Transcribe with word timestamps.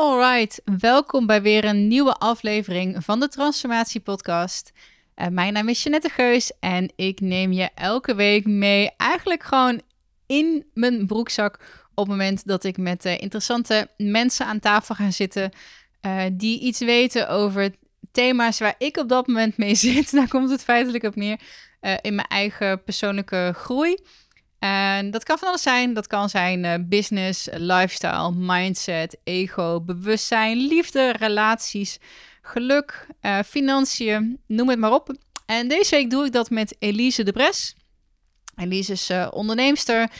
Alright, 0.00 0.62
welkom 0.78 1.26
bij 1.26 1.42
weer 1.42 1.64
een 1.64 1.88
nieuwe 1.88 2.14
aflevering 2.14 3.04
van 3.04 3.20
de 3.20 3.28
Transformatie 3.28 4.00
Podcast. 4.00 4.72
Uh, 5.16 5.26
mijn 5.26 5.52
naam 5.52 5.68
is 5.68 5.82
Jeanette 5.82 6.08
Geus 6.08 6.52
en 6.60 6.92
ik 6.96 7.20
neem 7.20 7.52
je 7.52 7.68
elke 7.74 8.14
week 8.14 8.46
mee, 8.46 8.90
eigenlijk 8.96 9.42
gewoon 9.42 9.80
in 10.26 10.66
mijn 10.74 11.06
broekzak, 11.06 11.54
op 11.94 12.08
het 12.08 12.16
moment 12.16 12.46
dat 12.46 12.64
ik 12.64 12.76
met 12.76 13.04
uh, 13.04 13.20
interessante 13.20 13.88
mensen 13.96 14.46
aan 14.46 14.60
tafel 14.60 14.94
ga 14.94 15.10
zitten, 15.10 15.52
uh, 16.06 16.22
die 16.32 16.60
iets 16.60 16.80
weten 16.80 17.28
over 17.28 17.74
thema's 18.12 18.58
waar 18.58 18.74
ik 18.78 18.96
op 18.96 19.08
dat 19.08 19.26
moment 19.26 19.56
mee 19.56 19.74
zit. 19.86 20.12
Daar 20.12 20.28
komt 20.28 20.50
het 20.50 20.64
feitelijk 20.64 21.04
op 21.04 21.14
neer 21.14 21.40
in 22.00 22.14
mijn 22.14 22.28
eigen 22.28 22.82
persoonlijke 22.82 23.52
groei. 23.56 23.96
En 24.60 25.10
dat 25.10 25.24
kan 25.24 25.38
van 25.38 25.48
alles 25.48 25.62
zijn. 25.62 25.94
Dat 25.94 26.06
kan 26.06 26.28
zijn 26.28 26.64
uh, 26.64 26.74
business, 26.80 27.48
lifestyle, 27.52 28.32
mindset, 28.34 29.16
ego, 29.24 29.80
bewustzijn, 29.80 30.56
liefde, 30.56 31.12
relaties, 31.12 31.98
geluk, 32.42 33.06
uh, 33.22 33.38
financiën, 33.46 34.40
noem 34.46 34.68
het 34.68 34.78
maar 34.78 34.92
op. 34.92 35.14
En 35.46 35.68
deze 35.68 35.94
week 35.94 36.10
doe 36.10 36.24
ik 36.24 36.32
dat 36.32 36.50
met 36.50 36.76
Elise 36.78 37.22
de 37.22 37.32
Bres. 37.32 37.76
Elise 38.56 38.92
is 38.92 39.10
uh, 39.10 39.28
onderneemster. 39.30 40.10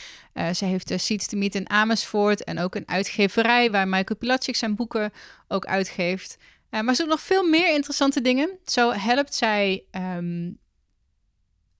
ze 0.53 0.65
heeft 0.65 0.93
Seeds 0.95 1.27
to 1.27 1.37
Meet 1.37 1.55
in 1.55 1.69
Amersfoort 1.69 2.43
en 2.43 2.59
ook 2.59 2.75
een 2.75 2.87
uitgeverij 2.87 3.71
waar 3.71 3.87
Michael 3.87 4.19
Pilatschik 4.19 4.55
zijn 4.55 4.75
boeken 4.75 5.11
ook 5.47 5.65
uitgeeft. 5.65 6.37
maar 6.69 6.95
ze 6.95 7.01
doet 7.01 7.11
nog 7.11 7.21
veel 7.21 7.47
meer 7.47 7.73
interessante 7.73 8.21
dingen. 8.21 8.57
Zo 8.65 8.91
helpt 8.91 9.35
zij 9.35 9.83
um, 9.91 10.59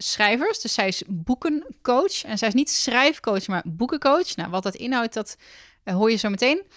schrijvers. 0.02 0.60
Dus 0.60 0.74
zij 0.74 0.88
is 0.88 1.04
boekencoach. 1.08 2.24
En 2.24 2.38
zij 2.38 2.48
is 2.48 2.54
niet 2.54 2.70
schrijfcoach, 2.70 3.48
maar 3.48 3.64
boekencoach. 3.66 4.36
Nou, 4.36 4.50
wat 4.50 4.64
dat 4.64 4.76
inhoudt, 4.76 5.14
dat 5.14 5.38
uh, 5.86 5.94
hoor 5.94 6.12
je 6.12 6.18
zo 6.18 6.30
meteen. 6.30 6.62
Uh, 6.62 6.68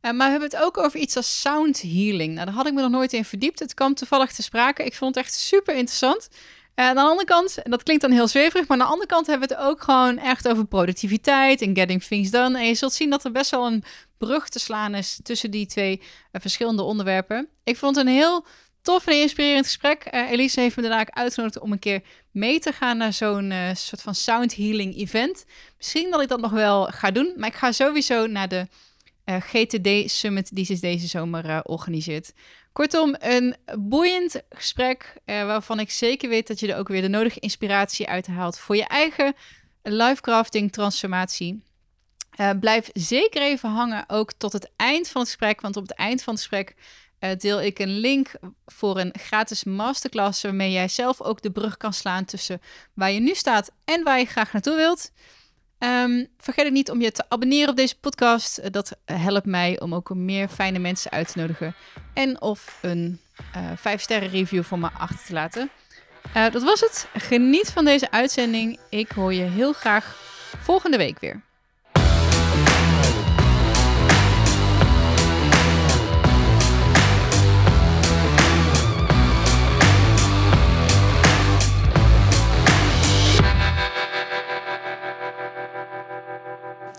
maar 0.00 0.14
we 0.14 0.30
hebben 0.30 0.50
het 0.50 0.62
ook 0.62 0.78
over 0.78 1.00
iets 1.00 1.16
als 1.16 1.40
sound 1.40 1.82
healing. 1.82 2.34
Nou, 2.34 2.46
daar 2.46 2.54
had 2.54 2.66
ik 2.66 2.72
me 2.72 2.80
nog 2.80 2.90
nooit 2.90 3.12
in 3.12 3.24
verdiept. 3.24 3.58
Het 3.58 3.74
kwam 3.74 3.94
toevallig 3.94 4.32
te 4.32 4.42
sprake. 4.42 4.84
Ik 4.84 4.94
vond 4.94 5.14
het 5.14 5.24
echt 5.24 5.34
super 5.34 5.74
interessant. 5.74 6.28
Uh, 6.76 6.84
aan 6.84 6.94
de 6.94 7.00
andere 7.00 7.24
kant, 7.24 7.62
en 7.62 7.70
dat 7.70 7.82
klinkt 7.82 8.02
dan 8.02 8.12
heel 8.12 8.28
zweverig, 8.28 8.68
maar 8.68 8.78
aan 8.78 8.84
de 8.84 8.90
andere 8.90 9.08
kant 9.08 9.26
hebben 9.26 9.48
we 9.48 9.54
het 9.54 9.64
ook 9.64 9.82
gewoon 9.82 10.18
echt 10.18 10.48
over 10.48 10.66
productiviteit 10.66 11.62
en 11.62 11.76
getting 11.76 12.02
things 12.02 12.30
done. 12.30 12.58
En 12.58 12.66
je 12.66 12.74
zult 12.74 12.92
zien 12.92 13.10
dat 13.10 13.24
er 13.24 13.32
best 13.32 13.50
wel 13.50 13.66
een 13.66 13.84
brug 14.18 14.48
te 14.48 14.58
slaan 14.58 14.94
is 14.94 15.20
tussen 15.22 15.50
die 15.50 15.66
twee 15.66 16.02
verschillende 16.32 16.82
onderwerpen. 16.82 17.48
Ik 17.64 17.76
vond 17.76 17.96
een 17.96 18.06
heel 18.06 18.46
tof 18.86 19.06
en 19.06 19.20
inspirerend 19.20 19.64
gesprek. 19.64 20.08
Uh, 20.14 20.30
Elise 20.30 20.60
heeft 20.60 20.76
me 20.76 20.82
daarna 20.82 21.06
uitgenodigd 21.10 21.58
om 21.58 21.72
een 21.72 21.78
keer 21.78 22.02
mee 22.30 22.58
te 22.58 22.72
gaan 22.72 22.96
naar 22.96 23.12
zo'n 23.12 23.50
uh, 23.50 23.74
soort 23.74 24.02
van 24.02 24.14
sound 24.14 24.56
healing 24.56 24.96
event. 24.96 25.44
Misschien 25.76 26.10
dat 26.10 26.20
ik 26.20 26.28
dat 26.28 26.40
nog 26.40 26.50
wel 26.50 26.84
ga 26.84 27.10
doen, 27.10 27.32
maar 27.36 27.48
ik 27.48 27.54
ga 27.54 27.72
sowieso 27.72 28.26
naar 28.26 28.48
de 28.48 28.68
eh, 29.24 29.36
GTD 29.40 30.10
Summit 30.10 30.54
die 30.54 30.64
ze 30.64 30.80
deze 30.80 31.06
zomer 31.06 31.62
organiseert. 31.64 32.32
Kortom, 32.72 33.14
een 33.18 33.56
boeiend 33.78 34.42
gesprek 34.50 35.14
waarvan 35.24 35.80
ik 35.80 35.90
zeker 35.90 36.28
weet 36.28 36.46
dat 36.46 36.60
je 36.60 36.72
er 36.72 36.78
ook 36.78 36.88
weer 36.88 37.02
de 37.02 37.08
nodige 37.08 37.40
inspiratie 37.40 38.08
uit 38.08 38.26
haalt 38.26 38.58
voor 38.58 38.76
je 38.76 38.86
eigen 38.86 39.34
lifecrafting 39.82 40.72
transformatie. 40.72 41.64
blijf 42.60 42.90
zeker 42.92 43.42
even 43.42 43.70
hangen, 43.70 44.04
ook 44.06 44.32
tot 44.32 44.52
het 44.52 44.70
eind 44.76 45.08
van 45.08 45.20
het 45.20 45.30
gesprek, 45.30 45.60
want 45.60 45.76
op 45.76 45.82
het 45.82 45.94
eind 45.94 46.22
van 46.22 46.34
het 46.34 46.42
gesprek 46.42 46.74
deel 47.38 47.62
ik 47.62 47.78
een 47.78 47.98
link 47.98 48.30
voor 48.66 48.98
een 48.98 49.14
gratis 49.18 49.64
masterclass 49.64 50.42
waarmee 50.42 50.72
jij 50.72 50.88
zelf 50.88 51.22
ook 51.22 51.42
de 51.42 51.50
brug 51.50 51.76
kan 51.76 51.92
slaan 51.92 52.24
tussen 52.24 52.60
waar 52.94 53.10
je 53.10 53.20
nu 53.20 53.34
staat 53.34 53.70
en 53.84 54.04
waar 54.04 54.18
je 54.18 54.24
graag 54.24 54.52
naartoe 54.52 54.76
wilt. 54.76 55.10
Um, 55.78 56.26
vergeet 56.38 56.66
ook 56.66 56.72
niet 56.72 56.90
om 56.90 57.00
je 57.00 57.12
te 57.12 57.24
abonneren 57.28 57.68
op 57.68 57.76
deze 57.76 57.98
podcast. 57.98 58.58
Uh, 58.58 58.66
dat 58.70 58.96
helpt 59.04 59.46
mij 59.46 59.80
om 59.80 59.94
ook 59.94 60.14
meer 60.14 60.48
fijne 60.48 60.78
mensen 60.78 61.10
uit 61.10 61.32
te 61.32 61.38
nodigen. 61.38 61.74
En 62.14 62.40
of 62.40 62.78
een 62.82 63.20
uh, 63.56 63.70
eh, 63.70 63.78
5 63.78 64.00
sterren 64.00 64.28
review 64.28 64.62
voor 64.62 64.78
me 64.78 64.88
achter 64.98 65.26
te 65.26 65.32
laten. 65.32 65.70
dat 66.32 66.62
was 66.62 66.80
het. 66.80 67.08
Geniet 67.14 67.70
van 67.70 67.84
deze 67.84 68.10
uitzending. 68.10 68.78
Ik 68.90 69.10
hoor 69.10 69.34
je 69.34 69.42
heel 69.42 69.72
graag 69.72 70.16
volgende 70.62 70.96
week 70.96 71.18
weer. 71.18 71.45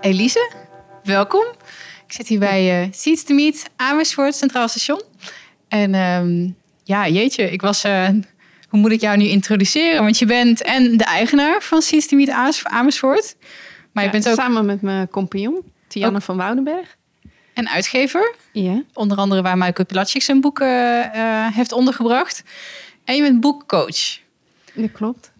Elise, 0.07 0.51
welkom. 1.03 1.45
Ik 2.07 2.13
zit 2.13 2.27
hier 2.27 2.39
bij 2.39 2.81
uh, 2.81 2.87
Seeds 2.91 3.23
to 3.23 3.35
Meet, 3.35 3.69
Amersfoort 3.75 4.35
Centraal 4.35 4.67
Station. 4.67 5.01
En 5.67 5.93
um, 5.95 6.55
ja, 6.83 7.07
jeetje, 7.07 7.51
ik 7.51 7.61
was... 7.61 7.85
Uh, 7.85 8.07
hoe 8.69 8.79
moet 8.79 8.91
ik 8.91 9.01
jou 9.01 9.17
nu 9.17 9.25
introduceren? 9.25 10.03
Want 10.03 10.17
je 10.19 10.25
bent 10.25 10.61
en 10.61 10.97
de 10.97 11.03
eigenaar 11.03 11.61
van 11.61 11.81
Seeds 11.81 12.07
to 12.07 12.17
Meet 12.17 12.29
Amersfoort. 12.63 13.35
Maar 13.91 14.03
je 14.03 14.09
bent 14.09 14.29
ook... 14.29 14.35
Samen 14.35 14.65
met 14.65 14.81
mijn 14.81 15.09
compagnon, 15.09 15.63
Tianne 15.87 16.17
ook... 16.17 16.23
van 16.23 16.37
Woudenberg. 16.37 16.95
En 17.53 17.69
uitgever. 17.69 18.35
Ja. 18.51 18.83
Onder 18.93 19.17
andere 19.17 19.41
waar 19.41 19.57
Michael 19.57 19.85
Pilatschik 19.85 20.21
zijn 20.21 20.41
boeken 20.41 21.11
uh, 21.15 21.47
heeft 21.55 21.71
ondergebracht. 21.71 22.43
En 23.05 23.15
je 23.15 23.21
bent 23.21 23.39
boekcoach. 23.39 24.19
Dat 24.77 24.91
klopt. 24.91 25.31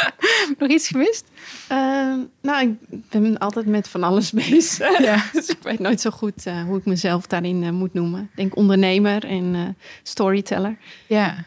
Nog 0.58 0.68
iets 0.68 0.88
gemist? 0.88 1.24
Uh, 1.72 2.14
nou, 2.42 2.78
ik 2.90 3.08
ben 3.10 3.38
altijd 3.38 3.66
met 3.66 3.88
van 3.88 4.02
alles 4.02 4.32
bezig. 4.50 4.98
Ja. 5.02 5.24
dus 5.32 5.48
ik 5.48 5.62
weet 5.62 5.78
nooit 5.78 6.00
zo 6.00 6.10
goed 6.10 6.46
uh, 6.46 6.62
hoe 6.62 6.78
ik 6.78 6.84
mezelf 6.84 7.26
daarin 7.26 7.62
uh, 7.62 7.70
moet 7.70 7.94
noemen. 7.94 8.20
Ik 8.20 8.36
denk 8.36 8.56
ondernemer 8.56 9.24
en 9.24 9.54
uh, 9.54 9.68
storyteller. 10.02 10.76
Ja. 11.06 11.44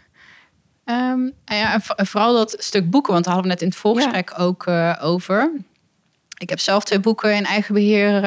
Um, 0.86 1.32
ja, 1.46 1.82
en 1.96 2.08
vooral 2.08 2.34
dat 2.34 2.56
stuk 2.58 2.90
boeken, 2.90 3.14
want 3.14 3.26
daar 3.26 3.34
hadden 3.34 3.52
we 3.52 3.58
net 3.58 3.68
in 3.68 3.74
het 3.74 3.82
voorgesprek 3.84 4.30
ja. 4.30 4.44
ook 4.44 4.68
over. 5.02 5.52
Ik 6.38 6.50
heb 6.50 6.60
zelf 6.60 6.84
twee 6.84 7.00
boeken 7.00 7.36
in 7.36 7.46
eigen 7.46 7.74
beheer 7.74 8.22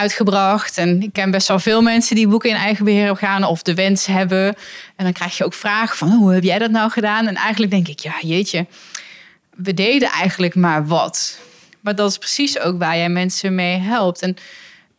uitgebracht. 0.00 0.78
En 0.78 1.02
ik 1.02 1.12
ken 1.12 1.30
best 1.30 1.48
wel 1.48 1.58
veel 1.58 1.82
mensen 1.82 2.16
die 2.16 2.28
boeken 2.28 2.50
in 2.50 2.56
eigen 2.56 2.84
beheer 2.84 3.16
gaan 3.16 3.44
of 3.44 3.62
de 3.62 3.74
wens 3.74 4.06
hebben. 4.06 4.46
En 4.96 5.04
dan 5.04 5.12
krijg 5.12 5.36
je 5.36 5.44
ook 5.44 5.54
vragen 5.54 5.96
van 5.96 6.10
hoe 6.10 6.32
heb 6.32 6.42
jij 6.42 6.58
dat 6.58 6.70
nou 6.70 6.90
gedaan? 6.90 7.26
En 7.26 7.34
eigenlijk 7.34 7.72
denk 7.72 7.88
ik, 7.88 7.98
ja 7.98 8.14
jeetje, 8.20 8.66
we 9.56 9.74
deden 9.74 10.08
eigenlijk 10.08 10.54
maar 10.54 10.86
wat. 10.86 11.38
Maar 11.80 11.94
dat 11.94 12.10
is 12.10 12.18
precies 12.18 12.60
ook 12.60 12.78
waar 12.78 12.96
jij 12.96 13.08
mensen 13.08 13.54
mee 13.54 13.78
helpt. 13.78 14.22
En 14.22 14.36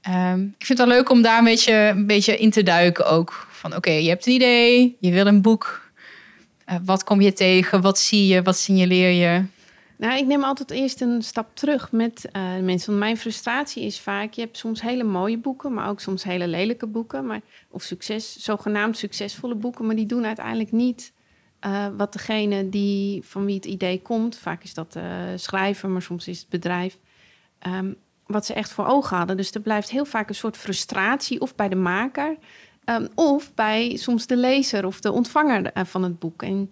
um, 0.10 0.56
ik 0.58 0.66
vind 0.66 0.80
het 0.80 0.88
wel 0.88 0.98
leuk 0.98 1.10
om 1.10 1.22
daar 1.22 1.38
een 1.38 1.44
beetje, 1.44 1.74
een 1.74 2.08
beetje 2.08 2.38
in 2.38 2.52
te 2.52 2.64
duiken 2.64 3.06
ook. 3.06 3.48
Van 3.52 3.76
oké, 3.76 3.92
je 3.92 4.10
hebt 4.10 4.26
een 4.26 4.34
idee, 4.34 4.98
je 5.00 5.12
wil 5.12 5.26
een 5.26 5.42
boek. 5.42 5.90
Uh, 6.70 6.76
wat 6.86 7.04
kom 7.04 7.22
je 7.22 7.34
tegen? 7.34 7.82
Wat 7.82 8.00
zie 8.00 8.28
je? 8.28 8.42
Wat 8.42 8.58
signaleer 8.58 9.12
je? 9.12 9.44
Nou, 10.02 10.18
ik 10.18 10.26
neem 10.26 10.44
altijd 10.44 10.72
eerst 10.72 11.02
een 11.02 11.22
stap 11.22 11.56
terug 11.56 11.92
met 11.92 12.30
uh, 12.36 12.42
mensen. 12.60 12.88
Want 12.88 13.00
mijn 13.00 13.18
frustratie 13.18 13.84
is 13.84 14.00
vaak, 14.00 14.34
je 14.34 14.42
hebt 14.42 14.58
soms 14.58 14.82
hele 14.82 15.04
mooie 15.04 15.38
boeken, 15.38 15.74
maar 15.74 15.90
ook 15.90 16.00
soms 16.00 16.24
hele 16.24 16.48
lelijke 16.48 16.88
boeken. 16.88 17.26
Maar, 17.26 17.42
of 17.70 17.82
succes, 17.82 18.44
zogenaamd 18.44 18.98
succesvolle 18.98 19.56
boeken, 19.56 19.86
maar 19.86 19.96
die 19.96 20.06
doen 20.06 20.26
uiteindelijk 20.26 20.72
niet 20.72 21.14
uh, 21.66 21.88
wat 21.98 22.14
degene 22.14 22.70
die, 22.70 23.24
van 23.26 23.46
wie 23.46 23.56
het 23.56 23.66
idee 23.66 24.02
komt, 24.02 24.38
vaak 24.38 24.64
is 24.64 24.74
dat 24.74 24.94
de 24.94 25.34
schrijver, 25.36 25.90
maar 25.90 26.02
soms 26.02 26.28
is 26.28 26.40
het 26.40 26.50
bedrijf, 26.50 26.98
um, 27.68 27.96
wat 28.26 28.46
ze 28.46 28.54
echt 28.54 28.72
voor 28.72 28.86
ogen 28.86 29.18
hadden. 29.18 29.38
Dus 29.38 29.52
er 29.52 29.62
blijft 29.62 29.90
heel 29.90 30.06
vaak 30.06 30.30
een 30.30 30.36
soort 30.36 30.58
frustratie, 30.58 31.42
of 31.42 31.56
bij 31.56 31.70
de 31.70 31.76
maker, 31.76 32.38
um, 32.86 33.08
of 33.16 33.54
bij 33.54 33.96
soms 33.96 34.28
de 34.28 34.38
lezer 34.38 34.86
of 34.86 35.00
de 35.02 35.12
ontvanger 35.12 35.72
eh, 35.72 35.86
van 35.86 36.04
het 36.04 36.20
boek. 36.20 36.44
En 36.44 36.72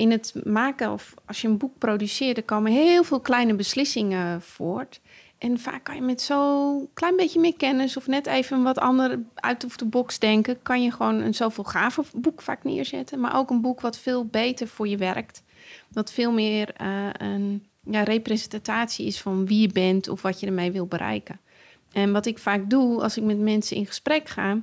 in 0.00 0.10
het 0.10 0.34
maken 0.44 0.92
of 0.92 1.14
als 1.26 1.40
je 1.40 1.48
een 1.48 1.58
boek 1.58 1.78
produceert, 1.78 2.36
er 2.36 2.42
komen 2.42 2.72
heel 2.72 3.04
veel 3.04 3.20
kleine 3.20 3.54
beslissingen 3.54 4.42
voort. 4.42 5.00
En 5.38 5.58
vaak 5.58 5.84
kan 5.84 5.94
je 5.94 6.02
met 6.02 6.20
zo'n 6.20 6.88
klein 6.94 7.16
beetje 7.16 7.40
meer 7.40 7.56
kennis 7.56 7.96
of 7.96 8.06
net 8.06 8.26
even 8.26 8.62
wat 8.62 8.78
ander 8.78 9.18
uit 9.34 9.64
of 9.64 9.76
de 9.76 9.84
box 9.84 10.18
denken, 10.18 10.62
kan 10.62 10.82
je 10.82 10.90
gewoon 10.92 11.20
een 11.20 11.34
zoveel 11.34 11.64
gaver 11.64 12.04
boek 12.14 12.42
vaak 12.42 12.64
neerzetten. 12.64 13.20
Maar 13.20 13.36
ook 13.36 13.50
een 13.50 13.60
boek 13.60 13.80
wat 13.80 13.98
veel 13.98 14.24
beter 14.24 14.68
voor 14.68 14.88
je 14.88 14.96
werkt. 14.96 15.42
Wat 15.88 16.12
veel 16.12 16.32
meer 16.32 16.74
uh, 16.80 17.08
een 17.12 17.66
ja, 17.84 18.02
representatie 18.02 19.06
is 19.06 19.20
van 19.20 19.46
wie 19.46 19.60
je 19.60 19.72
bent 19.72 20.08
of 20.08 20.22
wat 20.22 20.40
je 20.40 20.46
ermee 20.46 20.72
wil 20.72 20.86
bereiken. 20.86 21.40
En 21.92 22.12
wat 22.12 22.26
ik 22.26 22.38
vaak 22.38 22.70
doe 22.70 23.02
als 23.02 23.16
ik 23.16 23.22
met 23.24 23.38
mensen 23.38 23.76
in 23.76 23.86
gesprek 23.86 24.28
ga, 24.28 24.60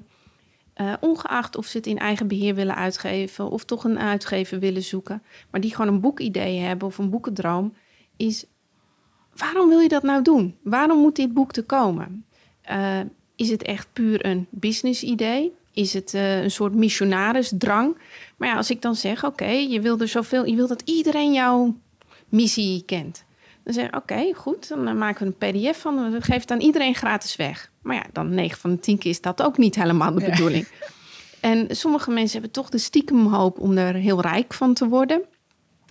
uh, 0.82 0.94
ongeacht 1.00 1.56
of 1.56 1.66
ze 1.66 1.78
het 1.78 1.88
in 1.88 1.98
eigen 1.98 2.28
beheer 2.28 2.56
willen 2.56 2.76
uitgeven 2.76 3.50
of 3.50 3.64
toch 3.64 3.84
een 3.84 4.00
uitgever 4.00 4.60
willen 4.60 4.84
zoeken, 4.84 5.24
maar 5.52 5.62
die 5.62 5.76
gewoon 5.76 5.94
een 5.94 6.02
boekidee 6.02 6.60
hebben 6.60 6.88
of 6.88 6.98
een 6.98 7.10
boekendroom, 7.10 7.74
is 8.18 8.46
waarom 9.36 9.70
wil 9.70 9.80
je 9.80 9.88
dat 9.88 10.04
nou 10.04 10.22
doen? 10.22 10.56
Waarom 10.64 11.00
moet 11.00 11.16
dit 11.16 11.34
boek 11.34 11.52
te 11.52 11.64
komen? 11.64 12.26
Uh, 12.72 13.00
is 13.36 13.50
het 13.50 13.64
echt 13.64 13.88
puur 13.94 14.26
een 14.26 14.48
business 14.50 15.04
idee? 15.04 15.54
Is 15.72 15.94
het 15.94 16.14
uh, 16.14 16.44
een 16.44 16.52
soort 16.52 16.74
missionarisdrang? 16.74 17.98
Maar 18.38 18.50
ja, 18.50 18.56
als 18.56 18.70
ik 18.70 18.82
dan 18.82 18.96
zeg, 18.96 19.26
oké, 19.26 19.50
je 19.50 19.82
wil 19.82 20.00
er 20.00 20.08
zoveel, 20.08 20.46
je 20.46 20.56
wil 20.56 20.68
dat 20.68 20.82
iedereen 20.86 21.34
jouw 21.34 21.76
missie 22.30 22.84
kent. 22.86 23.26
Dan 23.68 23.76
zeg 23.76 23.86
je, 23.86 23.98
oké, 23.98 24.34
goed, 24.34 24.68
dan 24.68 24.88
eh, 24.88 24.94
maken 24.94 25.28
we 25.40 25.48
een 25.48 25.52
pdf 25.52 25.82
van. 25.82 26.12
We 26.12 26.22
geven 26.22 26.42
het 26.42 26.52
aan 26.52 26.60
iedereen 26.60 26.96
gratis 26.96 27.36
weg. 27.36 27.72
Maar 27.82 27.96
ja, 27.96 28.04
dan 28.12 28.34
9 28.34 28.60
van 28.60 28.70
de 28.70 28.80
10 28.80 28.98
keer 28.98 29.12
is 29.12 29.22
dat 29.22 29.44
ook 29.44 29.58
niet 29.58 29.76
helemaal 29.76 30.14
de 30.14 30.26
bedoeling. 30.26 30.68
En 31.40 31.76
sommige 31.76 32.12
mensen 32.12 32.32
hebben 32.32 32.52
toch 32.52 32.70
de 32.70 32.78
stiekem 32.78 33.26
hoop 33.26 33.60
om 33.60 33.78
er 33.78 33.94
heel 33.94 34.22
rijk 34.22 34.54
van 34.54 34.74
te 34.74 34.88
worden. 34.88 35.22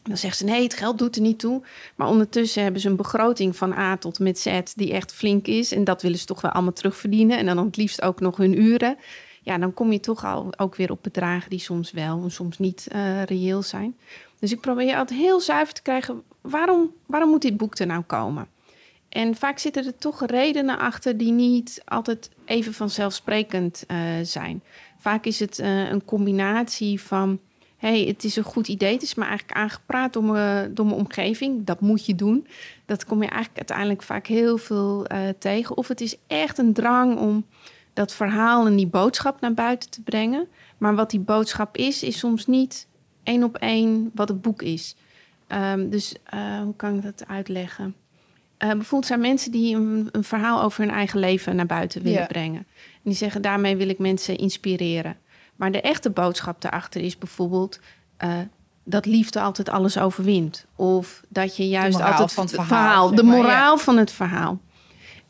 Dan 0.02 0.16
zeggen 0.16 0.38
ze 0.38 0.52
nee, 0.52 0.62
het 0.62 0.74
geld 0.74 0.98
doet 0.98 1.16
er 1.16 1.22
niet 1.22 1.38
toe. 1.38 1.62
Maar 1.96 2.08
ondertussen 2.08 2.62
hebben 2.62 2.80
ze 2.80 2.88
een 2.88 2.96
begroting 2.96 3.56
van 3.56 3.72
A 3.72 3.96
tot 3.96 4.18
met 4.18 4.38
Z 4.38 4.60
die 4.74 4.92
echt 4.92 5.12
flink 5.12 5.46
is. 5.46 5.72
En 5.72 5.84
dat 5.84 6.02
willen 6.02 6.18
ze 6.18 6.24
toch 6.24 6.40
wel 6.40 6.50
allemaal 6.50 6.72
terugverdienen. 6.72 7.38
En 7.38 7.46
dan 7.46 7.58
het 7.58 7.76
liefst 7.76 8.02
ook 8.02 8.20
nog 8.20 8.36
hun 8.36 8.62
uren. 8.62 8.96
Ja, 9.42 9.58
dan 9.58 9.74
kom 9.74 9.92
je 9.92 10.00
toch 10.00 10.24
al 10.24 10.52
ook 10.56 10.76
weer 10.76 10.90
op 10.90 11.02
bedragen 11.02 11.50
die 11.50 11.58
soms 11.58 11.90
wel 11.90 12.22
en 12.22 12.30
soms 12.30 12.58
niet 12.58 12.88
uh, 12.94 13.22
reëel 13.22 13.62
zijn. 13.62 13.96
Dus 14.38 14.52
ik 14.52 14.60
probeer 14.60 14.96
altijd 14.96 15.20
heel 15.20 15.40
zuiver 15.40 15.74
te 15.74 15.82
krijgen. 15.82 16.22
Waarom, 16.48 16.92
waarom 17.06 17.30
moet 17.30 17.42
dit 17.42 17.56
boek 17.56 17.78
er 17.78 17.86
nou 17.86 18.02
komen? 18.02 18.48
En 19.08 19.34
vaak 19.34 19.58
zitten 19.58 19.86
er 19.86 19.96
toch 19.98 20.26
redenen 20.26 20.78
achter 20.78 21.16
die 21.16 21.32
niet 21.32 21.82
altijd 21.84 22.30
even 22.44 22.74
vanzelfsprekend 22.74 23.84
uh, 23.88 23.98
zijn. 24.22 24.62
Vaak 24.98 25.24
is 25.24 25.40
het 25.40 25.58
uh, 25.58 25.90
een 25.90 26.04
combinatie 26.04 27.00
van 27.00 27.40
hey, 27.76 28.00
het 28.00 28.24
is 28.24 28.36
een 28.36 28.42
goed 28.42 28.68
idee. 28.68 28.92
Het 28.92 29.02
is 29.02 29.14
me 29.14 29.24
eigenlijk 29.24 29.58
aangepraat 29.58 30.12
door 30.12 30.24
mijn, 30.24 30.74
door 30.74 30.86
mijn 30.86 30.98
omgeving. 30.98 31.64
Dat 31.64 31.80
moet 31.80 32.06
je 32.06 32.14
doen. 32.14 32.46
Dat 32.86 33.04
kom 33.04 33.22
je 33.22 33.28
eigenlijk 33.28 33.58
uiteindelijk 33.58 34.02
vaak 34.02 34.26
heel 34.26 34.58
veel 34.58 35.06
uh, 35.12 35.18
tegen. 35.38 35.76
Of 35.76 35.88
het 35.88 36.00
is 36.00 36.16
echt 36.26 36.58
een 36.58 36.72
drang 36.72 37.18
om 37.18 37.46
dat 37.92 38.14
verhaal 38.14 38.66
en 38.66 38.76
die 38.76 38.86
boodschap 38.86 39.40
naar 39.40 39.54
buiten 39.54 39.90
te 39.90 40.02
brengen. 40.02 40.48
Maar 40.78 40.94
wat 40.94 41.10
die 41.10 41.20
boodschap 41.20 41.76
is, 41.76 42.02
is 42.02 42.18
soms 42.18 42.46
niet 42.46 42.86
één 43.22 43.42
op 43.42 43.56
één 43.56 44.10
wat 44.14 44.28
het 44.28 44.42
boek 44.42 44.62
is. 44.62 44.96
Um, 45.48 45.90
dus 45.90 46.14
uh, 46.34 46.60
hoe 46.60 46.76
kan 46.76 46.96
ik 46.96 47.02
dat 47.02 47.24
uitleggen? 47.28 47.94
Uh, 48.58 48.68
bijvoorbeeld 48.68 49.06
zijn 49.06 49.20
mensen 49.20 49.52
die 49.52 49.76
een, 49.76 50.08
een, 50.12 50.24
verhaal 50.24 50.62
over 50.62 50.80
hun 50.80 50.94
eigen 50.94 51.18
leven 51.18 51.56
naar 51.56 51.66
buiten 51.66 52.02
willen 52.02 52.18
yeah. 52.18 52.28
brengen. 52.28 52.66
En 52.92 53.02
die 53.02 53.14
zeggen, 53.14 53.42
daarmee 53.42 53.76
wil 53.76 53.88
ik 53.88 53.98
mensen 53.98 54.36
inspireren. 54.36 55.16
Maar 55.56 55.72
de 55.72 55.80
echte 55.80 56.10
boodschap 56.10 56.60
daarachter 56.60 57.00
is 57.00 57.18
bijvoorbeeld 57.18 57.80
uh, 58.24 58.30
dat 58.84 59.06
liefde 59.06 59.40
altijd 59.40 59.68
alles 59.68 59.98
overwint. 59.98 60.66
Of 60.76 61.22
dat 61.28 61.56
je 61.56 61.68
juist 61.68 62.00
altijd 62.00 62.32
van 62.32 62.44
het 62.44 62.54
verhaal, 62.54 62.68
verhaal 62.68 63.14
de 63.14 63.22
moraal 63.22 63.76
ja. 63.76 63.82
van 63.82 63.96
het 63.96 64.12
verhaal. 64.12 64.60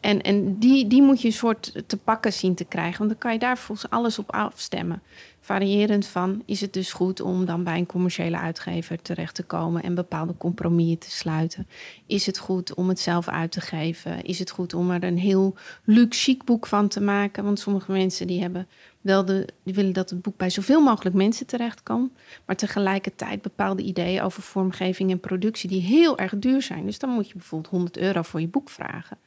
En, 0.06 0.23
en 0.23 0.58
die, 0.58 0.87
die 0.87 1.03
moet 1.03 1.20
je 1.20 1.29
een 1.29 1.35
soort 1.35 1.82
te 1.87 1.97
pakken 1.97 2.32
zien 2.32 2.55
te 2.55 2.64
krijgen. 2.64 2.99
Want 2.99 3.11
dan 3.11 3.19
kan 3.19 3.32
je 3.32 3.38
daar 3.38 3.58
volgens 3.58 3.91
alles 3.91 4.19
op 4.19 4.32
afstemmen. 4.32 5.03
Variërend 5.41 6.06
van, 6.06 6.43
is 6.44 6.61
het 6.61 6.73
dus 6.73 6.93
goed 6.93 7.20
om 7.20 7.44
dan 7.44 7.64
bij 7.64 7.79
een 7.79 7.87
commerciële 7.87 8.38
uitgever 8.38 9.03
terecht 9.03 9.35
te 9.35 9.43
komen 9.43 9.82
en 9.82 9.94
bepaalde 9.94 10.37
compromissen 10.37 10.99
te 10.99 11.11
sluiten? 11.11 11.67
Is 12.06 12.26
het 12.26 12.38
goed 12.38 12.75
om 12.75 12.88
het 12.88 13.00
zelf 13.00 13.29
uit 13.29 13.53
te 13.53 13.61
geven? 13.61 14.23
Is 14.23 14.38
het 14.38 14.50
goed 14.50 14.75
om 14.75 14.91
er 14.91 15.05
een 15.05 15.19
heel 15.19 15.55
luxe 15.85 16.37
boek 16.44 16.67
van 16.67 16.88
te 16.88 17.00
maken? 17.00 17.44
Want 17.44 17.59
sommige 17.59 17.93
mensen 17.93 18.26
die 18.26 18.41
hebben 18.41 18.69
wel 19.00 19.25
de, 19.25 19.49
willen 19.62 19.93
dat 19.93 20.11
het 20.11 20.23
boek 20.23 20.37
bij 20.37 20.50
zoveel 20.50 20.81
mogelijk 20.81 21.17
mensen 21.17 21.47
terechtkomt, 21.47 22.12
maar 22.44 22.56
tegelijkertijd 22.56 23.43
bepaalde 23.43 23.82
ideeën 23.82 24.23
over 24.23 24.43
vormgeving 24.43 25.11
en 25.11 25.20
productie 25.20 25.69
die 25.69 25.82
heel 25.82 26.19
erg 26.19 26.32
duur 26.37 26.62
zijn. 26.62 26.87
Dus 26.87 26.99
dan 26.99 27.11
moet 27.11 27.29
je 27.29 27.35
bijvoorbeeld 27.35 27.73
100 27.73 27.97
euro 27.97 28.23
voor 28.23 28.41
je 28.41 28.49
boek 28.49 28.70
vragen. 28.70 29.19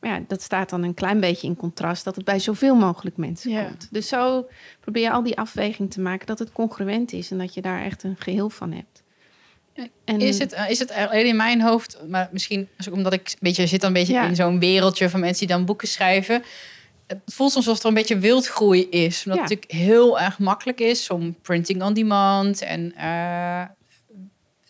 Maar 0.00 0.10
ja, 0.10 0.24
dat 0.28 0.42
staat 0.42 0.70
dan 0.70 0.82
een 0.82 0.94
klein 0.94 1.20
beetje 1.20 1.46
in 1.46 1.56
contrast 1.56 2.04
dat 2.04 2.16
het 2.16 2.24
bij 2.24 2.38
zoveel 2.38 2.74
mogelijk 2.74 3.16
mensen 3.16 3.50
ja. 3.50 3.64
komt. 3.64 3.88
Dus 3.90 4.08
zo 4.08 4.48
probeer 4.80 5.02
je 5.02 5.10
al 5.10 5.22
die 5.22 5.38
afweging 5.38 5.90
te 5.90 6.00
maken 6.00 6.26
dat 6.26 6.38
het 6.38 6.52
congruent 6.52 7.12
is 7.12 7.30
en 7.30 7.38
dat 7.38 7.54
je 7.54 7.60
daar 7.60 7.82
echt 7.82 8.02
een 8.02 8.16
geheel 8.18 8.50
van 8.50 8.72
hebt. 8.72 9.04
En, 10.04 10.20
is, 10.20 10.38
het, 10.38 10.56
is 10.68 10.78
het 10.78 10.92
alleen 10.92 11.26
in 11.26 11.36
mijn 11.36 11.60
hoofd, 11.60 11.98
maar 12.08 12.28
misschien 12.32 12.68
omdat 12.90 13.12
ik 13.12 13.28
een 13.28 13.36
beetje 13.40 13.66
zit 13.66 13.80
dan 13.80 13.88
een 13.88 13.96
beetje 13.96 14.12
ja. 14.12 14.26
in 14.26 14.36
zo'n 14.36 14.58
wereldje 14.58 15.08
van 15.08 15.20
mensen 15.20 15.46
die 15.46 15.56
dan 15.56 15.64
boeken 15.64 15.88
schrijven. 15.88 16.42
Het 17.06 17.18
voelt 17.26 17.52
soms 17.52 17.66
alsof 17.66 17.82
er 17.82 17.88
een 17.88 17.94
beetje 17.94 18.18
wildgroei 18.18 18.88
is. 18.90 19.24
Omdat 19.24 19.38
ja. 19.38 19.42
het 19.42 19.64
natuurlijk 19.64 19.70
heel 19.70 20.20
erg 20.20 20.38
makkelijk 20.38 20.80
is 20.80 21.10
om 21.10 21.36
printing 21.42 21.82
on 21.82 21.94
demand 21.94 22.62
en 22.62 22.94
uh, 22.96 23.62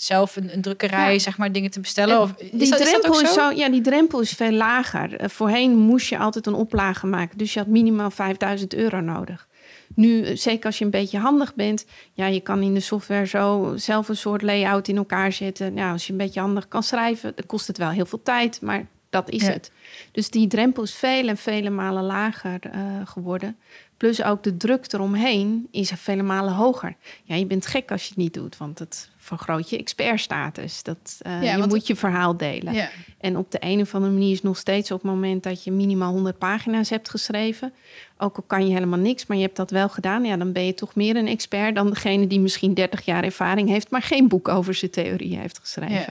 zelf 0.06 0.36
een, 0.36 0.52
een 0.52 0.62
drukkerij, 0.62 1.12
ja. 1.12 1.18
zeg 1.18 1.38
maar, 1.38 1.52
dingen 1.52 1.70
te 1.70 1.80
bestellen? 1.80 2.20
Of, 2.20 2.32
die 2.32 2.70
dat, 2.70 2.80
drempel 2.80 3.12
is, 3.12 3.20
dat 3.20 3.28
is 3.28 3.34
zo? 3.34 3.50
Ja, 3.50 3.68
die 3.68 3.80
drempel 3.80 4.20
is 4.20 4.32
veel 4.32 4.52
lager. 4.52 5.22
Uh, 5.22 5.28
voorheen 5.28 5.76
moest 5.76 6.08
je 6.08 6.18
altijd 6.18 6.46
een 6.46 6.54
oplage 6.54 7.06
maken. 7.06 7.38
Dus 7.38 7.52
je 7.52 7.58
had 7.58 7.68
minimaal 7.68 8.10
5000 8.10 8.74
euro 8.74 9.00
nodig. 9.00 9.48
Nu, 9.94 10.36
zeker 10.36 10.66
als 10.66 10.78
je 10.78 10.84
een 10.84 10.90
beetje 10.90 11.18
handig 11.18 11.54
bent, 11.54 11.84
ja, 12.12 12.26
je 12.26 12.40
kan 12.40 12.62
in 12.62 12.74
de 12.74 12.80
software 12.80 13.26
zo 13.26 13.72
zelf 13.76 14.08
een 14.08 14.16
soort 14.16 14.42
layout 14.42 14.88
in 14.88 14.96
elkaar 14.96 15.32
zetten. 15.32 15.74
Nou, 15.74 15.92
als 15.92 16.06
je 16.06 16.12
een 16.12 16.18
beetje 16.18 16.40
handig 16.40 16.68
kan 16.68 16.82
schrijven, 16.82 17.32
dan 17.34 17.46
kost 17.46 17.66
het 17.66 17.78
wel 17.78 17.90
heel 17.90 18.06
veel 18.06 18.22
tijd, 18.22 18.60
maar 18.60 18.86
dat 19.10 19.30
is 19.30 19.42
ja. 19.42 19.52
het. 19.52 19.70
Dus 20.12 20.30
die 20.30 20.46
drempel 20.46 20.82
is 20.82 20.94
vele 20.94 21.30
en 21.30 21.36
vele 21.36 21.70
malen 21.70 22.04
lager 22.04 22.60
uh, 22.74 22.80
geworden. 23.04 23.56
Plus 23.96 24.22
ook 24.22 24.42
de 24.42 24.56
druk 24.56 24.92
eromheen 24.92 25.68
is 25.70 25.92
vele 25.94 26.22
malen 26.22 26.52
hoger. 26.52 26.96
Ja, 27.24 27.34
je 27.34 27.46
bent 27.46 27.66
gek 27.66 27.90
als 27.90 28.02
je 28.02 28.08
het 28.08 28.16
niet 28.16 28.34
doet, 28.34 28.56
want 28.56 28.78
het 28.78 29.10
vergroot 29.26 29.70
je 29.70 29.78
expertstatus. 29.78 30.82
Dat, 30.82 31.18
uh, 31.26 31.42
ja, 31.42 31.56
je 31.56 31.66
moet 31.66 31.86
je 31.86 31.96
verhaal 31.96 32.36
delen. 32.36 32.74
Ja. 32.74 32.90
En 33.18 33.36
op 33.36 33.50
de 33.50 33.58
een 33.60 33.80
of 33.80 33.94
andere 33.94 34.12
manier 34.12 34.32
is 34.32 34.42
nog 34.42 34.56
steeds 34.56 34.90
op 34.90 35.02
het 35.02 35.10
moment 35.10 35.42
dat 35.42 35.64
je 35.64 35.72
minimaal 35.72 36.12
100 36.12 36.38
pagina's 36.38 36.90
hebt 36.90 37.08
geschreven, 37.08 37.72
ook 38.18 38.36
al 38.36 38.42
kan 38.46 38.66
je 38.66 38.72
helemaal 38.72 38.98
niks, 38.98 39.26
maar 39.26 39.36
je 39.36 39.42
hebt 39.42 39.56
dat 39.56 39.70
wel 39.70 39.88
gedaan, 39.88 40.24
ja, 40.24 40.36
dan 40.36 40.52
ben 40.52 40.66
je 40.66 40.74
toch 40.74 40.94
meer 40.94 41.16
een 41.16 41.28
expert 41.28 41.74
dan 41.74 41.90
degene 41.90 42.26
die 42.26 42.40
misschien 42.40 42.74
30 42.74 43.04
jaar 43.04 43.24
ervaring 43.24 43.68
heeft, 43.68 43.90
maar 43.90 44.02
geen 44.02 44.28
boek 44.28 44.48
over 44.48 44.74
zijn 44.74 44.90
theorie 44.90 45.38
heeft 45.38 45.58
geschreven. 45.58 45.94
Ja. 45.94 46.06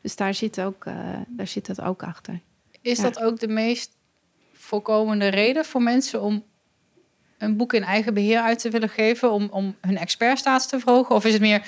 Dus 0.00 0.16
daar 0.16 0.34
zit, 0.34 0.60
ook, 0.60 0.84
uh, 0.84 0.94
daar 1.28 1.46
zit 1.46 1.66
dat 1.66 1.80
ook 1.80 2.02
achter. 2.02 2.40
Is 2.80 3.00
dat 3.00 3.22
ook 3.22 3.40
de 3.40 3.48
meest 3.48 3.90
voorkomende 4.52 5.28
reden 5.28 5.64
voor 5.64 5.82
mensen 5.82 6.22
om 6.22 6.44
een 7.38 7.56
boek 7.56 7.72
in 7.72 7.82
eigen 7.82 8.14
beheer 8.14 8.40
uit 8.40 8.58
te 8.58 8.70
willen 8.70 8.88
geven 8.88 9.32
om, 9.32 9.48
om 9.50 9.76
hun 9.80 9.98
expertstatus 9.98 10.66
te 10.66 10.80
verhogen? 10.80 11.14
Of 11.14 11.24
is 11.24 11.32
het 11.32 11.42
meer, 11.42 11.66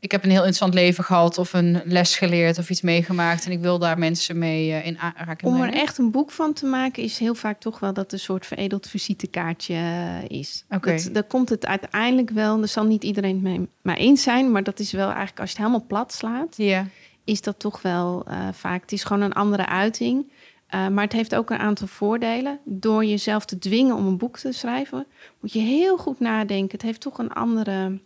ik 0.00 0.12
heb 0.12 0.22
een 0.22 0.30
heel 0.30 0.38
interessant 0.38 0.74
leven 0.74 1.04
gehad 1.04 1.38
of 1.38 1.52
een 1.52 1.82
les 1.84 2.16
geleerd 2.16 2.58
of 2.58 2.70
iets 2.70 2.80
meegemaakt 2.80 3.44
en 3.44 3.52
ik 3.52 3.60
wil 3.60 3.78
daar 3.78 3.98
mensen 3.98 4.38
mee 4.38 4.68
uh, 4.68 4.86
in 4.86 4.98
aanraking 4.98 5.52
Om 5.52 5.62
er 5.62 5.72
echt 5.72 5.98
een 5.98 6.10
boek 6.10 6.30
van 6.30 6.52
te 6.52 6.66
maken 6.66 7.02
is 7.02 7.18
heel 7.18 7.34
vaak 7.34 7.60
toch 7.60 7.78
wel 7.78 7.92
dat 7.92 8.12
een 8.12 8.18
soort 8.18 8.46
veredeld 8.46 8.88
visitekaartje 8.88 9.74
uh, 9.74 10.38
is. 10.38 10.64
Okay. 10.70 10.96
Dat, 10.96 11.14
daar 11.14 11.24
komt 11.24 11.48
het 11.48 11.66
uiteindelijk 11.66 12.30
wel, 12.30 12.62
er 12.62 12.68
zal 12.68 12.84
niet 12.84 13.04
iedereen 13.04 13.34
het 13.34 13.42
mee 13.42 13.68
maar 13.82 13.96
eens 13.96 14.22
zijn, 14.22 14.50
maar 14.52 14.62
dat 14.62 14.78
is 14.78 14.92
wel 14.92 15.08
eigenlijk 15.08 15.40
als 15.40 15.50
je 15.50 15.56
het 15.56 15.66
helemaal 15.66 15.86
plat 15.86 16.12
slaat, 16.12 16.56
yeah. 16.56 16.86
is 17.24 17.40
dat 17.40 17.58
toch 17.58 17.82
wel 17.82 18.24
uh, 18.28 18.48
vaak, 18.52 18.80
het 18.80 18.92
is 18.92 19.04
gewoon 19.04 19.22
een 19.22 19.32
andere 19.32 19.66
uiting. 19.66 20.32
Uh, 20.74 20.88
maar 20.88 21.04
het 21.04 21.12
heeft 21.12 21.34
ook 21.34 21.50
een 21.50 21.58
aantal 21.58 21.86
voordelen. 21.86 22.60
Door 22.64 23.04
jezelf 23.04 23.44
te 23.44 23.58
dwingen 23.58 23.96
om 23.96 24.06
een 24.06 24.18
boek 24.18 24.38
te 24.38 24.52
schrijven, 24.52 25.06
moet 25.40 25.52
je 25.52 25.60
heel 25.60 25.96
goed 25.96 26.20
nadenken. 26.20 26.72
Het 26.72 26.82
heeft 26.82 27.00
toch 27.00 27.18
een 27.18 27.32
andere. 27.32 28.00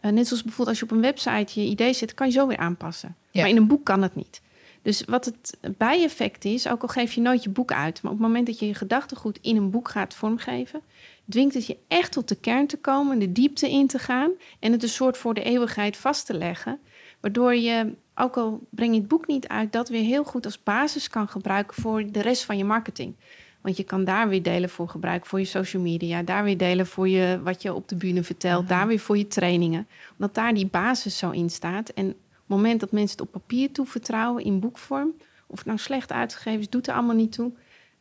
Uh, 0.00 0.10
net 0.10 0.26
zoals 0.26 0.42
bijvoorbeeld 0.42 0.68
als 0.68 0.78
je 0.78 0.84
op 0.84 0.90
een 0.90 1.00
website 1.00 1.60
je 1.60 1.66
idee 1.66 1.92
zet, 1.92 2.14
kan 2.14 2.26
je 2.26 2.32
zo 2.32 2.46
weer 2.46 2.56
aanpassen. 2.56 3.16
Ja. 3.30 3.40
Maar 3.40 3.50
in 3.50 3.56
een 3.56 3.66
boek 3.66 3.84
kan 3.84 4.02
het 4.02 4.14
niet. 4.14 4.40
Dus 4.82 5.04
wat 5.04 5.24
het 5.24 5.58
bijeffect 5.76 6.44
is, 6.44 6.68
ook 6.68 6.82
al 6.82 6.88
geef 6.88 7.12
je 7.12 7.20
nooit 7.20 7.42
je 7.42 7.50
boek 7.50 7.72
uit, 7.72 8.02
maar 8.02 8.12
op 8.12 8.18
het 8.18 8.26
moment 8.26 8.46
dat 8.46 8.58
je 8.58 8.66
je 8.66 8.74
gedachtegoed 8.74 9.38
in 9.42 9.56
een 9.56 9.70
boek 9.70 9.88
gaat 9.88 10.14
vormgeven, 10.14 10.80
dwingt 11.28 11.54
het 11.54 11.66
je 11.66 11.76
echt 11.88 12.12
tot 12.12 12.28
de 12.28 12.34
kern 12.34 12.66
te 12.66 12.76
komen, 12.76 13.18
de 13.18 13.32
diepte 13.32 13.70
in 13.70 13.86
te 13.86 13.98
gaan 13.98 14.30
en 14.60 14.72
het 14.72 14.82
een 14.82 14.88
soort 14.88 15.16
voor 15.16 15.34
de 15.34 15.42
eeuwigheid 15.42 15.96
vast 15.96 16.26
te 16.26 16.34
leggen. 16.34 16.80
Waardoor 17.20 17.54
je 17.54 17.94
ook 18.14 18.36
al 18.36 18.66
breng 18.70 18.94
je 18.94 18.98
het 19.00 19.08
boek 19.08 19.26
niet 19.26 19.48
uit, 19.48 19.72
dat 19.72 19.88
weer 19.88 20.02
heel 20.02 20.24
goed 20.24 20.44
als 20.44 20.62
basis 20.62 21.08
kan 21.08 21.28
gebruiken 21.28 21.82
voor 21.82 22.12
de 22.12 22.20
rest 22.20 22.44
van 22.44 22.56
je 22.56 22.64
marketing. 22.64 23.14
Want 23.60 23.76
je 23.76 23.82
kan 23.82 24.04
daar 24.04 24.28
weer 24.28 24.42
delen 24.42 24.70
voor 24.70 24.88
gebruiken 24.88 25.28
voor 25.28 25.38
je 25.38 25.44
social 25.44 25.82
media, 25.82 26.22
daar 26.22 26.44
weer 26.44 26.58
delen 26.58 26.86
voor 26.86 27.08
je 27.08 27.40
wat 27.42 27.62
je 27.62 27.74
op 27.74 27.88
de 27.88 27.96
bühne 27.96 28.22
vertelt, 28.22 28.62
uh-huh. 28.62 28.78
daar 28.78 28.86
weer 28.86 28.98
voor 28.98 29.18
je 29.18 29.26
trainingen. 29.26 29.88
Omdat 30.12 30.34
daar 30.34 30.54
die 30.54 30.66
basis 30.66 31.18
zo 31.18 31.30
in 31.30 31.50
staat. 31.50 31.88
En 31.88 32.08
op 32.08 32.14
het 32.36 32.56
moment 32.56 32.80
dat 32.80 32.92
mensen 32.92 33.18
het 33.18 33.26
op 33.26 33.32
papier 33.32 33.72
toevertrouwen 33.72 34.44
in 34.44 34.60
boekvorm, 34.60 35.12
of 35.46 35.58
het 35.58 35.66
nou 35.66 35.78
slecht 35.78 36.12
uitgegeven 36.12 36.60
is, 36.60 36.68
doet 36.68 36.86
er 36.86 36.94
allemaal 36.94 37.14
niet 37.14 37.32
toe. 37.32 37.52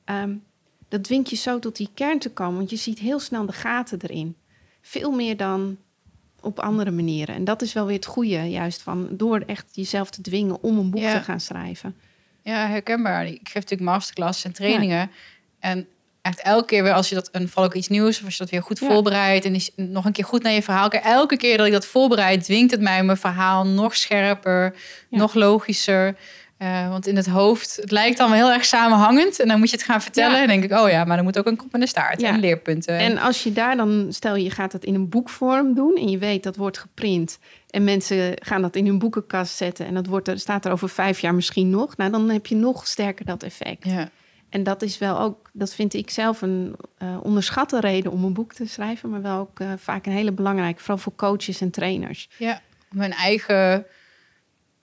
Um, 0.06 0.44
dat 0.88 1.04
dwingt 1.04 1.30
je 1.30 1.36
zo 1.36 1.60
tot 1.60 1.76
die 1.76 1.90
kern 1.94 2.20
te 2.20 2.32
komen, 2.32 2.58
want 2.58 2.70
je 2.70 2.76
ziet 2.76 3.00
heel 3.00 3.20
snel 3.20 3.46
de 3.46 3.54
gaten 3.54 4.00
erin. 4.02 4.36
Veel 4.82 5.12
meer 5.12 5.38
dan 5.38 5.78
op 6.42 6.60
andere 6.60 6.92
manieren. 6.92 7.36
En 7.36 7.44
dat 7.44 7.62
is 7.62 7.74
wel 7.74 7.86
weer 7.86 7.96
het 7.96 8.06
goede, 8.06 8.50
juist 8.50 8.82
van 8.82 9.08
door 9.12 9.40
echt 9.40 9.66
jezelf 9.72 10.10
te 10.10 10.22
dwingen 10.22 10.64
om 10.64 10.78
een 10.78 10.90
boek 10.90 11.02
ja. 11.02 11.18
te 11.18 11.24
gaan 11.24 11.40
schrijven. 11.40 11.96
Ja, 12.42 12.68
herkenbaar. 12.68 13.26
Ik 13.26 13.40
geef 13.44 13.54
natuurlijk 13.54 13.90
masterclass 13.90 14.46
en 14.46 14.54
trainingen. 14.54 14.98
Ja. 14.98 15.10
En 15.60 15.88
echt 16.22 16.42
elke 16.42 16.66
keer 16.66 16.84
weer 16.84 16.94
als 16.94 17.10
je 17.10 17.16
dat 17.16 17.30
een 17.32 17.50
val 17.50 17.64
ook 17.64 17.74
iets 17.74 17.88
nieuws 17.88 18.20
of 18.20 18.26
als 18.26 18.34
je 18.34 18.44
dat 18.44 18.50
weer 18.50 18.64
goed 18.64 18.80
ja. 18.80 18.88
voorbereidt 18.88 19.46
en 19.46 19.56
is 19.56 19.72
nog 19.76 20.06
een 20.06 20.12
keer 20.12 20.26
goed 20.26 20.44
naar 20.44 20.54
je 20.54 20.64
verhaal 20.64 20.90
kijkt. 20.90 21.06
Elke 21.06 21.38
keer 21.38 21.58
dat 21.58 21.66
ik 21.66 21.72
dat 21.72 21.86
voorbereid, 21.86 22.44
dwingt 22.44 22.72
het 22.72 22.82
mij 22.82 23.04
mijn 23.04 23.18
verhaal 23.18 23.68
nog 23.68 23.96
scherper, 23.96 24.76
nog 25.10 25.34
logischer. 25.34 26.16
Uh, 26.62 26.90
want 26.90 27.08
in 27.08 27.16
het 27.16 27.28
hoofd, 27.28 27.76
het 27.76 27.92
lijkt 27.92 28.20
allemaal 28.20 28.38
heel 28.38 28.52
erg 28.52 28.66
samenhangend. 28.66 29.40
En 29.40 29.48
dan 29.48 29.60
moet 29.60 29.70
je 29.70 29.76
het 29.76 29.86
gaan 29.86 30.02
vertellen. 30.02 30.36
Ja. 30.36 30.42
En 30.42 30.48
denk 30.48 30.64
ik, 30.64 30.72
oh 30.72 30.90
ja, 30.90 31.04
maar 31.04 31.16
dan 31.16 31.26
moet 31.26 31.38
ook 31.38 31.46
een 31.46 31.56
kop 31.56 31.74
en 31.74 31.82
een 31.82 31.88
staart 31.88 32.24
en 32.24 32.40
leerpunten. 32.40 32.98
En 32.98 33.18
als 33.18 33.44
je 33.44 33.54
daar 33.54 33.78
dan, 33.78 34.08
stel 34.10 34.36
je 34.36 34.52
gaat 34.52 34.72
dat 34.72 34.84
in 34.84 34.96
een 34.96 35.10
boekvorm 35.10 35.74
doen 35.74 35.96
en 35.96 36.10
je 36.10 36.18
weet 36.18 36.44
dat 36.44 36.56
wordt 36.56 36.78
geprint 36.78 37.40
en 37.70 37.84
mensen 37.84 38.34
gaan 38.36 38.62
dat 38.62 38.76
in 38.76 38.86
hun 38.86 39.00
boekenkast 39.00 39.56
zetten 39.56 39.86
en 39.86 39.94
dat 39.94 40.06
wordt 40.06 40.28
er, 40.28 40.40
staat 40.40 40.66
er 40.66 40.72
over 40.72 40.90
vijf 40.90 41.20
jaar 41.20 41.36
misschien 41.36 41.70
nog, 41.70 41.98
nou 41.98 42.12
dan 42.12 42.30
heb 42.30 42.46
je 42.46 42.56
nog 42.56 42.88
sterker 42.88 43.26
dat 43.26 43.44
effect. 43.44 43.86
ja. 43.86 44.10
En 44.50 44.64
dat 44.64 44.82
is 44.82 44.98
wel 44.98 45.20
ook, 45.20 45.50
dat 45.54 45.74
vind 45.74 45.94
ik 45.94 46.10
zelf 46.10 46.42
een 46.42 46.76
eh, 46.98 47.18
onderschatte 47.22 47.80
reden 47.80 48.12
om 48.12 48.24
een 48.24 48.34
boek 48.34 48.54
te 48.54 48.68
schrijven, 48.68 49.10
maar 49.10 49.22
wel 49.22 49.40
ook 49.40 49.60
eh, 49.60 49.72
vaak 49.78 50.06
een 50.06 50.12
hele 50.12 50.32
belangrijke, 50.32 50.80
vooral 50.80 50.98
voor 50.98 51.16
coaches 51.16 51.62
en 51.62 51.72
trainers. 51.72 52.30
ja, 52.38 52.62
om 52.94 53.00
hun 53.02 53.12
eigen 53.14 53.86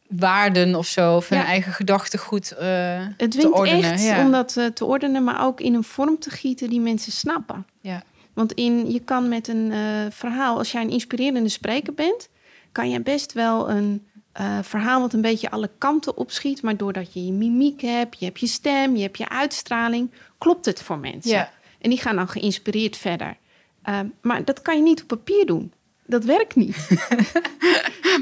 waarden 0.09 0.75
of 0.75 0.87
zo, 0.87 1.17
of 1.17 1.29
hun 1.29 1.39
Ja. 1.39 1.45
eigen 1.45 1.73
gedachtegoed 1.73 2.51
eh 2.53 3.07
Het 3.17 3.31
te 3.41 3.53
ordenen. 3.53 3.93
echt 3.93 4.03
ja. 4.05 4.25
om 4.25 4.31
dat 4.33 4.53
te 4.75 4.85
ordenen, 4.85 5.25
maar 5.25 5.45
ook 5.45 5.61
in 5.61 5.75
een 5.75 5.85
vorm 5.85 6.19
te 6.19 6.31
gieten 6.31 6.71
die 6.71 6.81
mensen 6.81 7.13
snappen. 7.13 7.67
Ja. 7.81 8.03
Want 8.33 8.53
in, 8.53 8.91
je 8.91 9.01
kan 9.01 9.29
met 9.29 9.49
een 9.49 9.73
verhaal, 10.13 10.59
als 10.59 10.73
jij 10.73 10.83
een 10.83 10.91
inspirerende 10.91 11.49
spreker 11.49 11.95
bent, 11.95 12.29
kan 12.73 12.91
je 12.91 13.01
best 13.01 13.33
wel 13.33 13.71
een 13.71 14.07
eh, 14.35 14.59
verhaal 14.63 15.01
wat 15.01 15.13
een 15.13 15.21
beetje 15.21 15.51
alle 15.51 15.71
kanten 15.79 16.17
opschiet. 16.17 16.63
Maar 16.63 16.77
doordat 16.77 17.13
je 17.13 17.27
je 17.27 17.33
mimiek 17.33 17.81
hebt, 17.81 18.19
je 18.19 18.25
hebt 18.25 18.41
je 18.41 18.47
stem, 18.47 18.97
je 18.97 19.03
hebt 19.03 19.19
je 19.19 19.29
uitstraling, 19.29 20.11
klopt 20.39 20.65
het 20.65 20.83
voor 20.83 20.99
mensen. 20.99 21.31
Ja. 21.31 21.51
En 21.79 21.91
die 21.91 21.99
gaan 21.99 22.17
dan 22.17 22.29
geïnspireerd 22.29 22.97
verder. 22.97 23.37
Eh, 23.83 24.01
maar 24.23 24.45
dat 24.45 24.63
kan 24.63 24.77
je 24.77 24.83
niet 24.83 25.03
op 25.03 25.09
papier 25.09 25.47
doen. 25.47 25.73
Dat 26.07 26.25
werkt 26.25 26.57
niet. 26.57 26.77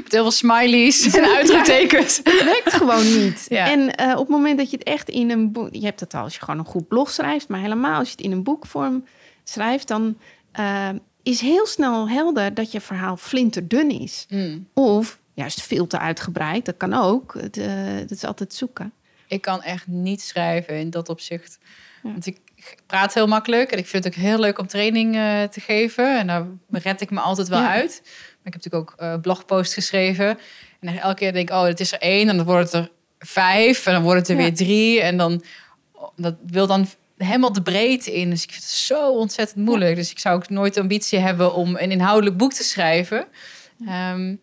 Met 0.03 0.11
heel 0.11 0.21
veel 0.21 0.31
smileys 0.31 1.13
en 1.13 1.23
uitroeptekens. 1.37 2.19
Het 2.23 2.43
werkt 2.43 2.73
gewoon 2.73 3.23
niet. 3.23 3.45
Ja. 3.49 3.71
En 3.71 3.95
eh, 3.95 4.11
op 4.11 4.17
het 4.17 4.27
moment 4.27 4.57
dat 4.57 4.69
je 4.69 4.77
het 4.77 4.87
echt 4.87 5.09
in 5.09 5.31
een 5.31 5.51
boek... 5.51 5.67
Je 5.71 5.85
hebt 5.85 5.99
het 5.99 6.13
al 6.13 6.23
als 6.23 6.33
je 6.33 6.39
gewoon 6.39 6.59
een 6.59 6.65
goed 6.65 6.87
blog 6.87 7.11
schrijft... 7.11 7.47
maar 7.47 7.59
helemaal 7.59 7.99
als 7.99 8.07
je 8.07 8.15
het 8.15 8.25
in 8.25 8.31
een 8.31 8.43
boekvorm 8.43 9.05
schrijft... 9.43 9.87
dan 9.87 10.17
eh, 10.51 10.89
is 11.23 11.41
heel 11.41 11.65
snel 11.65 12.09
helder 12.09 12.53
dat 12.53 12.71
je 12.71 12.81
verhaal 12.81 13.17
flinterdun 13.17 13.89
is. 13.89 14.25
Hmm. 14.29 14.67
Of 14.73 15.19
juist 15.33 15.61
veel 15.61 15.87
te 15.87 15.99
uitgebreid. 15.99 16.65
Dat 16.65 16.77
kan 16.77 16.93
ook. 16.93 17.33
Het, 17.39 17.57
eh, 17.57 17.97
dat 17.97 18.11
is 18.11 18.23
altijd 18.23 18.53
zoeken. 18.53 18.93
Ik 19.27 19.41
kan 19.41 19.61
echt 19.63 19.87
niet 19.87 20.21
schrijven 20.21 20.79
in 20.79 20.89
dat 20.89 21.09
opzicht. 21.09 21.59
Ja. 22.03 22.11
Want 22.11 22.25
ik 22.25 22.37
praat 22.85 23.13
heel 23.13 23.27
makkelijk 23.27 23.71
en 23.71 23.77
ik 23.77 23.87
vind 23.87 24.03
het 24.03 24.15
ook 24.15 24.21
heel 24.21 24.39
leuk 24.39 24.59
om 24.59 24.67
training 24.67 25.15
eh, 25.15 25.43
te 25.43 25.59
geven. 25.59 26.19
En 26.19 26.27
daar 26.27 26.45
red 26.69 27.01
ik 27.01 27.09
me 27.09 27.19
altijd 27.19 27.47
wel 27.47 27.59
Ja. 27.61 27.71
uit. 27.71 28.01
Maar 28.03 28.53
ik 28.53 28.53
heb 28.53 28.63
natuurlijk 28.63 28.91
ook 28.91 28.99
eh 28.99 29.15
blogposts 29.21 29.73
geschreven. 29.73 30.37
En 30.79 30.99
elke 30.99 31.15
keer 31.15 31.33
denk 31.33 31.49
ik, 31.49 31.55
oh, 31.55 31.63
het 31.63 31.79
is 31.79 31.91
er 31.91 31.99
één. 31.99 32.29
En 32.29 32.37
dan 32.37 32.45
wordt 32.45 32.71
het 32.71 32.83
er 32.83 32.91
vijf. 33.19 33.85
En 33.85 33.93
dan 33.93 34.03
wordt 34.03 34.19
het 34.19 34.29
er 34.29 34.35
Ja. 34.35 34.41
weer 34.41 34.55
drie. 34.55 35.01
En 35.01 35.17
dan, 35.17 35.43
dat 36.15 36.35
wil 36.47 36.67
dan 36.67 36.87
helemaal 37.17 37.53
de 37.53 37.61
breedte 37.61 38.13
in. 38.13 38.29
Dus 38.29 38.43
ik 38.43 38.49
vind 38.51 38.63
het 38.63 38.71
zo 38.71 39.11
ontzettend 39.11 39.65
moeilijk. 39.65 39.95
Dus 39.95 40.11
ik 40.11 40.19
zou 40.19 40.35
ook 40.35 40.49
nooit 40.49 40.73
de 40.73 40.79
ambitie 40.81 41.19
hebben 41.19 41.53
om 41.53 41.75
een 41.75 41.91
inhoudelijk 41.91 42.37
boek 42.37 42.53
te 42.53 42.63
schrijven. 42.63 43.25
Ehm, 43.87 44.35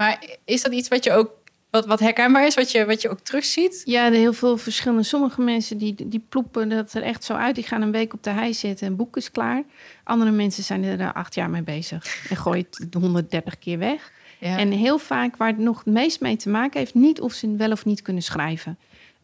maar 0.00 0.24
is 0.44 0.62
dat 0.62 0.72
iets 0.72 0.88
wat 0.88 1.04
je 1.04 1.12
ook, 1.12 1.30
wat, 1.70 1.86
wat 1.86 2.00
herkenbaar 2.00 2.46
is, 2.46 2.54
wat 2.54 2.70
je, 2.70 2.86
wat 2.86 3.02
je 3.02 3.08
ook 3.08 3.20
terugziet? 3.20 3.82
Ja, 3.84 4.06
er 4.06 4.12
heel 4.12 4.32
veel 4.32 4.56
verschillende. 4.56 5.02
Sommige 5.02 5.40
mensen 5.40 5.78
die, 5.78 6.08
die 6.08 6.24
ploepen 6.28 6.68
dat 6.68 6.92
er 6.92 7.02
echt 7.02 7.24
zo 7.24 7.34
uit. 7.34 7.54
Die 7.54 7.64
gaan 7.64 7.82
een 7.82 7.92
week 7.92 8.12
op 8.12 8.22
de 8.22 8.30
hei 8.30 8.54
zitten 8.54 8.86
en 8.86 8.96
boek 8.96 9.16
is 9.16 9.30
klaar. 9.30 9.62
Andere 10.04 10.30
mensen 10.30 10.62
zijn 10.62 10.84
er 10.84 11.00
eh, 11.00 11.12
acht 11.12 11.34
jaar 11.34 11.50
mee 11.50 11.62
bezig. 11.62 12.28
En 12.30 12.36
gooien 12.36 12.66
het 12.70 12.94
130 13.00 13.58
keer 13.58 13.78
weg. 13.78 14.12
Ja. 14.38 14.58
En 14.58 14.70
heel 14.70 14.98
vaak 14.98 15.36
waar 15.36 15.48
het 15.48 15.58
nog 15.58 15.78
het 15.84 15.94
meest 15.94 16.20
mee 16.20 16.36
te 16.36 16.48
maken 16.48 16.78
heeft, 16.78 16.94
niet 16.94 17.20
of 17.20 17.32
ze 17.32 17.56
wel 17.56 17.70
of 17.70 17.84
niet 17.84 18.02
kunnen 18.02 18.22
schrijven. 18.22 18.78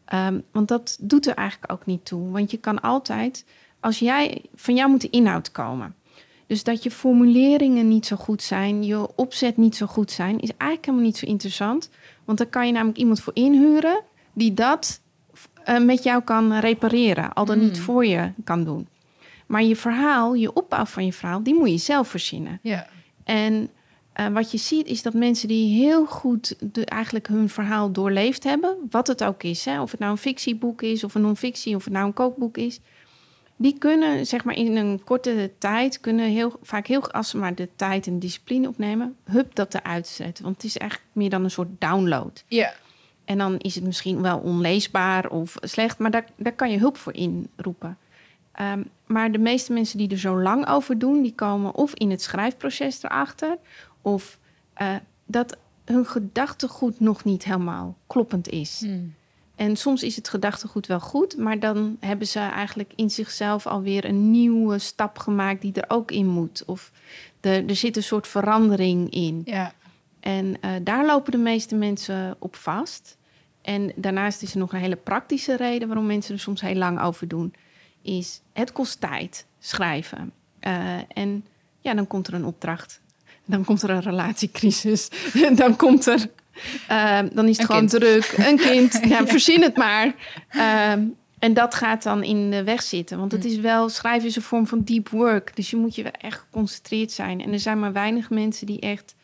Ehm, 0.05 0.39
want 0.51 0.67
dat 0.67 0.97
doet 1.01 1.27
er 1.27 1.35
eigenlijk 1.35 1.71
ook 1.71 1.85
niet 1.85 2.05
toe. 2.05 2.31
Want 2.31 2.51
je 2.51 2.57
kan 2.57 2.81
altijd, 2.81 3.45
als 3.79 3.99
jij, 3.99 4.41
van 4.55 4.75
jou 4.75 4.89
moet 4.89 5.01
de 5.01 5.09
inhoud 5.09 5.51
komen. 5.51 5.95
Dus 6.47 6.63
dat 6.63 6.83
je 6.83 6.91
formuleringen 6.91 7.87
niet 7.87 8.05
zo 8.05 8.15
goed 8.15 8.43
zijn, 8.43 8.83
je 8.83 9.15
opzet 9.15 9.57
niet 9.57 9.75
zo 9.75 9.85
goed 9.85 10.11
zijn, 10.11 10.39
is 10.39 10.49
eigenlijk 10.57 10.85
helemaal 10.85 11.05
niet 11.05 11.17
zo 11.17 11.25
interessant. 11.25 11.89
Want 12.25 12.37
dan 12.37 12.49
kan 12.49 12.65
je 12.67 12.71
namelijk 12.73 12.97
iemand 12.97 13.19
voor 13.19 13.35
inhuren 13.35 14.01
die 14.33 14.53
dat 14.53 15.01
eh, 15.63 15.79
met 15.79 16.03
jou 16.03 16.23
kan 16.23 16.53
repareren, 16.53 17.33
al 17.33 17.45
dan 17.45 17.59
niet 17.59 17.77
Mm. 17.77 17.83
voor 17.83 18.05
je 18.05 18.31
kan 18.43 18.63
doen. 18.63 18.87
Maar 19.45 19.63
je 19.63 19.75
verhaal, 19.75 20.33
je 20.33 20.53
opbouw 20.53 20.85
van 20.85 21.05
je 21.05 21.13
verhaal, 21.13 21.43
die 21.43 21.53
moet 21.53 21.69
je 21.69 21.77
zelf 21.77 22.07
verzinnen. 22.07 22.59
ja. 22.61 22.87
En 23.23 23.69
eh, 24.13 24.27
wat 24.27 24.51
je 24.51 24.57
ziet 24.57 24.87
is 24.87 25.01
dat 25.01 25.13
mensen 25.13 25.47
die 25.47 25.83
heel 25.83 26.05
goed 26.05 26.55
de, 26.73 26.85
eigenlijk 26.85 27.27
hun 27.27 27.49
verhaal 27.49 27.91
doorleefd 27.91 28.43
hebben, 28.43 28.77
wat 28.89 29.07
het 29.07 29.23
ook 29.23 29.43
is, 29.43 29.65
hè, 29.65 29.81
of 29.81 29.91
het 29.91 29.99
nou 29.99 30.11
een 30.11 30.17
fictieboek 30.17 30.81
is 30.81 31.03
of 31.03 31.15
een 31.15 31.21
non-fictie, 31.21 31.75
of 31.75 31.83
het 31.83 31.93
nou 31.93 32.05
een 32.05 32.13
kookboek 32.13 32.57
is, 32.57 32.79
die 33.57 33.77
kunnen 33.77 34.25
zeg 34.25 34.43
maar 34.43 34.55
in 34.55 34.75
een 34.75 35.03
korte 35.03 35.51
tijd, 35.57 35.99
kunnen 35.99 36.25
heel 36.25 36.59
vaak 36.61 36.87
heel, 36.87 37.11
als 37.11 37.29
ze 37.29 37.37
maar 37.37 37.55
de 37.55 37.69
tijd 37.75 38.07
en 38.07 38.19
discipline 38.19 38.67
opnemen, 38.67 39.15
hup 39.23 39.55
dat 39.55 39.73
eruit 39.73 40.07
zetten. 40.07 40.43
Want 40.43 40.55
het 40.55 40.65
is 40.65 40.77
eigenlijk 40.77 41.11
meer 41.13 41.29
dan 41.29 41.43
een 41.43 41.51
soort 41.51 41.69
download. 41.79 42.43
Ja. 42.47 42.73
En 43.25 43.37
dan 43.37 43.57
is 43.57 43.75
het 43.75 43.83
misschien 43.83 44.21
wel 44.21 44.37
onleesbaar 44.37 45.29
of 45.29 45.55
slecht, 45.61 45.97
maar 45.97 46.11
daar, 46.11 46.25
daar 46.35 46.53
kan 46.53 46.71
je 46.71 46.77
hulp 46.77 46.97
voor 46.97 47.13
inroepen. 47.13 47.97
Ehm, 48.51 48.83
maar 49.05 49.31
de 49.31 49.37
meeste 49.37 49.73
mensen 49.73 49.97
die 49.97 50.09
er 50.09 50.17
zo 50.17 50.41
lang 50.41 50.67
over 50.67 50.99
doen, 50.99 51.21
die 51.21 51.35
komen 51.35 51.75
of 51.75 51.93
in 51.93 52.09
het 52.09 52.21
schrijfproces 52.21 53.03
erachter, 53.03 53.57
of 54.01 54.39
eh, 54.73 54.95
dat 55.25 55.57
hun 55.85 56.05
gedachtegoed 56.05 56.99
nog 56.99 57.23
niet 57.23 57.43
helemaal 57.43 57.97
kloppend 58.07 58.49
is. 58.49 58.79
Hmm. 58.79 59.13
En 59.57 59.75
soms 59.75 60.03
is 60.03 60.15
het 60.15 60.29
gedachtegoed 60.29 60.87
wel 60.87 60.99
goed, 60.99 61.37
maar 61.37 61.59
dan 61.59 61.97
hebben 61.99 62.27
ze 62.27 62.39
eigenlijk 62.39 62.91
in 62.95 63.09
zichzelf 63.09 63.67
alweer 63.67 64.05
een 64.05 64.31
nieuwe 64.31 64.79
stap 64.79 65.17
gemaakt 65.17 65.61
die 65.61 65.73
er 65.73 65.85
ook 65.87 66.11
in 66.11 66.27
moet. 66.27 66.63
Of 66.65 66.91
de, 67.39 67.63
er 67.67 67.75
zit 67.75 67.95
een 67.95 68.03
soort 68.03 68.27
verandering 68.27 69.09
in. 69.09 69.41
Ja. 69.45 69.73
En 70.19 70.57
eh, 70.61 70.71
daar 70.81 71.05
lopen 71.05 71.31
de 71.31 71.37
meeste 71.37 71.75
mensen 71.75 72.35
op 72.39 72.55
vast. 72.55 73.17
En 73.61 73.91
daarnaast 73.95 74.41
is 74.41 74.51
er 74.51 74.59
nog 74.59 74.73
een 74.73 74.79
hele 74.79 74.95
praktische 74.95 75.55
reden 75.55 75.87
waarom 75.87 76.05
mensen 76.05 76.33
er 76.33 76.39
soms 76.39 76.61
heel 76.61 76.75
lang 76.75 77.01
over 77.01 77.27
doen. 77.27 77.53
Is 78.01 78.41
het 78.53 78.71
kost 78.71 78.99
tijd 78.99 79.45
schrijven. 79.59 80.31
Eh, 80.59 80.95
en 81.07 81.45
ja, 81.79 81.93
dan 81.93 82.07
komt 82.07 82.27
er 82.27 82.33
een 82.33 82.45
opdracht. 82.45 83.01
Dan 83.45 83.65
komt 83.65 83.81
er 83.81 83.89
een 83.89 84.01
relatiecrisis. 84.01 85.09
dan 85.55 85.75
komt 85.75 86.05
er. 86.05 86.29
Eh, 86.87 87.19
dan 87.33 87.47
is 87.47 87.57
het 87.57 87.69
Een 87.69 87.75
gewoon 87.75 87.87
kind. 87.87 88.01
druk. 88.01 88.33
Een 88.47 88.57
kind. 88.57 88.99
Ja, 89.09 89.27
verzin 89.27 89.61
het 89.61 89.77
maar. 89.77 90.15
Ehm, 90.49 91.03
en 91.39 91.53
dat 91.53 91.75
gaat 91.75 92.03
dan 92.03 92.23
in 92.23 92.51
de 92.51 92.63
weg 92.63 92.81
zitten. 92.81 93.17
Want 93.17 93.31
het 93.31 93.43
Hm. 93.43 93.49
is 93.49 93.57
wel, 93.57 93.89
schrijven 93.89 94.27
is 94.27 94.35
een 94.35 94.41
vorm 94.41 94.67
van 94.67 94.83
deep 94.83 95.09
work. 95.09 95.55
Dus 95.55 95.69
je 95.69 95.75
moet 95.77 95.95
je 95.95 96.03
wel 96.03 96.11
echt 96.11 96.39
geconcentreerd 96.39 97.11
zijn. 97.11 97.41
En 97.41 97.53
er 97.53 97.59
zijn 97.59 97.79
maar 97.79 97.93
weinig 97.93 98.29
mensen 98.29 98.65
die 98.65 98.79
echt, 98.79 99.15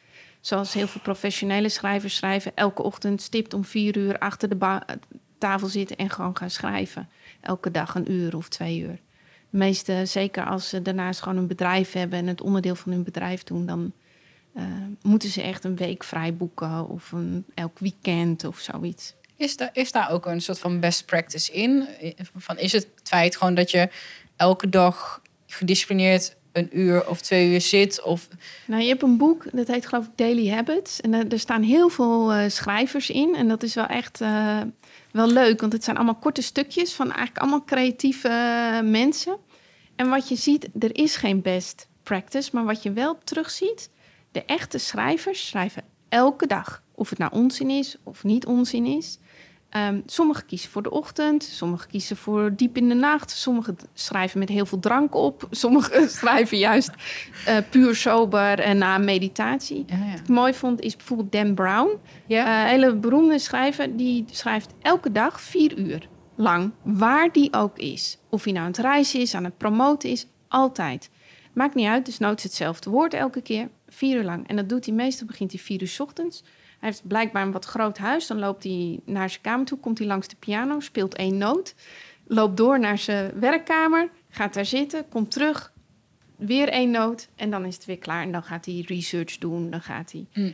zoals 0.42 0.74
heel 0.74 0.88
veel 0.88 1.02
professionele 1.02 1.70
schrijvers 1.70 2.16
schrijven, 2.16 2.52
elke 2.56 2.84
ochtend 2.84 3.22
stipt 3.22 3.54
om 3.54 3.66
vier 3.66 3.98
uur 3.98 4.20
achter 4.20 4.50
de 4.50 4.82
tafel 5.38 5.68
zitten 5.68 5.98
en 5.98 6.10
gewoon 6.10 6.38
gaan 6.38 6.50
schrijven. 6.50 7.10
Elke 7.42 7.72
dag 7.72 7.96
een 7.96 8.12
uur 8.12 8.36
of 8.36 8.50
twee 8.50 8.80
uur. 8.80 9.00
De 9.50 9.58
meeste, 9.58 10.02
zeker 10.06 10.46
als 10.46 10.70
ze 10.70 10.82
daarnaast 10.82 11.22
gewoon 11.22 11.38
een 11.38 11.48
bedrijf 11.48 11.92
hebben 11.92 12.20
en 12.20 12.28
het 12.28 12.42
onderdeel 12.42 12.76
van 12.76 12.92
hun 12.92 13.04
bedrijf 13.04 13.44
doen, 13.44 13.66
dan 13.66 13.92
eh, 14.54 14.64
moeten 15.02 15.30
ze 15.30 15.42
echt 15.42 15.64
een 15.64 15.76
week 15.76 16.04
vrij 16.04 16.36
boeken 16.36 16.90
of 16.90 17.12
een, 17.12 17.46
elk 17.54 17.80
weekend 17.80 18.44
of 18.44 18.60
zoiets. 18.60 19.14
Is, 19.36 19.58
daar, 19.58 19.70
is 19.74 19.92
daar 19.92 20.12
ook 20.12 20.26
een 20.26 20.42
soort 20.42 20.60
van 20.60 20.80
best 20.80 21.06
practice 21.06 21.52
in? 21.52 21.88
Van, 22.36 22.58
is 22.58 22.72
het 22.72 22.88
feit 23.04 23.38
gewoon 23.38 23.56
dat 23.56 23.72
je 23.72 23.90
elke 24.36 24.70
dag 24.70 25.22
gedisciplineerd 25.48 26.36
een 26.52 26.80
uur 26.80 27.08
of 27.08 27.22
twee 27.22 27.52
uur 27.52 27.62
zit? 27.62 28.02
Of, 28.02 28.28
Nou, 28.66 28.82
je 28.82 28.88
hebt 28.88 29.04
een 29.04 29.18
boek, 29.18 29.46
dat 29.52 29.68
heet 29.68 29.86
geloof 29.86 30.06
ik 30.06 30.12
Daily 30.16 30.50
Habits. 30.50 31.02
En 31.02 31.14
er, 31.14 31.32
er 31.32 31.40
staan 31.40 31.62
heel 31.62 31.90
veel 31.90 32.34
eh, 32.34 32.50
schrijvers 32.50 33.10
in. 33.10 33.36
En 33.36 33.48
dat 33.48 33.64
is 33.64 33.74
wel 33.74 33.86
echt 33.86 34.22
eh, 34.22 34.62
wel 35.12 35.28
leuk, 35.28 35.62
want 35.62 35.74
het 35.74 35.84
zijn 35.84 35.96
allemaal 35.96 36.16
korte 36.16 36.42
stukjes 36.42 36.94
van 36.94 37.06
eigenlijk 37.06 37.38
allemaal 37.38 37.64
creatieve 37.64 38.30
mensen. 38.84 39.38
En 39.96 40.10
wat 40.10 40.30
je 40.30 40.36
ziet, 40.36 40.70
er 40.80 40.98
is 40.98 41.16
geen 41.16 41.42
best 41.42 41.88
practice, 42.04 42.50
maar 42.54 42.66
wat 42.66 42.84
je 42.84 42.92
wel 42.92 43.18
terugziet, 43.24 43.90
de 44.34 44.46
echte 44.46 44.78
schrijvers 44.78 45.48
schrijven 45.48 45.84
elke 46.10 46.48
dag. 46.48 46.84
Of 46.96 47.10
het 47.10 47.20
nou 47.20 47.32
onzin 47.34 47.70
is 47.70 47.98
of 48.04 48.24
niet 48.24 48.46
onzin 48.46 48.86
is. 48.86 49.20
Ehm 49.70 50.00
sommigen 50.06 50.46
kiezen 50.46 50.70
voor 50.70 50.84
de 50.84 50.92
ochtend, 50.92 51.44
sommigen 51.44 51.90
kiezen 51.90 52.18
voor 52.18 52.56
diep 52.56 52.78
in 52.78 52.90
de 52.90 52.96
nacht, 52.96 53.32
sommigen 53.32 53.78
schrijven 53.94 54.40
met 54.40 54.50
heel 54.50 54.66
veel 54.66 54.80
drank 54.80 55.16
op, 55.16 55.48
sommigen 55.52 56.10
schrijven 56.10 56.58
juist 56.58 56.92
eh, 57.46 57.58
puur 57.70 57.96
sober 57.96 58.60
en 58.60 58.78
na 58.78 58.98
meditatie. 58.98 59.86
ja, 59.88 59.96
ja. 59.96 60.12
Wat 60.12 60.20
ik 60.20 60.28
mooi 60.28 60.54
vond 60.54 60.82
is 60.82 60.96
bijvoorbeeld 60.96 61.32
Dan 61.32 61.54
Brown, 61.54 61.90
ja. 62.28 62.64
een 62.64 62.70
hele 62.70 62.96
beroemde 62.96 63.40
schrijver, 63.40 63.98
die 63.98 64.26
schrijft 64.32 64.74
elke 64.82 65.12
dag 65.12 65.42
vier 65.42 65.78
uur 65.78 66.08
lang, 66.36 66.72
waar 66.84 67.32
die 67.32 67.54
ook 67.54 67.78
is. 67.78 68.18
Of 68.30 68.44
hij 68.44 68.54
nou 68.54 68.66
aan 68.66 68.72
het 68.72 68.82
reizen 68.82 69.20
is, 69.20 69.36
aan 69.36 69.44
het 69.44 69.58
promoten 69.58 70.10
is, 70.10 70.28
altijd. 70.48 71.10
Maakt 71.54 71.76
niet 71.76 71.88
uit, 71.88 72.06
dus 72.06 72.18
nooit 72.18 72.44
hetzelfde 72.44 72.90
woord 72.90 73.14
elke 73.14 73.42
keer, 73.42 73.70
vier 73.94 74.18
uur 74.18 74.24
lang. 74.24 74.48
En 74.48 74.56
dat 74.56 74.70
doet 74.70 74.86
hij 74.86 74.94
meestal, 74.94 75.28
begint 75.28 75.52
hij 75.52 75.62
vier 75.62 75.82
uur 75.82 75.96
ochtends. 75.98 76.44
Hij 76.80 76.90
heeft 76.90 77.08
blijkbaar 77.08 77.46
een 77.46 77.52
wat 77.52 77.66
groot 77.66 77.98
huis. 77.98 78.28
Dan 78.28 78.40
loopt 78.40 78.64
hij 78.64 79.00
naar 79.06 79.30
zijn 79.30 79.42
kamer 79.42 79.66
toe, 79.66 79.80
komt 79.80 79.98
hij 79.98 80.08
langs 80.08 80.28
de 80.28 80.36
piano, 80.40 80.80
speelt 80.80 81.16
één 81.16 81.38
noot, 81.38 81.76
loopt 82.28 82.58
door 82.58 82.80
naar 82.80 82.98
zijn 82.98 83.40
werkkamer, 83.40 84.10
gaat 84.30 84.54
daar 84.54 84.66
zitten, 84.66 85.10
komt 85.10 85.32
terug, 85.32 85.72
weer 86.36 86.70
één 86.70 86.92
noot 86.92 87.28
en 87.36 87.50
dan 87.50 87.66
is 87.66 87.76
het 87.76 87.86
weer 87.86 87.98
klaar. 87.98 88.24
En 88.24 88.32
dan 88.32 88.44
gaat 88.44 88.66
hij 88.66 88.84
research 88.88 89.38
doen, 89.38 89.70
dan 89.70 89.82
gaat 89.82 90.12
hij. 90.12 90.26
Mm. 90.34 90.54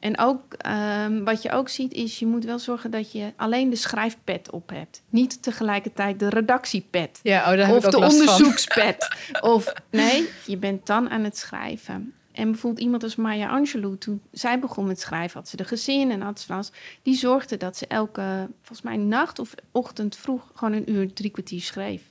En 0.00 0.18
ook 0.18 0.54
ehm, 0.54 1.24
wat 1.24 1.42
je 1.42 1.50
ook 1.50 1.68
ziet 1.68 1.92
is, 1.92 2.18
je 2.18 2.26
moet 2.26 2.44
wel 2.44 2.58
zorgen 2.58 2.90
dat 2.90 3.12
je 3.12 3.32
alleen 3.36 3.70
de 3.70 3.76
schrijfpad 3.76 4.50
op 4.50 4.68
hebt. 4.70 5.02
Niet 5.10 5.42
tegelijkertijd 5.42 6.18
de 6.18 6.28
redactiepad. 6.28 7.20
Ja, 7.22 7.40
oh, 7.40 7.56
daar 7.56 7.66
heb 7.66 7.76
Of 7.76 7.86
ik 7.86 7.94
ook 7.94 8.00
de 8.00 8.06
onderzoekspad. 8.06 9.16
of 9.54 9.72
nee, 9.90 10.28
je 10.46 10.56
bent 10.56 10.86
dan 10.86 11.10
aan 11.10 11.24
het 11.24 11.36
schrijven. 11.36 12.14
En 12.38 12.50
bijvoorbeeld 12.50 12.82
iemand 12.84 13.02
als 13.02 13.16
Maya 13.16 13.48
Angelou, 13.48 13.98
toen 13.98 14.22
zij 14.30 14.58
begon 14.58 14.86
met 14.86 15.00
schrijven, 15.00 15.38
had 15.38 15.48
ze 15.48 15.56
de 15.56 15.64
gezin 15.64 16.10
en 16.10 16.20
had 16.20 16.40
ze. 16.40 16.70
Die 17.02 17.14
zorgde 17.14 17.56
dat 17.56 17.76
ze 17.76 17.86
elke, 17.86 18.48
volgens 18.56 18.82
mij 18.82 18.96
nacht 18.96 19.38
of 19.38 19.54
ochtend 19.72 20.16
vroeg, 20.16 20.50
gewoon 20.54 20.74
een 20.74 20.90
uur, 20.90 21.12
drie 21.12 21.30
kwartier 21.30 21.60
schreef. 21.60 22.02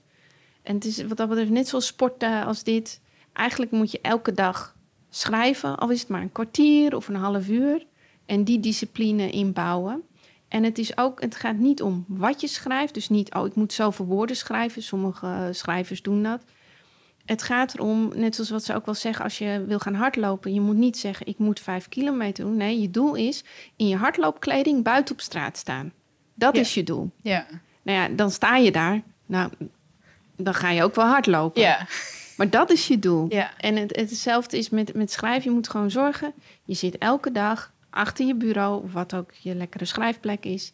En 0.61 0.75
het 0.75 0.85
is 0.85 1.03
wat 1.03 1.17
dat 1.17 1.29
betreft 1.29 1.49
net 1.49 1.67
zoals 1.67 1.85
sporten 1.85 2.45
als 2.45 2.63
dit. 2.63 3.01
Eigenlijk 3.33 3.71
moet 3.71 3.91
je 3.91 4.01
elke 4.01 4.33
dag 4.33 4.75
schrijven, 5.09 5.77
al 5.77 5.89
is 5.89 5.99
het 5.99 6.09
maar 6.09 6.21
een 6.21 6.31
kwartier 6.31 6.95
of 6.95 7.07
een 7.07 7.15
half 7.15 7.47
uur. 7.47 7.85
En 8.25 8.43
die 8.43 8.59
discipline 8.59 9.29
inbouwen. 9.29 10.03
En 10.47 10.63
het 10.63 10.77
is 10.77 10.97
ook, 10.97 11.21
het 11.21 11.35
gaat 11.35 11.57
niet 11.57 11.81
om 11.81 12.05
wat 12.07 12.41
je 12.41 12.47
schrijft. 12.47 12.93
Dus 12.93 13.09
niet, 13.09 13.33
oh, 13.33 13.45
ik 13.45 13.55
moet 13.55 13.73
zoveel 13.73 14.05
woorden 14.05 14.35
schrijven. 14.35 14.83
Sommige 14.83 15.49
schrijvers 15.51 16.01
doen 16.01 16.23
dat. 16.23 16.43
Het 17.27 17.43
gaat 17.43 17.73
erom, 17.73 18.11
net 18.15 18.35
zoals 18.35 18.49
wat 18.49 18.63
ze 18.63 18.73
ook 18.75 18.85
wel 18.85 18.95
zeggen, 18.95 19.23
als 19.23 19.37
je 19.37 19.63
wil 19.67 19.79
gaan 19.79 19.93
hardlopen. 19.93 20.53
Je 20.53 20.61
moet 20.61 20.75
niet 20.75 20.97
zeggen, 20.97 21.25
ik 21.27 21.37
moet 21.37 21.59
vijf 21.59 21.89
kilometer 21.89 22.43
doen. 22.45 22.57
Nee, 22.57 22.81
je 22.81 22.91
doel 22.91 23.15
is 23.15 23.43
in 23.75 23.87
je 23.87 23.95
hardloopkleding 23.95 24.83
buiten 24.83 25.13
op 25.15 25.21
straat 25.21 25.57
staan. 25.57 25.91
Dat 26.33 26.55
Ja. 26.55 26.61
is 26.61 26.73
je 26.73 26.83
doel. 26.83 27.11
Ja. 27.21 27.45
Nou 27.81 27.97
ja, 27.99 28.15
dan 28.15 28.31
sta 28.31 28.55
je 28.55 28.71
daar. 28.71 29.01
Nou, 29.25 29.51
dan 30.35 30.53
ga 30.53 30.69
je 30.69 30.83
ook 30.83 30.95
wel 30.95 31.05
hardlopen. 31.05 31.61
Ja. 31.61 31.87
Maar 32.37 32.49
dat 32.49 32.69
is 32.71 32.87
je 32.87 32.99
doel. 32.99 33.25
Ja. 33.29 33.51
En 33.57 33.75
het, 33.75 33.95
hetzelfde 33.95 34.57
is 34.57 34.69
met, 34.69 34.93
met 34.93 35.11
schrijven. 35.11 35.49
Je 35.49 35.55
moet 35.55 35.69
gewoon 35.69 35.91
zorgen. 35.91 36.33
Je 36.63 36.73
zit 36.73 36.97
elke 36.97 37.31
dag 37.31 37.71
achter 37.89 38.25
je 38.25 38.35
bureau, 38.35 38.83
of 38.83 38.93
wat 38.93 39.13
ook 39.15 39.31
je 39.33 39.55
lekkere 39.55 39.85
schrijfplek 39.85 40.45
is. 40.45 40.73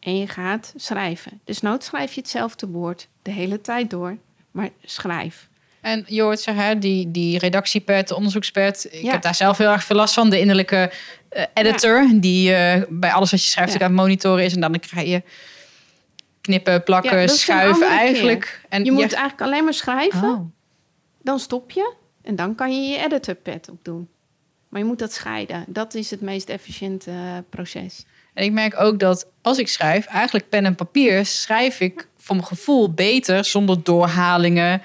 En 0.00 0.18
je 0.18 0.26
gaat 0.26 0.72
schrijven. 0.76 1.40
Dus 1.44 1.60
nooit 1.60 1.84
schrijf 1.84 2.12
je 2.12 2.20
hetzelfde 2.20 2.66
woord 2.66 3.08
de 3.22 3.30
hele 3.30 3.60
tijd 3.60 3.90
door. 3.90 4.16
Maar 4.50 4.68
schrijf. 4.84 5.48
En 5.82 6.04
je 6.06 6.22
hoort 6.22 6.40
zeg, 6.40 6.54
hè, 6.54 6.78
die, 6.78 7.10
die 7.10 7.38
redactiepad, 7.38 8.08
de 8.08 8.16
onderzoekspad. 8.16 8.86
Ik 8.90 9.02
Ja. 9.02 9.10
heb 9.10 9.22
daar 9.22 9.34
zelf 9.34 9.58
heel 9.58 9.70
erg 9.70 9.84
veel 9.84 9.96
last 9.96 10.14
van. 10.14 10.30
De 10.30 10.38
innerlijke 10.40 10.92
eh, 11.28 11.44
editor, 11.54 12.08
die 12.14 12.54
eh, 12.54 12.82
bij 12.88 13.12
alles 13.12 13.30
wat 13.30 13.42
je 13.44 13.50
schrijft 13.50 13.70
Ja. 13.72 13.76
ook 13.76 13.82
aan 13.82 13.90
het 13.90 14.00
monitoren 14.00 14.44
is. 14.44 14.54
En 14.54 14.60
dan 14.60 14.78
krijg 14.78 15.08
je 15.08 15.22
knippen, 16.40 16.82
plakken, 16.82 17.28
schuiven 17.28 17.88
eigenlijk. 17.88 18.60
En 18.68 18.84
Je 18.84 18.92
moet 18.92 19.00
eigenlijk 19.12 19.40
alleen 19.42 19.64
maar 19.64 19.74
schrijven. 19.74 20.28
Oh. 20.28 20.40
Dan 21.22 21.38
stop 21.38 21.70
je. 21.70 21.92
En 22.22 22.36
dan 22.36 22.54
kan 22.54 22.72
je 22.82 22.88
je 22.88 22.98
editorpad 23.04 23.68
op 23.70 23.78
doen. 23.84 24.08
Maar 24.68 24.80
je 24.80 24.86
moet 24.86 24.98
dat 24.98 25.12
scheiden. 25.12 25.64
Dat 25.68 25.94
is 25.94 26.10
het 26.10 26.20
meest 26.20 26.48
efficiënte 26.48 27.10
eh, 27.10 27.16
proces. 27.50 28.04
En 28.34 28.44
ik 28.44 28.52
merk 28.52 28.80
ook 28.80 28.98
dat 28.98 29.26
als 29.42 29.58
ik 29.58 29.68
schrijf, 29.68 30.06
eigenlijk 30.06 30.48
pen 30.48 30.64
en 30.64 30.74
papier, 30.74 31.26
schrijf 31.26 31.80
ik 31.80 32.08
voor 32.16 32.36
mijn 32.36 32.46
gevoel 32.48 32.92
beter 32.92 33.44
zonder 33.44 33.82
doorhalingen 33.82 34.82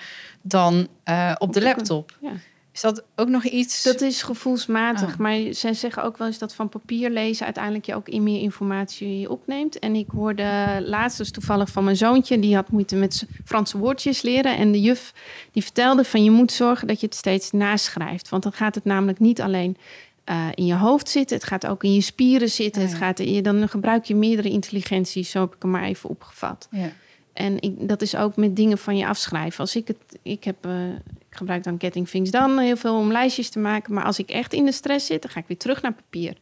dan 0.48 0.88
eh, 1.04 1.36
op 1.38 1.54
de 1.54 1.60
de- 1.60 1.66
laptop. 1.66 2.18
Ja. 2.22 2.32
Is 2.74 2.84
dat 2.84 3.04
ook 3.16 3.28
nog 3.28 3.44
iets? 3.44 3.84
Dat 3.84 4.02
is 4.02 4.22
gevoelsmatig. 4.22 5.12
Ah. 5.12 5.18
Maar 5.18 5.40
zij 5.50 5.74
zeggen 5.74 6.04
ook 6.04 6.18
wel 6.18 6.28
eens 6.28 6.38
dat 6.38 6.56
van 6.56 6.70
papier 6.70 7.10
lezen 7.10 7.46
uiteindelijk 7.46 7.86
je 7.86 7.96
ook 7.96 8.08
in 8.10 8.24
meer 8.24 8.42
informatie 8.42 9.30
opneemt. 9.30 9.80
En 9.80 9.96
ik 9.96 10.08
hoorde 10.10 10.78
laatst 10.86 11.18
dus 11.18 11.32
toevallig 11.32 11.70
van 11.70 11.84
mijn 11.84 11.96
zoontje, 11.98 12.40
die 12.40 12.56
had 12.56 12.70
moeite 12.72 12.96
met 12.96 13.26
Franse 13.46 13.78
woordjes 13.78 14.22
leren. 14.22 14.58
En 14.58 14.72
de 14.72 14.82
juf 14.82 15.14
die 15.52 15.64
vertelde 15.64 16.04
van 16.04 16.24
je 16.24 16.32
moet 16.32 16.52
zorgen 16.52 16.88
dat 16.88 17.00
je 17.00 17.06
het 17.06 17.16
steeds 17.16 17.52
naschrijft. 17.52 18.30
Want 18.30 18.44
dan 18.44 18.54
gaat 18.54 18.76
het 18.76 18.86
namelijk 18.86 19.20
niet 19.20 19.42
alleen 19.42 19.78
eh, 20.24 20.48
in 20.54 20.66
je 20.66 20.76
hoofd 20.76 21.10
zitten, 21.10 21.38
het 21.38 21.46
gaat 21.46 21.68
ook 21.68 21.84
in 21.84 21.94
je 21.94 22.02
spieren 22.02 22.50
zitten. 22.50 22.82
Ah, 22.82 22.88
Het 22.90 22.98
gaat 22.98 23.20
in 23.20 23.34
je, 23.34 23.42
dan 23.42 23.70
gebruik 23.70 24.06
je 24.06 24.16
meerdere 24.16 24.50
intelligenties. 24.50 25.32
Zo 25.32 25.40
heb 25.42 25.56
ik 25.56 25.62
hem 25.62 25.72
maar 25.72 25.84
even 25.84 26.10
opgevat. 26.10 26.68
Ja. 26.72 26.90
En 27.38 27.62
ik, 27.62 27.88
dat 27.88 28.02
is 28.02 28.16
ook 28.16 28.36
met 28.36 28.56
dingen 28.56 28.78
van 28.78 28.98
je 28.98 29.08
afschrijven. 29.08 29.60
Als 29.60 29.76
ik 29.76 29.88
het, 29.88 30.20
ik 30.22 30.44
heb, 30.44 30.66
eh, 30.66 30.90
ik 31.30 31.38
gebruik 31.38 31.64
dan 31.64 31.76
Getting 31.80 32.08
Things 32.10 32.32
Done 32.32 32.64
heel 32.64 32.78
veel 32.78 32.96
om 32.98 33.12
lijstjes 33.12 33.50
te 33.50 33.60
maken. 33.60 33.94
Maar 33.94 34.04
als 34.04 34.20
ik 34.20 34.30
echt 34.30 34.54
in 34.54 34.66
de 34.66 34.72
stress 34.72 35.06
zit, 35.06 35.22
dan 35.22 35.32
ga 35.32 35.40
ik 35.40 35.48
weer 35.48 35.58
terug 35.58 35.82
naar 35.82 35.94
papier. 35.94 36.38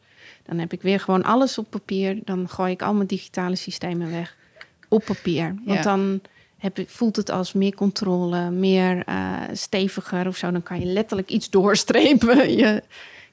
Dan 0.46 0.58
heb 0.58 0.74
ik 0.74 0.82
weer 0.82 1.00
gewoon 1.00 1.24
alles 1.24 1.58
op 1.58 1.70
papier. 1.70 2.20
Dan 2.24 2.50
gooi 2.50 2.72
ik 2.72 2.82
al 2.82 2.94
mijn 2.94 3.08
digitale 3.08 3.56
systemen 3.56 4.12
weg 4.12 4.36
op 4.90 5.06
papier. 5.06 5.56
Want 5.66 5.78
Ja. 5.78 5.84
dan 5.84 6.22
heb, 6.58 6.80
voelt 6.88 7.16
het 7.16 7.30
als 7.30 7.54
meer 7.54 7.76
controle, 7.76 8.50
meer 8.52 9.04
eh, 9.06 9.42
steviger 9.54 10.28
of 10.28 10.38
zo. 10.38 10.52
Dan 10.52 10.64
kan 10.64 10.80
je 10.80 10.86
letterlijk 10.86 11.30
iets 11.30 11.50
doorstrepen. 11.50 12.52
Je, 12.58 12.84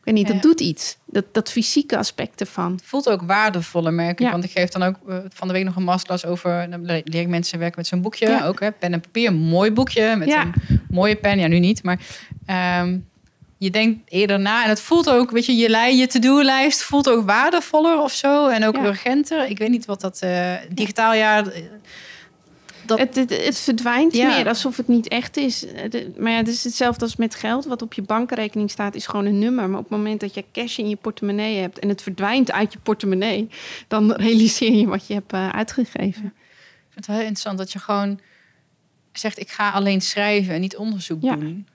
weet 0.05 0.15
niet, 0.15 0.27
Ja. 0.27 0.33
dat 0.33 0.43
doet 0.43 0.61
iets. 0.61 0.97
Dat, 1.07 1.25
dat 1.33 1.51
fysieke 1.51 1.97
aspect 1.97 2.41
ervan. 2.41 2.73
Het 2.73 2.83
voelt 2.85 3.09
ook 3.09 3.23
waardevoller, 3.23 3.93
merk 3.93 4.21
ik. 4.21 4.27
Ja. 4.27 4.31
Want 4.31 4.45
ik 4.45 4.51
geef 4.51 4.69
dan 4.69 4.83
ook 4.83 4.97
eh, 5.09 5.17
van 5.29 5.47
de 5.49 5.55
week 5.55 5.65
nog 5.65 5.77
een 5.77 5.83
masterclass 5.83 6.25
over... 6.25 6.71
dan 6.71 6.85
leer 6.85 7.21
ik 7.21 7.29
mensen 7.29 7.59
werken 7.59 7.79
met 7.79 7.87
zo'n 7.87 8.03
boekje. 8.03 8.29
Ja. 8.29 8.47
Ook 8.47 8.61
hè, 8.61 8.73
pen 8.73 8.93
en 8.93 9.01
papier, 9.01 9.29
een 9.29 9.38
mooi 9.38 9.73
boekje 9.73 10.17
met 10.17 10.33
een 10.33 10.53
mooie 10.91 11.17
pen. 11.17 11.38
Ja, 11.38 11.47
nu 11.47 11.59
niet, 11.59 11.83
maar... 11.83 12.01
ehm, 12.47 12.99
je 13.59 13.71
denkt 13.71 14.11
eerder 14.11 14.41
na 14.41 14.62
en 14.62 14.69
het 14.69 14.81
voelt 14.81 15.11
ook, 15.11 15.31
weet 15.31 15.47
je, 15.47 15.57
je, 15.57 15.97
je 15.97 16.07
to-do-lijst 16.07 16.83
voelt 16.83 17.09
ook 17.09 17.27
waardevoller 17.27 17.99
of 17.99 18.12
zo. 18.12 18.49
En 18.49 18.65
ook 18.65 18.77
urgenter. 18.77 19.49
Ik 19.49 19.59
weet 19.59 19.69
niet 19.69 19.85
wat 19.85 20.01
dat 20.01 20.21
eh, 20.21 20.53
digitaal 20.69 21.15
jaar... 21.15 21.45
Dat- 22.96 23.07
Het, 23.16 23.31
het, 23.31 23.44
het 23.44 23.59
verdwijnt 23.59 24.14
Ja. 24.14 24.28
meer 24.28 24.48
alsof 24.48 24.76
het 24.76 24.88
niet 24.88 25.09
echt 25.09 25.37
is. 25.37 25.64
Maar 26.18 26.31
ja, 26.31 26.37
het 26.37 26.48
is 26.48 26.64
hetzelfde 26.64 27.05
als 27.05 27.16
met 27.16 27.35
geld. 27.35 27.64
Wat 27.64 27.83
op 27.83 27.92
je 27.92 28.02
bankrekening 28.02 28.70
staat 28.70 28.94
is 28.94 29.07
gewoon 29.07 29.24
een 29.26 29.38
nummer. 29.38 29.68
Maar 29.68 29.78
op 29.78 29.88
het 29.88 29.96
moment 29.98 30.20
dat 30.20 30.35
je 30.35 30.44
cash 30.52 30.78
in 30.78 30.88
je 30.88 30.96
portemonnee 30.96 31.57
hebt... 31.59 31.78
en 31.78 31.88
het 31.88 32.02
verdwijnt 32.02 32.52
uit 32.52 32.72
je 32.72 32.78
portemonnee... 32.78 33.48
dan 33.88 34.12
realiseer 34.12 34.72
je 34.74 34.87
wat 34.87 35.07
je 35.07 35.14
hebt 35.14 35.33
eh, 35.33 35.48
uitgegeven. 35.48 36.24
Ik 36.24 36.88
vind 36.90 36.94
het 36.94 37.07
wel 37.07 37.16
heel 37.16 37.24
interessant 37.24 37.59
dat 37.59 37.72
je 37.72 37.78
gewoon 37.78 38.20
zegt: 39.12 39.38
ik 39.38 39.50
ga 39.50 39.70
alleen 39.70 40.00
schrijven 40.00 40.55
en 40.55 40.61
niet 40.61 40.76
onderzoek 40.76 41.22
Ja. 41.22 41.37
doen. 41.37 41.66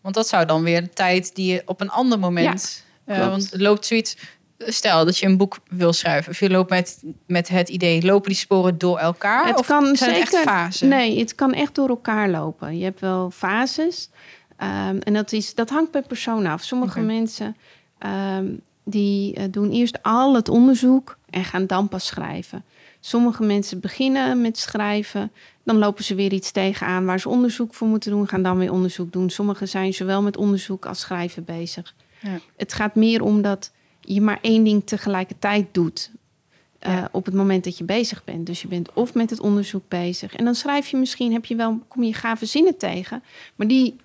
Want 0.00 0.14
dat 0.14 0.28
zou 0.28 0.46
dan 0.46 0.62
weer 0.62 0.82
de 0.82 0.90
tijd 0.90 1.34
die 1.34 1.52
je 1.52 1.62
op 1.64 1.80
een 1.80 1.90
ander 1.90 2.18
moment. 2.18 2.84
Ja, 3.06 3.14
eh, 3.14 3.28
want 3.28 3.50
het 3.50 3.60
loopt 3.60 3.86
zoiets. 3.86 4.16
Stel 4.58 5.04
dat 5.04 5.18
je 5.18 5.26
een 5.26 5.36
boek 5.36 5.58
wil 5.68 5.92
schrijven, 5.92 6.32
of 6.32 6.40
je 6.40 6.50
loopt 6.50 6.70
met, 6.70 7.02
met 7.26 7.48
het 7.48 7.68
idee, 7.68 8.02
lopen 8.02 8.28
die 8.28 8.38
sporen 8.38 8.78
door 8.78 8.98
elkaar? 8.98 9.46
Het 9.46 9.58
of 9.58 9.66
kan 9.66 9.96
zijn 9.96 10.14
echt 10.14 10.30
zeker- 10.30 10.46
fasen? 10.46 10.88
Nee, 10.88 11.18
het 11.18 11.34
kan 11.34 11.52
echt 11.52 11.74
door 11.74 11.88
elkaar 11.88 12.28
lopen. 12.28 12.78
Je 12.78 12.84
hebt 12.84 13.00
wel 13.00 13.30
fases. 13.30 14.10
Ehm, 14.56 14.98
en 14.98 15.12
dat, 15.12 15.32
is, 15.32 15.54
dat 15.54 15.70
hangt 15.70 15.90
per 15.90 16.06
persoon 16.06 16.46
af. 16.46 16.62
Sommige 16.62 17.00
mensen 17.00 17.56
ehm, 17.98 18.46
die 18.84 19.34
eh, 19.34 19.44
doen 19.50 19.70
eerst 19.70 20.02
al 20.02 20.34
het 20.34 20.48
onderzoek 20.48 21.18
en 21.30 21.44
gaan 21.44 21.66
dan 21.66 21.88
pas 21.88 22.06
schrijven. 22.06 22.64
Sommige 23.00 23.42
mensen 23.42 23.80
beginnen 23.80 24.40
met 24.40 24.58
schrijven. 24.58 25.32
Dan 25.64 25.78
lopen 25.78 26.04
ze 26.04 26.14
weer 26.14 26.32
iets 26.32 26.50
tegenaan 26.50 27.04
waar 27.04 27.20
ze 27.20 27.28
onderzoek 27.28 27.74
voor 27.74 27.88
moeten 27.88 28.10
doen. 28.10 28.28
Gaan 28.28 28.42
dan 28.42 28.58
weer 28.58 28.72
onderzoek 28.72 29.12
doen. 29.12 29.30
Sommigen 29.30 29.68
zijn 29.68 29.94
zowel 29.94 30.22
met 30.22 30.36
onderzoek 30.36 30.86
als 30.86 31.00
schrijven 31.00 31.44
bezig. 31.44 31.94
Ja. 32.20 32.38
Het 32.56 32.72
gaat 32.72 32.94
meer 32.94 33.22
om 33.22 33.42
dat 33.42 33.70
je 34.06 34.20
maar 34.20 34.38
één 34.40 34.64
ding 34.64 34.86
tegelijkertijd 34.86 35.66
doet. 35.72 36.10
eh, 36.78 37.04
op 37.12 37.24
het 37.24 37.34
moment 37.34 37.64
dat 37.64 37.78
je 37.78 37.84
bezig 37.84 38.24
bent. 38.24 38.46
Dus 38.46 38.62
je 38.62 38.68
bent 38.68 38.92
of 38.92 39.14
met 39.14 39.30
het 39.30 39.40
onderzoek 39.40 39.88
bezig. 39.88 40.34
En 40.34 40.44
dan 40.44 40.54
schrijf 40.54 40.88
je 40.88 40.96
misschien, 40.96 41.32
heb 41.32 41.44
je 41.44 41.56
wel, 41.56 41.80
kom 41.88 42.02
je 42.02 42.14
gave 42.14 42.46
zinnen 42.46 42.76
tegen. 42.76 43.22
Maar 43.56 43.66
die 43.66 43.96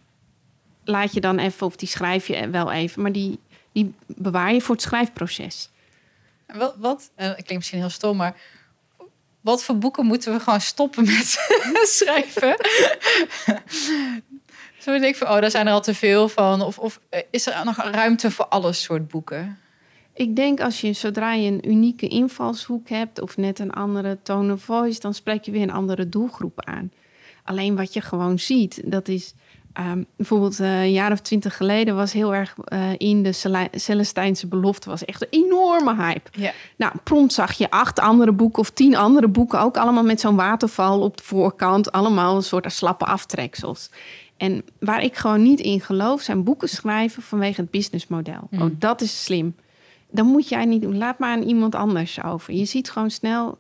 laat 0.84 1.14
je 1.14 1.22
dan 1.22 1.40
even, 1.40 1.68
of 1.68 1.76
die 1.76 1.88
schrijf 1.88 2.28
je 2.28 2.50
wel 2.50 2.72
even. 2.72 3.02
Maar 3.02 3.12
die, 3.12 3.40
die 3.72 3.94
bewaar 4.08 4.54
je 4.54 4.62
voor 4.62 4.76
het 4.76 4.84
schrijfproces. 4.84 5.70
Wat, 6.48 6.76
wat 6.78 7.12
ik 7.16 7.18
klinkt 7.18 7.54
misschien 7.54 7.80
heel 7.80 7.90
stom, 7.90 8.18
maar 8.18 8.36
wat 9.42 9.64
voor 9.64 9.78
boeken 9.78 10.06
moeten 10.06 10.34
we 10.34 10.40
gewoon 10.40 10.62
stoppen 10.62 11.06
met 11.06 11.40
schrijven? 11.98 12.56
Zo 14.80 14.92
denk 14.92 15.04
ik 15.04 15.16
van, 15.16 15.28
oh, 15.28 15.42
daar 15.42 15.52
zijn 15.52 15.68
er 15.68 15.74
al 15.74 15.82
te 15.82 15.94
veel 15.94 16.30
van. 16.30 16.62
Of, 16.62 16.78
of 16.80 17.00
eh, 17.10 17.22
is 17.30 17.48
er 17.48 17.66
nog 17.66 17.78
ruimte 17.78 18.32
voor 18.32 18.46
alle 18.46 18.74
soort 18.74 19.08
boeken? 19.08 19.61
Ik 20.22 20.36
denk 20.36 20.62
als 20.62 20.82
je, 20.82 20.94
zodra 20.94 21.34
je 21.34 21.52
een 21.52 21.70
unieke 21.70 22.08
invalshoek 22.08 22.90
hebt... 22.90 23.22
of 23.22 23.38
net 23.38 23.60
een 23.60 23.72
andere 23.72 24.18
tone 24.24 24.54
of 24.54 24.62
voice... 24.62 25.00
dan 25.00 25.14
spreek 25.14 25.44
je 25.44 25.52
weer 25.52 25.62
een 25.62 25.72
andere 25.72 26.10
doelgroep 26.10 26.66
aan. 26.66 26.92
Alleen 27.44 27.76
wat 27.76 27.94
je 27.94 28.02
gewoon 28.02 28.40
ziet, 28.40 28.82
dat 28.86 29.08
is... 29.08 29.34
ehm, 29.74 30.04
bijvoorbeeld 30.16 30.60
eh, 30.60 30.82
een 30.82 30.92
jaar 30.92 31.12
of 31.12 31.20
twintig 31.20 31.58
geleden 31.58 31.96
was 31.96 32.14
heel 32.14 32.36
erg 32.36 32.56
eh, 32.58 32.90
in 32.98 33.24
de 33.24 33.32
Cele- 33.32 33.70
Celestijnse 33.72 34.48
belofte... 34.48 34.90
was 34.90 35.06
echt 35.06 35.22
een 35.22 35.44
enorme 35.44 35.96
hype. 35.96 36.30
Ja. 36.32 36.52
Nou, 36.78 36.94
prompt 37.04 37.34
zag 37.34 37.54
je 37.54 37.70
acht 37.70 38.00
andere 38.00 38.32
boeken 38.32 38.60
of 38.60 38.70
tien 38.70 38.96
andere 38.96 39.28
boeken... 39.28 39.60
ook 39.60 39.78
allemaal 39.78 40.04
met 40.04 40.20
zo'n 40.20 40.36
waterval 40.36 41.02
op 41.02 41.18
de 41.18 41.24
voorkant. 41.24 41.92
Allemaal 41.92 42.36
een 42.36 42.44
soort 42.44 42.72
slappe 42.72 43.06
aftreksels. 43.06 43.90
En 44.38 44.64
waar 44.80 45.04
ik 45.04 45.16
gewoon 45.16 45.44
niet 45.44 45.60
in 45.60 45.82
geloof... 45.82 46.22
zijn 46.22 46.44
boeken 46.44 46.70
schrijven 46.70 47.24
vanwege 47.24 47.62
het 47.62 47.72
businessmodel. 47.72 48.48
Mm. 48.50 48.62
Oh, 48.62 48.70
dat 48.78 49.02
is 49.02 49.24
slim. 49.24 49.56
Dan 50.12 50.26
moet 50.26 50.50
jij 50.50 50.66
niet 50.66 50.82
doen. 50.82 50.98
Laat 50.98 51.20
maar 51.20 51.32
aan 51.32 51.44
iemand 51.44 51.76
anders 51.76 52.24
over. 52.24 52.54
Je 52.54 52.66
ziet 52.66 52.92
gewoon 52.92 53.12
snel. 53.12 53.58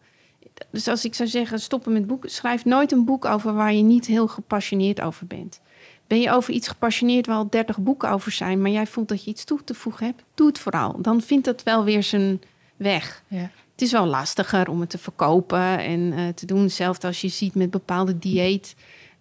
Dus 0.71 0.87
als 0.87 1.05
ik 1.05 1.15
zou 1.15 1.29
zeggen, 1.29 1.59
stoppen 1.59 1.93
met 1.93 2.07
boeken, 2.07 2.29
schrijf 2.29 2.65
nooit 2.65 2.91
een 2.91 3.05
boek 3.05 3.25
over 3.25 3.53
waar 3.53 3.73
je 3.73 3.83
niet 3.83 4.05
heel 4.05 4.27
gepassioneerd 4.27 5.01
over 5.01 5.27
bent. 5.27 5.61
Ben 6.07 6.19
je 6.19 6.31
over 6.31 6.53
iets 6.53 6.67
gepassioneerd 6.67 7.25
waar 7.25 7.35
al 7.35 7.49
30 7.49 7.77
boeken 7.77 8.09
over 8.09 8.31
zijn, 8.31 8.61
maar 8.61 8.71
jij 8.71 8.87
voelt 8.87 9.07
dat 9.07 9.23
je 9.23 9.29
iets 9.29 9.43
toe 9.43 9.63
te 9.63 9.73
voegen 9.73 10.05
hebt, 10.05 10.23
doe 10.33 10.47
het 10.47 10.59
vooral. 10.59 11.01
Dan 11.01 11.21
vindt 11.21 11.45
het 11.45 11.63
wel 11.63 11.83
weer 11.83 12.03
zijn 12.03 12.41
weg. 12.75 13.23
Ja. 13.27 13.49
Het 13.71 13.81
is 13.81 13.91
wel 13.91 14.05
lastiger 14.05 14.69
om 14.69 14.79
het 14.79 14.89
te 14.89 14.97
verkopen 14.97 15.79
en 15.79 15.99
uh, 15.99 16.27
te 16.27 16.45
doen. 16.45 16.61
Hetzelfde 16.61 17.07
als 17.07 17.21
je 17.21 17.27
ziet 17.27 17.55
met 17.55 17.71
bepaalde 17.71 18.19
dieet 18.19 18.75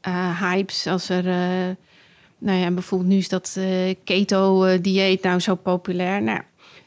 uh, 0.09 0.41
hypes. 0.41 0.87
Als 0.87 1.09
er, 1.09 1.27
uh, 1.27 1.75
nou 2.39 2.59
ja, 2.59 2.71
bijvoorbeeld 2.71 3.11
nu 3.11 3.17
is 3.17 3.29
dat 3.29 3.59
keto-dieet 4.05 5.23
nou 5.23 5.41
zo 5.41 5.55
populair. 5.55 6.23
Nou, 6.23 6.41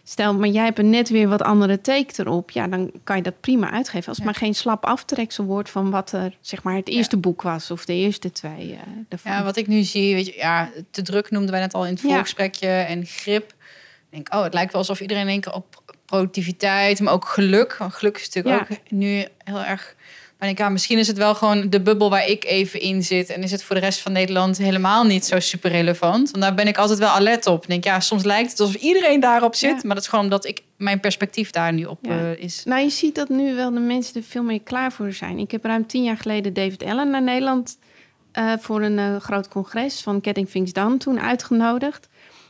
Stel, 0.05 0.33
maar 0.35 0.49
jij 0.49 0.63
hebt 0.63 0.79
een 0.79 0.89
net 0.89 1.09
weer 1.09 1.27
wat 1.27 1.41
andere 1.41 1.81
take 1.81 2.13
erop. 2.17 2.51
Ja, 2.51 2.67
dan 2.67 2.91
kan 3.03 3.15
je 3.15 3.21
dat 3.21 3.39
prima 3.39 3.71
uitgeven. 3.71 4.07
Als 4.07 4.17
het 4.17 4.25
maar 4.25 4.35
geen 4.35 4.55
slap 4.55 4.85
aftreksel 4.85 5.45
wordt 5.45 5.69
van 5.69 5.91
wat 5.91 6.11
er 6.11 6.37
zeg 6.41 6.63
maar 6.63 6.75
het 6.75 6.87
eerste 6.87 7.17
boek 7.17 7.41
was 7.41 7.71
of 7.71 7.85
de 7.85 7.93
eerste 7.93 8.31
twee. 8.31 8.71
Uh, 9.09 9.19
ja, 9.23 9.43
wat 9.43 9.57
ik 9.57 9.67
nu 9.67 9.83
zie, 9.83 10.15
weet 10.15 10.25
je, 10.25 10.33
ja, 10.35 10.69
te 10.91 11.01
druk 11.01 11.31
noemden 11.31 11.51
wij 11.51 11.59
net 11.59 11.73
al 11.73 11.85
in 11.85 11.91
het 11.91 12.01
voorgesprekje 12.01 12.67
en 12.67 13.05
grip. 13.05 13.49
Ik 13.49 14.09
denk, 14.09 14.33
oh, 14.33 14.43
het 14.43 14.53
lijkt 14.53 14.71
wel 14.71 14.81
alsof 14.81 15.01
iedereen 15.01 15.23
in 15.23 15.29
één 15.29 15.41
keer 15.41 15.53
op 15.53 15.83
productiviteit, 16.05 16.99
maar 16.99 17.13
ook 17.13 17.25
geluk. 17.25 17.75
Want 17.77 17.93
geluk 17.93 18.17
is 18.17 18.29
natuurlijk 18.29 18.71
ook 18.71 18.77
nu 18.89 19.25
heel 19.37 19.63
erg 19.63 19.95
en 20.43 20.49
ik, 20.49 20.57
ja, 20.57 20.69
misschien 20.69 20.97
is 20.97 21.07
het 21.07 21.17
wel 21.17 21.35
gewoon 21.35 21.69
de 21.69 21.81
bubbel 21.81 22.09
waar 22.09 22.27
ik 22.27 22.45
even 22.45 22.81
in 22.81 23.03
zit. 23.03 23.29
En 23.29 23.43
is 23.43 23.51
het 23.51 23.63
voor 23.63 23.75
de 23.75 23.81
rest 23.81 23.99
van 23.99 24.11
Nederland 24.11 24.57
helemaal 24.57 25.03
niet 25.03 25.25
zo 25.25 25.39
super 25.39 25.71
relevant. 25.71 26.31
Want 26.31 26.43
daar 26.43 26.53
ben 26.53 26.67
ik 26.67 26.77
altijd 26.77 26.99
wel 26.99 27.09
alert 27.09 27.45
op. 27.45 27.61
Ik 27.61 27.69
denk, 27.69 27.83
ja, 27.83 27.99
soms 27.99 28.23
lijkt 28.23 28.51
het 28.51 28.59
alsof 28.59 28.81
iedereen 28.81 29.19
daarop 29.19 29.55
zit. 29.55 29.83
Maar 29.83 29.95
dat 29.95 30.03
is 30.03 30.09
gewoon 30.09 30.23
omdat 30.23 30.45
ik 30.45 30.61
mijn 30.77 30.99
perspectief 30.99 31.49
daar 31.49 31.73
nu 31.73 31.85
op 31.85 32.07
uh, 32.07 32.37
is. 32.37 32.63
Nou, 32.65 32.81
je 32.81 32.89
ziet 32.89 33.15
dat 33.15 33.29
nu 33.29 33.55
wel 33.55 33.73
de 33.73 33.79
mensen 33.79 34.15
er 34.15 34.23
veel 34.23 34.43
meer 34.43 34.61
klaar 34.61 34.91
voor 34.91 35.13
zijn. 35.13 35.39
Ik 35.39 35.51
heb 35.51 35.65
ruim 35.65 35.87
tien 35.87 36.03
jaar 36.03 36.17
geleden 36.17 36.53
David 36.53 36.83
Allen 36.83 37.09
naar 37.09 37.23
Nederland 37.23 37.77
uh, 38.33 38.53
voor 38.59 38.81
een 38.81 38.97
uh, 38.97 39.15
groot 39.15 39.47
congres 39.47 40.01
van 40.01 40.19
Getting 40.21 40.49
Things 40.49 40.73
Done 40.73 40.97
toen 40.97 41.19
uitgenodigd. 41.19 42.09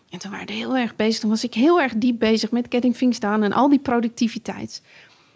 En 0.09 0.19
toen 0.19 0.31
waren 0.31 0.47
we 0.47 0.53
heel 0.53 0.77
erg 0.77 0.95
bezig. 0.95 1.19
Toen 1.19 1.29
was 1.29 1.43
ik 1.43 1.53
heel 1.53 1.81
erg 1.81 1.93
diep 1.95 2.19
bezig 2.19 2.51
met 2.51 2.65
Getting 2.69 2.95
Things 2.95 3.19
Done 3.19 3.45
en 3.45 3.53
al 3.53 3.69
die 3.69 3.79
productiviteit. 3.79 4.81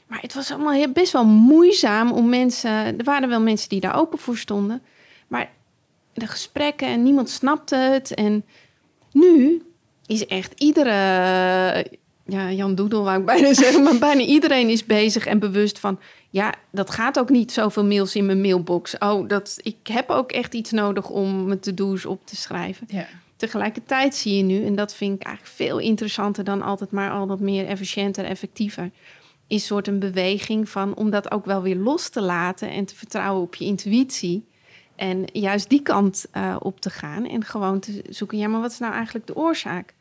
Maar 0.08 0.22
het 0.22 0.34
was 0.34 0.52
allemaal 0.52 0.92
best 0.92 1.12
wel 1.12 1.26
moeizaam 1.26 2.12
om 2.12 2.30
mensen. 2.30 2.72
Er 2.72 3.04
waren 3.04 3.30
wel 3.30 3.42
mensen 3.42 3.70
die 3.70 3.80
daar 3.80 3.96
open 3.96 4.20
voor 4.20 4.38
stonden. 4.38 4.82
Maar 5.28 5.50
de 6.14 6.28
gesprekken 6.28 6.88
en 6.88 7.04
niemand 7.04 7.30
snapte 7.30 7.76
het. 7.76 8.14
En 8.14 8.46
nu 9.12 9.62
is 10.06 10.26
echt 10.26 10.60
iedere. 10.60 10.92
Ja, 12.26 12.52
Jan 12.52 12.76
Doedel 12.76 13.04
wou 13.04 13.20
ik 13.20 13.26
bijna 13.26 13.54
zeggen. 13.64 13.84
Maar 13.84 13.98
bijna 13.98 14.22
iedereen 14.22 14.70
is 14.70 14.86
bezig 14.86 15.26
en 15.26 15.40
bewust 15.40 15.80
van. 15.80 16.00
Ja, 16.30 16.54
dat 16.72 16.90
gaat 16.90 17.20
ook 17.20 17.30
niet 17.30 17.52
zoveel 17.52 17.86
mails 17.86 18.16
in 18.16 18.26
mijn 18.26 18.42
mailbox. 18.42 18.98
Oh, 18.98 19.28
dat, 19.28 19.60
ik 19.62 19.88
heb 19.88 20.10
ook 20.10 20.32
echt 20.32 20.54
iets 20.54 20.72
nodig 20.72 21.10
om 21.10 21.46
mijn 21.48 21.60
to-do's 21.60 22.06
op 22.06 22.26
te 22.26 22.36
schrijven. 22.36 22.88
Ja. 22.90 23.08
Tegelijkertijd 23.36 24.16
zie 24.16 24.38
je 24.38 24.44
nu, 24.44 24.66
en 24.66 24.76
dat 24.76 24.96
vind 24.96 25.16
ik 25.16 25.26
eigenlijk 25.26 25.56
veel 25.56 25.78
interessanter 25.78 26.44
dan 26.44 26.62
altijd 26.62 26.92
maar 26.92 27.12
al 27.12 27.28
wat 27.28 27.40
meer 27.40 27.68
efficiënter, 27.68 28.26
effectiever 28.26 28.92
is 29.48 29.66
soort 29.66 29.88
een 29.88 30.00
beweging 30.00 30.70
van 30.70 30.96
om 30.96 31.10
dat 31.10 31.32
ook 31.32 31.46
wel 31.46 31.62
weer 31.62 31.76
los 31.76 32.10
te 32.10 32.22
laten 32.22 32.70
en 32.70 32.86
te 32.86 32.96
vertrouwen 32.96 33.42
op 33.42 33.56
je 33.56 33.66
intuïtie. 33.66 34.46
En 34.96 35.26
juist 35.32 35.70
die 35.70 35.82
kant 35.82 36.26
uh, 36.34 36.56
op 36.60 36.80
te 36.80 36.90
gaan 36.90 37.26
en 37.26 37.44
gewoon 37.44 37.80
te 37.80 38.04
zoeken, 38.10 38.38
ja, 38.38 38.48
maar 38.48 38.62
wat 38.62 38.72
is 38.72 38.80
nou 38.80 38.94
eigenlijk 38.94 39.28
de 39.28 39.36
oorzaak? 39.36 39.94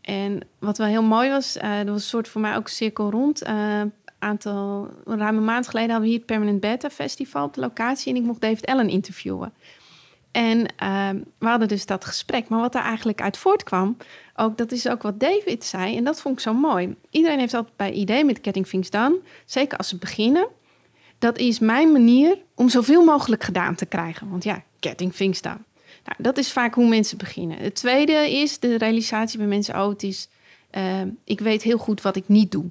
En 0.00 0.40
wat 0.58 0.78
wel 0.78 0.86
heel 0.86 1.02
mooi 1.02 1.30
was, 1.30 1.56
uh, 1.56 1.78
er 1.78 1.84
was 1.84 1.94
een 1.94 2.00
soort 2.00 2.28
voor 2.28 2.40
mij 2.40 2.56
ook 2.56 2.68
cirkel 2.68 3.10
rond. 3.10 3.46
Uh, 3.46 3.82
aantal, 4.18 4.88
ruim 5.04 5.36
een 5.36 5.44
maand 5.44 5.68
geleden 5.68 5.90
hadden 5.90 6.08
we 6.08 6.14
hier 6.14 6.24
het 6.24 6.26
Permanent 6.26 6.60
Beta 6.60 6.90
Festival 6.90 7.44
op 7.44 7.54
de 7.54 7.60
locatie 7.60 8.12
en 8.12 8.18
ik 8.20 8.26
mocht 8.26 8.40
David 8.40 8.66
Allen 8.66 8.88
interviewen. 8.88 9.52
En 10.36 10.58
uh, 10.82 11.22
we 11.38 11.46
hadden 11.46 11.68
dus 11.68 11.86
dat 11.86 12.04
gesprek. 12.04 12.48
Maar 12.48 12.60
wat 12.60 12.72
daar 12.72 12.84
eigenlijk 12.84 13.20
uit 13.20 13.36
voortkwam, 13.36 13.96
ook, 14.34 14.56
dat 14.56 14.72
is 14.72 14.88
ook 14.88 15.02
wat 15.02 15.20
David 15.20 15.64
zei. 15.64 15.96
En 15.96 16.04
dat 16.04 16.20
vond 16.20 16.34
ik 16.34 16.40
zo 16.40 16.54
mooi. 16.54 16.94
Iedereen 17.10 17.38
heeft 17.38 17.54
altijd 17.54 17.76
bij 17.76 17.92
idee 17.92 18.24
met 18.24 18.38
Getting 18.42 18.66
Things 18.66 18.90
Done. 18.90 19.18
Zeker 19.44 19.78
als 19.78 19.88
ze 19.88 19.96
beginnen. 19.96 20.48
Dat 21.18 21.38
is 21.38 21.58
mijn 21.58 21.92
manier 21.92 22.38
om 22.54 22.68
zoveel 22.68 23.04
mogelijk 23.04 23.44
gedaan 23.44 23.74
te 23.74 23.86
krijgen. 23.86 24.30
Want 24.30 24.44
ja, 24.44 24.62
Getting 24.80 25.14
Things 25.14 25.42
Done. 25.42 25.60
Nou, 26.04 26.16
dat 26.18 26.38
is 26.38 26.52
vaak 26.52 26.74
hoe 26.74 26.88
mensen 26.88 27.18
beginnen. 27.18 27.58
Het 27.58 27.74
tweede 27.74 28.30
is 28.30 28.58
de 28.58 28.78
realisatie 28.78 29.38
bij 29.38 29.46
mensen. 29.46 29.82
Oh, 29.82 29.88
het 29.88 30.02
is, 30.02 30.28
uh, 30.76 31.00
ik 31.24 31.40
weet 31.40 31.62
heel 31.62 31.78
goed 31.78 32.02
wat 32.02 32.16
ik 32.16 32.28
niet 32.28 32.50
doe. 32.50 32.64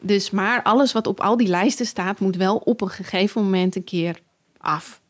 Dus 0.00 0.30
maar 0.30 0.62
alles 0.62 0.92
wat 0.92 1.06
op 1.06 1.20
al 1.20 1.36
die 1.36 1.48
lijsten 1.48 1.86
staat, 1.86 2.20
moet 2.20 2.36
wel 2.36 2.56
op 2.56 2.80
een 2.80 2.88
gegeven 2.88 3.42
moment 3.42 3.76
een 3.76 3.84
keer 3.84 4.20
af 4.58 5.00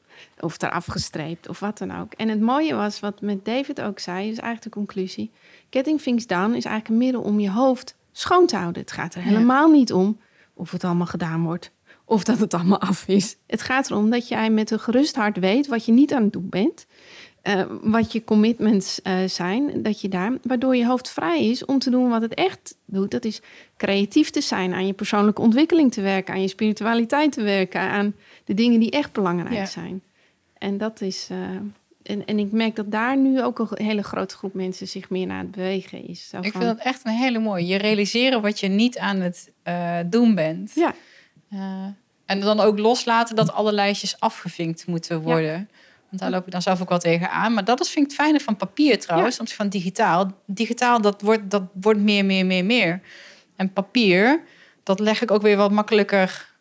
of 0.41 0.63
eraf 0.63 0.87
gestreept 0.87 1.49
of 1.49 1.61
wat 1.61 1.79
dan 1.79 2.01
ook. 2.01 2.13
En 2.13 2.29
het 2.29 2.41
mooie 2.41 2.75
was, 2.75 3.01
wat 3.01 3.21
met 3.21 3.45
David 3.45 3.81
ook 3.81 3.99
zei, 3.99 4.21
is 4.21 4.39
eigenlijk 4.39 4.63
de 4.63 4.71
conclusie. 4.71 5.31
Getting 5.71 6.01
things 6.01 6.27
done 6.27 6.57
is 6.57 6.65
eigenlijk 6.65 6.89
een 6.89 7.07
middel 7.07 7.23
om 7.23 7.41
je 7.41 7.51
hoofd 7.51 7.97
schoon 8.13 8.47
te 8.47 8.57
houden. 8.57 8.83
Het 8.83 8.93
gaat 8.93 9.15
er 9.15 9.23
helemaal 9.23 9.71
niet 9.71 9.93
om 9.93 10.19
of 10.55 10.71
het 10.71 10.85
allemaal 10.85 11.07
gedaan 11.07 11.43
wordt 11.43 11.71
of 12.07 12.25
dat 12.25 12.39
het 12.39 12.55
allemaal 12.55 12.81
af 12.81 13.09
is. 13.09 13.37
Het 13.47 13.63
gaat 13.63 13.91
erom 13.91 14.11
dat 14.11 14.29
jij 14.29 14.51
met 14.51 14.71
een 14.71 14.81
gerust 14.81 15.17
hart 15.17 15.39
weet 15.39 15.67
wat 15.67 15.85
je 15.85 15.93
niet 15.93 16.13
aan 16.13 16.23
het 16.23 16.33
doen 16.33 16.49
bent. 16.49 16.87
Uh, 17.43 17.63
wat 17.83 18.13
je 18.13 18.25
commitments 18.25 19.01
uh, 19.03 19.15
zijn, 19.27 19.83
dat 19.83 20.01
je 20.01 20.09
daar, 20.09 20.33
waardoor 20.43 20.77
je 20.77 20.87
hoofd 20.87 21.11
vrij 21.11 21.49
is 21.49 21.65
om 21.65 21.79
te 21.79 21.91
doen 21.91 22.09
wat 22.09 22.23
het 22.23 22.35
echt 22.35 22.77
doet. 22.85 23.11
Dat 23.11 23.25
is 23.25 23.43
creatief 23.77 24.31
te 24.31 24.41
zijn, 24.41 24.75
aan 24.75 24.87
je 24.87 24.93
persoonlijke 24.93 25.41
ontwikkeling 25.41 25.93
te 25.93 26.01
werken, 26.01 26.35
aan 26.35 26.41
je 26.41 26.49
spiritualiteit 26.49 27.33
te 27.33 27.43
werken, 27.43 27.81
aan 27.81 28.15
de 28.45 28.55
dingen 28.55 28.81
die 28.81 28.91
echt 28.91 29.13
belangrijk 29.13 29.55
ja. 29.55 29.67
zijn. 29.67 30.03
En 30.67 30.79
dat 30.79 31.01
is. 31.01 31.29
Uh, 31.31 31.39
en, 32.03 32.25
en 32.25 32.39
ik 32.39 32.53
merk 32.53 32.77
dat 32.77 32.91
daar 32.91 33.17
nu 33.17 33.43
ook 33.43 33.59
een 33.59 33.85
hele 33.85 34.03
grote 34.03 34.37
groep 34.37 34.55
mensen 34.55 34.89
zich 34.89 35.11
meer 35.11 35.27
naar 35.27 35.39
het 35.39 35.51
bewegen 35.51 36.09
is. 36.09 36.29
Zo 36.29 36.37
ik 36.37 36.53
vind 36.53 36.65
dat 36.65 36.79
echt 36.79 37.01
een 37.05 37.13
hele 37.13 37.39
mooie. 37.39 37.67
Je 37.67 37.77
realiseren 37.77 38.43
wat 38.43 38.61
je 38.61 38.69
niet 38.69 38.99
aan 38.99 39.21
het 39.21 39.53
uh, 39.65 39.99
doen 40.07 40.35
bent. 40.35 40.73
Ja. 40.75 40.95
Uh, 41.53 41.87
en 42.27 42.41
dan 42.41 42.61
ook 42.61 42.79
loslaten 42.79 43.37
dat 43.37 43.53
alle 43.53 43.73
lijstjes 43.73 44.21
afgevinkt 44.21 44.87
moeten 44.87 45.23
worden. 45.23 45.53
Ja. 45.53 45.67
Want 46.09 46.23
daar 46.23 46.31
loop 46.31 46.47
ik 46.47 46.53
dan 46.53 46.63
zelf 46.63 46.81
ook 46.81 46.89
wel 46.89 46.99
tegenaan. 46.99 47.55
Maar 47.55 47.65
dat 47.65 47.81
is, 47.81 47.91
vind 47.91 48.05
ik 48.05 48.11
het 48.11 48.21
fijne 48.21 48.41
van 48.41 48.57
papier 48.57 48.99
trouwens, 48.99 49.37
ja. 49.37 49.45
van 49.47 49.69
digitaal. 49.69 50.33
Digitaal, 50.47 51.01
dat 51.01 51.23
wordt, 51.23 51.51
dat 51.51 51.63
wordt 51.81 52.01
meer, 52.01 52.25
meer, 52.25 52.47
meer, 52.47 52.65
meer. 52.65 53.01
En 53.57 53.73
papier, 53.73 54.43
dat 54.83 55.01
leg 55.01 55.23
ik 55.23 55.31
ook 55.31 55.43
weer 55.43 55.57
wat 55.57 55.71
makkelijker 55.71 56.55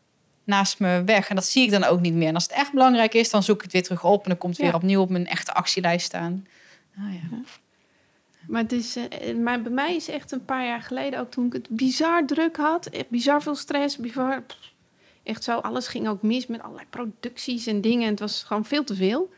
naast 0.45 0.79
me 0.79 1.03
weg. 1.05 1.29
En 1.29 1.35
dat 1.35 1.45
zie 1.45 1.63
ik 1.63 1.71
dan 1.71 1.83
ook 1.83 1.99
niet 1.99 2.13
meer. 2.13 2.27
En 2.27 2.33
als 2.33 2.43
het 2.43 2.51
echt 2.51 2.71
belangrijk 2.71 3.13
is, 3.13 3.29
dan 3.29 3.43
zoek 3.43 3.55
ik 3.55 3.63
het 3.63 3.71
weer 3.71 3.83
terug 3.83 4.03
op. 4.03 4.23
En 4.23 4.29
dan 4.29 4.37
komt 4.37 4.57
het 4.57 4.65
weer 4.65 4.75
opnieuw 4.75 5.01
op 5.01 5.09
mijn 5.09 5.27
echte 5.27 5.53
actielijst 5.53 6.05
staan. 6.05 6.47
Ah, 6.97 7.13
ja. 7.13 7.37
Maar, 8.47 8.61
het 8.61 8.71
is, 8.71 8.97
maar 9.43 9.61
bij 9.61 9.71
mij 9.71 9.95
is 9.95 10.09
echt 10.09 10.31
een 10.31 10.45
paar 10.45 10.65
jaar 10.65 10.81
geleden, 10.81 11.19
ook 11.19 11.31
toen 11.31 11.45
ik 11.45 11.53
het 11.53 11.69
bizar 11.69 12.25
druk 12.25 12.57
had, 12.57 12.85
echt 12.85 13.09
bizar 13.09 13.41
veel 13.41 13.55
stress, 13.55 13.97
bizar, 13.97 14.43
echt 15.23 15.43
zo, 15.43 15.57
alles 15.57 15.87
ging 15.87 16.07
ook 16.07 16.21
mis 16.21 16.47
met 16.47 16.61
allerlei 16.61 16.87
producties 16.89 17.65
en 17.67 17.81
dingen. 17.81 18.03
En 18.03 18.09
het 18.09 18.19
was 18.19 18.43
gewoon 18.43 18.65
veel 18.65 18.83
te 18.83 18.95
veel. 18.95 19.33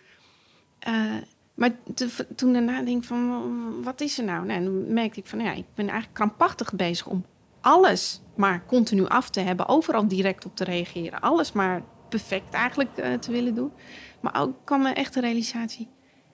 Uh, 0.88 1.16
maar 1.54 1.72
te, 1.94 2.28
toen 2.36 2.54
daarna 2.54 2.82
denk 2.82 3.02
ik 3.02 3.08
van, 3.08 3.84
wat 3.84 4.02
is 4.02 4.18
er 4.18 4.24
nou? 4.24 4.46
nou 4.46 4.60
en 4.60 4.66
dan 4.66 4.94
merkte 4.94 5.20
ik 5.20 5.28
van, 5.28 5.40
ja, 5.40 5.52
ik 5.52 5.66
ben 5.76 5.86
eigenlijk 5.86 6.14
krampachtig 6.14 6.74
bezig 6.74 7.08
om 7.08 7.26
alles 7.68 8.22
maar 8.36 8.66
continu 8.66 9.08
af 9.08 9.30
te 9.30 9.40
hebben, 9.40 9.68
overal 9.68 10.08
direct 10.08 10.46
op 10.46 10.56
te 10.56 10.64
reageren, 10.64 11.20
alles 11.20 11.52
maar 11.52 11.82
perfect 12.10 12.54
eigenlijk 12.54 12.90
uh, 12.98 13.14
te 13.14 13.32
willen 13.32 13.56
doen. 13.56 13.72
Maar 14.20 14.42
ook 14.42 14.56
kwam 14.64 14.82
me 14.82 14.90
echt 14.90 15.14
de 15.14 15.20
realisatie: 15.20 15.90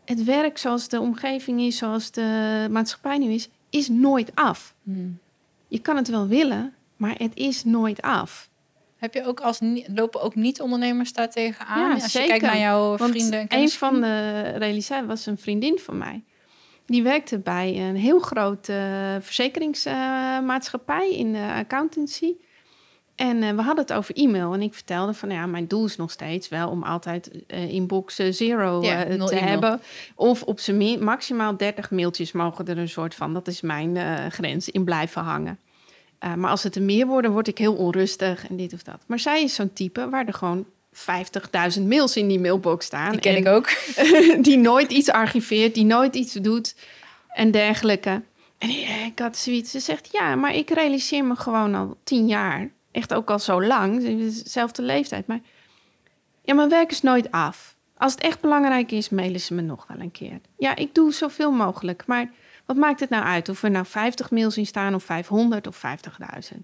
het 0.06 0.24
werk 0.24 0.58
zoals 0.58 0.88
de 0.88 1.00
omgeving 1.00 1.62
is, 1.62 1.78
zoals 1.78 2.12
de 2.12 2.68
maatschappij 2.72 3.18
nu 3.18 3.32
is, 3.32 3.50
is 3.70 3.90
nooit 3.90 4.36
af. 4.36 4.76
Hmm. 4.84 5.20
Je 5.68 5.80
kan 5.80 5.96
het 5.96 6.08
wel 6.08 6.28
willen, 6.28 6.74
maar 6.98 7.16
het 7.18 7.36
is 7.36 7.64
nooit 7.64 8.02
af. 8.02 8.50
Heb 8.98 9.14
je 9.14 9.26
ook 9.26 9.40
als 9.40 9.60
lopen 9.86 10.22
ook 10.22 10.36
niet-ondernemers 10.36 11.14
daar 11.14 11.30
tegenaan? 11.30 11.80
Ja, 11.80 11.94
als 11.94 12.14
je 12.14 12.26
kijkt 12.26 12.46
naar 12.46 12.58
jouw 12.60 12.98
vrienden 12.98 13.48
en 13.48 13.60
Een 13.60 13.70
van 13.70 14.02
de 14.02 14.42
realisaties 14.42 15.08
was 15.08 15.26
een 15.26 15.38
vriendin 15.38 15.80
van 15.80 15.98
mij. 15.98 16.24
Die 16.86 17.04
werkte 17.04 17.40
bij 17.40 17.90
een 17.90 17.96
heel 17.96 18.20
grote 18.20 19.18
verzekeringsmaatschappij 19.22 21.14
in 21.16 21.34
de 21.34 21.54
accountancy. 21.56 22.34
En 23.16 23.38
uh, 23.42 23.50
we 23.50 23.62
hadden 23.62 23.86
het 23.86 23.94
over 23.94 24.16
e-mail. 24.16 24.54
En 24.54 24.62
ik 24.62 24.74
vertelde 24.74 25.14
van 25.14 25.30
ja, 25.30 25.46
mijn 25.46 25.68
doel 25.68 25.86
is 25.86 25.96
nog 25.96 26.12
steeds 26.12 26.50
wel 26.50 26.70
om 26.70 26.84
altijd 26.84 27.32
uh, 27.48 27.70
inbox 27.70 28.16
zero 28.16 28.82
ja, 28.82 29.26
te 29.26 29.36
hebben. 29.36 29.82
Of 30.16 30.44
op 30.44 30.60
zijn 30.60 31.04
maximaal 31.04 31.58
30 31.58 31.92
mailtjes 31.92 32.32
mogen 32.32 32.68
er 32.68 32.78
een 32.78 32.90
soort 32.90 33.16
van, 33.16 33.34
dat 33.34 33.48
is 33.48 33.62
mijn 33.62 33.98
grens, 34.32 34.70
in 34.70 34.84
blijven 34.84 35.22
hangen. 35.22 35.60
maar 36.20 36.50
als 36.50 36.64
het 36.64 36.76
er 36.76 36.82
meer 36.82 37.08
worden, 37.08 37.32
word 37.32 37.48
ik 37.48 37.58
heel 37.58 37.76
onrustig 37.76 38.48
en 38.48 38.58
dit 38.58 38.74
of 38.74 38.84
dat. 38.84 39.04
Maar 39.08 39.20
zij 39.20 39.44
is 39.44 39.56
zo'n 39.56 39.74
type 39.74 40.10
waar 40.10 40.28
er 40.28 40.34
gewoon 40.34 40.66
50.000 40.94 41.82
mails 41.82 42.18
in 42.18 42.28
die 42.28 42.40
mailbox 42.40 42.86
staan. 42.86 43.12
Die 43.12 43.20
ken 43.20 43.36
ik 43.36 43.48
ook. 43.48 43.70
die 44.48 44.58
nooit 44.58 44.92
iets 44.92 45.10
archiveert, 45.10 45.74
die 45.74 45.86
nooit 45.86 46.16
iets 46.16 46.34
doet 46.34 46.76
en 47.28 47.52
dergelijke. 47.52 48.22
En 48.58 48.70
ik 49.06 49.20
had 49.20 49.38
zoiets. 49.38 49.72
Ze 49.72 49.80
zegt, 49.80 50.10
ja, 50.12 50.36
maar 50.36 50.56
ik 50.56 50.70
realiseer 50.70 51.26
me 51.26 51.36
gewoon 51.36 51.76
al 51.76 51.98
tien 52.04 52.28
jaar. 52.28 52.70
Echt 52.92 53.14
ook 53.14 53.30
al 53.30 53.40
zo 53.40 53.64
lang. 53.64 54.04
Dezelfde 54.04 54.82
leeftijd. 54.82 55.28
Maar 55.28 55.40
ja, 56.42 56.54
mijn 56.54 56.70
werk 56.70 56.92
is 56.92 57.02
nooit 57.02 57.32
af. 57.32 57.76
Als 57.98 58.12
het 58.12 58.22
echt 58.22 58.40
belangrijk 58.40 58.92
is, 58.92 59.10
mailen 59.10 59.40
ze 59.40 59.54
me 59.54 59.62
nog 59.62 59.86
wel 59.88 60.00
een 60.00 60.12
keer. 60.12 60.40
Ja, 60.58 60.76
ik 60.76 60.96
doe 60.96 61.14
zoveel 61.14 61.52
mogelijk. 61.52 62.04
Maar 62.06 62.32
wat 62.66 62.76
maakt 62.76 63.00
het 63.00 63.10
nou 63.10 63.24
uit 63.24 63.50
of 63.50 63.64
er 63.64 63.72
nou 63.72 63.86
50 63.86 64.32
mails 64.32 64.58
in 64.58 64.66
staan 64.66 64.96
of 64.96 65.04
500 65.04 65.68
of 65.68 65.82
50.000? 66.54 66.58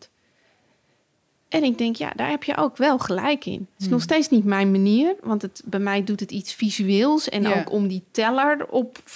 En 1.50 1.64
ik 1.64 1.78
denk, 1.78 1.96
ja, 1.96 2.12
daar 2.16 2.30
heb 2.30 2.44
je 2.44 2.58
ook 2.58 2.78
wel 2.78 3.00
gelijk 3.00 3.46
in. 3.46 3.68
Het 3.74 3.82
is 3.82 3.88
nog 3.88 3.90
hmm. 3.90 4.10
steeds 4.10 4.30
niet 4.30 4.44
mijn 4.44 4.72
manier, 4.72 5.16
want 5.22 5.42
het, 5.42 5.62
bij 5.66 5.80
mij 5.80 6.04
doet 6.04 6.20
het 6.20 6.32
iets 6.32 6.54
visueels. 6.54 7.30
En 7.30 7.48
ook 7.48 7.72
om 7.72 7.88
die 7.88 8.04
teller 8.12 8.68
op 8.68 9.00
50.000, 9.00 9.08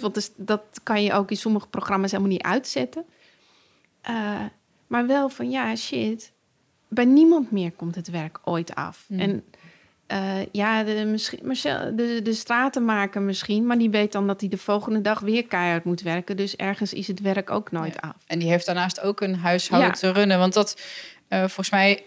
want 0.00 0.14
dus, 0.14 0.30
dat 0.36 0.62
kan 0.82 1.02
je 1.02 1.12
ook 1.12 1.30
in 1.30 1.36
sommige 1.36 1.68
programma's 1.68 2.10
helemaal 2.10 2.32
niet 2.32 2.42
uitzetten. 2.42 3.04
Uh, 4.10 4.40
maar 4.86 5.06
wel 5.06 5.28
van, 5.28 5.50
ja, 5.50 5.76
shit, 5.76 6.32
bij 6.88 7.04
niemand 7.04 7.50
meer 7.50 7.72
komt 7.72 7.94
het 7.94 8.10
werk 8.10 8.38
ooit 8.44 8.74
af. 8.74 9.04
Hmm. 9.06 9.18
En 9.18 9.44
uh, 10.12 10.46
ja, 10.52 10.84
de, 10.84 11.04
misschien, 11.04 11.96
de, 11.96 12.20
de 12.22 12.32
stratenmaker 12.32 13.22
misschien, 13.22 13.66
maar 13.66 13.78
die 13.78 13.90
weet 13.90 14.12
dan 14.12 14.26
dat 14.26 14.40
hij 14.40 14.48
de 14.50 14.58
volgende 14.58 15.00
dag 15.00 15.20
weer 15.20 15.46
keihard 15.46 15.84
moet 15.84 16.02
werken. 16.02 16.36
Dus 16.36 16.56
ergens 16.56 16.92
is 16.92 17.06
het 17.06 17.20
werk 17.20 17.50
ook 17.50 17.70
nooit 17.70 18.00
af. 18.00 18.16
En 18.26 18.38
die 18.38 18.48
heeft 18.48 18.66
daarnaast 18.66 19.00
ook 19.00 19.20
een 19.20 19.36
huishouden 19.36 19.92
te 19.92 20.12
runnen. 20.12 20.38
Want 20.38 20.54
dat, 20.54 20.80
uh, 21.28 21.38
volgens 21.38 21.70
mij, 21.70 22.04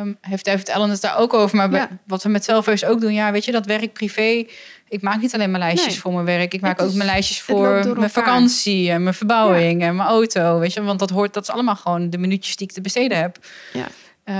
um, 0.00 0.18
heeft 0.20 0.44
David 0.44 0.70
Allen 0.70 0.90
het 0.90 1.00
daar 1.00 1.18
ook 1.18 1.34
over. 1.34 1.56
Maar 1.56 1.98
wat 2.06 2.22
we 2.22 2.28
met 2.28 2.44
Selfers 2.44 2.84
ook 2.84 3.00
doen, 3.00 3.12
ja, 3.12 3.32
weet 3.32 3.44
je, 3.44 3.52
dat 3.52 3.66
werk 3.66 3.92
privé. 3.92 4.44
Ik 4.88 5.02
maak 5.02 5.20
niet 5.20 5.34
alleen 5.34 5.50
mijn 5.50 5.62
lijstjes 5.62 5.98
voor 5.98 6.12
mijn 6.12 6.24
werk. 6.24 6.54
Ik 6.54 6.60
maak 6.60 6.82
ook 6.82 6.92
mijn 6.92 7.08
lijstjes 7.08 7.40
voor 7.40 7.96
mijn 7.96 8.10
vakantie 8.10 8.90
en 8.90 9.02
mijn 9.02 9.14
verbouwing 9.14 9.82
en 9.82 9.96
mijn 9.96 10.08
auto. 10.08 10.58
Weet 10.58 10.72
je, 10.72 10.82
want 10.82 10.98
dat 10.98 11.10
hoort, 11.10 11.34
dat 11.34 11.42
is 11.42 11.50
allemaal 11.50 11.76
gewoon 11.76 12.10
de 12.10 12.18
minuutjes 12.18 12.56
die 12.56 12.66
ik 12.66 12.72
te 12.72 12.80
besteden 12.80 13.18
heb. 13.18 13.38
Ja. 13.72 13.86
Uh, 14.24 14.34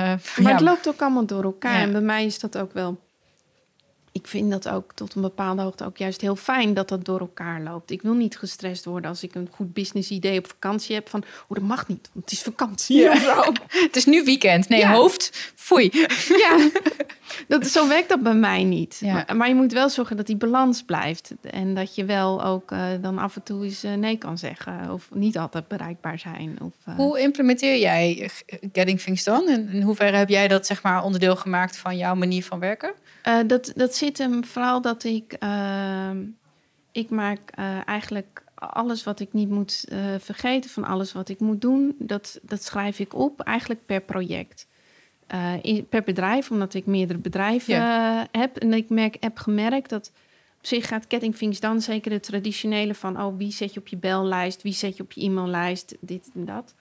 maar 0.44 0.52
het 0.52 0.60
loopt 0.60 0.88
ook 0.88 1.00
allemaal 1.00 1.26
door 1.26 1.44
elkaar. 1.44 1.80
En 1.80 1.92
bij 1.92 2.00
mij 2.00 2.24
is 2.24 2.38
dat 2.38 2.58
ook 2.58 2.72
wel. 2.72 3.00
Ik 4.20 4.28
vind 4.28 4.50
dat 4.50 4.68
ook 4.68 4.92
tot 4.94 5.14
een 5.14 5.22
bepaalde 5.22 5.62
hoogte 5.62 5.84
ook 5.84 5.96
juist 5.96 6.20
heel 6.20 6.36
fijn 6.36 6.74
dat 6.74 6.88
dat 6.88 7.04
door 7.04 7.20
elkaar 7.20 7.60
loopt. 7.60 7.90
Ik 7.90 8.02
wil 8.02 8.14
niet 8.14 8.38
gestrest 8.38 8.84
worden 8.84 9.10
als 9.10 9.22
ik 9.22 9.34
een 9.34 9.48
goed 9.50 9.72
business 9.72 10.10
idee 10.10 10.38
op 10.38 10.48
vakantie 10.48 10.94
heb 10.94 11.08
van, 11.08 11.24
oh 11.48 11.56
dat 11.56 11.66
mag 11.66 11.88
niet, 11.88 12.10
want 12.12 12.24
het 12.24 12.32
is 12.32 12.42
vakantie. 12.42 12.96
Ja. 12.96 13.52
het 13.86 13.96
is 13.96 14.04
nu 14.04 14.24
weekend. 14.24 14.68
Nee, 14.68 14.86
hoofd, 14.86 15.52
foei. 15.54 15.90
Ja, 16.28 16.68
dat, 17.48 17.66
zo 17.66 17.88
werkt 17.88 18.08
dat 18.08 18.22
bij 18.22 18.34
mij 18.34 18.64
niet. 18.64 19.00
Maar, 19.04 19.36
maar, 19.36 19.48
je 19.48 19.54
moet 19.54 19.72
wel 19.72 19.88
zorgen 19.88 20.16
dat 20.16 20.26
die 20.26 20.36
balans 20.36 20.82
blijft. 20.82 21.32
En 21.42 21.74
dat 21.74 21.94
je 21.94 22.04
wel 22.04 22.44
ook 22.44 22.70
uh, 22.70 22.86
dan 23.00 23.18
af 23.18 23.36
en 23.36 23.42
toe 23.42 23.64
eens 23.64 23.84
uh, 23.84 23.94
nee 23.94 24.16
kan 24.16 24.38
zeggen. 24.38 24.92
Of 24.92 25.08
niet 25.12 25.38
altijd 25.38 25.68
bereikbaar 25.68 26.18
zijn. 26.18 26.58
Of, 26.62 26.72
uh... 26.88 26.94
Hoe 26.94 27.20
implementeer 27.20 27.78
jij 27.78 28.30
Getting 28.72 29.00
Things 29.00 29.24
Done? 29.24 29.52
En 29.52 29.68
in 29.72 29.82
hoeverre 29.82 30.16
heb 30.16 30.28
jij 30.28 30.48
dat 30.48 30.66
zeg 30.66 30.82
maar 30.82 31.04
onderdeel 31.04 31.36
gemaakt 31.36 31.76
van 31.76 31.96
jouw 31.96 32.14
manier 32.14 32.44
van 32.44 32.58
werken? 32.58 32.92
dat, 33.46 33.72
dat 33.76 33.94
zit 33.94 34.09
hem 34.18 34.44
vooral 34.44 34.80
dat 34.80 35.04
ik... 35.04 35.32
Ehm, 35.32 36.24
ik 36.92 37.10
maak 37.10 37.50
eigenlijk 37.84 38.44
alles 38.54 39.04
wat 39.04 39.20
ik 39.20 39.32
niet 39.32 39.50
moet 39.50 39.84
vergeten... 40.18 40.70
van 40.70 40.84
alles 40.84 41.12
wat 41.12 41.28
ik 41.28 41.40
moet 41.40 41.60
doen, 41.60 41.94
dat, 41.98 42.40
dat 42.42 42.62
schrijf 42.62 42.98
ik 42.98 43.14
op 43.14 43.40
eigenlijk 43.40 43.86
per 43.86 44.00
project. 44.00 44.68
Uh, 45.34 45.82
per 45.88 46.02
bedrijf, 46.02 46.50
omdat 46.50 46.74
ik 46.74 46.86
meerdere 46.86 47.18
bedrijven 47.18 47.82
heb. 48.30 48.56
En 48.56 48.72
ik 48.72 48.88
merk, 48.88 49.16
heb 49.20 49.38
gemerkt 49.38 49.90
dat 49.90 50.12
op 50.58 50.66
zich 50.66 50.86
gaat 50.86 51.06
Kettingvings 51.06 51.60
dan 51.60 51.80
zeker 51.80 52.10
de 52.10 52.20
traditionele 52.20 52.94
van... 52.94 53.22
oh, 53.22 53.36
wie 53.36 53.52
zet 53.52 53.74
je 53.74 53.80
op 53.80 53.88
je 53.88 53.96
bellijst, 53.96 54.62
wie 54.62 54.72
zet 54.72 54.96
je 54.96 55.02
op 55.02 55.12
je 55.12 55.24
e-maillijst, 55.24 55.96
dit 56.00 56.30
en 56.34 56.44
dat. 56.44 56.74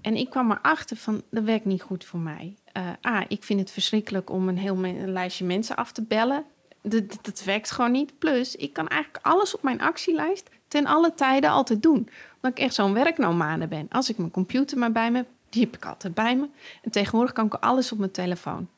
En 0.00 0.16
ik 0.16 0.30
kwam 0.30 0.50
erachter 0.50 0.96
van, 0.96 1.22
dat 1.30 1.44
werkt 1.44 1.64
niet 1.64 1.82
goed 1.82 2.04
voor 2.04 2.20
mij. 2.20 2.54
Uh, 2.76 2.88
A, 3.06 3.24
ik 3.28 3.42
vind 3.42 3.60
het 3.60 3.70
verschrikkelijk 3.70 4.30
om 4.30 4.48
een 4.48 4.58
heel 4.58 4.84
een 4.84 5.12
lijstje 5.12 5.44
mensen 5.44 5.76
af 5.76 5.92
te 5.92 6.02
bellen. 6.02 6.44
Dat, 6.82 7.18
dat 7.22 7.44
werkt 7.44 7.70
gewoon 7.70 7.92
niet. 7.92 8.18
Plus, 8.18 8.56
ik 8.56 8.72
kan 8.72 8.88
eigenlijk 8.88 9.24
alles 9.26 9.54
op 9.54 9.62
mijn 9.62 9.80
actielijst 9.80 10.50
ten 10.68 10.86
alle 10.86 11.14
tijden 11.14 11.50
altijd 11.50 11.82
doen. 11.82 12.08
Omdat 12.34 12.58
ik 12.58 12.64
echt 12.64 12.74
zo'n 12.74 12.94
werknomade 12.94 13.66
ben. 13.66 13.86
Als 13.90 14.10
ik 14.10 14.18
mijn 14.18 14.30
computer 14.30 14.78
maar 14.78 14.92
bij 14.92 15.10
me 15.10 15.16
heb, 15.16 15.26
die 15.48 15.62
heb 15.64 15.76
ik 15.76 15.86
altijd 15.86 16.14
bij 16.14 16.36
me. 16.36 16.48
En 16.82 16.90
tegenwoordig 16.90 17.32
kan 17.32 17.46
ik 17.46 17.54
alles 17.54 17.92
op 17.92 17.98
mijn 17.98 18.10
telefoon. 18.10 18.68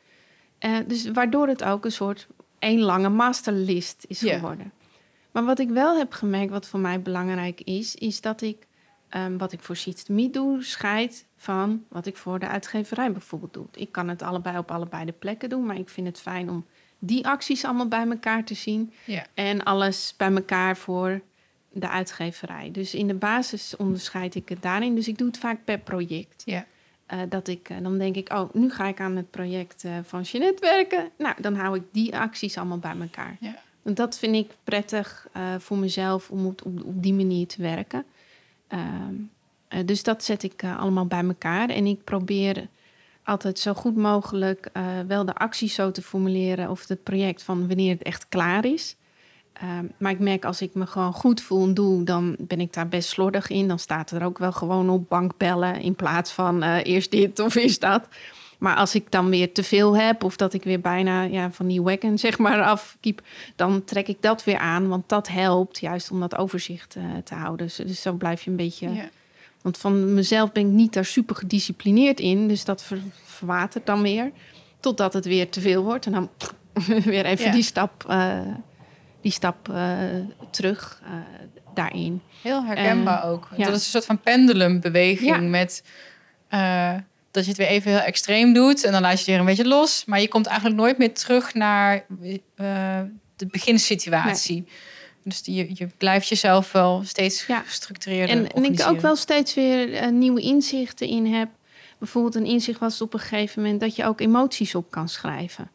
Uh, 0.60 0.76
dus 0.86 1.10
waardoor 1.10 1.48
het 1.48 1.64
ook 1.64 1.84
een 1.84 1.92
soort 1.92 2.26
één 2.58 2.80
lange 2.80 3.08
masterlist 3.08 4.04
is 4.08 4.20
geworden. 4.20 4.72
Maar 5.30 5.44
wat 5.44 5.58
ik 5.58 5.68
wel 5.68 5.98
heb 5.98 6.12
gemerkt, 6.12 6.50
wat 6.50 6.66
voor 6.66 6.80
mij 6.80 7.02
belangrijk 7.02 7.60
is, 7.60 7.94
is 7.94 8.20
dat 8.20 8.40
ik 8.40 8.66
um, 9.16 9.38
wat 9.38 9.52
ik 9.52 9.62
voor 9.62 9.76
Seeds 9.76 10.04
doe, 10.30 10.62
scheid 10.62 11.26
van 11.36 11.84
wat 11.88 12.06
ik 12.06 12.16
voor 12.16 12.38
de 12.38 12.48
uitgeverij 12.48 13.12
bijvoorbeeld 13.12 13.52
doe. 13.52 13.66
Ik 13.74 13.92
kan 13.92 14.08
het 14.08 14.22
allebei 14.22 14.58
op 14.58 14.70
allebei 14.70 15.04
de 15.04 15.12
plekken 15.12 15.48
doen, 15.48 15.66
maar 15.66 15.78
ik 15.78 15.88
vind 15.88 16.06
het 16.06 16.20
fijn 16.20 16.50
om 16.50 16.66
die 17.06 17.26
acties 17.26 17.64
allemaal 17.64 17.88
bij 17.88 18.06
elkaar 18.06 18.44
te 18.44 18.54
zien. 18.54 18.92
En 19.34 19.62
alles 19.62 20.14
bij 20.16 20.32
elkaar 20.32 20.76
voor 20.76 21.20
de 21.72 21.88
uitgeverij. 21.88 22.70
Dus 22.70 22.94
in 22.94 23.06
de 23.06 23.14
basis 23.14 23.76
onderscheid 23.76 24.34
ik 24.34 24.48
het 24.48 24.62
daarin. 24.62 24.94
Dus 24.94 25.08
ik 25.08 25.18
doe 25.18 25.26
het 25.26 25.38
vaak 25.38 25.64
per 25.64 25.78
project. 25.78 26.42
Ja. 26.44 26.66
Uh, 27.12 27.20
dat 27.28 27.48
ik, 27.48 27.68
uh, 27.68 27.76
dan 27.82 27.98
denk 27.98 28.16
ik, 28.16 28.32
oh, 28.32 28.54
nu 28.54 28.70
ga 28.70 28.86
ik 28.86 29.00
aan 29.00 29.16
het 29.16 29.30
project 29.30 29.84
uh, 29.84 29.92
van 30.02 30.22
Jeanette 30.22 30.60
werken. 30.60 31.10
Nou, 31.18 31.34
dan 31.40 31.54
hou 31.54 31.76
ik 31.76 31.82
die 31.90 32.16
acties 32.16 32.56
allemaal 32.56 32.78
bij 32.78 32.96
elkaar. 33.00 33.36
Ja. 33.40 33.54
Want 33.82 33.96
dat 33.96 34.18
vind 34.18 34.34
ik 34.34 34.50
prettig 34.64 35.28
voor 35.58 35.78
mezelf 35.78 36.30
om 36.30 36.46
op, 36.46 36.60
op, 36.64 36.84
op, 36.84 37.02
die 37.02 37.12
manier 37.12 37.46
te 37.46 37.62
werken. 37.62 38.04
Ehm, 38.68 39.84
dus 39.86 40.02
dat 40.02 40.24
zet 40.24 40.42
ik 40.42 40.64
allemaal 40.64 41.06
bij 41.06 41.24
elkaar. 41.24 41.68
En 41.68 41.86
ik 41.86 42.04
probeer 42.04 42.68
altijd 43.24 43.58
zo 43.58 43.74
goed 43.74 43.96
mogelijk 43.96 44.70
wel 45.06 45.24
de 45.24 45.34
acties 45.34 45.74
zo 45.74 45.90
te 45.90 46.02
formuleren 46.02 46.70
of 46.70 46.88
het 46.88 47.02
project 47.02 47.42
van 47.42 47.66
wanneer 47.68 47.92
het 47.92 48.02
echt 48.02 48.28
klaar 48.28 48.64
is. 48.64 48.96
Ehm, 49.54 49.84
maar 49.98 50.12
ik 50.12 50.18
merk 50.18 50.44
als 50.44 50.62
ik 50.62 50.74
me 50.74 50.87
gewoon 50.87 51.12
goed 51.12 51.40
voel 51.40 51.66
en 51.66 51.74
doe, 51.74 52.04
dan 52.04 52.37
ben 52.38 52.60
ik 52.60 52.72
daar 52.72 52.88
best 52.88 53.08
slordig 53.08 53.48
in. 53.48 53.68
Dan 53.68 53.78
staat 53.78 54.10
er 54.10 54.24
ook 54.24 54.38
wel 54.38 54.52
gewoon 54.52 54.90
op 54.90 55.08
bankbellen 55.08 55.80
in 55.80 55.94
plaats 55.94 56.32
van 56.32 56.64
uh, 56.64 56.84
eerst 56.84 57.10
dit 57.10 57.38
of 57.38 57.56
is 57.56 57.78
dat. 57.78 58.08
Maar 58.58 58.76
als 58.76 58.94
ik 58.94 59.10
dan 59.10 59.30
weer 59.30 59.52
te 59.52 59.62
veel 59.62 59.96
heb 59.96 60.24
of 60.24 60.37
dat 60.37 60.52
ik 60.52 60.62
weer 60.62 60.80
bijna 60.80 61.22
ja, 61.22 61.50
van 61.50 61.66
die 61.66 61.82
wagon 61.82 62.18
zeg 62.18 62.38
maar 62.38 62.62
afkiep, 62.62 63.22
dan 63.56 63.84
trek 63.84 64.08
ik 64.08 64.16
dat 64.20 64.44
weer 64.44 64.58
aan. 64.58 64.88
Want 64.88 65.08
dat 65.08 65.28
helpt 65.28 65.78
juist 65.78 66.10
om 66.10 66.20
dat 66.20 66.37
overzicht 66.37 66.96
uh, 66.96 67.04
te 67.24 67.34
houden. 67.34 67.66
Dus, 67.66 67.76
dus, 67.76 68.02
zo 68.02 68.12
blijf 68.12 68.42
je 68.42 68.50
een 68.50 68.56
beetje... 68.56 68.88
Want 69.64 69.79
van 69.79 70.14
mezelf 70.14 70.53
ben 70.53 70.66
ik 70.66 70.72
niet 70.72 70.92
daar 70.92 71.05
super 71.05 71.37
gedisciplineerd 71.37 72.20
in. 72.20 72.48
Dus 72.48 72.64
dat 72.64 72.83
ver, 72.83 72.98
verwatert 73.24 73.87
dan 73.87 74.03
weer. 74.03 74.31
Totdat 74.81 75.12
het 75.12 75.24
weer 75.24 75.50
te 75.50 75.61
veel 75.61 75.83
wordt. 75.83 76.07
En 76.07 76.12
dan 76.12 76.31
weer 77.05 77.24
even 77.24 77.53
die 77.53 77.62
stap... 77.62 78.05
Uh, 78.11 78.40
die 79.20 79.33
stap 79.33 79.68
uh, 79.68 79.92
terug 80.50 81.03
uh, 81.03 81.11
daarin. 81.74 82.22
Heel 82.42 82.64
herkenbaar 82.64 83.24
ook. 83.24 83.48
Ja. 83.57 83.64
Dat 83.64 83.74
is 83.74 83.85
een 83.85 83.90
soort 83.90 84.05
van 84.05 84.20
pendelumbeweging 84.20 85.37
ja. 85.37 85.40
met 85.40 85.83
dat 87.31 87.44
je 87.44 87.48
het 87.48 87.57
weer 87.57 87.66
even 87.66 87.90
heel 87.90 88.00
extreem 88.00 88.53
doet 88.53 88.85
en 88.85 88.92
dan 88.92 89.00
laat 89.00 89.12
je 89.12 89.18
het 89.18 89.27
weer 89.27 89.38
een 89.38 89.44
beetje 89.44 89.68
los, 89.68 90.05
maar 90.05 90.20
je 90.20 90.29
komt 90.29 90.46
eigenlijk 90.46 90.77
nooit 90.77 90.98
meer 90.98 91.14
terug 91.14 91.55
naar 91.55 92.05
de 93.37 93.46
beginsituatie. 93.46 94.55
Nee. 94.55 94.68
Dus 95.24 95.40
je, 95.44 95.70
je 95.72 95.88
blijft 95.98 96.28
jezelf 96.28 96.72
wel 96.72 97.02
steeds 97.04 97.46
ja. 97.46 97.60
gestructureerder 97.60 98.37
en, 98.37 98.50
en 98.50 98.64
ik 98.64 98.87
ook 98.88 99.00
wel 99.00 99.16
steeds 99.16 99.54
weer 99.54 100.12
nieuwe 100.12 100.40
inzichten 100.40 101.08
in 101.08 101.26
heb. 101.26 101.48
Bijvoorbeeld 101.98 102.34
een 102.34 102.46
inzicht 102.46 102.80
was 102.80 103.00
op 103.00 103.14
een 103.14 103.20
gegeven 103.20 103.62
moment 103.62 103.80
dat 103.80 103.96
je 103.96 104.04
ook 104.04 104.20
emoties 104.20 104.74
op 104.74 104.90
kan 104.90 105.08
schrijven. 105.08 105.70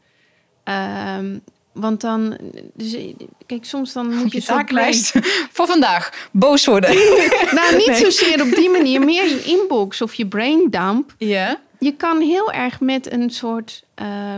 Um, 0.63 1.41
want 1.73 2.01
dan, 2.01 2.37
dus, 2.73 2.97
kijk, 3.45 3.65
soms 3.65 3.93
dan 3.93 4.15
moet 4.15 4.31
je, 4.33 4.41
taaklijst 4.41 5.11
voor 5.55 5.67
vandaag 5.67 6.27
boos 6.31 6.65
worden. 6.65 6.93
nou, 7.57 7.75
niet 7.75 7.95
zozeer 7.95 8.41
op 8.41 8.55
die 8.55 8.69
manier, 8.69 8.99
meer 8.99 9.27
je 9.27 9.43
inbox 9.43 10.01
of 10.01 10.13
je 10.13 10.27
braindump. 10.27 11.15
Ja. 11.17 11.61
Je 11.79 11.95
kan 11.95 12.21
heel 12.21 12.51
erg 12.51 12.79
met 12.79 13.11
een 13.11 13.29
soort 13.29 13.83
uh, 14.01 14.35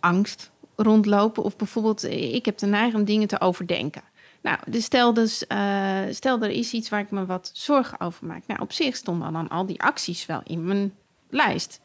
angst 0.00 0.50
rondlopen. 0.82 1.42
Of 1.42 1.56
bijvoorbeeld, 1.56 2.04
ik 2.10 2.44
heb 2.44 2.58
de 2.58 2.66
neiging 2.66 2.94
om 2.94 3.04
dingen 3.04 3.28
te 3.28 3.40
overdenken. 3.40 4.02
Nou, 4.42 4.58
dus 4.66 4.84
stel, 4.84 5.14
dus, 5.14 5.44
uh, 5.48 6.00
stel 6.10 6.42
er 6.42 6.50
is 6.50 6.72
iets 6.72 6.88
waar 6.88 7.00
ik 7.00 7.10
me 7.10 7.26
wat 7.26 7.50
zorgen 7.52 8.00
over 8.00 8.26
maak. 8.26 8.42
Nou, 8.46 8.60
op 8.60 8.72
zich 8.72 8.96
stonden 8.96 9.32
dan 9.32 9.48
al 9.48 9.66
die 9.66 9.82
acties 9.82 10.26
wel 10.26 10.40
in 10.44 10.64
mijn 10.64 10.94
lijst. 11.30 11.80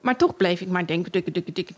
Maar 0.00 0.16
toch 0.16 0.36
bleef 0.36 0.60
ik 0.60 0.68
maar 0.68 0.86
denken, 0.86 1.12
dikke, 1.52 1.74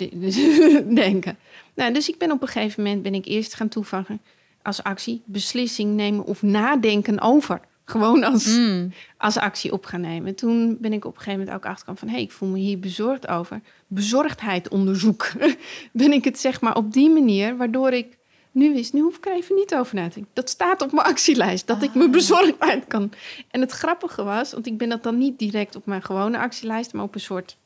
denken. 0.94 1.38
Nou, 1.74 1.92
dus 1.92 2.08
ik 2.08 2.18
ben 2.18 2.30
op 2.30 2.42
een 2.42 2.48
gegeven 2.48 2.82
moment 2.82 3.02
ben 3.02 3.14
ik 3.14 3.26
eerst 3.26 3.54
gaan 3.54 3.68
toevoegen 3.68 4.20
als 4.62 4.82
actie 4.82 5.22
beslissing 5.24 5.94
nemen 5.94 6.24
of 6.24 6.42
nadenken 6.42 7.20
over. 7.20 7.60
Gewoon 7.88 8.24
als, 8.24 8.46
mm. 8.46 8.92
als 9.16 9.38
actie 9.38 9.72
op 9.72 9.84
gaan 9.84 10.00
nemen. 10.00 10.34
Toen 10.34 10.76
ben 10.80 10.92
ik 10.92 11.04
op 11.04 11.12
een 11.12 11.18
gegeven 11.18 11.38
moment 11.38 11.56
ook 11.56 11.64
achtergekomen 11.64 12.00
van... 12.00 12.08
hé, 12.08 12.14
hey, 12.14 12.24
ik 12.24 12.32
voel 12.32 12.48
me 12.48 12.58
hier 12.58 12.78
bezorgd 12.78 13.28
over. 13.28 13.60
Bezorgdheid 13.86 14.68
onderzoek. 14.68 15.32
ben 15.92 16.12
ik 16.12 16.24
het 16.24 16.38
zeg 16.38 16.60
maar 16.60 16.76
op 16.76 16.92
die 16.92 17.10
manier, 17.10 17.56
waardoor 17.56 17.90
ik 17.90 18.18
nu 18.50 18.76
is, 18.76 18.92
nu 18.92 19.00
hoef 19.00 19.16
ik 19.16 19.26
er 19.26 19.32
even 19.32 19.54
niet 19.54 19.74
over 19.74 19.94
na 19.94 20.08
te 20.08 20.14
denken. 20.14 20.32
Dat 20.32 20.50
staat 20.50 20.82
op 20.82 20.92
mijn 20.92 21.06
actielijst, 21.06 21.66
dat 21.66 21.82
ik 21.82 21.94
mijn 21.94 22.10
bezorgdheid 22.10 22.86
kan. 22.86 23.12
En 23.50 23.60
het 23.60 23.72
grappige 23.72 24.22
was, 24.22 24.52
want 24.52 24.66
ik 24.66 24.78
ben 24.78 24.88
dat 24.88 25.02
dan 25.02 25.18
niet 25.18 25.38
direct 25.38 25.76
op 25.76 25.86
mijn 25.86 26.02
gewone 26.02 26.38
actielijst, 26.38 26.92
maar 26.92 27.04
op 27.04 27.14
een 27.14 27.20
soort 27.20 27.56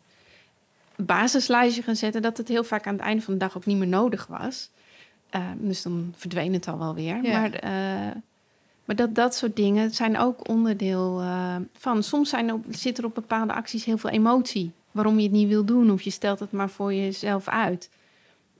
basislijstje 0.96 1.82
gaan 1.82 1.96
zetten, 1.96 2.22
dat 2.22 2.36
het 2.36 2.48
heel 2.48 2.64
vaak 2.64 2.86
aan 2.86 2.94
het 2.94 3.02
einde 3.02 3.22
van 3.22 3.32
de 3.32 3.38
dag 3.38 3.56
ook 3.56 3.66
niet 3.66 3.78
meer 3.78 3.88
nodig 3.88 4.26
was. 4.26 4.70
Uh, 5.36 5.42
dus 5.58 5.82
dan 5.82 6.14
verdween 6.16 6.52
het 6.52 6.68
al 6.68 6.78
wel 6.78 6.94
weer. 6.94 7.22
Ja. 7.22 7.40
Maar, 7.40 7.64
uh, 7.64 8.10
maar 8.90 8.98
dat, 8.98 9.14
dat 9.14 9.34
soort 9.34 9.56
dingen 9.56 9.90
zijn 9.90 10.18
ook 10.18 10.48
onderdeel 10.48 11.20
uh, 11.20 11.56
van. 11.72 12.02
Soms 12.02 12.28
zijn 12.28 12.64
zit 12.68 12.98
er 12.98 13.04
op 13.04 13.14
bepaalde 13.14 13.52
acties 13.52 13.84
heel 13.84 13.98
veel 13.98 14.10
emotie. 14.10 14.72
Waarom 14.90 15.16
je 15.16 15.22
het 15.22 15.32
niet 15.32 15.48
wil 15.48 15.64
doen, 15.64 15.90
of 15.90 16.02
je 16.02 16.10
stelt 16.10 16.40
het 16.40 16.52
maar 16.52 16.70
voor 16.70 16.94
jezelf 16.94 17.48
uit. 17.48 17.90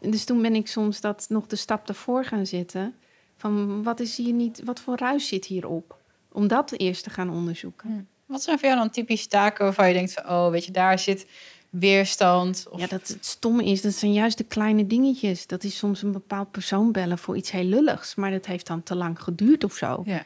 Dus 0.01 0.25
toen 0.25 0.43
ben 0.43 0.55
ik 0.55 0.67
soms 0.67 1.01
dat 1.01 1.27
nog 1.29 1.47
de 1.47 1.57
stap 1.57 1.89
ervoor 1.89 2.25
gaan 2.25 2.47
zetten. 2.47 2.95
Van 3.37 3.83
wat 3.83 4.01
is 4.01 4.17
hier 4.17 4.33
niet, 4.33 4.63
wat 4.65 4.81
voor 4.81 4.97
ruis 4.97 5.29
zit 5.29 5.45
hierop? 5.45 5.97
Om 6.33 6.49
dat 6.49 6.73
eerst 6.73 7.05
te 7.05 7.11
gaan 7.11 7.31
onderzoeken. 7.31 7.91
Hm. 7.91 8.33
Wat 8.33 8.43
zijn 8.43 8.59
voor 8.59 8.69
jou 8.69 8.81
dan 8.81 8.91
typische 8.91 9.29
taken 9.29 9.65
waarvan 9.65 9.89
je 9.89 9.95
denkt 9.95 10.13
van, 10.13 10.29
oh, 10.29 10.51
weet 10.51 10.65
je, 10.65 10.73
daar 10.73 10.99
zit 10.99 11.27
weerstand? 11.71 12.67
Of... 12.71 12.81
Ja, 12.81 12.87
dat 12.87 13.09
het 13.09 13.27
stomme 13.27 13.65
is, 13.65 13.83
dat 13.83 13.93
zijn 13.93 14.13
juist 14.13 14.39
de 14.39 14.45
kleine 14.45 14.87
dingetjes. 14.87 15.47
Dat 15.47 15.65
is 15.65 15.77
soms 15.77 16.03
een 16.03 16.13
bepaald 16.13 16.51
persoon 16.51 16.93
bellen 16.93 17.19
voor 17.19 17.37
iets 17.37 17.51
heel 17.51 17.65
lulligs, 17.65 18.15
maar 18.15 18.31
dat 18.31 18.47
heeft 18.47 18.67
dan 18.67 18.83
te 18.83 18.95
lang 18.95 19.23
geduurd 19.23 19.65
of 19.65 19.75
zo. 19.75 20.03
Ja. 20.05 20.23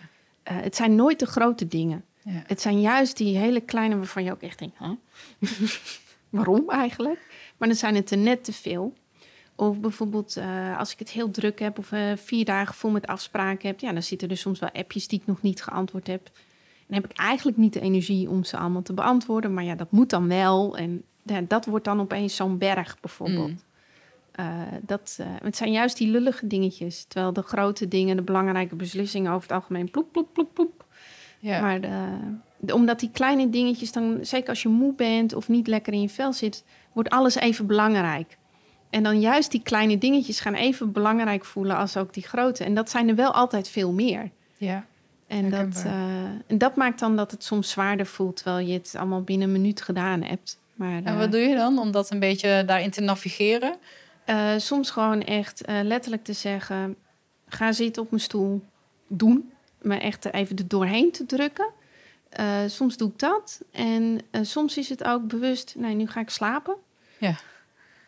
Uh, 0.50 0.60
het 0.60 0.76
zijn 0.76 0.94
nooit 0.94 1.18
de 1.18 1.26
grote 1.26 1.66
dingen. 1.66 2.04
Ja. 2.22 2.42
Het 2.46 2.60
zijn 2.60 2.80
juist 2.80 3.16
die 3.16 3.36
hele 3.36 3.60
kleine 3.60 3.96
waarvan 3.96 4.24
je 4.24 4.32
ook 4.32 4.42
echt 4.42 4.58
denkt, 4.58 4.78
huh? 4.78 4.90
waarom 6.28 6.70
eigenlijk? 6.70 7.18
Maar 7.56 7.68
dan 7.68 7.76
zijn 7.76 7.94
het 7.94 8.10
er 8.10 8.18
net 8.18 8.44
te 8.44 8.52
veel. 8.52 8.94
Of 9.56 9.80
bijvoorbeeld 9.80 10.36
uh, 10.36 10.78
als 10.78 10.92
ik 10.92 10.98
het 10.98 11.10
heel 11.10 11.30
druk 11.30 11.58
heb 11.58 11.78
of 11.78 11.92
uh, 11.92 12.12
vier 12.16 12.44
dagen 12.44 12.74
vol 12.74 12.90
met 12.90 13.06
afspraken 13.06 13.68
heb, 13.68 13.80
ja, 13.80 13.92
dan 13.92 14.02
zitten 14.02 14.28
er 14.30 14.36
soms 14.36 14.58
wel 14.58 14.70
appjes 14.72 15.08
die 15.08 15.20
ik 15.20 15.26
nog 15.26 15.42
niet 15.42 15.62
geantwoord 15.62 16.06
heb. 16.06 16.26
En 16.26 16.84
dan 16.86 17.00
heb 17.02 17.10
ik 17.10 17.16
eigenlijk 17.16 17.56
niet 17.56 17.72
de 17.72 17.80
energie 17.80 18.30
om 18.30 18.44
ze 18.44 18.56
allemaal 18.56 18.82
te 18.82 18.92
beantwoorden, 18.92 19.54
maar 19.54 19.64
ja, 19.64 19.74
dat 19.74 19.90
moet 19.90 20.10
dan 20.10 20.28
wel. 20.28 20.76
En 20.76 21.04
ja, 21.24 21.40
dat 21.48 21.66
wordt 21.66 21.84
dan 21.84 22.00
opeens 22.00 22.36
zo'n 22.36 22.58
berg 22.58 23.00
bijvoorbeeld. 23.00 23.48
Mm. 23.48 23.58
Uh, 24.40 24.62
dat, 24.82 25.18
het 25.42 25.56
zijn 25.56 25.72
juist 25.72 25.96
die 25.96 26.08
lullige 26.08 26.46
dingetjes, 26.46 27.04
terwijl 27.04 27.32
de 27.32 27.42
grote 27.42 27.88
dingen, 27.88 28.16
de 28.16 28.22
belangrijke 28.22 28.76
beslissingen 28.76 29.32
over 29.32 29.48
het 29.48 29.56
algemeen 29.56 29.90
ploep, 29.90 30.12
ploep, 30.12 30.28
ploep, 30.32 30.54
ploep. 30.54 30.84
Ja. 31.38 31.60
Maar 31.60 31.80
de, 31.80 32.18
de, 32.58 32.74
omdat 32.74 33.00
die 33.00 33.10
kleine 33.12 33.50
dingetjes 33.50 33.92
dan, 33.92 34.18
zeker 34.22 34.48
als 34.48 34.62
je 34.62 34.68
moe 34.68 34.94
bent 34.94 35.34
of 35.34 35.48
niet 35.48 35.66
lekker 35.66 35.92
in 35.92 36.00
je 36.00 36.08
vel 36.08 36.32
zit, 36.32 36.64
wordt 36.92 37.10
alles 37.10 37.34
even 37.34 37.66
belangrijk. 37.66 38.38
En 38.90 39.02
dan 39.02 39.20
juist 39.20 39.50
die 39.50 39.62
kleine 39.62 39.98
dingetjes 39.98 40.40
gaan 40.40 40.54
even 40.54 40.92
belangrijk 40.92 41.44
voelen 41.44 41.76
als 41.76 41.96
ook 41.96 42.14
die 42.14 42.22
grote. 42.22 42.64
En 42.64 42.74
dat 42.74 42.90
zijn 42.90 43.08
er 43.08 43.14
wel 43.14 43.32
altijd 43.32 43.68
veel 43.68 43.92
meer. 43.92 44.30
Ja. 44.56 44.86
En 45.26 45.50
dat, 45.50 45.82
uh, 45.86 45.92
en 46.46 46.58
dat 46.58 46.76
maakt 46.76 46.98
dan 46.98 47.16
dat 47.16 47.30
het 47.30 47.44
soms 47.44 47.70
zwaarder 47.70 48.06
voelt, 48.06 48.36
terwijl 48.36 48.66
je 48.66 48.72
het 48.72 48.94
allemaal 48.98 49.22
binnen 49.22 49.46
een 49.46 49.52
minuut 49.52 49.82
gedaan 49.82 50.22
hebt. 50.22 50.60
Maar, 50.74 51.02
en 51.04 51.16
wat 51.16 51.26
uh, 51.26 51.32
doe 51.32 51.40
je 51.40 51.54
dan 51.54 51.78
om 51.78 51.90
dat 51.90 52.10
een 52.10 52.18
beetje 52.18 52.62
daarin 52.66 52.90
te 52.90 53.00
navigeren? 53.00 53.76
Uh, 54.26 54.52
soms 54.56 54.90
gewoon 54.90 55.22
echt 55.22 55.68
uh, 55.68 55.80
letterlijk 55.82 56.24
te 56.24 56.32
zeggen: 56.32 56.96
ga 57.48 57.72
zitten 57.72 58.02
op 58.02 58.10
mijn 58.10 58.22
stoel, 58.22 58.62
doen. 59.06 59.52
Me 59.82 59.96
echt 59.96 60.32
even 60.32 60.56
er 60.56 60.68
doorheen 60.68 61.12
te 61.12 61.26
drukken. 61.26 61.68
Uh, 62.40 62.56
soms 62.66 62.96
doe 62.96 63.08
ik 63.08 63.18
dat. 63.18 63.60
En 63.72 64.20
soms 64.42 64.76
is 64.76 64.88
het 64.88 65.04
ook 65.04 65.28
bewust: 65.28 65.74
nee, 65.76 65.94
nu 65.94 66.06
ga 66.06 66.20
ik 66.20 66.30
slapen. 66.30 66.74
Ja. 67.18 67.34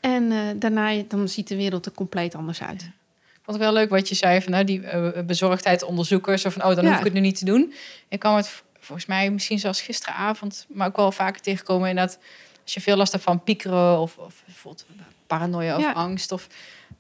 En 0.01 0.23
uh, 0.23 0.41
daarna 0.57 1.03
dan 1.09 1.29
ziet 1.29 1.49
de 1.49 1.57
wereld 1.57 1.87
er 1.87 1.93
compleet 1.93 2.35
anders 2.35 2.63
uit. 2.63 2.83
Ja. 2.83 2.87
Ik 3.35 3.53
vond 3.53 3.57
het 3.57 3.67
wel 3.67 3.81
leuk 3.81 3.91
wat 3.91 4.09
je 4.09 4.15
zei 4.15 4.43
van 4.43 4.53
nou, 4.53 4.65
die 4.65 4.83
bezorgdheid 5.25 5.83
onderzoeken. 5.83 6.39
Zo 6.39 6.51
van, 6.51 6.65
oh, 6.65 6.75
dan 6.75 6.85
ja. 6.85 6.91
hoef 6.91 6.99
ik 6.99 7.05
het 7.05 7.13
nu 7.13 7.21
niet 7.21 7.39
te 7.39 7.45
doen. 7.45 7.73
Ik 8.09 8.19
kwam 8.19 8.37
het 8.37 8.63
volgens 8.81 9.07
mij 9.07 9.31
misschien 9.31 9.59
zelfs 9.59 9.81
gisteravond, 9.81 10.67
maar 10.69 10.87
ook 10.87 10.97
wel 10.97 11.13
vaker 11.13 11.43
tegenkomen. 11.43 11.89
Inderdaad, 11.89 12.19
als 12.67 12.75
je 12.75 12.81
veel 12.81 12.97
last 12.97 13.13
hebt 13.13 13.25
van 13.25 13.43
piekeren 13.43 13.99
of, 13.99 14.19
of 14.19 14.43
bijvoorbeeld 14.45 14.87
paranoia 15.27 15.77
of 15.77 15.83
ja. 15.83 15.93
angst. 15.93 16.33
Of 16.33 16.47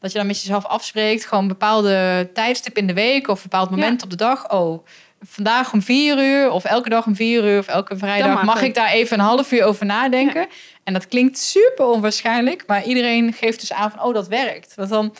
dat 0.00 0.12
je 0.12 0.18
dan 0.18 0.26
met 0.26 0.40
jezelf 0.40 0.64
afspreekt. 0.64 1.26
Gewoon 1.26 1.48
bepaalde 1.48 2.28
tijdstip 2.34 2.76
in 2.76 2.86
de 2.86 2.92
week 2.92 3.28
of 3.28 3.36
een 3.36 3.50
bepaald 3.50 3.70
moment 3.70 4.02
op 4.02 4.10
de 4.10 4.16
dag. 4.16 4.50
Oh, 4.50 4.86
vandaag 5.22 5.72
om 5.72 5.82
vier 5.82 6.18
uur 6.18 6.50
of 6.50 6.64
elke 6.64 6.88
dag 6.88 7.06
om 7.06 7.16
vier 7.16 7.44
uur 7.44 7.58
of 7.58 7.66
elke 7.66 7.96
vrijdag 7.96 8.34
mag, 8.34 8.44
mag 8.44 8.62
ik 8.62 8.74
daar 8.74 8.90
even 8.90 9.18
een 9.18 9.24
half 9.24 9.52
uur 9.52 9.64
over 9.64 9.86
nadenken. 9.86 10.40
Ja. 10.40 10.48
En 10.84 10.92
dat 10.92 11.08
klinkt 11.08 11.38
super 11.38 11.86
onwaarschijnlijk, 11.86 12.64
maar 12.66 12.84
iedereen 12.84 13.32
geeft 13.32 13.60
dus 13.60 13.72
aan 13.72 13.90
van 13.90 14.02
oh 14.02 14.14
dat 14.14 14.28
werkt. 14.28 14.74
Want 14.74 14.88
dan 14.88 15.14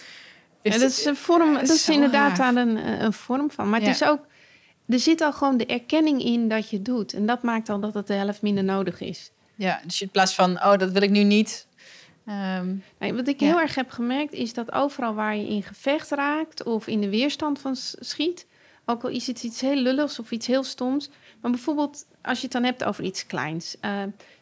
is 0.63 0.75
ja, 0.75 0.81
dat 0.81 0.91
is 0.91 1.05
een 1.05 1.17
vorm, 1.17 1.55
dat 1.55 1.69
is 1.69 1.89
inderdaad 1.89 2.37
daar 2.37 2.55
een, 2.55 3.03
een 3.05 3.13
vorm 3.13 3.51
van. 3.51 3.69
Maar 3.71 3.81
het 3.81 3.89
is 3.89 4.05
ook, 4.05 4.21
er 4.89 4.99
zit 4.99 5.21
al 5.21 5.33
gewoon 5.33 5.57
de 5.57 5.67
erkenning 5.67 6.23
in 6.23 6.49
dat 6.49 6.71
je 6.71 6.83
doet. 6.83 7.13
En 7.13 7.27
dat 7.27 7.43
maakt 7.43 7.69
al 7.69 7.81
dat 7.81 7.95
het 7.95 8.07
de 8.07 8.15
helft 8.15 8.43
minder 8.43 8.65
nodig 8.65 9.01
is. 9.01 9.31
Ja, 9.57 9.81
dus 9.85 10.03
in 10.03 10.09
plaats 10.09 10.35
van 10.35 10.51
oh 10.57 10.77
dat 10.77 10.91
wil 10.91 11.03
ik 11.03 11.11
nu 11.11 11.23
niet. 11.23 11.67
Um, 12.59 12.83
nee, 12.99 13.15
wat 13.15 13.29
ik 13.29 13.41
heel 13.41 13.61
erg 13.61 13.75
heb 13.75 13.91
gemerkt 13.91 14.33
is 14.33 14.55
dat 14.55 14.73
overal 14.73 15.15
waar 15.15 15.37
je 15.37 15.49
in 15.49 15.63
gevecht 15.63 16.11
raakt 16.11 16.63
of 16.63 16.87
in 16.87 17.01
de 17.01 17.09
weerstand 17.09 17.59
van 17.59 17.77
schiet, 18.01 18.47
ook 18.85 19.03
al 19.03 19.11
is 19.11 19.27
het 19.27 19.43
iets 19.43 19.61
heel 19.61 19.77
lulligs 19.77 20.19
of 20.19 20.31
iets 20.31 20.47
heel 20.47 20.65
stoms. 20.65 21.11
Maar 21.41 21.51
bijvoorbeeld 21.51 22.07
als 22.23 22.37
je 22.39 22.45
het 22.45 22.53
dan 22.53 22.65
hebt 22.65 22.85
over 22.85 23.05
iets 23.05 23.27
kleins. 23.27 23.77
Uh, 23.85 23.91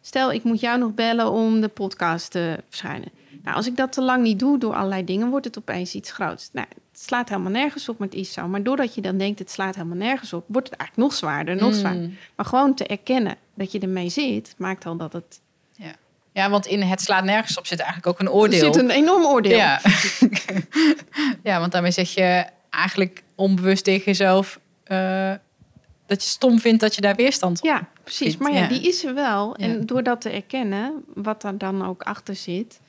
stel, 0.00 0.33
ik 0.33 0.44
moet 0.44 0.61
jou 0.61 0.79
nog 0.79 0.94
bellen 0.94 1.31
om 1.31 1.61
de 1.61 1.68
podcast 1.68 2.31
te 2.31 2.59
verschijnen. 2.68 3.09
Nou, 3.42 3.57
als 3.57 3.66
ik 3.66 3.77
dat 3.77 3.92
te 3.92 4.03
lang 4.03 4.22
niet 4.22 4.38
doe 4.38 4.59
door 4.59 4.74
allerlei 4.74 5.05
dingen, 5.05 5.29
wordt 5.31 5.44
het 5.44 5.59
opeens 5.59 5.94
iets 5.94 6.12
groots. 6.12 6.48
Nou, 6.53 6.66
het 6.92 7.00
slaat 7.00 7.29
helemaal 7.29 7.50
nergens 7.50 7.88
op, 7.88 7.98
maar 7.98 8.09
het 8.09 8.16
is 8.16 8.33
zo. 8.33 8.48
Maar 8.48 8.62
doordat 8.62 8.94
je 8.94 9.00
dan 9.00 9.18
denkt, 9.18 9.38
het 9.38 9.50
slaat 9.50 9.74
helemaal 9.74 9.96
nergens 9.96 10.33
op, 10.33 10.44
wordt 10.46 10.70
het 10.70 10.79
eigenlijk 10.79 11.09
nog 11.09 11.18
zwaarder, 11.18 11.57
nog 11.57 11.70
Mm. 11.70 11.79
zwaarder. 11.79 12.11
Maar 12.37 12.46
gewoon 12.46 12.74
te 12.74 12.87
erkennen 12.87 13.37
dat 13.54 13.72
je 13.72 13.78
ermee 13.78 14.08
zit, 14.08 14.54
maakt 14.58 14.86
al 14.86 14.96
dat 14.96 15.12
het... 15.12 15.40
Ja. 15.76 15.92
ja, 16.32 16.50
want 16.50 16.66
in 16.66 16.82
het 16.82 17.00
slaat 17.00 17.24
nergens 17.24 17.58
op 17.58 17.66
zit 17.66 17.78
eigenlijk 17.78 18.08
ook 18.08 18.20
een 18.20 18.30
oordeel. 18.34 18.66
Er 18.68 18.74
zit 18.74 18.82
een 18.82 18.90
enorm 18.90 19.24
oordeel. 19.26 19.56
Ja. 19.56 19.80
ja, 21.42 21.60
want 21.60 21.72
daarmee 21.72 21.90
zeg 21.90 22.14
je 22.14 22.44
eigenlijk 22.70 23.22
onbewust 23.34 23.84
tegen 23.84 24.04
jezelf 24.04 24.60
uh, 24.88 25.32
dat 26.06 26.22
je 26.22 26.28
stom 26.28 26.58
vindt 26.60 26.80
dat 26.80 26.94
je 26.94 27.00
daar 27.00 27.14
weerstand 27.14 27.58
op 27.58 27.64
Ja, 27.64 27.88
precies. 28.02 28.18
vindt. 28.26 28.38
Maar 28.38 28.52
ja, 28.52 28.60
Ja. 28.60 28.68
die 28.68 28.88
is 28.88 29.04
er 29.04 29.14
wel. 29.14 29.60
Ja. 29.60 29.66
En 29.66 29.86
door 29.86 30.02
dat 30.02 30.20
te 30.20 30.30
erkennen, 30.30 31.04
wat 31.14 31.42
daar 31.42 31.58
dan 31.58 31.84
ook 31.86 32.02
achter 32.02 32.34
zit... 32.36 32.80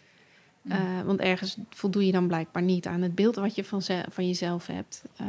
eh, 0.69 0.77
want 1.05 1.19
ergens 1.19 1.57
voldoe 1.69 2.05
je 2.05 2.11
dan 2.11 2.27
blijkbaar 2.27 2.61
niet 2.63 2.85
aan 2.87 3.01
het 3.01 3.15
beeld 3.15 3.35
wat 3.35 3.55
je 3.55 3.63
van, 3.63 3.81
van 4.11 4.27
jezelf 4.27 4.67
hebt. 4.67 5.03
Eh, 5.17 5.25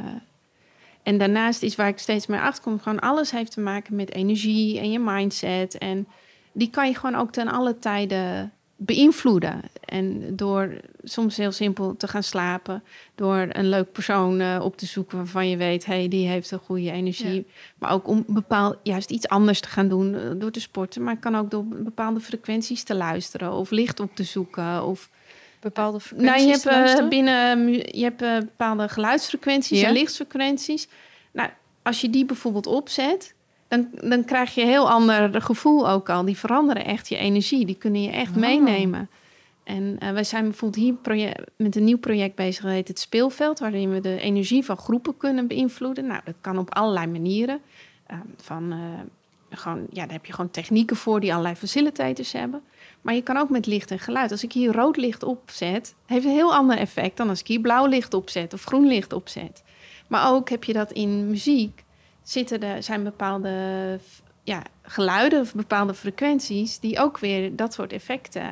en 1.07 1.19
daarnaast 1.19 1.63
is 1.63 1.77
waar 1.77 1.89
ik 1.89 1.99
steeds 1.99 2.27
meer 2.27 2.41
achter 2.41 2.63
kom, 2.63 2.81
gewoon 2.81 3.01
alles 3.01 3.31
heeft 3.31 3.53
te 3.53 3.61
maken 3.61 3.97
met 3.97 4.13
energie 4.13 4.79
en 4.79 4.91
je 4.91 4.99
mindset. 4.99 5.79
En 5.79 6.07
die 6.53 6.71
kan 6.71 6.89
je 6.89 6.95
gewoon 6.95 7.15
ook 7.15 7.33
ten 7.33 7.49
alle 7.49 7.79
tijden 7.79 8.53
beïnvloeden. 8.77 9.61
En 9.85 10.37
door 10.37 10.81
soms 11.03 11.37
heel 11.37 11.53
simpel 11.53 11.97
te 11.97 12.09
gaan 12.09 12.23
slapen, 12.23 12.83
door 13.15 13.47
een 13.49 13.69
leuk 13.69 13.93
persoon 13.93 14.41
eh, 14.41 14.61
op 14.63 14.77
te 14.77 14.87
zoeken 14.87 15.17
waarvan 15.17 15.49
je 15.49 15.57
weet, 15.57 15.85
hey, 15.85 16.09
die 16.09 16.29
heeft 16.29 16.51
een 16.51 16.59
goede 16.59 16.91
energie. 16.91 17.35
Ja. 17.35 17.53
Maar 17.79 17.91
ook 17.91 18.09
om 18.09 18.25
bepaald 18.27 18.77
juist 18.83 19.11
iets 19.11 19.29
anders 19.29 19.61
te 19.61 19.69
gaan 19.69 19.89
doen 19.89 20.15
eh, 20.15 20.21
door 20.37 20.51
te 20.51 20.61
sporten. 20.61 21.03
Maar 21.03 21.19
kan 21.19 21.37
ook 21.37 21.51
door 21.51 21.65
bepaalde 21.65 22.21
frequenties 22.21 22.83
te 22.83 22.95
luisteren 22.95 23.53
of 23.53 23.71
licht 23.71 24.01
op 24.01 24.15
te 24.15 24.25
zoeken. 24.25 24.85
Of 24.85 25.11
bepaalde 25.69 25.99
nou, 26.15 26.41
je 26.41 26.47
hebt, 26.49 26.67
eh, 26.67 26.73
luisteren? 26.73 27.09
binnen 27.09 27.65
mu- 27.65 27.83
je 27.91 28.03
hebt 28.03 28.23
eh, 28.23 28.39
bepaalde 28.39 28.89
geluidsfrequenties 28.89 29.81
Ja. 29.81 29.87
en 29.87 29.93
lichtfrequenties. 29.93 30.89
Nou, 31.33 31.49
als 31.83 32.01
je 32.01 32.11
die 32.11 32.25
bijvoorbeeld 32.25 32.67
opzet, 32.67 33.35
dan, 33.69 33.89
dan 34.01 34.25
krijg 34.25 34.55
je 34.55 34.61
een 34.63 34.69
heel 34.69 34.91
ander 34.91 35.43
gevoel 35.43 35.89
ook 35.91 36.11
al. 36.11 36.25
Die 36.25 36.37
veranderen 36.37 36.85
echt 36.85 37.09
je 37.09 37.17
energie. 37.17 37.67
Die 37.67 37.75
kunnen 37.77 38.03
je 38.03 38.11
echt 38.11 38.31
Oh. 38.31 38.37
meenemen. 38.37 39.09
En 39.65 39.97
eh, 39.99 40.11
wij 40.13 40.25
zijn 40.25 40.43
bijvoorbeeld 40.45 40.83
hier 41.05 41.35
met 41.57 41.77
een 41.77 41.85
nieuw 41.85 41.99
project 41.99 42.35
bezig, 42.35 42.63
dat 42.63 42.73
heet 42.73 42.89
het 42.89 42.99
Speelveld, 42.99 43.59
waarin 43.59 43.91
we 43.93 44.01
de 44.01 44.21
energie 44.21 44.65
van 44.65 44.77
groepen 44.77 45.17
kunnen 45.17 45.47
beïnvloeden. 45.47 46.07
Nou, 46.07 46.21
dat 46.25 46.35
kan 46.41 46.59
op 46.59 46.75
allerlei 46.75 47.07
manieren. 47.07 47.61
Eh, 48.07 48.17
van, 48.37 48.73
eh, 48.73 48.79
gewoon, 49.59 49.87
ja, 49.91 50.03
daar 50.03 50.13
heb 50.13 50.27
je 50.27 50.33
gewoon 50.33 50.51
technieken 50.51 50.97
voor 50.97 51.21
die 51.21 51.31
allerlei 51.33 51.55
facilitators 51.55 52.33
hebben. 52.33 52.63
Maar 53.07 53.15
je 53.15 53.23
kan 53.23 53.37
ook 53.37 53.51
met 53.51 53.67
licht 53.67 53.91
en 53.91 53.99
geluid. 53.99 54.31
Als 54.31 54.45
ik 54.45 54.53
hier 54.53 54.73
rood 54.73 54.97
licht 54.97 55.23
opzet, 55.23 55.95
heeft 56.07 56.25
een 56.25 56.31
heel 56.31 56.55
ander 56.55 56.79
effect 56.79 57.17
dan 57.17 57.29
als 57.29 57.41
ik 57.41 57.47
hier 57.47 57.61
blauw 57.61 57.87
licht 57.87 58.15
opzet 58.15 58.53
of 58.53 58.65
groen 58.65 58.87
licht 58.87 59.13
opzet. 59.13 59.63
Maar 60.07 60.33
ook 60.33 60.49
heb 60.49 60.65
je 60.65 60.73
dat 60.73 60.93
in 60.93 61.31
muziek. 61.31 61.85
Zitten 62.23 62.63
er 62.63 62.83
zijn 62.83 63.05
bepaalde 63.05 63.51
ja, 64.43 64.63
geluiden 64.83 65.41
of 65.41 65.55
bepaalde 65.55 65.95
frequenties 65.95 66.79
die 66.79 66.99
ook 66.99 67.19
weer 67.19 67.57
dat 67.57 67.75
soort 67.75 67.93
effecten 67.93 68.43
eh, 68.43 68.49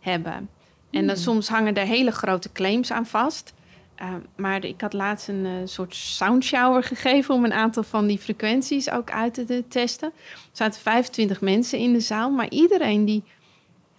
hebben. 0.00 0.50
En 0.90 1.06
dan 1.06 1.14
Hmm. 1.14 1.24
soms 1.24 1.48
hangen 1.48 1.74
er 1.74 1.86
hele 1.86 2.12
grote 2.12 2.52
claims 2.52 2.92
aan 2.92 3.06
vast. 3.06 3.54
Uh, 4.02 4.08
maar 4.36 4.64
ik 4.64 4.80
had 4.80 4.92
laatst 4.92 5.28
een 5.28 5.46
eh, 5.46 5.52
soort 5.64 5.94
soundshower 5.94 6.82
gegeven 6.82 7.34
om 7.34 7.44
een 7.44 7.52
aantal 7.52 7.82
van 7.82 8.06
die 8.06 8.18
frequenties 8.18 8.90
ook 8.90 9.10
uit 9.10 9.34
te 9.34 9.44
te 9.44 9.64
testen. 9.68 10.08
Er 10.08 10.48
zaten 10.52 10.80
25 10.80 11.40
mensen 11.40 11.78
in 11.78 11.92
de 11.92 12.00
zaal, 12.00 12.30
maar 12.30 12.48
iedereen 12.48 13.04
die 13.04 13.22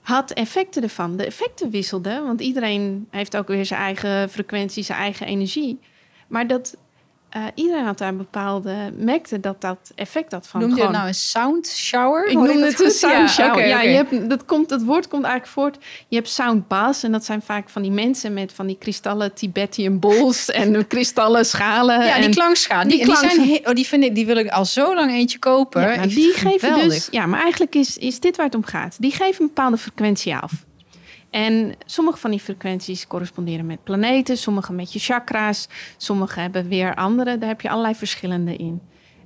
had 0.07 0.31
effecten 0.31 0.83
ervan. 0.83 1.17
De 1.17 1.25
effecten 1.25 1.69
wisselden, 1.69 2.23
want 2.23 2.41
iedereen 2.41 3.07
heeft 3.11 3.37
ook 3.37 3.47
weer 3.47 3.65
zijn 3.65 3.79
eigen 3.79 4.29
frequentie, 4.29 4.83
zijn 4.83 4.99
eigen 4.99 5.27
energie. 5.27 5.79
Maar 6.27 6.47
dat 6.47 6.77
uh, 7.37 7.43
iedereen 7.55 7.85
had 7.85 7.97
daar 7.97 8.15
bepaalde, 8.15 8.75
merkte 8.97 9.39
dat 9.39 9.61
dat 9.61 9.91
effect 9.95 10.31
had 10.31 10.47
van. 10.47 10.59
Noem 10.59 10.75
je 10.75 10.89
nou 10.89 11.07
een 11.07 11.15
sound 11.15 11.67
shower? 11.67 12.27
ik 12.27 12.33
noem 12.33 12.61
het 12.61 12.79
een 12.79 12.91
sound 12.91 13.29
shower. 13.29 13.67
Ja, 13.67 13.81
je 13.81 13.95
hebt, 13.95 14.29
dat, 14.29 14.45
komt, 14.45 14.69
dat 14.69 14.81
woord 14.81 15.07
komt 15.07 15.23
eigenlijk 15.23 15.53
voort. 15.53 15.77
Je 16.07 16.15
hebt 16.15 16.29
sound 16.29 16.67
baths 16.67 17.03
en 17.03 17.11
dat 17.11 17.25
zijn 17.25 17.41
vaak 17.41 17.69
van 17.69 17.81
die 17.81 17.91
mensen 17.91 18.33
met 18.33 18.53
van 18.53 18.67
die 18.67 18.77
kristallen 18.79 19.33
Tibetan 19.33 19.99
bowls 19.99 20.49
en 20.61 20.87
kristallen 20.87 21.45
schalen. 21.45 22.05
Ja, 22.05 22.15
die 22.15 22.25
en, 22.25 22.31
klankschaal. 22.31 22.87
Die, 22.87 23.15
zijn 23.15 23.39
oh, 23.65 23.73
die, 23.73 23.87
vind 23.87 24.03
ik, 24.03 24.15
die 24.15 24.25
wil 24.25 24.37
ik 24.37 24.49
al 24.49 24.65
zo 24.65 24.95
lang 24.95 25.11
eentje 25.11 25.39
kopen. 25.39 25.81
Ja, 25.81 26.05
die 26.05 26.27
het 26.27 26.35
geven 26.35 26.73
dus. 26.73 27.07
Ja, 27.11 27.25
maar 27.25 27.41
eigenlijk 27.41 27.75
is, 27.75 27.97
is 27.97 28.19
dit 28.19 28.35
waar 28.35 28.45
het 28.45 28.55
om 28.55 28.65
gaat. 28.65 28.95
Die 28.99 29.11
geven 29.11 29.41
een 29.41 29.47
bepaalde 29.47 29.77
frequentie 29.77 30.35
af. 30.35 30.51
En 31.37 31.75
sommige 31.85 32.17
van 32.17 32.31
die 32.31 32.39
frequenties 32.39 33.07
corresponderen 33.07 33.65
met 33.65 33.83
planeten, 33.83 34.37
sommige 34.37 34.73
met 34.73 34.93
je 34.93 34.99
chakra's, 34.99 35.67
sommige 35.97 36.39
hebben 36.39 36.67
weer 36.67 36.95
andere. 36.95 37.37
Daar 37.37 37.49
heb 37.49 37.61
je 37.61 37.69
allerlei 37.69 37.95
verschillende 37.95 38.55
in. 38.55 38.81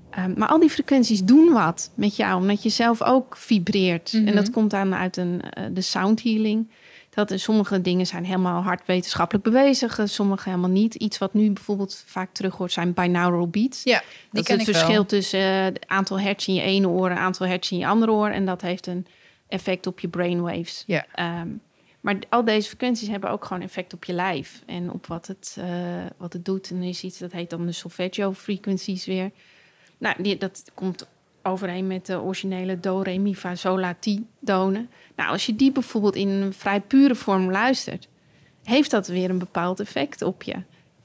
Ehm, 0.09 0.33
maar 0.37 0.47
al 0.47 0.59
die 0.59 0.69
frequenties 0.69 1.23
doen 1.23 1.51
wat 1.51 1.91
met 1.95 2.15
jou, 2.15 2.41
omdat 2.41 2.63
je 2.63 2.69
zelf 2.69 3.01
ook 3.01 3.37
vibreert. 3.37 4.13
Mhm. 4.13 4.27
En 4.27 4.35
dat 4.35 4.49
komt 4.49 4.71
dan 4.71 4.95
uit 4.95 5.17
een, 5.17 5.41
eh, 5.41 5.63
de 5.71 5.81
sound 5.81 6.23
healing. 6.23 6.69
Dat 7.09 7.31
er 7.31 7.39
sommige 7.39 7.81
dingen 7.81 8.07
zijn 8.07 8.25
helemaal 8.25 8.61
hard 8.61 8.85
wetenschappelijk 8.85 9.43
bewezen, 9.45 10.09
sommige 10.09 10.49
helemaal 10.49 10.69
niet. 10.69 10.95
Iets 10.95 11.17
wat 11.17 11.33
nu 11.33 11.51
bijvoorbeeld 11.51 12.03
vaak 12.05 12.33
terug 12.33 12.55
hoort 12.55 12.71
zijn 12.71 12.93
binaural 12.93 13.47
beats. 13.47 13.83
Ja, 13.83 13.99
die 13.99 14.07
Dat 14.31 14.45
ken 14.45 14.55
is 14.55 14.61
ik 14.61 14.67
het 14.67 14.75
wel. 14.75 14.85
verschil 14.85 15.05
tussen 15.05 15.39
eh, 15.39 15.63
het 15.63 15.87
aantal 15.87 16.19
hertz 16.19 16.47
in 16.47 16.53
je 16.53 16.61
ene 16.61 16.87
oor 16.87 17.09
en 17.09 17.17
aantal 17.17 17.47
hertz 17.47 17.71
in 17.71 17.77
je 17.77 17.87
andere 17.87 18.11
oor. 18.11 18.29
En 18.29 18.45
dat 18.45 18.61
heeft 18.61 18.87
een 18.87 19.05
effect 19.47 19.87
op 19.87 19.99
je 19.99 20.07
brainwaves. 20.07 20.83
Ja. 20.87 21.05
Ehm, 21.15 21.47
maar 22.01 22.19
al 22.29 22.43
deze 22.43 22.67
frequenties 22.67 23.07
hebben 23.07 23.29
ook 23.29 23.45
gewoon 23.45 23.63
effect 23.63 23.93
op 23.93 24.03
je 24.03 24.13
lijf. 24.13 24.63
En 24.65 24.91
op 24.91 25.07
wat 25.07 25.27
het, 25.27 25.55
eh, 25.59 26.05
wat 26.17 26.33
het 26.33 26.45
doet. 26.45 26.69
En 26.69 26.83
is 26.83 27.03
iets, 27.03 27.17
dat 27.17 27.31
heet 27.31 27.49
dan 27.49 27.65
de 27.65 27.71
solfeggio 27.71 28.33
frequenties 28.33 29.05
weer. 29.05 29.31
Nou, 29.97 30.23
die, 30.23 30.37
dat 30.37 30.71
komt 30.73 31.07
overeen 31.43 31.87
met 31.87 32.05
de 32.05 32.21
originele 32.21 32.79
do, 32.79 33.01
re, 33.01 33.17
mi, 33.17 33.35
fa, 33.35 33.55
sol, 33.55 33.79
la, 33.79 33.95
ti 33.99 34.25
donen. 34.39 34.89
Nou, 35.15 35.29
als 35.29 35.45
je 35.45 35.55
die 35.55 35.71
bijvoorbeeld 35.71 36.15
in 36.15 36.27
een 36.27 36.53
vrij 36.53 36.81
pure 36.81 37.15
vorm 37.15 37.51
luistert... 37.51 38.07
heeft 38.63 38.91
dat 38.91 39.07
weer 39.07 39.29
een 39.29 39.39
bepaald 39.39 39.79
effect 39.79 40.21
op 40.21 40.43
je. 40.43 40.55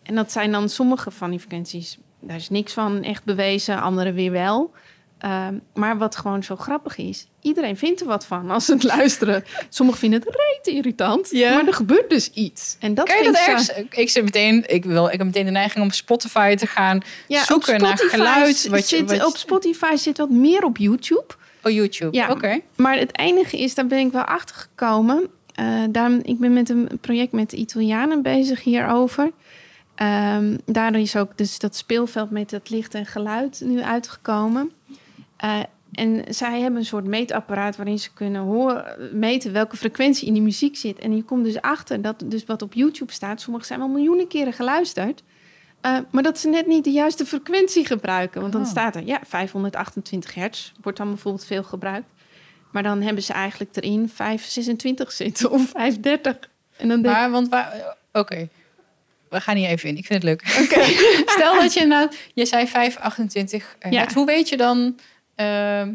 En 0.03 0.15
dat 0.15 0.33
zijn 0.33 0.53
dan 0.53 0.69
sommige 0.69 1.11
van 1.11 1.31
die 1.31 1.39
frequenties. 1.39 1.99
Daar 2.21 2.37
is 2.37 2.49
niks 2.49 2.73
van 2.73 3.03
echt 3.03 3.25
bewezen, 3.25 3.81
andere 3.81 4.13
weer 4.13 4.31
wel. 4.31 4.73
Ehm, 5.19 5.55
maar 5.75 5.99
wat 5.99 6.17
gewoon 6.17 6.43
zo 6.43 6.57
grappig 6.57 6.97
is, 6.97 7.27
iedereen 7.41 7.77
vindt 7.77 8.01
er 8.01 8.07
wat 8.07 8.27
van 8.27 8.51
als 8.51 8.65
ze 8.65 8.73
het 8.73 8.83
luisteren. 8.83 9.45
Sommigen 9.69 10.01
vinden 10.01 10.21
het 10.21 10.29
reet 10.65 10.75
irritant, 10.75 11.33
maar 11.33 11.67
er 11.67 11.75
gebeurt 11.75 12.11
dus 12.11 12.31
iets. 12.31 12.77
En 12.81 12.95
dat 12.95 13.09
je 13.09 13.23
dat 13.25 13.37
zo- 13.37 13.51
ergens? 13.51 13.73
Ik 13.91 14.11
zit 14.11 14.25
meteen, 14.25 14.65
ik 14.67 14.85
wil, 14.85 15.05
ik 15.07 15.13
heb 15.13 15.27
meteen 15.27 15.45
de 15.45 15.51
neiging 15.51 15.85
om 15.85 15.91
Spotify 15.91 16.55
te 16.55 16.67
gaan 16.67 17.01
Ja, 17.29 17.45
zoeken 17.45 17.81
naar 17.81 17.99
geluid. 17.99 18.69
Wat 18.69 18.91
je, 18.91 18.97
zit, 18.97 19.11
wat- 19.11 19.27
Op 19.27 19.37
Spotify 19.37 19.97
zit 19.97 20.19
wat 20.19 20.31
meer 20.31 20.65
op 20.65 20.77
YouTube. 20.77 21.27
oh, 21.63 21.73
YouTube. 21.73 22.17
Ja. 22.17 22.31
Oké. 22.31 22.61
Maar 22.77 22.99
het 22.99 23.19
enige 23.19 23.59
is, 23.59 23.75
daar 23.75 23.87
ben 23.87 23.99
ik 23.99 24.13
wel 24.13 24.25
achter 24.25 24.57
gekomen. 24.57 25.27
Eh, 25.55 25.67
daarom, 25.91 26.21
ik 26.23 26.39
ben 26.39 26.53
met 26.53 26.69
een 26.69 26.89
project 27.01 27.33
met 27.33 27.51
de 27.51 27.57
Italianen 27.57 28.23
bezig 28.23 28.63
hierover. 28.63 29.31
Ehm 29.95 30.57
daardoor 30.67 31.01
is 31.01 31.17
ook 31.17 31.31
dus 31.39 31.59
dat 31.59 31.77
speelveld 31.77 32.31
met 32.31 32.51
het 32.51 32.71
licht 32.71 32.95
en 32.95 33.07
geluid 33.07 33.61
nu 33.65 33.83
uitgekomen. 33.83 34.71
Eh, 35.37 35.61
en 35.93 36.25
zij 36.29 36.61
hebben 36.61 36.81
een 36.81 36.87
soort 36.87 37.05
meetapparaat 37.05 37.77
waarin 37.77 37.99
ze 37.99 38.13
kunnen 38.13 38.43
horen, 38.43 39.09
meten 39.19 39.53
welke 39.53 39.77
frequentie 39.77 40.27
in 40.27 40.33
die 40.33 40.43
muziek 40.43 40.77
zit. 40.77 40.99
En 40.99 41.17
je 41.17 41.23
komt 41.23 41.45
dus 41.45 41.61
achter 41.61 42.03
dat 42.03 42.23
dus 42.27 42.45
wat 42.45 42.63
op 42.63 42.75
YouTube 42.75 43.13
staat, 43.13 43.41
sommige 43.41 43.65
zijn 43.67 43.79
wel 43.79 43.89
miljoenen 43.89 44.29
keren 44.29 44.53
geluisterd. 44.53 45.23
eh, 45.81 45.99
maar 46.11 46.23
dat 46.23 46.39
ze 46.39 46.49
net 46.49 46.67
niet 46.67 46.85
de 46.85 46.91
juiste 46.91 47.27
frequentie 47.27 47.87
gebruiken. 47.87 48.41
Want 48.41 48.53
dan 48.53 48.63
Oh. 48.63 48.69
staat 48.69 48.97
er, 48.97 49.03
ja, 49.05 49.21
528 49.27 50.35
hertz 50.35 50.73
wordt 50.81 50.99
dan 50.99 51.09
bijvoorbeeld 51.09 51.47
veel 51.47 51.63
gebruikt. 51.63 52.07
Maar 52.73 52.83
dan 52.83 53.03
hebben 53.03 53.23
ze 53.23 53.33
eigenlijk 53.33 53.77
erin 53.77 54.09
526 54.09 55.13
zitten 55.13 55.51
of 55.51 55.69
530. 55.69 56.49
En 56.77 56.89
dan 56.89 57.03
denk 57.03 57.15
ik, 57.15 57.21
Maar, 57.21 57.31
want 57.31 57.49
waar... 57.49 57.97
Oké. 58.13 58.49
We 59.31 59.41
gaan 59.41 59.57
hier 59.57 59.69
even 59.69 59.89
in. 59.89 59.97
Ik 59.97 60.07
vind 60.07 60.23
het 60.23 60.31
leuk. 60.31 60.47
Stel 61.37 61.61
dat 61.61 61.73
je 61.75 61.87
nou... 61.87 62.11
Je 62.35 62.47
zei 62.47 62.67
528 62.67 63.77
hertz. 63.79 63.97
Ja. 63.97 64.15
Hoe 64.15 64.27
weet 64.27 64.49
je 64.49 64.57
dan... 64.57 64.99
ehm, 65.37 65.87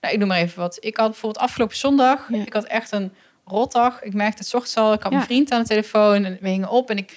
nou, 0.00 0.14
ik 0.14 0.18
noem 0.18 0.28
maar 0.28 0.38
even 0.38 0.58
wat. 0.60 0.76
Ik 0.80 0.96
had 0.96 1.10
bijvoorbeeld 1.10 1.44
afgelopen 1.44 1.76
zondag... 1.76 2.26
Ja. 2.32 2.42
Ik 2.42 2.52
had 2.52 2.64
echt 2.64 2.92
een 2.92 3.12
rotdag. 3.44 4.02
Ik 4.02 4.14
merkte 4.14 4.42
het 4.42 4.54
ochtends 4.54 4.76
al. 4.76 4.92
Ik 4.92 5.02
had 5.02 5.12
mijn 5.12 5.24
vriend 5.24 5.50
aan 5.50 5.62
de 5.62 5.68
telefoon. 5.68 6.24
En 6.24 6.38
we 6.40 6.48
hingen 6.48 6.68
op. 6.68 6.90
En 6.90 6.96
ik... 6.96 7.16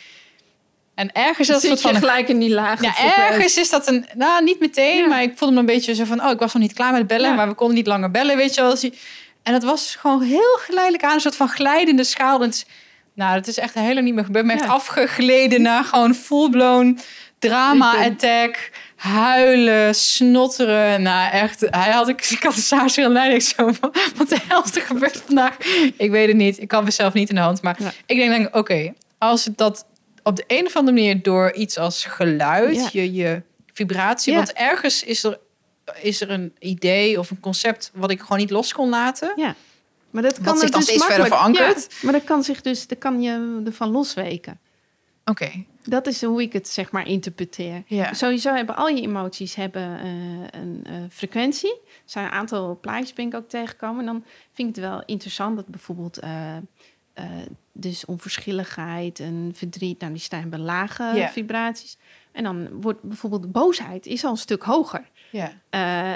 En 0.96 1.12
ergens 1.12 1.50
is 1.50 1.54
dat 1.54 1.62
soort 1.62 1.82
van... 1.82 1.96
gelijk 1.96 2.28
in 2.28 2.40
die 2.40 2.50
lage 2.54 2.84
Ja, 2.84 2.94
ergens 3.30 3.58
is 3.58 3.70
dat 3.70 3.88
een... 3.88 4.06
Nou, 4.16 4.44
niet 4.44 4.60
meteen, 4.60 4.98
Ja. 4.98 5.08
maar 5.08 5.22
ik 5.22 5.38
voelde 5.38 5.54
me 5.54 5.60
een 5.60 5.66
beetje 5.66 5.96
zo 5.96 6.04
van... 6.04 6.24
Oh, 6.24 6.32
ik 6.32 6.40
was 6.40 6.54
nog 6.54 6.62
niet 6.62 6.74
klaar 6.74 6.92
met 6.94 7.08
bellen, 7.08 7.30
Ja. 7.30 7.36
maar 7.36 7.48
we 7.48 7.54
konden 7.54 7.76
niet 7.76 7.88
langer 7.88 8.12
bellen, 8.12 8.38
weet 8.38 8.56
je 8.56 8.62
wel. 8.62 8.70
Dus 8.70 8.90
En 9.44 9.54
dat 9.54 9.64
was 9.64 9.96
gewoon 9.96 10.22
heel 10.22 10.58
geleidelijk 10.62 11.04
aan, 11.04 11.14
een 11.14 11.20
soort 11.22 11.36
van 11.36 11.50
glijdende 11.50 12.04
schaal. 12.04 12.36
En 12.40 12.46
het 12.46 12.54
is- 12.56 12.66
nou, 13.14 13.36
dat 13.36 13.48
is 13.48 13.58
echt 13.58 13.74
heel 13.74 13.94
lang 13.94 14.06
niet 14.06 14.14
meer 14.16 14.26
gebeurd. 14.26 14.46
Maar 14.46 14.56
echt 14.56 14.64
Ja. 14.66 14.72
afgegleden 14.72 15.62
naar 15.62 15.84
gewoon 15.84 16.14
full-blown 16.14 17.00
drama, 17.40 17.94
Ik 17.94 18.00
ben- 18.00 18.12
attack, 18.12 18.72
huilen, 19.02 19.96
snotteren. 19.96 21.02
Nou, 21.02 21.32
echt, 21.32 21.62
hij 21.70 21.92
had, 21.92 22.08
ik, 22.08 22.26
ik 22.40 22.44
had 22.44 22.72
een 22.72 23.04
en 23.04 23.12
leiding 23.12 23.42
zo 23.44 23.72
van... 23.72 23.94
Wat 24.16 24.30
de 24.30 24.38
hel 24.48 24.64
is 24.64 24.76
er 24.76 24.82
gebeurd 24.82 25.24
vandaag? 25.26 25.58
Ik 25.98 26.12
weet 26.12 26.28
het 26.28 26.38
niet. 26.38 26.60
Ik 26.62 26.68
kan 26.68 26.84
mezelf 26.84 27.14
niet 27.14 27.30
in 27.30 27.36
de 27.36 27.42
hand. 27.42 27.62
Maar 27.62 27.76
Ja. 27.80 27.92
ik 28.06 28.18
denk, 28.18 28.32
dan, 28.32 28.62
oké, 28.62 28.94
als 29.18 29.46
het 29.46 29.58
dat 29.58 29.86
op 30.24 30.36
de 30.36 30.44
een 30.48 30.66
of 30.66 30.76
andere 30.76 30.98
manier 30.98 31.22
door 31.22 31.54
iets 31.54 31.78
als 31.78 32.06
geluid, 32.06 32.76
Ja. 32.76 32.90
je, 32.92 33.14
je 33.14 33.42
vibratie, 33.74 34.32
Ja. 34.32 34.38
want 34.38 34.54
ergens 34.54 35.04
is 35.04 35.24
er, 35.24 35.40
is 36.02 36.22
er 36.22 36.30
een 36.30 36.56
idee 36.60 37.20
of 37.20 37.30
een 37.32 37.40
concept 37.40 37.92
wat 37.94 38.12
ik 38.12 38.22
gewoon 38.22 38.38
niet 38.38 38.50
los 38.50 38.74
kon 38.74 38.90
laten. 38.90 39.34
Ja. 39.36 39.56
Maar 40.10 40.24
dat 40.24 40.34
kan 40.34 40.44
Wat 40.44 40.60
zich 40.60 40.70
dan 40.70 40.80
dus 40.80 40.90
steeds 40.90 41.06
verder. 41.06 41.28
Ja, 41.28 41.76
maar 42.02 42.14
dat 42.14 42.24
kan 42.24 42.44
zich 42.44 42.62
dus, 42.62 42.88
dat 42.88 42.98
kan 42.98 43.22
je 43.22 43.62
ervan 43.66 43.90
losweken. 43.90 44.60
Oké, 45.26 45.52
Dat 45.84 46.08
is 46.08 46.24
hoe 46.24 46.42
ik 46.42 46.54
het 46.54 46.68
zeg 46.68 46.92
maar 46.92 47.08
interpreteer. 47.08 47.84
ja. 47.88 48.14
Sowieso 48.14 48.54
hebben 48.54 48.76
al 48.76 48.88
je 48.88 49.02
emoties 49.02 49.56
hebben, 49.56 50.00
eh, 50.00 50.60
een 50.62 50.82
eh, 50.86 50.94
frequentie. 51.10 51.72
Er 51.86 51.90
zijn 52.06 52.26
een 52.26 52.32
aantal 52.32 52.78
plaatjes 52.82 53.14
ben 53.14 53.26
ik 53.28 53.36
ook 53.36 53.50
tegengekomen. 53.50 54.00
En 54.00 54.06
dan 54.06 54.24
vind 54.52 54.70
ik 54.70 54.76
het 54.76 54.84
wel 54.86 55.04
interessant 55.06 55.56
dat 55.56 55.68
bijvoorbeeld... 55.68 56.18
eh, 56.20 56.56
dus 57.74 58.06
onverschilligheid 58.06 59.20
en 59.20 59.52
verdriet, 59.56 60.00
nou, 60.00 60.12
die 60.14 60.22
staan 60.22 60.50
bij 60.50 60.60
lage 60.60 61.04
Ja. 61.04 61.30
vibraties. 61.30 61.98
En 62.32 62.44
dan 62.44 62.82
wordt 62.82 63.02
bijvoorbeeld 63.04 63.52
boosheid 63.52 64.06
is 64.06 64.24
al 64.24 64.32
een 64.32 64.38
stuk 64.38 64.64
hoger. 64.64 65.10
ja. 65.32 65.52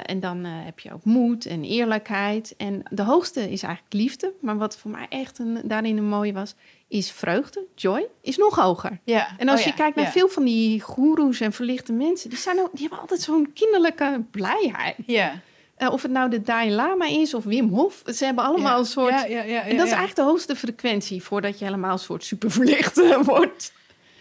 En 0.02 0.20
dan 0.20 0.44
heb 0.44 0.78
je 0.80 0.92
ook 0.92 1.04
moed 1.04 1.46
en 1.46 1.64
eerlijkheid. 1.64 2.54
En 2.56 2.82
de 2.90 3.02
hoogste 3.02 3.40
is 3.40 3.62
eigenlijk 3.62 3.94
liefde. 3.94 4.32
Maar 4.40 4.56
wat 4.56 4.76
voor 4.78 4.90
mij 4.90 5.06
echt 5.08 5.38
een, 5.38 5.58
daarin 5.64 5.96
een 5.96 6.08
mooie 6.08 6.32
was, 6.32 6.54
is 6.88 7.10
vreugde, 7.10 7.66
joy, 7.74 8.06
is 8.20 8.36
nog 8.36 8.54
hoger. 8.54 9.00
ja. 9.04 9.28
En 9.38 9.48
als 9.48 9.58
Oh 9.58 9.64
je 9.64 9.70
ja, 9.70 9.76
kijkt 9.76 9.96
naar 9.96 10.04
ja. 10.04 10.10
veel 10.10 10.28
van 10.28 10.44
die 10.44 10.80
goeroes 10.80 11.40
en 11.40 11.52
verlichte 11.52 11.92
mensen, 11.92 12.30
die, 12.30 12.38
zijn 12.38 12.60
ook, 12.60 12.70
die 12.72 12.80
hebben 12.80 12.98
altijd 12.98 13.20
zo'n 13.20 13.52
kinderlijke 13.54 14.24
blijheid. 14.30 14.96
Ja. 15.06 15.40
Eh, 15.76 15.92
of 15.92 16.02
het 16.02 16.10
nou 16.10 16.30
de 16.30 16.42
Dalai 16.42 16.70
Lama 16.70 17.06
is 17.06 17.34
of 17.34 17.44
Wim 17.44 17.68
Hof, 17.68 18.02
ze 18.06 18.24
hebben 18.24 18.44
allemaal 18.44 18.72
ja. 18.72 18.78
een 18.78 18.84
soort... 18.84 19.10
Ja, 19.10 19.24
ja, 19.24 19.42
ja, 19.42 19.62
en 19.62 19.76
dat 19.76 19.86
is 19.86 19.92
eigenlijk 19.92 20.14
de 20.16 20.22
hoogste 20.22 20.56
frequentie 20.56 21.22
voordat 21.22 21.58
je 21.58 21.64
helemaal 21.64 21.92
een 21.92 21.98
soort 21.98 22.24
superverlicht 22.24 22.96
wordt. 23.24 23.72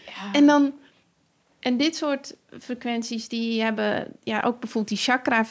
Ja. 0.05 0.32
En 0.34 0.45
dan 0.45 0.74
en 1.66 1.78
dit 1.78 1.95
soort 1.95 2.36
frequenties 2.59 3.28
die 3.28 3.61
hebben 3.61 4.07
ja 4.24 4.41
ook 4.41 4.59
bijvoorbeeld 4.59 4.88
die 4.88 4.97
chakra 4.97 5.45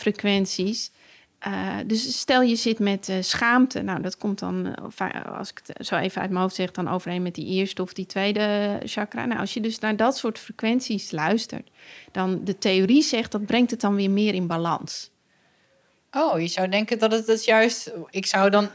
Eh, 1.45 1.77
dus 1.87 2.19
stel 2.19 2.43
je 2.43 2.57
zit 2.57 2.79
met 2.79 3.09
eh, 3.09 3.17
schaamte, 3.21 3.83
nou 3.83 4.03
dat 4.03 4.17
komt 4.17 4.39
dan, 4.39 4.75
eh, 4.97 5.39
als 5.39 5.51
ik 5.51 5.61
het 5.65 5.87
zo 5.87 5.97
even 5.97 6.21
uit 6.21 6.31
mijn 6.31 6.43
hoofd 6.43 6.55
zeg, 6.55 6.71
dan 6.71 6.89
overeen 6.89 7.23
met 7.23 7.35
die 7.35 7.47
eerste 7.47 7.83
of 7.83 7.93
die 7.93 8.07
tweede 8.07 8.81
chakra. 8.85 9.25
Nou, 9.25 9.41
als 9.41 9.55
je 9.55 9.61
dus 9.61 9.79
naar 9.79 9.97
dat 9.97 10.17
soort 10.17 10.39
frequenties 10.39 11.11
luistert, 11.11 11.71
dan 12.13 12.41
de 12.45 12.59
theorie 12.59 13.03
zegt 13.03 13.33
dat 13.33 13.47
brengt 13.47 13.71
het 13.71 13.81
dan 13.81 13.95
weer 13.95 14.11
meer 14.11 14.35
in 14.35 14.47
balans. 14.47 15.11
Oh, 16.11 16.41
je 16.41 16.47
zou 16.47 16.69
denken 16.69 16.99
dat 16.99 17.13
het, 17.13 17.27
het 17.27 17.45
juist... 17.45 17.93
Ik 18.11 18.27
zou 18.27 18.51
dan 18.51 18.69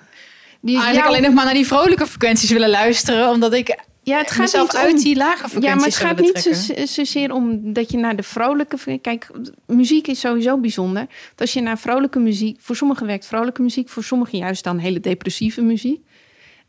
Die, 0.61 0.75
eigenlijk 0.75 1.07
alleen 1.07 1.21
nog 1.21 1.33
maar 1.33 1.45
naar 1.45 1.53
die 1.53 1.67
vrolijke 1.67 2.07
frequenties 2.07 2.51
willen 2.51 2.69
luisteren, 2.69 3.29
omdat 3.29 3.53
ik 3.53 3.79
ja, 4.09 4.17
het 4.17 4.31
gaat 4.31 4.39
mezelf 4.39 4.73
niet 4.73 4.81
uit 4.81 4.93
om- 4.93 4.99
die 4.99 5.15
lage 5.15 5.49
frequenties 5.49 5.69
Ja, 5.69 5.75
maar 5.75 5.85
het 5.85 5.95
gaat 5.95 6.19
niet 6.19 6.39
zo, 6.39 6.85
zozeer 6.85 7.33
om 7.33 7.73
dat 7.73 7.91
je 7.91 7.97
naar 7.97 8.15
de 8.15 8.23
vrolijke... 8.23 8.99
Kijk, 9.01 9.31
muziek 9.65 10.07
is 10.07 10.19
sowieso 10.19 10.57
bijzonder. 10.57 11.01
Dat 11.01 11.41
als 11.41 11.53
je 11.53 11.61
naar 11.61 11.79
vrolijke 11.79 12.19
muziek... 12.19 12.57
Voor 12.61 12.75
sommigen 12.75 13.05
werkt 13.05 13.25
vrolijke 13.25 13.61
muziek, 13.61 13.89
voor 13.89 14.03
sommigen 14.03 14.37
juist 14.37 14.63
dan 14.63 14.77
hele 14.77 14.99
depressieve 14.99 15.61
muziek. 15.61 16.01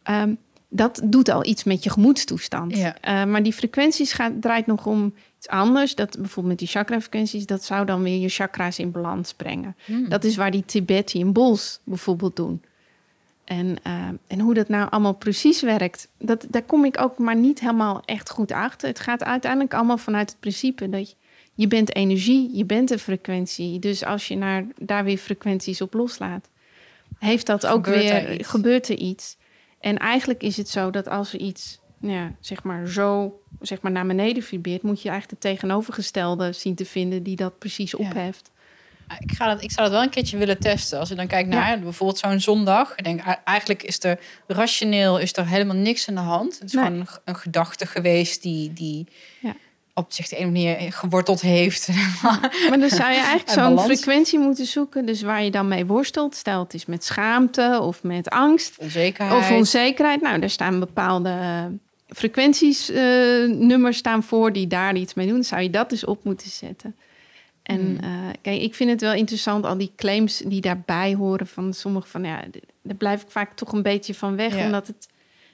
Ehm, 0.03 0.35
dat 0.69 1.01
doet 1.05 1.29
al 1.29 1.47
iets 1.47 1.65
met 1.65 1.85
je 1.85 1.91
gemoedstoestand. 1.91 2.77
Ja. 2.77 2.97
Eh, 3.01 3.25
maar 3.25 3.43
die 3.43 3.53
frequenties 3.53 4.13
gaat, 4.13 4.33
draait 4.41 4.67
nog 4.67 4.87
om 4.87 5.15
iets 5.37 5.49
anders. 5.49 5.95
Dat 5.95 6.17
bijvoorbeeld 6.19 6.47
met 6.47 6.59
die 6.59 6.69
chakra-frequenties... 6.69 7.47
dat 7.47 7.65
zou 7.65 7.87
dan 7.87 8.03
weer 8.03 8.19
je 8.19 8.29
chakra's 8.29 8.79
in 8.79 8.91
balans 8.91 9.35
brengen. 9.35 9.77
Hmm. 9.85 10.09
Dat 10.09 10.25
is 10.25 10.37
waar 10.37 10.51
die 10.51 10.65
Tibetan 10.65 11.33
Bowls 11.33 11.81
bijvoorbeeld 11.85 12.37
doen. 12.37 12.63
En, 13.51 13.77
uh, 13.87 14.09
en 14.27 14.41
hoe 14.41 14.55
dat 14.55 14.69
nou 14.69 14.91
allemaal 14.91 15.15
precies 15.15 15.63
werkt, 15.63 16.09
dat, 16.19 16.47
daar 16.49 16.63
kom 16.63 16.85
ik 16.85 17.01
ook 17.01 17.19
maar 17.19 17.37
niet 17.37 17.61
helemaal 17.61 18.03
echt 18.05 18.31
goed 18.31 18.53
achter. 18.53 18.89
Het 18.89 19.01
gaat 19.01 19.25
uiteindelijk 19.25 19.75
allemaal 19.75 19.99
vanuit 19.99 20.31
het 20.31 20.41
principe 20.41 20.89
dat 20.89 21.11
je, 21.11 21.17
je 21.55 21.67
bent 21.67 21.95
energie, 21.95 22.57
je 22.57 22.65
bent 22.65 22.91
een 22.91 22.99
frequentie. 22.99 23.79
Dus 23.79 24.05
als 24.05 24.29
je 24.29 24.37
naar, 24.37 24.67
daar 24.79 25.05
weer 25.05 25.19
frequenties 25.19 25.81
op 25.81 25.95
loslaat, 25.95 26.49
heeft 27.19 27.47
dat 27.47 27.67
ook 27.67 27.87
weer, 27.87 28.39
gebeurt 28.45 28.89
er 28.89 28.97
iets. 28.97 29.37
En 29.81 29.99
eigenlijk 29.99 30.43
is 30.43 30.57
het 30.57 30.69
zo 30.69 30.91
dat 30.91 31.09
als 31.09 31.33
er 31.33 31.41
iets, 31.41 31.81
ja, 32.01 32.33
zeg 32.41 32.63
maar 32.63 32.89
zo, 32.89 33.41
zeg 33.61 33.81
maar 33.81 33.93
naar 33.93 34.07
beneden 34.07 34.43
vibreert, 34.43 34.83
moet 34.83 35.03
je 35.03 35.09
eigenlijk 35.09 35.43
de 35.43 35.49
tegenovergestelde 35.49 36.53
zien 36.53 36.75
te 36.75 36.85
vinden 36.85 37.23
die 37.23 37.37
dat 37.37 37.59
precies 37.59 37.95
opheft. 37.95 38.51
Ik, 39.19 39.33
ga 39.33 39.47
dat, 39.47 39.63
ik 39.63 39.71
zou 39.71 39.83
dat 39.83 39.97
wel 39.97 40.03
een 40.03 40.11
keertje 40.11 40.37
willen 40.37 40.59
testen. 40.59 40.99
Als 40.99 41.09
je 41.09 41.15
dan 41.15 41.27
kijkt 41.27 41.49
naar 41.49 41.81
bijvoorbeeld 41.81 42.19
zo'n 42.19 42.41
zondag. 42.41 42.93
Ik 42.97 43.05
denk, 43.05 43.21
eigenlijk 43.45 43.83
is 43.83 44.05
er 44.05 44.19
rationeel 44.47 45.19
is 45.19 45.37
er 45.37 45.47
helemaal 45.47 45.77
niks 45.77 46.09
aan 46.09 46.15
de 46.15 46.21
hand. 46.21 46.59
Het 46.59 46.69
is 46.69 46.73
gewoon 46.73 46.93
een, 46.93 47.07
een, 47.25 47.37
gedachte 47.37 47.87
geweest 47.87 48.43
die, 48.43 48.73
die 48.73 49.07
ja. 49.41 49.55
op 49.95 50.13
zich 50.13 50.29
de 50.29 50.37
ene 50.37 50.47
manier 50.47 50.93
geworteld 50.93 51.41
heeft. 51.41 51.89
maar 52.69 52.79
dan 52.79 52.89
zou 52.89 53.11
je 53.11 53.19
eigenlijk 53.19 53.51
zo'n 53.51 53.81
frequentie 53.81 54.39
moeten 54.39 54.67
zoeken. 54.67 55.07
Dus 55.07 55.23
waar 55.23 55.43
je 55.43 55.51
dan 55.51 55.69
mee 55.69 55.87
worstelt. 55.87 56.35
Stel 56.35 56.63
het 56.63 56.75
is 56.75 56.87
met 56.87 57.05
schaamte 57.05 57.79
of 57.83 58.03
met 58.03 58.29
angst. 58.29 58.79
Onzekerheid. 58.79 59.39
Of 59.39 59.51
onzekerheid. 59.51 60.21
Nou, 60.21 60.41
daar 60.41 60.51
staan 60.51 60.81
bepaalde 60.81 61.39
frequenties, 62.09 62.91
uh, 62.91 62.97
nummers 63.49 63.97
staan 63.97 64.23
voor 64.23 64.53
die 64.53 64.67
daar 64.67 64.97
iets 64.97 65.15
mee 65.15 65.27
doen. 65.27 65.45
Zou 65.45 65.63
je 65.63 65.71
dat 65.71 65.91
dus 65.91 66.05
op 66.05 66.25
moeten 66.25 66.51
zetten. 66.51 66.97
En 67.63 67.81
hmm. 67.81 68.11
uh, 68.11 68.29
kijk, 68.41 68.61
ik 68.61 68.75
vind 68.75 68.91
het 68.91 69.01
wel 69.01 69.13
interessant, 69.13 69.65
al 69.65 69.79
die 69.79 69.93
claims 69.97 70.39
die 70.39 70.61
daarbij 70.61 71.15
horen 71.15 71.47
van 71.47 71.75
sommige 71.75 72.09
van, 72.09 72.25
ja, 72.25 72.45
daar 72.83 72.97
blijf 72.97 73.23
ik 73.23 73.31
vaak 73.31 73.55
toch 73.55 73.73
een 73.73 73.83
beetje 73.83 74.15
van 74.15 74.37
weg, 74.37 74.65
omdat 74.65 74.87
het 74.87 75.09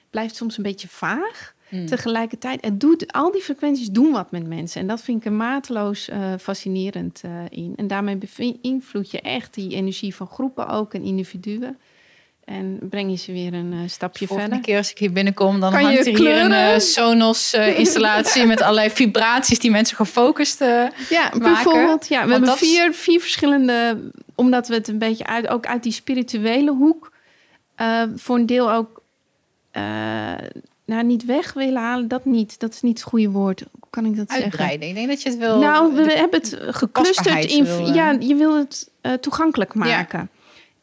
blijft 0.09 0.35
soms 0.35 0.57
een 0.57 0.63
beetje 0.63 0.87
vaag. 0.87 1.55
Hmm. 1.69 1.85
Tegelijkertijd, 1.85 2.65
het 2.65 2.79
doet, 2.79 3.11
al 3.13 3.31
die 3.31 3.41
frequenties 3.41 3.89
doen 3.89 4.11
wat 4.11 4.31
met 4.31 4.47
mensen. 4.47 4.81
En 4.81 4.87
dat 4.87 5.01
vind 5.01 5.19
ik 5.19 5.25
er 5.25 5.31
mateloos 5.31 6.09
uh, 6.09 6.33
fascinerend 6.39 7.21
uh, 7.25 7.31
in. 7.49 7.73
En 7.75 7.87
daarmee 7.87 8.17
beïnvloed 8.37 9.11
je 9.11 9.21
echt 9.21 9.53
die 9.53 9.75
energie 9.75 10.15
van 10.15 10.27
groepen 10.27 10.67
ook 10.67 10.93
en 10.93 11.03
individuen. 11.03 11.77
En 12.47 12.79
breng 12.89 13.09
je 13.09 13.17
ze 13.17 13.31
weer 13.31 13.53
een 13.53 13.73
uh, 13.73 13.79
stapje 13.85 14.27
Volgende 14.27 14.49
verder. 14.49 14.65
keer 14.65 14.77
als 14.77 14.91
ik 14.91 14.97
hier 14.97 15.11
binnenkom, 15.11 15.59
dan 15.59 15.71
kan 15.71 15.81
hangt 15.81 16.07
er 16.07 16.17
hier 16.17 16.39
een 16.39 16.51
uh, 16.51 16.79
Sonos-installatie 16.79 18.45
met 18.53 18.61
allerlei 18.61 18.89
vibraties 18.89 19.59
die 19.59 19.71
mensen 19.71 19.95
gefocust 19.95 20.59
ja, 21.09 21.31
Bijvoorbeeld, 21.37 22.07
ja, 22.07 22.25
we 22.25 22.31
hebben 22.31 22.57
vier, 22.57 22.93
vier 22.93 23.19
verschillende, 23.19 24.11
omdat 24.35 24.67
we 24.67 24.73
het 24.73 24.87
een 24.87 24.97
beetje 24.97 25.25
uit, 25.25 25.47
ook 25.47 25.65
uit 25.65 25.83
die 25.83 25.91
spirituele 25.91 26.71
hoek, 26.71 27.11
voor 28.15 28.35
een 28.35 28.45
deel 28.45 28.71
ook, 28.71 29.01
nou 30.85 31.03
niet 31.03 31.25
weg 31.25 31.53
willen 31.53 31.81
halen, 31.81 32.07
dat 32.07 32.25
niet. 32.25 32.59
Dat 32.59 32.73
is 32.73 32.81
niet 32.81 32.99
het 32.99 33.07
goede 33.07 33.29
woord. 33.29 33.59
Hoe 33.59 33.89
kan 33.89 34.05
ik 34.05 34.17
dat 34.17 34.29
Uitbreiden. 34.29 34.67
zeggen? 34.67 34.87
Ik 34.87 34.95
denk 34.95 35.07
dat 35.07 35.21
je 35.21 35.29
het 35.29 35.37
wil. 35.37 35.59
Nou, 35.59 35.93
we 35.93 36.11
hebben 36.11 36.39
het 36.39 36.57
geclusterd 36.61 37.45
in. 37.45 37.93
ja, 37.93 38.15
je 38.19 38.35
wil 38.35 38.57
het 38.57 38.89
toegankelijk 39.21 39.73
maken. 39.73 40.19
Ja. 40.19 40.27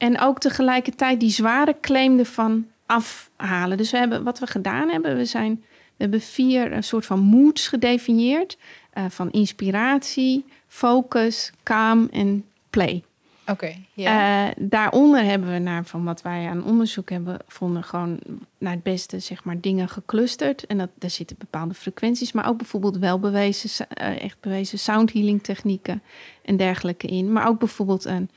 En 0.05 0.21
ook 0.21 0.39
tegelijkertijd 0.39 1.21
die 1.21 1.31
zware 1.31 1.77
claim 1.81 2.19
ervan 2.19 2.67
afhalen. 2.87 3.77
Dus 3.77 3.91
we 3.91 3.99
hebben, 3.99 4.25
wat 4.25 4.39
we 4.39 4.47
gedaan 4.47 4.89
hebben, 4.89 5.17
we, 5.17 5.25
zijn, 5.25 5.65
we 5.69 6.03
hebben 6.03 6.21
vier 6.21 6.73
een 6.73 6.85
soort 6.85 7.07
van 7.07 7.21
moods 7.21 7.69
gedefinieerd. 7.69 8.59
Uh, 8.99 9.05
van 9.09 9.31
inspiratie, 9.31 10.45
focus, 10.67 11.53
calm 11.63 12.09
en 12.13 12.45
play. 12.71 13.03
Oké. 13.43 13.53
Okay, 13.53 13.87
yeah. 13.93 14.49
uh, 14.49 14.53
daaronder 14.59 15.25
hebben 15.25 15.53
we 15.53 15.59
naar 15.59 15.85
van 15.85 16.05
wat 16.05 16.23
wij 16.23 16.49
aan 16.49 16.65
onderzoek 16.65 17.11
hebben 17.11 17.39
gevonden, 17.47 17.85
gewoon 17.85 18.19
naar 18.59 18.73
het 18.73 18.83
beste 18.83 19.19
zeg 19.19 19.45
maar 19.45 19.61
dingen 19.61 19.89
geclusterd. 19.89 20.67
En 20.67 20.79
dat, 20.79 20.91
daar 20.99 21.11
zitten 21.11 21.37
bepaalde 21.39 21.75
frequenties, 21.75 22.33
maar 22.33 22.49
ook 22.49 22.57
bijvoorbeeld 22.57 22.99
wel 22.99 23.19
bewezen, 23.19 23.87
uh, 24.01 24.23
echt 24.23 24.41
bewezen 24.41 24.79
sound 24.79 25.13
healing 25.13 25.43
technieken 25.43 26.03
en 26.43 26.57
dergelijke 26.57 27.07
in. 27.07 27.33
Maar 27.33 27.49
ook 27.49 27.59
bijvoorbeeld 27.59 28.05
een 28.05 28.31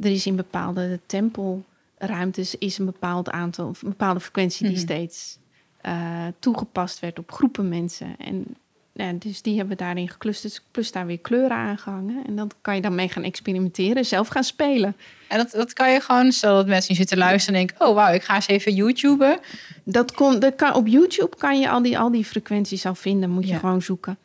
er 0.00 0.10
is 0.10 0.26
in 0.26 0.36
bepaalde 0.36 1.00
tempelruimtes 1.06 2.54
is 2.58 2.78
een 2.78 2.84
bepaald 2.84 3.30
aantal, 3.30 3.66
een 3.66 3.88
bepaalde 3.88 4.20
frequentie 4.20 4.66
die 4.66 4.76
mhm. 4.76 4.84
steeds 4.84 5.38
uh, 5.86 6.26
toegepast 6.38 7.00
werd 7.00 7.18
op 7.18 7.32
groepen 7.32 7.68
mensen. 7.68 8.16
En 8.18 8.56
ja, 8.92 9.12
dus 9.12 9.42
die 9.42 9.56
hebben 9.56 9.76
daarin 9.76 10.08
geclusterd, 10.08 10.62
plus 10.70 10.92
daar 10.92 11.06
weer 11.06 11.18
kleuren 11.18 11.56
aangehangen. 11.56 12.26
En 12.26 12.36
dan 12.36 12.50
kan 12.60 12.74
je 12.74 12.80
dan 12.80 12.94
mee 12.94 13.08
gaan 13.08 13.22
experimenteren, 13.22 14.04
zelf 14.04 14.28
gaan 14.28 14.44
spelen. 14.44 14.96
En 15.28 15.38
dat, 15.38 15.50
dat 15.50 15.72
kan 15.72 15.92
je 15.92 16.00
gewoon, 16.00 16.32
stel 16.32 16.54
dat 16.54 16.66
mensen 16.66 16.94
zitten 16.94 17.18
luisteren 17.18 17.60
en 17.60 17.66
denken... 17.66 17.86
oh 17.86 17.94
wauw, 17.94 18.14
ik 18.14 18.22
ga 18.22 18.34
eens 18.34 18.46
even 18.46 18.74
YouTuben. 18.74 19.38
Dat, 19.84 20.12
kon, 20.12 20.38
dat 20.38 20.54
kan, 20.54 20.74
op 20.74 20.86
YouTube 20.86 21.36
kan 21.36 21.60
je 21.60 21.70
al 21.70 21.82
die, 21.82 21.98
al 21.98 22.10
die 22.10 22.24
frequenties 22.24 22.86
al 22.86 22.94
vinden, 22.94 23.30
moet 23.30 23.48
je 23.48 23.58
gewoon 23.58 23.82
zoeken. 23.82 24.18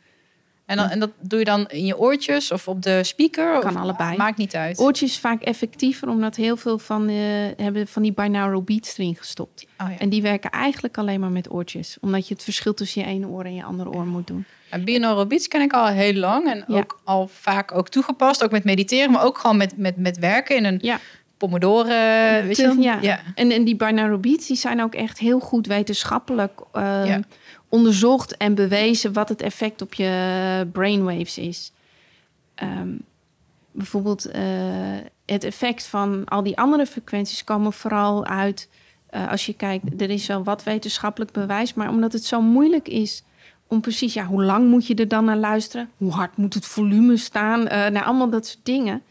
En, 0.66 0.76
dan, 0.76 0.88
en 0.88 0.98
dat 0.98 1.10
doe 1.20 1.38
je 1.38 1.44
dan 1.44 1.66
in 1.68 1.86
je 1.86 1.98
oortjes 1.98 2.52
of 2.52 2.68
op 2.68 2.82
de 2.82 3.04
speaker? 3.04 3.58
Kan 3.58 3.76
allebei. 3.76 4.16
Maakt 4.16 4.36
niet 4.36 4.54
uit. 4.54 4.78
Oortjes 4.78 5.18
vaak 5.18 5.42
effectiever, 5.42 6.08
omdat 6.08 6.36
heel 6.36 6.56
veel 6.56 6.78
van, 6.78 7.08
uh, 7.08 7.16
hebben 7.56 7.86
van 7.86 8.02
die 8.02 8.12
binaural 8.12 8.62
beats 8.62 8.98
erin 8.98 9.16
gestopt. 9.16 9.66
Oh, 9.78 9.90
ja. 9.90 9.98
En 9.98 10.08
die 10.08 10.22
werken 10.22 10.50
eigenlijk 10.50 10.98
alleen 10.98 11.20
maar 11.20 11.30
met 11.30 11.52
oortjes. 11.52 11.96
Omdat 12.00 12.28
je 12.28 12.34
het 12.34 12.42
verschil 12.42 12.74
tussen 12.74 13.02
je 13.02 13.08
ene 13.08 13.26
oor 13.26 13.44
en 13.44 13.54
je 13.54 13.64
andere 13.64 13.90
oor 13.90 14.06
moet 14.06 14.26
doen. 14.26 14.44
En 14.70 14.84
binaural 14.84 15.26
beats 15.26 15.48
ken 15.48 15.60
ik 15.60 15.72
al 15.72 15.86
heel 15.86 16.14
lang. 16.14 16.50
En 16.50 16.64
ook 16.68 17.00
al 17.04 17.28
vaak 17.32 17.74
ook 17.74 17.88
toegepast. 17.88 18.44
Ook 18.44 18.50
met 18.50 18.64
mediteren, 18.64 19.10
maar 19.10 19.24
ook 19.24 19.38
gewoon 19.38 19.56
met, 19.56 19.76
met, 19.76 19.96
met 19.96 20.18
werken 20.18 20.56
in 20.56 20.64
een... 20.64 20.78
Ja. 20.82 20.98
Pomodoro, 21.36 21.84
weet 21.84 22.56
je 22.56 22.76
ja. 22.78 22.98
ja. 23.00 23.20
En, 23.34 23.50
en 23.50 23.64
die 23.64 23.76
binaural 23.76 24.18
beats 24.18 24.46
die 24.46 24.56
zijn 24.56 24.82
ook 24.82 24.94
echt 24.94 25.18
heel 25.18 25.40
goed 25.40 25.66
wetenschappelijk 25.66 26.60
uh, 26.76 27.16
onderzocht 27.72 28.36
en 28.36 28.54
bewezen 28.54 29.12
wat 29.12 29.28
het 29.28 29.42
effect 29.42 29.82
op 29.82 29.94
je 29.94 30.68
brainwaves 30.72 31.38
is. 31.38 31.72
Um, 32.62 33.00
bijvoorbeeld 33.70 34.26
uh, 34.26 34.32
het 35.26 35.44
effect 35.44 35.86
van 35.86 36.24
al 36.24 36.42
die 36.42 36.58
andere 36.58 36.86
frequenties 36.86 37.44
komen 37.44 37.72
vooral 37.72 38.26
uit 38.26 38.68
uh, 39.10 39.30
als 39.30 39.46
je 39.46 39.54
kijkt, 39.54 40.02
er 40.02 40.10
is 40.10 40.26
wel 40.26 40.42
wat 40.44 40.62
wetenschappelijk 40.62 41.32
bewijs, 41.32 41.74
maar 41.74 41.88
omdat 41.88 42.12
het 42.12 42.24
zo 42.24 42.40
moeilijk 42.40 42.88
is 42.88 43.24
om 43.66 43.80
precies, 43.80 44.14
ja, 44.14 44.24
hoe 44.24 44.44
lang 44.44 44.68
moet 44.68 44.86
je 44.86 44.94
er 44.94 45.08
dan 45.08 45.24
naar 45.24 45.36
luisteren? 45.36 45.90
Hoe 45.96 46.12
hard 46.12 46.36
moet 46.36 46.54
het 46.54 46.66
volume 46.66 47.16
staan? 47.16 47.60
Uh, 47.60 47.68
nou, 47.68 48.04
allemaal 48.04 48.30
dat 48.30 48.46
soort 48.46 48.64
dingen 48.64 49.02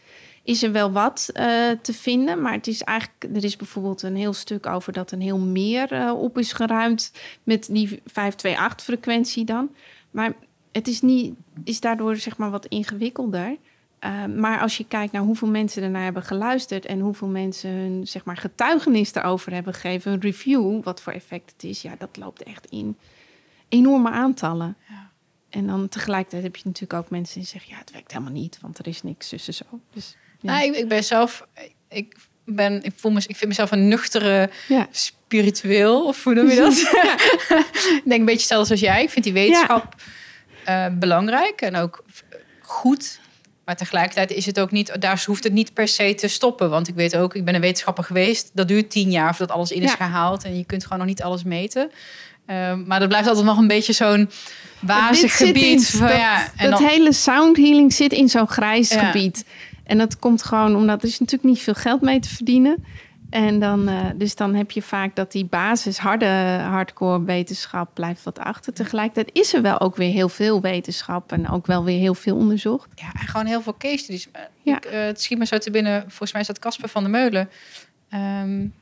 is 0.44 0.64
er 0.64 0.72
wel 0.72 0.92
wat 0.92 1.30
uh, 1.34 1.70
te 1.82 1.94
vinden. 1.94 2.42
Maar 2.42 2.54
het 2.54 2.68
is 2.68 2.82
eigenlijk, 2.82 3.36
er 3.36 3.44
is 3.44 3.56
bijvoorbeeld 3.56 4.02
een 4.02 4.16
heel 4.16 4.34
stuk 4.34 4.66
over 4.66 4.94
dat 4.94 5.12
een 5.12 5.22
heel 5.22 5.40
meer 5.40 5.94
uh, 5.94 6.22
op 6.22 6.38
is 6.38 6.54
geruimd 6.54 7.12
met 7.44 7.68
die 7.72 8.00
528-frequentie 8.00 9.46
dan. 9.46 9.70
Maar 10.12 10.34
het 10.72 10.88
is, 10.88 11.02
niet, 11.02 11.34
is 11.64 11.80
daardoor 11.80 12.16
zeg 12.16 12.38
maar 12.38 12.52
wat 12.52 12.66
ingewikkelder. 12.66 13.58
Uh, 14.06 14.26
maar 14.26 14.60
als 14.60 14.78
je 14.78 14.88
kijkt 14.88 15.12
naar 15.12 15.22
hoeveel 15.22 15.48
mensen 15.48 15.84
ernaar 15.84 16.04
hebben 16.04 16.24
geluisterd 16.24 16.86
en 16.86 17.00
hoeveel 17.00 17.28
mensen 17.28 17.70
hun 17.70 18.08
zeg 18.08 18.26
maar, 18.26 18.38
getuigenis 18.38 19.14
daarover 19.14 19.54
hebben 19.54 19.74
gegeven, 19.74 20.12
een 20.12 20.22
review, 20.22 20.84
wat 20.84 21.02
voor 21.02 21.14
effect 21.14 21.52
het 21.52 21.64
is, 21.64 21.82
ja, 21.82 21.96
dat 21.98 22.18
loopt 22.18 22.44
echt 22.44 22.66
in 22.66 22.98
enorme 23.70 24.10
aantallen. 24.10 24.76
Ja. 24.90 25.10
En 25.50 25.68
dan 25.68 25.90
tegelijkertijd 25.90 26.44
heb 26.44 26.56
je 26.56 26.62
natuurlijk 26.66 27.04
ook 27.04 27.10
mensen 27.10 27.40
die 27.40 27.50
zeggen, 27.50 27.72
ja, 27.72 27.78
het 27.78 27.92
werkt 27.92 28.12
helemaal 28.12 28.34
niet, 28.34 28.60
want 28.62 28.80
er 28.80 28.88
is 28.88 29.04
niks 29.04 29.30
tussen 29.30 29.54
zo. 29.54 29.66
Dus 29.94 30.16
nou, 30.42 30.66
ik, 30.66 30.76
ik, 30.76 30.88
ben 30.88 31.04
zelf, 31.04 31.48
ik 31.90 32.16
ben, 32.46 32.84
ik 32.84 32.94
voel 32.96 33.12
me, 33.12 33.22
ik 33.28 33.36
vind 33.36 33.50
mezelf 33.50 33.72
een 33.72 33.88
nuchtere, 33.88 34.50
spiritueel, 34.92 36.06
of 36.06 36.24
hoe 36.24 36.34
noem 36.34 36.50
je 36.50 36.56
dat? 36.56 36.74
ik 37.98 38.02
denk 38.06 38.20
een 38.20 38.26
beetje 38.26 38.40
hetzelfde 38.40 38.72
als 38.72 38.80
jij. 38.80 39.04
Ik 39.04 39.10
vind 39.10 39.26
die 39.26 39.34
wetenschap 39.34 39.96
uh, 40.70 40.86
belangrijk 40.92 41.62
en 41.62 41.76
ook 41.76 42.04
goed. 42.62 43.20
Maar 43.66 43.76
tegelijkertijd 43.76 44.32
is 44.32 44.46
het 44.46 44.60
ook 44.60 44.72
niet, 44.72 45.02
daar 45.02 45.24
hoeft 45.26 45.44
het 45.44 45.54
niet 45.54 45.74
per 45.74 45.88
se 45.88 46.16
te 46.16 46.28
stoppen. 46.28 46.70
Want 46.70 46.88
ik 46.88 46.96
weet 46.96 47.16
ook, 47.16 47.36
ik 47.36 47.46
ben 47.46 47.56
een 47.56 47.62
wetenschapper 47.62 48.04
geweest. 48.04 48.52
Dat 48.54 48.68
duurt 48.68 48.90
tien 48.90 49.12
jaar 49.12 49.36
voordat 49.36 49.56
alles 49.56 49.72
in 49.72 49.82
is 49.82 49.94
gehaald. 49.94 50.44
En 50.44 50.58
je 50.58 50.66
kunt 50.66 50.84
gewoon 50.84 50.98
nog 50.98 51.08
niet 51.08 51.22
alles 51.22 51.44
meten. 51.44 51.92
Uh, 52.48 52.74
maar 52.86 53.00
dat 53.00 53.08
blijft 53.08 53.28
altijd 53.28 53.46
nog 53.46 53.58
een 53.58 53.68
beetje 53.68 53.94
zo'n 53.94 54.30
wazig 54.80 55.38
gebied. 55.38 56.00
dat, 56.00 56.10
ja, 56.10 56.52
en 56.56 56.70
dat 56.70 56.80
hele 56.80 57.14
sound 57.14 57.58
healing 57.58 57.94
zit 57.94 58.12
in 58.12 58.30
zo'n 58.30 58.48
grijs 58.48 58.92
gebied. 58.92 59.46
En 59.92 59.98
dat 59.98 60.20
komt 60.20 60.44
gewoon 60.44 60.76
omdat 60.76 61.02
er 61.02 61.08
is 61.08 61.20
natuurlijk 61.20 61.50
niet 61.50 61.62
veel 61.62 61.74
geld 61.74 62.02
mee 62.02 62.20
te 62.20 62.30
verdienen. 62.30 62.86
En 63.30 63.60
dan, 63.60 63.90
uh, 63.90 64.06
dus 64.16 64.36
dan 64.36 64.56
heb 64.56 64.72
je 64.72 64.82
vaak 64.82 65.16
dat 65.16 65.32
die 65.32 65.46
basis 65.46 65.98
harde 65.98 66.26
hardcore 66.70 67.24
wetenschap 67.24 67.90
blijft 67.94 68.24
wat 68.24 68.40
achter. 68.40 68.74
Tegelijkertijd 68.74 69.30
is 69.38 69.54
er 69.54 69.62
wel 69.62 69.80
ook 69.80 69.96
weer 69.96 70.12
heel 70.12 70.30
veel 70.30 70.62
wetenschap 70.62 71.32
en 71.32 71.50
ook 71.50 71.66
wel 71.66 71.84
weer 71.84 72.00
heel 72.00 72.14
veel 72.14 72.36
onderzocht. 72.36 72.88
Ja, 72.96 73.12
en 73.22 73.28
gewoon 73.28 73.46
heel 73.46 73.62
veel 73.62 73.78
case 73.78 73.98
studies. 73.98 74.28
Ja. 74.62 74.78
Ik, 74.78 74.86
uh, 74.86 74.92
het 74.92 75.22
schiet 75.22 75.38
me 75.38 75.46
zo 75.46 75.58
te 75.58 75.72
binnen. 75.72 76.02
Volgens 76.02 76.32
mij 76.32 76.42
is 76.42 76.48
dat 76.48 76.60
Casper 76.60 76.90
van 76.90 77.04
der 77.04 77.12
Meulen. 77.12 77.50
Um, 78.14 78.74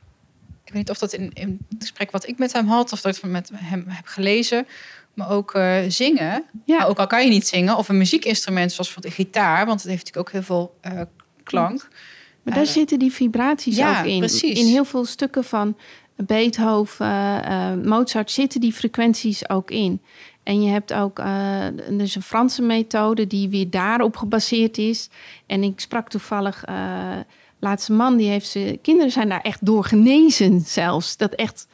ik 0.64 0.72
weet 0.72 0.74
niet 0.74 0.90
of 0.90 0.98
dat 0.98 1.12
in, 1.12 1.30
in 1.32 1.58
het 1.68 1.78
gesprek 1.80 2.10
wat 2.10 2.28
ik 2.28 2.38
met 2.38 2.52
hem 2.52 2.66
had, 2.66 2.92
of 2.92 3.00
dat 3.00 3.16
ik 3.16 3.22
met 3.22 3.50
hem 3.54 3.84
heb 3.88 4.06
gelezen 4.06 4.66
maar 5.20 5.30
ook 5.30 5.54
uh, 5.54 5.78
zingen. 5.88 6.44
Ja. 6.64 6.76
Maar 6.78 6.88
ook 6.88 6.98
al 6.98 7.06
kan 7.06 7.24
je 7.24 7.30
niet 7.30 7.46
zingen, 7.46 7.76
of 7.76 7.88
een 7.88 7.98
muziekinstrument 7.98 8.72
zoals 8.72 8.92
voor 8.92 9.02
de 9.02 9.10
gitaar, 9.10 9.66
want 9.66 9.82
het 9.82 9.90
heeft 9.90 10.04
natuurlijk 10.04 10.28
ook 10.28 10.32
heel 10.32 10.42
veel 10.42 10.74
uh, 10.92 11.00
klank. 11.42 11.88
Maar 12.42 12.54
daar 12.54 12.64
uh, 12.64 12.70
zitten 12.70 12.98
die 12.98 13.12
vibraties 13.12 13.76
ja, 13.76 13.98
ook 14.00 14.06
in. 14.06 14.18
Precies. 14.18 14.58
In 14.58 14.66
heel 14.66 14.84
veel 14.84 15.04
stukken 15.04 15.44
van 15.44 15.76
Beethoven, 16.16 17.88
Mozart 17.88 18.30
zitten 18.30 18.60
die 18.60 18.72
frequenties 18.72 19.48
ook 19.48 19.70
in. 19.70 20.02
En 20.42 20.62
je 20.62 20.70
hebt 20.70 20.92
ook 20.92 21.18
uh, 21.18 21.66
dus 21.90 22.14
een 22.14 22.22
Franse 22.22 22.62
methode 22.62 23.26
die 23.26 23.48
weer 23.48 23.70
daarop 23.70 24.16
gebaseerd 24.16 24.78
is. 24.78 25.08
En 25.46 25.62
ik 25.62 25.80
sprak 25.80 26.08
toevallig 26.08 26.68
uh, 26.68 26.76
laatste 27.60 27.92
man, 27.92 28.16
die 28.16 28.28
heeft 28.28 28.48
ze. 28.48 28.78
Kinderen 28.82 29.12
zijn 29.12 29.28
daar 29.28 29.40
echt 29.40 29.66
door 29.66 29.84
genezen 29.84 30.60
zelfs. 30.60 31.16
Dat 31.16 31.34
echt. 31.34 31.66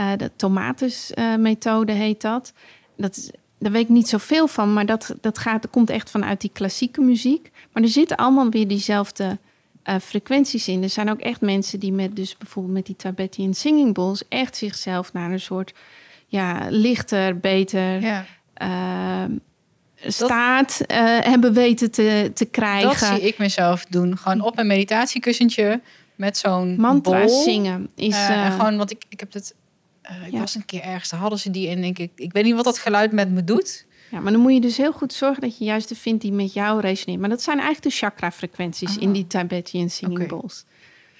Uh, 0.00 0.10
de 0.16 0.30
tomatus-methode 0.36 1.92
heet 1.92 2.20
dat. 2.20 2.52
Dat 3.00 3.16
is, 3.16 3.30
daar 3.58 3.72
weet 3.72 3.82
ik 3.82 3.88
niet 3.88 4.08
zoveel 4.08 4.48
van, 4.48 4.72
maar 4.72 4.86
dat, 4.86 5.14
dat, 5.20 5.38
gaat, 5.38 5.62
dat 5.62 5.70
komt 5.70 5.90
echt 5.90 6.10
vanuit 6.10 6.40
die 6.40 6.50
klassieke 6.52 7.00
muziek. 7.00 7.50
Maar 7.72 7.82
er 7.82 7.88
zitten 7.88 8.16
allemaal 8.16 8.50
weer 8.50 8.68
diezelfde 8.68 9.38
uh, 9.84 9.94
frequenties 10.02 10.68
in. 10.68 10.82
Er 10.82 10.88
zijn 10.88 11.10
ook 11.10 11.20
echt 11.20 11.40
mensen 11.40 11.80
die 11.80 11.92
met, 11.92 12.16
dus 12.16 12.36
bijvoorbeeld 12.36 12.74
met 12.74 12.86
die 12.86 12.96
Tibetan 12.96 13.54
singing 13.54 13.94
bowls, 13.94 14.22
echt 14.28 14.56
zichzelf 14.56 15.12
naar 15.12 15.30
een 15.30 15.40
soort 15.40 15.72
ja, 16.26 16.66
lichter, 16.70 17.38
beter 17.38 18.00
ja. 18.00 18.24
Uh, 18.62 19.36
staat 20.06 20.80
uh, 20.80 20.96
hebben 21.20 21.52
weten 21.52 21.90
te, 21.90 22.30
te 22.34 22.44
krijgen. 22.44 22.88
Dat 22.88 23.20
zie 23.20 23.28
ik 23.28 23.38
mezelf 23.38 23.84
doen. 23.84 24.16
Gewoon 24.18 24.40
op 24.40 24.58
een 24.58 24.66
meditatiekussentje 24.66 25.80
met 26.14 26.36
zo'n 26.36 26.76
mantra 26.80 27.28
zingen. 27.28 27.90
Is, 27.94 28.16
uh, 28.16 28.56
gewoon, 28.56 28.76
want 28.76 28.90
ik, 28.90 29.04
ik 29.08 29.20
heb 29.20 29.32
het. 29.32 29.54
Ik 30.26 30.32
ja. 30.32 30.38
was 30.38 30.54
een 30.54 30.64
keer 30.64 30.82
ergens, 30.82 31.10
hadden 31.10 31.38
ze 31.38 31.50
die 31.50 31.68
en 31.68 31.80
denk 31.80 31.98
ik, 31.98 32.10
ik 32.14 32.32
weet 32.32 32.44
niet 32.44 32.54
wat 32.54 32.64
dat 32.64 32.78
geluid 32.78 33.12
met 33.12 33.30
me 33.30 33.44
doet. 33.44 33.86
Ja, 34.10 34.20
maar 34.20 34.32
dan 34.32 34.40
moet 34.40 34.52
je 34.52 34.60
dus 34.60 34.76
heel 34.76 34.92
goed 34.92 35.12
zorgen 35.12 35.40
dat 35.40 35.58
je 35.58 35.64
juist 35.64 35.88
de 35.88 35.94
vindt 35.94 36.22
die 36.22 36.32
met 36.32 36.52
jou 36.52 36.80
resoneert. 36.80 37.20
Maar 37.20 37.28
dat 37.28 37.42
zijn 37.42 37.58
eigenlijk 37.58 37.94
de 37.94 37.98
chakra-frequenties 37.98 38.96
in 38.96 39.12
die 39.12 39.26
Tibetan 39.26 39.90
singing 39.90 40.20
okay. 40.20 40.26
bowls. 40.26 40.64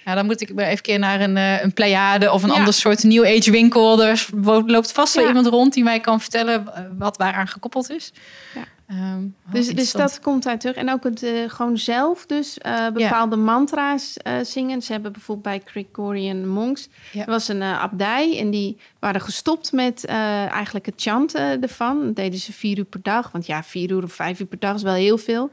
Ja, 0.05 0.15
dan 0.15 0.25
moet 0.25 0.41
ik 0.41 0.53
maar 0.53 0.65
even 0.65 0.83
keer 0.83 0.99
naar 0.99 1.21
een, 1.21 1.35
uh, 1.35 1.61
een 1.61 1.73
Pleiade 1.73 2.31
of 2.31 2.43
een 2.43 2.49
ja. 2.49 2.55
ander 2.55 2.73
soort 2.73 3.03
New 3.03 3.25
Age 3.25 3.51
winkel. 3.51 4.03
Er 4.03 4.25
loopt 4.65 4.91
vast 4.91 5.13
wel 5.13 5.23
ja. 5.23 5.29
iemand 5.29 5.47
rond 5.47 5.73
die 5.73 5.83
mij 5.83 5.99
kan 5.99 6.21
vertellen 6.21 6.71
wat 6.97 7.17
waaraan 7.17 7.47
gekoppeld 7.47 7.89
is. 7.89 8.11
Ja. 8.55 8.63
Um, 8.93 9.35
dus, 9.51 9.67
dus 9.67 9.91
dat 9.91 10.19
komt 10.19 10.47
uit 10.47 10.59
terug. 10.59 10.75
En 10.75 10.91
ook 10.91 11.03
het 11.03 11.23
uh, 11.23 11.49
gewoon 11.49 11.77
zelf 11.77 12.25
dus 12.25 12.57
uh, 12.65 12.89
bepaalde 12.89 13.35
mantra's 13.35 14.17
zingen. 14.41 14.81
Ze 14.81 14.91
hebben 14.91 15.11
bijvoorbeeld 15.11 15.47
bij 15.47 15.61
Gregorian 15.65 16.47
Monks... 16.47 16.89
Er 17.13 17.25
was 17.25 17.47
een 17.47 17.61
abdij 17.61 18.39
en 18.39 18.49
die 18.49 18.77
waren 18.99 19.21
gestopt 19.21 19.71
met 19.71 20.05
eigenlijk 20.05 20.85
het 20.85 21.01
chanten 21.01 21.61
ervan. 21.61 22.05
Dat 22.05 22.15
deden 22.15 22.39
ze 22.39 22.53
vier 22.53 22.77
uur 22.77 22.85
per 22.85 23.01
dag. 23.01 23.31
Want 23.31 23.45
ja, 23.45 23.63
vier 23.63 23.91
uur 23.91 24.03
of 24.03 24.13
vijf 24.13 24.39
uur 24.39 24.45
per 24.45 24.59
dag 24.59 24.75
is 24.75 24.83
wel 24.83 24.93
heel 24.93 25.17
veel. 25.17 25.51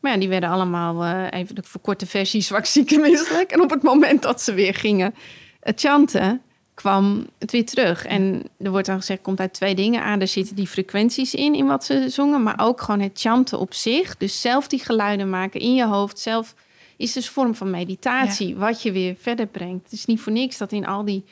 Maar 0.00 0.12
ja, 0.12 0.18
die 0.18 0.28
werden 0.28 0.48
allemaal 0.48 1.26
even 1.30 1.54
de 1.54 1.62
verkorte 1.62 2.06
versie 2.06 2.40
zwak, 2.40 2.66
ziek 2.66 2.90
en 2.90 3.00
misselijk. 3.00 3.50
En 3.50 3.60
op 3.60 3.70
het 3.70 3.82
moment 3.82 4.22
dat 4.22 4.42
ze 4.42 4.54
weer 4.54 4.74
gingen 4.74 5.14
chanten, 5.60 6.42
kwam 6.76 7.26
het 7.38 7.50
weer 7.50 7.66
terug. 7.66 8.04
En 8.04 8.42
er 8.58 8.70
wordt 8.70 8.86
dan 8.86 8.96
gezegd, 8.96 9.22
komt 9.22 9.40
uit 9.40 9.52
twee 9.52 9.74
dingen 9.74 10.02
aan. 10.02 10.20
Er 10.20 10.28
zitten 10.28 10.56
die 10.56 10.66
frequenties 10.66 11.34
in, 11.34 11.54
in 11.54 11.66
wat 11.66 11.84
ze 11.84 12.08
zongen. 12.08 12.42
Maar 12.42 12.60
ook 12.60 12.80
gewoon 12.80 13.00
het 13.00 13.20
chanten 13.20 13.58
op 13.58 13.74
zich. 13.74 14.16
Dus 14.16 14.40
zelf 14.40 14.68
die 14.68 14.78
geluiden 14.78 15.30
maken 15.30 15.60
in 15.60 15.74
je 15.74 15.86
hoofd. 15.86 16.18
Zelf 16.18 16.54
is 16.96 17.12
dus 17.12 17.28
vorm 17.28 17.54
van 17.54 17.70
meditatie, 17.70 18.56
wat 18.56 18.82
je 18.82 18.92
weer 18.92 19.14
verder 19.18 19.46
brengt. 19.46 19.82
Het 19.82 19.92
is 19.92 20.06
niet 20.06 20.20
voor 20.20 20.32
niks 20.32 20.56
dat 20.58 20.72
in 20.72 20.86
al 20.86 21.04
die 21.04 21.24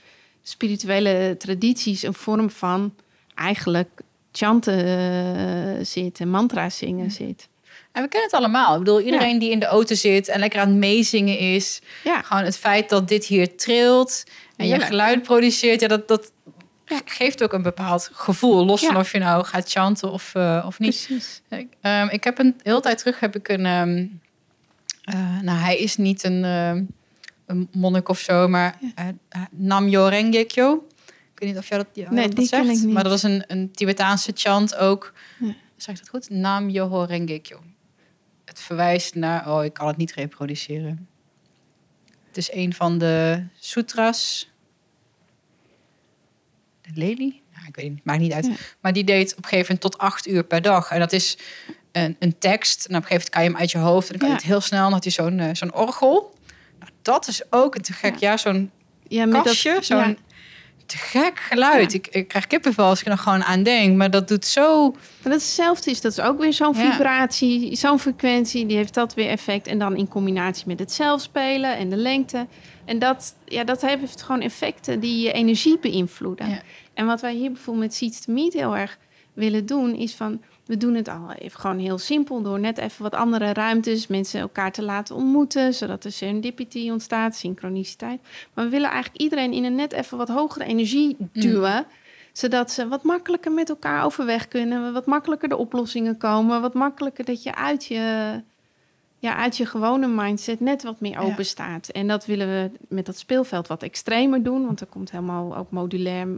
spirituele 0.43 1.35
tradities... 1.39 2.03
een 2.03 2.15
vorm 2.15 2.51
van 2.51 2.95
eigenlijk 3.35 4.01
chanten 4.33 4.87
uh, 4.87 5.85
zit 5.85 6.21
en 6.21 6.29
mantra 6.29 6.71
zingen 6.71 7.11
zit. 7.11 7.49
En 7.95 8.03
we 8.03 8.09
kennen 8.09 8.31
het 8.31 8.39
allemaal. 8.41 8.73
Ik 8.73 8.79
bedoel, 8.79 9.01
iedereen 9.01 9.39
die 9.39 9.51
in 9.51 9.59
de 9.59 9.67
auto 9.67 9.95
zit 9.95 10.29
en 10.29 10.41
lekker 10.41 10.61
aan 10.61 10.69
het 10.69 10.77
meezingen 10.77 11.39
is. 11.39 11.81
Ja. 12.05 12.23
Gewoon 12.23 12.45
het 12.45 12.57
feit 12.57 12.89
dat 12.89 13.09
dit 13.09 13.25
hier 13.25 13.57
trilt 13.57 14.25
en 14.57 14.67
je 14.67 14.81
geluid 14.81 15.23
produceert. 15.23 15.81
Ja, 15.81 15.89
dat, 15.89 16.09
dat 16.09 16.33
geeft 17.05 17.43
ook 17.43 17.53
een 17.53 17.63
bepaald 17.63 18.11
gevoel. 18.13 18.65
Los 18.65 18.87
van 18.87 18.97
of 18.97 19.13
je 19.13 19.19
nou 19.19 19.45
gaat 19.45 19.71
chanten 19.71 20.13
of, 20.13 20.33
uh, 20.37 20.65
of 20.67 20.79
niet. 20.79 21.05
Precies. 21.07 21.43
Ik, 21.49 21.67
um, 21.83 22.09
ik 22.09 22.25
heb 22.25 22.39
een 22.39 22.55
heel 22.63 22.81
tijd 22.81 22.99
terug 22.99 23.21
heb 23.21 23.37
ik 23.37 23.49
een. 23.49 23.67
Um, 23.67 24.21
uh, 25.15 25.41
nou, 25.41 25.59
hij 25.59 25.79
is 25.79 25.97
niet 25.97 26.25
een, 26.25 26.45
uh, 26.45 26.83
een 27.47 27.69
monnik 27.73 28.09
of 28.09 28.19
zo, 28.19 28.49
maar 28.49 28.79
ja. 28.97 29.15
Namjo 29.51 30.07
Rengekyo. 30.07 30.87
Ik 31.07 31.41
weet 31.41 31.49
niet 31.49 31.59
of 31.59 31.69
jij 31.69 31.79
dat, 31.79 31.87
ja, 31.93 32.13
nee, 32.13 32.27
dat 32.27 32.37
die 32.37 32.47
zegt. 32.47 32.63
Ken 32.63 32.73
ik 32.73 32.81
niet. 32.81 32.93
Maar 32.93 33.03
dat 33.03 33.13
was 33.13 33.23
een, 33.23 33.45
een 33.47 33.71
Tibetaanse 33.73 34.33
chant 34.35 34.77
ook. 34.77 35.13
Zeg 35.77 35.95
ik 35.95 36.01
dat 36.01 36.09
goed? 36.09 36.31
Nam 36.31 36.69
Yoho 36.69 37.03
Rengekyo 37.03 37.61
het 38.45 38.61
verwijst 38.61 39.15
naar. 39.15 39.51
Oh, 39.51 39.65
ik 39.65 39.73
kan 39.73 39.87
het 39.87 39.97
niet 39.97 40.13
reproduceren. 40.13 41.09
Het 42.27 42.37
is 42.37 42.53
een 42.53 42.75
van 42.75 42.99
de 42.99 43.45
sutras. 43.59 44.51
De 46.81 46.91
lelie? 46.95 47.43
Nou, 47.55 47.67
ik 47.67 47.77
weet 47.77 47.91
niet, 47.91 48.05
maakt 48.05 48.21
niet 48.21 48.33
uit. 48.33 48.47
Ja. 48.47 48.53
Maar 48.81 48.93
die 48.93 49.05
deed 49.05 49.33
op 49.33 49.39
een 49.39 49.45
gegeven 49.45 49.75
moment 49.75 49.81
tot 49.81 49.99
acht 49.99 50.27
uur 50.27 50.45
per 50.45 50.63
dag. 50.63 50.91
En 50.91 50.99
dat 50.99 51.13
is 51.13 51.39
een, 51.93 52.17
een 52.19 52.39
tekst. 52.39 52.85
En 52.85 52.97
op 52.97 53.03
een 53.03 53.07
gegeven 53.09 53.11
moment 53.11 53.31
kan 53.31 53.43
je 53.43 53.49
hem 53.49 53.59
uit 53.59 53.71
je 53.71 53.79
hoofd. 53.79 54.11
En 54.11 54.19
dan 54.19 54.19
kan 54.19 54.29
je 54.29 54.35
ja. 54.35 54.41
het 54.41 54.51
heel 54.51 54.61
snel. 54.61 54.83
Dan 54.83 54.93
had 54.93 55.05
hij 55.05 55.13
zo'n 55.13 55.39
uh, 55.39 55.49
zo'n 55.53 55.75
orgel. 55.75 56.35
Nou, 56.79 56.91
dat 57.03 57.29
is 57.29 57.53
ook 57.53 57.75
een 57.75 57.83
te 57.83 57.93
gek. 57.93 58.17
Ja, 58.17 58.31
ja 58.31 58.37
zo'n 58.37 58.71
ja, 59.09 59.27
kastje. 59.27 59.79
Zo'n 59.81 60.19
te 60.87 60.97
gek 60.97 61.39
geluid. 61.39 61.93
Ja. 61.93 61.99
Ik, 61.99 62.07
ik 62.07 62.28
krijg 62.28 62.47
kippenvel 62.47 62.85
als 62.85 63.01
ik 63.01 63.07
er 63.07 63.18
gewoon 63.18 63.45
aan 63.45 63.62
denk. 63.62 63.97
Maar 63.97 64.11
dat 64.11 64.28
doet 64.28 64.45
zo... 64.45 64.91
Maar 64.91 65.32
dat 65.32 65.41
is 65.41 65.47
hetzelfde 65.47 65.91
is. 65.91 66.01
Dat 66.01 66.12
is 66.12 66.20
ook 66.20 66.39
weer 66.39 66.53
zo'n 66.53 66.76
ja. 66.76 66.91
vibratie, 66.91 67.76
zo'n 67.76 67.99
frequentie. 67.99 68.66
Die 68.66 68.76
heeft 68.76 68.95
dat 68.95 69.14
weer 69.14 69.28
effect. 69.28 69.66
En 69.66 69.78
dan 69.78 69.97
in 69.97 70.09
combinatie 70.09 70.66
met 70.66 70.78
het 70.78 70.93
zelfspelen 70.93 71.76
en 71.76 71.91
de 71.91 71.97
lengte. 71.97 72.47
En 72.85 72.99
dat, 72.99 73.35
ja, 73.45 73.64
dat 73.64 73.80
heeft 73.80 74.22
gewoon 74.22 74.41
effecten 74.41 75.01
die 75.01 75.22
je 75.22 75.32
energie 75.32 75.78
beïnvloeden. 75.78 76.49
Ja. 76.49 76.61
En 76.95 77.07
wat 77.07 77.20
wij 77.20 77.35
hier 77.35 77.53
bijvoorbeeld 77.53 77.87
met 77.87 77.95
Seeds 77.95 78.20
to 78.20 78.32
Meet 78.32 78.53
heel 78.53 78.76
erg 78.76 78.99
willen 79.32 79.66
doen... 79.66 79.95
is 79.95 80.14
van 80.14 80.43
we 80.67 80.77
doen 80.77 80.95
het 80.95 81.09
al 81.09 81.33
even 81.33 81.61
gewoon 81.61 81.79
heel 81.79 81.99
simpel 81.99 82.43
door 82.43 82.61
net 82.61 82.79
even 82.79 83.03
wat 83.03 83.15
andere 83.15 83.53
ruimtes, 83.53 84.07
mensen 84.07 84.41
elkaar 84.41 84.73
te 84.73 84.83
laten 84.83 85.15
ontmoeten, 85.15 85.75
zodat 85.75 86.05
er 86.05 86.12
serendipity 86.12 86.91
ontstaat, 86.91 87.37
synchroniciteit. 87.37 88.21
Maar 88.55 88.65
we 88.65 88.71
willen 88.71 88.91
eigenlijk 88.91 89.23
iedereen 89.23 89.53
in 89.53 89.65
een 89.65 89.75
net 89.75 89.93
even 89.93 90.19
wat 90.19 90.29
hogere 90.29 90.65
energie 90.65 91.17
duwen. 91.33 91.77
Mm. 91.77 92.03
Zodat 92.33 92.71
ze 92.71 92.89
wat 92.89 93.03
makkelijker 93.03 93.53
met 93.53 93.69
elkaar 93.69 94.05
overweg 94.05 94.49
kunnen, 94.49 94.93
wat 94.93 95.07
makkelijker 95.07 95.49
de 95.49 95.57
oplossingen 95.57 96.17
komen, 96.17 96.61
wat 96.61 96.75
makkelijker 96.75 97.25
dat 97.25 97.43
je 97.43 97.55
uit 97.55 97.85
je, 97.85 98.43
ja, 99.19 99.37
uit 99.37 99.57
je 99.57 99.67
gewone 99.67 100.09
mindset 100.09 100.61
net 100.61 100.83
wat 100.83 101.01
meer 101.01 101.19
open 101.19 101.45
staat. 101.45 101.89
En 101.89 102.09
dat 102.09 102.27
willen 102.27 102.49
we 102.49 102.71
met 102.89 103.07
dat 103.07 103.17
speelveld 103.17 103.67
wat 103.67 103.83
extremer 103.83 104.43
doen, 104.43 104.67
want 104.67 104.81
er 104.81 104.87
komt 104.87 105.11
helemaal 105.11 105.57
ook 105.57 105.71
modulair 105.71 106.29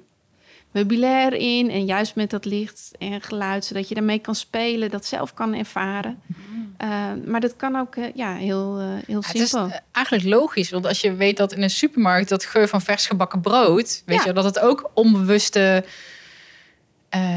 meubilair 0.70 1.32
in. 1.32 1.70
En 1.70 1.84
juist 1.84 2.14
met 2.14 2.30
dat 2.30 2.44
licht 2.44 2.90
en 2.98 3.22
geluid, 3.22 3.64
zodat 3.64 3.88
je 3.88 3.94
daarmee 3.94 4.18
kan 4.18 4.34
spelen, 4.34 4.90
dat 4.90 5.06
zelf 5.06 5.34
kan 5.34 5.54
ervaren. 5.54 6.22
Mm. 6.26 6.74
Uh, 6.82 6.88
maar 7.26 7.40
dat 7.40 7.56
kan 7.56 7.76
ook 7.76 7.96
uh, 7.96 8.04
ja, 8.14 8.34
heel, 8.34 8.80
uh, 8.80 8.86
heel 9.06 9.22
ja, 9.22 9.28
simpel. 9.28 9.62
Het 9.62 9.72
is 9.72 9.80
eigenlijk 9.92 10.26
logisch, 10.26 10.70
want 10.70 10.86
als 10.86 11.00
je 11.00 11.14
weet 11.14 11.36
dat 11.36 11.52
in 11.52 11.62
een 11.62 11.70
supermarkt 11.70 12.28
dat 12.28 12.44
geur 12.44 12.68
van 12.68 12.82
vers 12.82 13.06
gebakken 13.06 13.40
brood, 13.40 14.02
weet 14.06 14.18
ja. 14.18 14.24
je, 14.24 14.32
dat 14.32 14.44
het 14.44 14.58
ook 14.58 14.90
onbewuste 14.94 15.84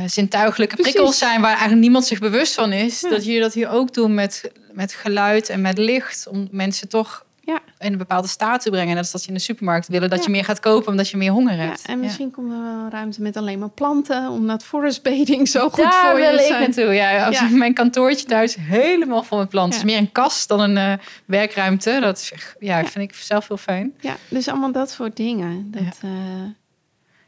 zintuigelijke 0.06 0.76
Precies. 0.76 0.94
prikkels 0.94 1.18
zijn 1.18 1.42
waar 1.42 1.52
eigenlijk 1.52 1.82
niemand 1.82 2.06
zich 2.06 2.20
bewust 2.20 2.54
van 2.54 2.72
is. 2.72 3.02
Ja. 3.02 3.10
Dat 3.10 3.26
je 3.26 3.40
dat 3.40 3.54
hier 3.54 3.70
ook 3.70 3.94
doet 3.94 4.10
met, 4.10 4.52
met 4.72 4.94
geluid 4.94 5.50
en 5.50 5.62
met 5.62 5.78
licht, 5.78 6.28
om 6.28 6.48
mensen 6.52 6.88
toch 6.88 7.26
ja. 7.50 7.60
in 7.80 7.91
een 7.91 7.97
bepaalde 7.97 8.28
staat 8.28 8.62
te 8.62 8.70
brengen. 8.70 8.95
Dat 8.95 9.06
is 9.06 9.12
dat 9.12 9.22
je 9.22 9.28
in 9.28 9.34
de 9.34 9.39
supermarkt 9.39 9.88
willen 9.88 10.10
dat 10.10 10.20
ja. 10.20 10.26
je 10.26 10.32
meer 10.32 10.45
gaat 10.45 10.60
kopen 10.60 10.91
omdat 10.91 11.10
je 11.10 11.18
meer 11.18 11.32
honger 11.32 11.58
hebt. 11.58 11.82
Ja, 11.86 11.93
en 11.93 12.00
misschien 12.00 12.26
ja. 12.26 12.32
komt 12.34 12.52
er 12.52 12.62
wel 12.62 12.89
ruimte 12.89 13.22
met 13.22 13.38
alleen 13.38 13.60
maar 13.60 13.70
planten, 13.70 14.30
omdat 14.30 14.64
forest 14.64 15.04
bathing 15.04 15.47
zo 15.47 15.70
goed 15.70 15.84
Daar 15.84 16.10
voor 16.10 16.20
je 16.20 16.30
wil 16.30 16.39
is. 16.39 16.50
ik 16.50 16.60
naartoe. 16.60 16.93
Ja, 16.93 17.26
als 17.26 17.41
mijn 17.50 17.74
kantoortje 17.74 18.26
thuis 18.26 18.56
helemaal 18.60 19.24
vol 19.24 19.38
met 19.38 19.50
planten. 19.50 19.80
Het 19.80 19.88
is 19.88 19.93
meer 19.93 20.02
een 20.02 20.12
kast 20.12 20.47
dan 20.47 20.60
een 20.60 20.76
uh, 20.76 20.93
werkruimte. 21.26 21.97
Dat 22.02 22.18
is, 22.18 22.34
ja, 22.60 22.86
vind 22.86 23.12
ik 23.12 23.16
zelf 23.16 23.47
heel 23.47 23.58
fijn. 23.58 23.93
Ja, 24.00 24.16
dus 24.28 24.47
allemaal 24.47 24.72
dat 24.72 24.91
soort 24.91 25.16
dingen. 25.16 25.72
Dat, 25.72 26.00
uh... 26.06 26.12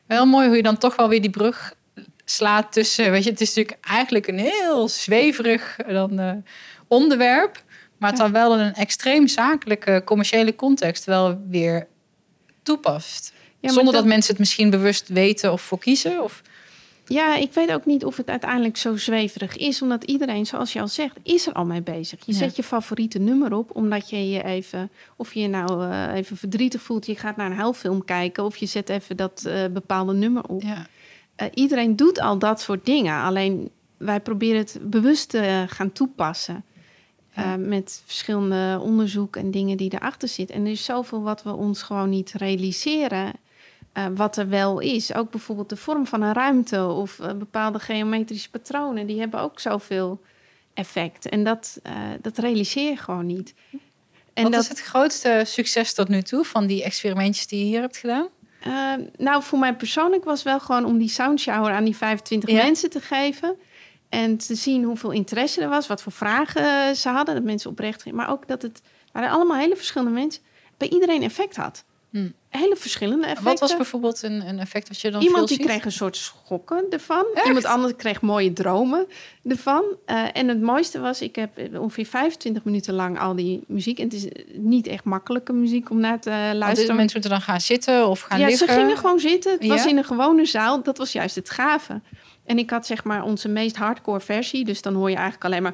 Wel 0.06 0.26
mooi 0.26 0.48
hoe 0.48 0.56
je 0.56 0.64
dan 0.64 0.78
toch 0.78 0.96
wel 0.96 1.10
weer 1.10 1.22
die 1.22 1.30
brug 1.30 1.74
slaat 2.26 2.72
tussen. 2.72 3.12
Weet 3.12 3.24
je, 3.24 3.30
het 3.30 3.42
is 3.42 3.54
natuurlijk 3.54 3.86
eigenlijk 3.86 4.28
een 4.28 4.40
heel 4.40 4.88
zweverig 4.88 5.76
dan, 5.88 6.20
uh, 6.20 6.32
onderwerp. 6.88 7.64
Maar 8.02 8.10
het 8.10 8.20
dan 8.20 8.32
wel 8.32 8.54
in 8.54 8.60
een 8.60 8.74
extreem 8.74 9.28
zakelijke, 9.28 10.02
commerciële 10.06 10.56
context 10.56 11.06
wel 11.06 11.42
weer 11.50 11.88
toepast. 12.64 13.34
Ja, 13.60 13.70
Zonder 13.70 13.94
dat... 13.94 14.02
dat... 14.02 14.12
mensen 14.12 14.32
het 14.32 14.40
misschien 14.40 14.70
bewust 14.70 15.08
weten 15.08 15.52
of 15.52 15.62
voor 15.62 15.80
kiezen? 15.80 16.24
Of... 16.24 16.42
Ja, 17.06 17.36
ik 17.36 17.54
weet 17.54 17.72
ook 17.72 17.86
niet 17.86 18.06
of 18.06 18.18
het 18.18 18.30
uiteindelijk 18.30 18.78
zo 18.78 18.98
zweverig 18.98 19.58
is. 19.58 19.82
Omdat 19.82 20.04
iedereen, 20.04 20.46
zoals 20.46 20.74
je 20.74 20.80
al 20.80 20.88
zegt, 20.88 21.16
is 21.24 21.48
er 21.48 21.54
al 21.54 21.66
mee 21.66 21.82
bezig. 21.82 22.26
Je 22.26 22.32
ja. 22.32 22.38
zet 22.38 22.56
je 22.56 22.64
favoriete 22.64 23.20
nummer 23.20 23.54
op, 23.54 23.76
omdat 23.76 24.10
je 24.10 24.30
je 24.30 24.44
even... 24.44 24.90
Of 25.16 25.34
je 25.34 25.48
nou 25.48 25.86
uh, 25.86 26.14
even 26.14 26.38
verdrietig 26.38 26.82
voelt, 26.82 27.06
je 27.06 27.16
gaat 27.16 27.36
naar 27.36 27.52
een 27.52 27.58
huilfilm 27.58 28.06
kijken... 28.06 28.44
of 28.44 28.58
je 28.58 28.66
zet 28.66 28.90
even 28.90 29.18
dat 29.18 29.44
uh, 29.48 29.66
bepaalde 29.74 30.14
nummer 30.14 30.44
op. 30.48 30.62
Ja. 30.62 30.88
Uh, 31.42 31.48
iedereen 31.54 31.96
doet 31.96 32.20
al 32.20 32.40
dat 32.40 32.62
soort 32.62 32.86
dingen. 32.86 33.22
Alleen 33.22 33.70
wij 33.98 34.20
proberen 34.20 34.58
het 34.58 34.80
bewust 34.82 35.30
te 35.30 35.66
gaan 35.68 35.92
toepassen... 35.92 36.64
Uh, 37.38 37.56
met 37.56 38.02
verschillende 38.06 38.80
onderzoek 38.82 39.36
en 39.36 39.52
dingen 39.52 39.78
die 39.78 39.94
erachter 39.94 40.28
zitten. 40.28 40.56
En 40.56 40.66
er 40.66 40.72
is 40.72 40.86
zoveel 40.86 41.22
wat 41.22 41.44
we 41.44 41.54
ons 41.54 41.82
gewoon 41.82 42.10
niet 42.10 42.32
realiseren. 42.32 43.34
eh, 43.94 44.06
wat 44.16 44.38
er 44.38 44.50
wel 44.50 44.80
is. 44.80 45.14
Ook 45.14 45.32
bijvoorbeeld 45.32 45.70
de 45.70 45.76
vorm 45.76 46.08
van 46.08 46.22
een 46.22 46.34
ruimte 46.34 46.86
of 46.86 47.20
eh, 47.20 47.34
bepaalde 47.34 47.80
geometrische 47.80 48.50
patronen, 48.50 49.08
die 49.08 49.20
hebben 49.20 49.40
ook 49.40 49.60
zoveel 49.60 50.22
effect. 50.74 51.30
En 51.30 51.44
dat, 51.44 51.82
dat 52.22 52.38
realiseer 52.38 52.90
je 52.90 52.98
gewoon 52.98 53.26
niet. 53.26 53.54
En 54.34 54.44
wat 54.44 54.52
dat, 54.52 54.62
is 54.62 54.70
het 54.70 54.82
grootste 54.82 55.44
succes 55.46 55.94
tot 55.94 56.08
nu 56.08 56.22
toe 56.22 56.44
van 56.44 56.66
die 56.66 56.84
experimentjes 56.84 57.48
die 57.48 57.60
je 57.60 57.66
hier 57.66 57.82
hebt 57.82 57.98
gedaan? 57.98 58.28
nou, 59.18 59.44
voor 59.44 59.60
mij 59.60 59.76
persoonlijk 59.76 60.24
was 60.24 60.44
wel 60.44 60.60
gewoon 60.60 60.86
om 60.86 60.98
die 60.98 61.10
soundshower 61.10 61.72
aan 61.72 61.84
die 61.84 61.96
25 61.96 62.52
mensen 62.52 62.90
te 62.90 63.00
geven. 63.00 63.56
En 64.12 64.38
te 64.38 64.56
zien 64.56 64.84
hoeveel 64.84 65.12
interesse 65.12 65.62
er 65.62 65.70
was, 65.70 65.88
wat 65.88 66.02
voor 66.02 66.12
vragen 66.12 66.96
ze 66.96 67.10
hadden, 67.10 67.36
dat 67.36 67.44
mensen 67.44 67.70
oprecht 67.70 68.02
gingen. 68.02 68.18
Maar 68.18 68.30
ook 68.30 68.48
dat 68.48 68.62
het 68.62 68.82
waren 69.12 69.30
allemaal 69.30 69.58
hele 69.58 69.76
verschillende 69.76 70.14
mensen, 70.14 70.42
bij 70.78 70.90
iedereen 70.90 71.24
effect 71.24 71.56
had. 71.56 71.84
Hmm. 72.10 72.34
Hele 72.50 72.76
verschillende 72.76 73.24
effecten. 73.26 73.46
Wat 73.46 73.60
was 73.60 73.76
bijvoorbeeld 73.76 74.24
een, 74.24 74.48
een 74.48 74.60
effect 74.60 74.88
wat 74.88 75.02
je 75.02 75.12
dan 75.12 75.22
Iemand 75.22 75.48
die 75.48 75.60
kreeg 75.60 75.86
een 75.86 75.92
soort 75.92 76.18
schokken 76.18 76.86
ervan. 76.90 77.26
Iemand 77.46 77.66
anders 77.66 77.94
kreeg 77.96 78.22
mooie 78.22 78.54
dromen 78.54 79.08
ervan. 79.44 79.84
Uh, 80.06 80.24
en 80.34 80.48
het 80.48 80.62
mooiste 80.62 81.00
was, 81.00 81.22
ik 81.22 81.36
heb 81.36 81.52
ongeveer 81.74 82.06
25 82.06 82.64
minuten 82.64 82.94
lang 82.94 83.20
al 83.20 83.36
die 83.36 83.64
muziek. 83.68 84.00
En 84.00 84.04
het 84.04 84.14
is 84.14 84.28
niet 84.54 84.88
echt 84.88 85.04
makkelijke 85.04 85.54
muziek 85.54 85.90
om 85.90 86.00
naar 86.00 86.20
te 86.20 86.52
luisteren. 86.54 86.96
mensen 86.96 87.20
moeten 87.20 87.38
dan 87.38 87.42
gaan 87.42 87.62
zitten 87.62 88.08
of 88.08 88.22
gaan 88.22 88.40
ja, 88.40 88.48
liggen? 88.48 88.68
Ja, 88.68 88.74
ze 88.74 88.80
gingen 88.80 88.98
gewoon 88.98 89.20
zitten. 89.20 89.52
Het 89.52 89.68
was 89.68 89.86
in 89.86 89.98
een 89.98 90.06
gewone 90.06 90.46
zaal. 90.46 90.84
Dat 90.84 90.98
was 90.98 91.12
juist 91.12 91.36
het 91.36 91.50
gave. 91.50 92.02
En 92.52 92.58
ik 92.58 92.70
had 92.70 92.86
zeg 92.86 93.04
maar 93.04 93.24
onze 93.24 93.50
meest 93.50 93.76
hardcore 93.76 94.20
versie. 94.20 94.66
Dus 94.66 94.82
dan 94.82 94.94
hoor 94.94 95.10
je 95.10 95.16
eigenlijk 95.16 95.46
alleen 95.46 95.62
maar... 95.62 95.74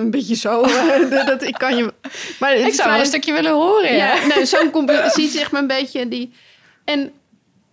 Een 0.00 0.10
beetje 0.10 0.34
zo. 0.34 0.62
dat, 1.26 1.42
ik 1.42 1.54
kan 1.54 1.76
je... 1.76 1.94
Maar 2.40 2.56
ik 2.56 2.72
zou 2.72 2.90
wel 2.90 2.98
een 2.98 3.06
stukje 3.06 3.32
willen 3.32 3.52
horen. 3.52 3.94
Ja, 3.94 4.14
ja 4.14 4.26
nee, 4.26 4.44
zo'n 4.46 4.70
compositie 4.70 5.28
zeg 5.28 5.50
maar 5.50 5.60
een 5.60 5.66
beetje 5.66 6.08
die... 6.08 6.32
En 6.84 7.12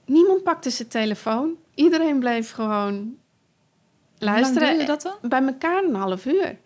niemand 0.05 0.43
pakte 0.43 0.69
zijn 0.69 0.87
telefoon. 0.87 1.55
Iedereen 1.73 2.19
bleef 2.19 2.51
gewoon 2.51 3.15
luisteren. 4.17 4.75
Hoe 4.75 4.85
dat 4.85 5.01
dan? 5.01 5.29
Bij 5.29 5.41
elkaar 5.41 5.83
een 5.83 5.95
half 5.95 6.25
uur. 6.25 6.57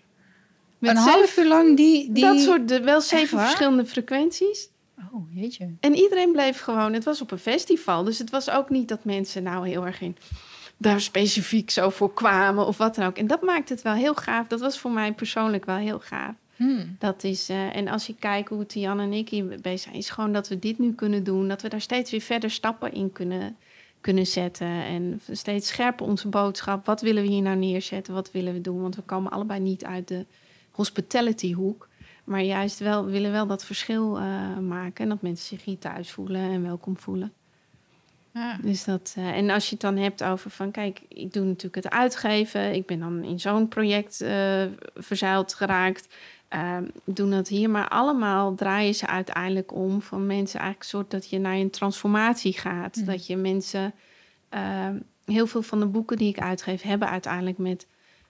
Met 0.78 0.92
een 0.92 0.98
half 0.98 1.38
uur 1.38 1.48
lang 1.48 1.78
die... 1.78 2.12
die... 2.12 2.24
Dat 2.24 2.40
soort, 2.40 2.68
de, 2.68 2.82
wel 2.82 3.02
zeven 3.02 3.40
verschillende 3.40 3.86
frequenties. 3.86 4.70
Oh, 5.14 5.36
jeetje. 5.36 5.70
En 5.80 5.96
iedereen 5.96 6.32
bleef 6.32 6.60
gewoon... 6.60 6.94
Het 6.94 7.04
was 7.04 7.22
op 7.22 7.32
een 7.32 7.40
festival, 7.40 8.04
dus 8.04 8.18
het 8.18 8.30
was 8.30 8.50
ook 8.50 8.70
niet 8.70 8.88
dat 8.88 9.04
mensen 9.04 9.44
nou 9.44 9.68
heel 9.68 9.86
erg 9.86 10.02
in 10.02 10.18
daar 10.82 11.02
specifiek 11.02 11.70
zo 11.70 11.90
voor 11.90 12.14
kwamen 12.14 12.66
of 12.66 12.78
wat 12.78 12.96
dan 12.96 13.06
ook. 13.06 13.18
En 13.18 13.28
dat 13.28 13.42
maakt 13.42 13.70
het 13.70 13.82
wel 13.82 13.94
heel 13.94 14.14
gaaf. 14.14 14.48
Dat 14.48 14.60
was 14.60 14.80
voor 14.80 14.92
mij 14.92 15.14
persoonlijk 15.14 15.66
wel 15.66 15.76
heel 15.76 16.00
gaaf. 16.00 16.34
Hmm. 16.56 16.96
Dat 17.00 17.24
is, 17.24 17.50
uh, 17.50 17.76
en 17.76 17.88
als 17.88 18.08
je 18.08 18.16
kijkt 18.16 18.50
hoe 18.50 18.66
Tian 18.66 19.00
en 19.00 19.14
ik 19.14 19.30
hier 19.30 19.46
bezig 19.62 19.80
zijn, 19.80 19.96
is 19.96 20.10
gewoon 20.10 20.34
dat 20.34 20.48
we 20.48 20.60
dit 20.60 20.80
nu 20.80 20.94
kunnen 20.94 21.24
doen. 21.24 21.48
Dat 21.48 21.62
we 21.62 21.70
daar 21.70 21.82
steeds 21.82 22.12
weer 22.12 22.22
verder 22.22 22.52
stappen 22.52 22.94
in 22.94 23.12
kunnen, 23.12 23.58
kunnen 24.02 24.28
zetten. 24.28 24.68
En 24.68 25.22
steeds 25.32 25.68
scherper 25.68 26.06
onze 26.06 26.28
boodschap. 26.28 26.86
Wat 26.86 27.02
willen 27.02 27.24
we 27.24 27.30
hier 27.30 27.42
nou 27.42 27.58
neerzetten? 27.58 28.14
Wat 28.14 28.32
willen 28.32 28.54
we 28.54 28.62
doen? 28.62 28.82
Want 28.82 28.96
we 28.96 29.02
komen 29.02 29.32
allebei 29.32 29.60
niet 29.60 29.86
uit 29.86 30.08
de 30.08 30.26
hospitality 30.72 31.54
hoek. 31.54 31.88
Maar 32.24 32.42
juist 32.42 32.80
wel, 32.80 33.06
we 33.06 33.12
willen 33.12 33.32
wel 33.32 33.48
dat 33.48 33.66
verschil 33.66 34.20
uh, 34.20 34.58
maken. 34.58 35.04
En 35.04 35.10
dat 35.10 35.22
mensen 35.22 35.48
zich 35.48 35.66
hier 35.66 35.80
thuis 35.80 36.12
voelen 36.12 36.42
en 36.42 36.64
welkom 36.64 36.98
voelen. 36.98 37.34
Ja. 38.40 38.58
Dus 38.62 38.84
dat, 38.84 39.16
uh, 39.18 39.28
en 39.28 39.50
als 39.50 39.66
je 39.66 39.72
het 39.72 39.82
dan 39.82 39.98
hebt 39.98 40.24
over 40.24 40.50
van, 40.50 40.72
kijk, 40.72 41.02
ik 41.08 41.34
doe 41.34 41.46
natuurlijk 41.46 41.76
het 41.76 41.90
uitgeven. 41.90 42.74
Ik 42.74 42.86
ben 42.86 43.00
dan 43.00 43.24
in 43.24 43.40
zo'n 43.40 43.68
project 43.68 44.22
uh, 44.22 44.64
verzeild 44.96 45.54
geraakt. 45.54 46.08
Uh, 46.54 46.78
doen 47.06 47.30
dat 47.30 47.48
hier, 47.48 47.70
maar 47.70 47.88
allemaal 47.88 48.56
draaien 48.56 48.96
ze 48.96 49.08
uiteindelijk 49.08 49.74
om 49.74 50.02
van 50.02 50.26
mensen 50.26 50.60
eigenlijk 50.60 50.92
een 50.92 50.98
soort 51.00 51.12
dat 51.12 51.30
je 51.30 51.40
naar 51.40 51.56
een 51.56 51.70
transformatie 51.70 52.54
gaat. 52.54 52.96
Mm. 52.96 53.06
Dat 53.06 53.28
je 53.28 53.38
mensen, 53.38 53.94
ehm, 54.50 55.00
heel 55.26 55.48
veel 55.48 55.62
van 55.62 55.80
de 55.80 55.86
boeken 55.86 56.18
die 56.18 56.30
ik 56.30 56.40
uitgeef, 56.40 56.82
hebben 56.82 57.10
uiteindelijk 57.10 57.58
met 57.58 57.88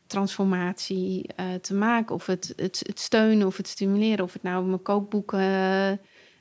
transformatie 0.07 1.29
uh, 1.39 1.45
te 1.61 1.73
maken. 1.73 2.15
Of 2.15 2.25
het, 2.25 2.53
het, 2.55 2.83
het, 2.85 2.99
steunen 2.99 3.47
of 3.47 3.57
het 3.57 3.67
stimuleren. 3.67 4.25
Of 4.25 4.33
het 4.33 4.43
nou 4.43 4.65
mijn 4.65 4.81
kookboeken 4.81 5.99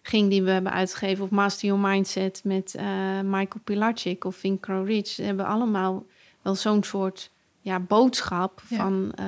ging 0.09 0.31
die 0.31 0.43
we 0.43 0.51
hebben 0.51 0.73
uitgegeven. 0.73 1.25
Of 1.25 1.31
Master 1.31 1.69
Your 1.69 1.89
Mindset 1.89 2.41
met 2.45 2.75
uh, 2.77 2.85
Michael 3.21 3.61
Pilarczyk 3.65 4.25
of 4.25 4.41
Grow 4.61 4.87
Rich. 4.87 5.07
Ze 5.07 5.23
hebben 5.23 5.47
allemaal 5.47 6.07
wel 6.43 6.55
zo'n 6.55 6.83
soort 6.83 7.31
ja, 7.61 7.81
boodschap 7.81 8.61
van... 8.65 9.13
Uh, 9.21 9.27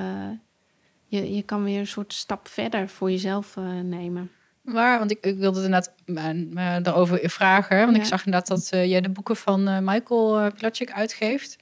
je, 1.05 1.35
je 1.35 1.43
kan 1.43 1.63
weer 1.63 1.79
een 1.79 1.87
soort 1.87 2.13
stap 2.13 2.47
verder 2.47 2.89
voor 2.89 3.11
jezelf 3.11 3.55
uh, 3.55 3.79
nemen. 3.79 4.31
Waar, 4.61 4.99
want 4.99 5.11
ik, 5.11 5.25
ik 5.25 5.37
wilde 5.37 5.63
inderdaad 5.63 5.93
uh, 6.05 6.77
daarover 6.83 7.29
vragen. 7.29 7.85
Want 7.85 7.97
ik 7.97 8.05
zag 8.05 8.25
inderdaad 8.25 8.47
dat 8.47 8.69
jij 8.69 9.01
de 9.01 9.09
boeken 9.09 9.35
van 9.35 9.83
Michael 9.83 10.51
Pilarczyk 10.51 10.91
uitgeeft. 10.91 11.57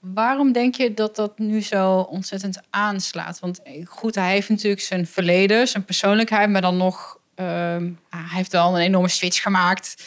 Waarom 0.00 0.52
denk 0.52 0.74
je 0.74 0.94
dat 0.94 1.16
dat 1.16 1.38
nu 1.38 1.60
zo 1.60 1.98
ontzettend 1.98 2.60
aanslaat? 2.70 3.40
Want 3.40 3.60
goed, 3.84 4.14
hij 4.14 4.30
heeft 4.30 4.48
natuurlijk 4.48 4.82
zijn 4.82 5.06
verleden, 5.06 5.68
zijn 5.68 5.84
persoonlijkheid, 5.84 6.50
maar 6.50 6.60
dan 6.60 6.76
nog 6.76 7.22
Ehm, 7.34 7.92
hij 8.08 8.36
heeft 8.36 8.52
wel 8.52 8.74
een 8.74 8.82
enorme 8.82 9.08
switch 9.08 9.42
gemaakt. 9.42 10.04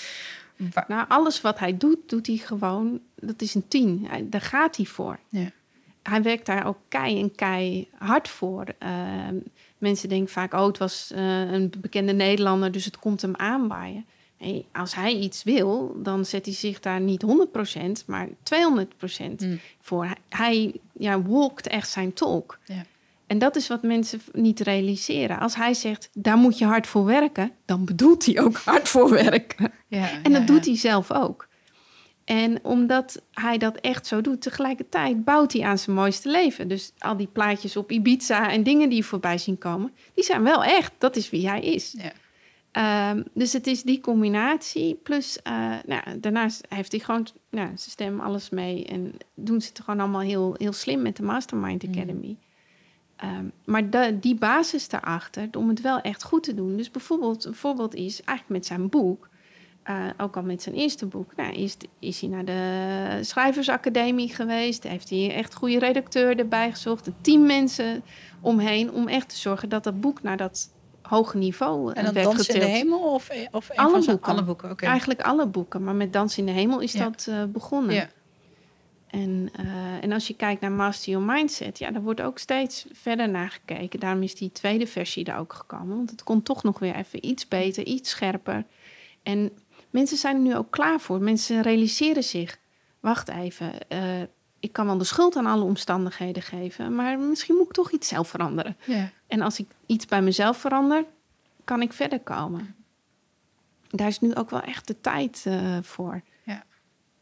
Nou, 0.88 1.06
alles 1.08 1.42
wat 1.42 1.60
hij 1.60 1.78
doet, 1.78 1.98
doet 2.10 2.28
hij 2.28 2.38
gewoon. 2.38 3.00
Dat 3.16 3.42
is 3.42 3.56
een 3.56 3.68
tien. 3.68 4.06
Hij, 4.10 4.26
daar 4.30 4.42
gaat 4.42 4.76
hij 4.76 4.86
voor. 4.86 5.20
Ja. 5.30 5.52
Hij 6.04 6.22
werkt 6.22 6.46
daar 6.46 6.68
ook 6.68 6.78
kei 6.88 7.20
en 7.20 7.36
kei 7.36 7.88
hard 7.98 8.28
voor. 8.28 8.66
Ehm, 8.80 9.36
mensen 9.78 10.10
denken 10.10 10.34
vaak, 10.34 10.54
oh, 10.54 10.66
het 10.66 10.78
was 10.78 11.12
uh, 11.16 11.52
een 11.52 11.74
bekende 11.78 12.14
Nederlander, 12.14 12.72
dus 12.72 12.86
het 12.86 13.00
komt 13.00 13.22
hem 13.22 13.36
aanwaaien. 13.36 14.06
Hey, 14.38 14.66
als 14.72 14.96
hij 14.96 15.14
iets 15.14 15.44
wil, 15.44 15.96
dan 16.04 16.26
zet 16.26 16.46
hij 16.46 16.54
zich 16.54 16.80
daar 16.80 17.00
niet 17.00 17.26
100%, 18.02 18.06
maar 18.06 18.28
200% 18.28 18.32
mm. 19.38 19.60
voor. 19.80 20.08
Hij 20.30 20.74
ja, 20.94 21.22
walkt 21.22 21.68
echt 21.68 21.90
zijn 21.90 22.14
talk. 22.14 22.60
Ja. 22.66 22.86
En 23.28 23.38
dat 23.38 23.56
is 23.56 23.68
wat 23.68 23.84
mensen 23.84 24.22
niet 24.32 24.60
realiseren. 24.60 25.40
Als 25.40 25.56
hij 25.56 25.74
zegt, 25.74 26.10
daar 26.14 26.38
moet 26.38 26.58
je 26.58 26.66
hard 26.66 26.88
voor 26.88 27.06
werken, 27.06 27.52
dan 27.66 27.86
bedoelt 27.86 28.26
hij 28.26 28.40
ook 28.40 28.58
hard 28.66 28.90
voor 28.90 29.10
werken. 29.10 29.72
Ja, 29.88 30.10
en 30.24 30.34
dat 30.34 30.48
doet 30.48 30.66
hij 30.66 30.78
zelf 30.78 31.12
ook. 31.12 31.48
En 32.26 32.60
omdat 32.64 33.22
hij 33.32 33.58
dat 33.58 33.76
echt 33.78 34.08
zo 34.08 34.22
doet, 34.22 34.42
tegelijkertijd 34.42 35.24
bouwt 35.24 35.54
hij 35.54 35.64
aan 35.64 35.78
zijn 35.78 35.96
mooiste 35.96 36.30
leven. 36.30 36.68
Dus 36.68 36.92
al 36.98 37.18
die 37.18 37.28
plaatjes 37.28 37.78
op 37.78 37.92
Ibiza 37.92 38.52
en 38.52 38.64
dingen 38.64 38.90
die 38.90 39.06
voorbij 39.06 39.38
zien 39.38 39.58
komen, 39.58 39.92
die 40.14 40.24
zijn 40.24 40.44
wel 40.44 40.64
echt. 40.64 40.92
Dat 40.98 41.16
is 41.16 41.30
wie 41.30 41.50
hij 41.50 41.62
is. 41.62 41.96
Ja. 41.98 42.12
Ehm, 42.72 43.24
dus 43.34 43.54
het 43.54 43.68
is 43.68 43.84
die 43.84 44.00
combinatie. 44.00 44.96
Plus, 44.96 45.40
uh, 45.44 45.76
nou, 45.86 46.20
daarnaast 46.20 46.66
heeft 46.70 46.92
hij 46.92 47.02
gewoon 47.02 47.28
nou, 47.50 47.68
zijn 47.68 47.80
stem, 47.80 48.20
alles 48.20 48.50
mee. 48.50 48.86
En 48.86 49.14
doen 49.36 49.62
ze 49.62 49.68
het 49.68 49.80
gewoon 49.80 50.00
allemaal 50.00 50.22
heel, 50.22 50.56
heel 50.58 50.74
slim 50.74 51.02
met 51.02 51.16
de 51.16 51.24
Mastermind 51.24 51.84
mm. 51.84 52.38
Ehm, 53.18 53.46
maar 53.66 53.90
de, 53.90 54.18
die 54.20 54.36
basis 54.36 54.90
daarachter, 54.90 55.48
om 55.58 55.70
het 55.70 55.82
wel 55.82 56.02
echt 56.02 56.24
goed 56.24 56.44
te 56.44 56.54
doen. 56.54 56.78
Dus 56.78 56.92
bijvoorbeeld, 56.92 57.46
een 57.46 57.56
voorbeeld 57.56 57.96
is 57.96 58.22
eigenlijk 58.24 58.50
met 58.50 58.66
zijn 58.66 58.90
boek. 58.90 59.30
Uh, 59.90 60.06
ook 60.18 60.36
al 60.36 60.44
met 60.44 60.62
zijn 60.62 60.76
eerste 60.76 61.06
boek. 61.06 61.36
Nou, 61.36 61.54
is, 61.54 61.78
is 62.00 62.22
hij 62.22 62.30
naar 62.30 62.46
de 62.46 63.20
Schrijversacademie 63.22 64.34
geweest. 64.34 64.84
Heeft 64.84 65.10
hij 65.10 65.34
echt 65.34 65.56
goede 65.56 65.80
redacteur 65.80 66.40
erbij 66.40 66.72
gezocht. 66.72 67.08
Een 67.08 67.16
team 67.22 67.46
mensen 67.46 68.04
omheen. 68.42 68.92
Om 68.92 69.08
echt 69.08 69.30
te 69.30 69.38
zorgen 69.38 69.70
dat 69.70 69.84
dat 69.84 70.02
boek 70.02 70.22
naar 70.22 70.38
dat 70.38 70.70
hoge 71.02 71.38
niveau 71.38 71.94
en 71.94 72.14
werd 72.14 72.26
Dans 72.26 72.48
in 72.48 72.60
de 72.60 72.66
Hemel? 72.66 73.14
Of, 73.14 73.30
of 73.52 73.72
alle, 73.72 74.06
boeken. 74.06 74.32
alle 74.32 74.44
boeken? 74.44 74.72
Okay. 74.72 74.90
Eigenlijk 74.90 75.22
alle 75.22 75.48
boeken. 75.48 75.84
Maar 75.84 75.96
met 75.96 76.14
Dans 76.14 76.38
in 76.38 76.46
de 76.46 76.52
Hemel 76.52 76.80
is 76.80 76.92
dat 76.92 77.28
uh, 77.30 77.44
begonnen. 77.44 77.96
Ja. 77.96 78.08
En, 79.08 79.50
uh, 79.60 80.04
en 80.04 80.12
als 80.12 80.28
je 80.28 80.36
kijkt 80.36 80.62
naar 80.62 80.72
Master 80.72 81.12
Your 81.12 81.26
Mindset, 81.26 81.80
ja, 81.80 81.92
daar 81.92 82.02
wordt 82.02 82.22
ook 82.22 82.38
steeds 82.38 82.86
verder 82.92 83.30
naar 83.30 83.50
gekeken. 83.50 84.00
Daarom 84.00 84.24
is 84.24 84.36
die 84.36 84.52
tweede 84.52 84.88
versie 84.88 85.26
er 85.26 85.38
ook 85.38 85.54
gekomen. 85.54 85.96
Want 85.96 86.10
het 86.10 86.24
kon 86.24 86.44
toch 86.44 86.64
nog 86.64 86.80
weer 86.80 86.96
even 86.96 87.26
iets 87.26 87.48
beter, 87.48 87.86
iets 87.86 88.10
scherper. 88.10 88.66
En 89.24 89.52
mensen 89.90 90.18
zijn 90.18 90.36
er 90.36 90.42
nu 90.42 90.56
ook 90.56 90.72
klaar 90.72 91.00
voor. 91.00 91.22
Mensen 91.22 91.62
realiseren 91.62 92.24
zich, 92.24 92.58
wacht 93.00 93.30
even, 93.30 93.74
uh, 93.90 94.22
ik 94.60 94.74
kan 94.74 94.86
wel 94.86 94.98
de 94.98 95.04
schuld 95.04 95.36
aan 95.36 95.46
alle 95.46 95.64
omstandigheden 95.64 96.44
geven, 96.44 96.96
maar 96.96 97.20
misschien 97.20 97.56
moet 97.56 97.66
ik 97.66 97.72
toch 97.72 97.92
iets 97.92 98.08
zelf 98.08 98.28
veranderen. 98.28 98.78
Ja. 98.86 99.12
En 99.28 99.42
als 99.42 99.60
ik 99.60 99.68
iets 99.86 100.06
bij 100.06 100.22
mezelf 100.22 100.58
verander, 100.58 101.06
kan 101.64 101.82
ik 101.82 101.94
verder 101.94 102.20
komen. 102.20 102.76
Daar 103.90 104.08
is 104.08 104.20
nu 104.20 104.36
ook 104.36 104.50
wel 104.50 104.62
echt 104.62 104.88
de 104.88 105.02
tijd 105.02 105.44
uh, 105.48 105.78
voor. 105.82 106.22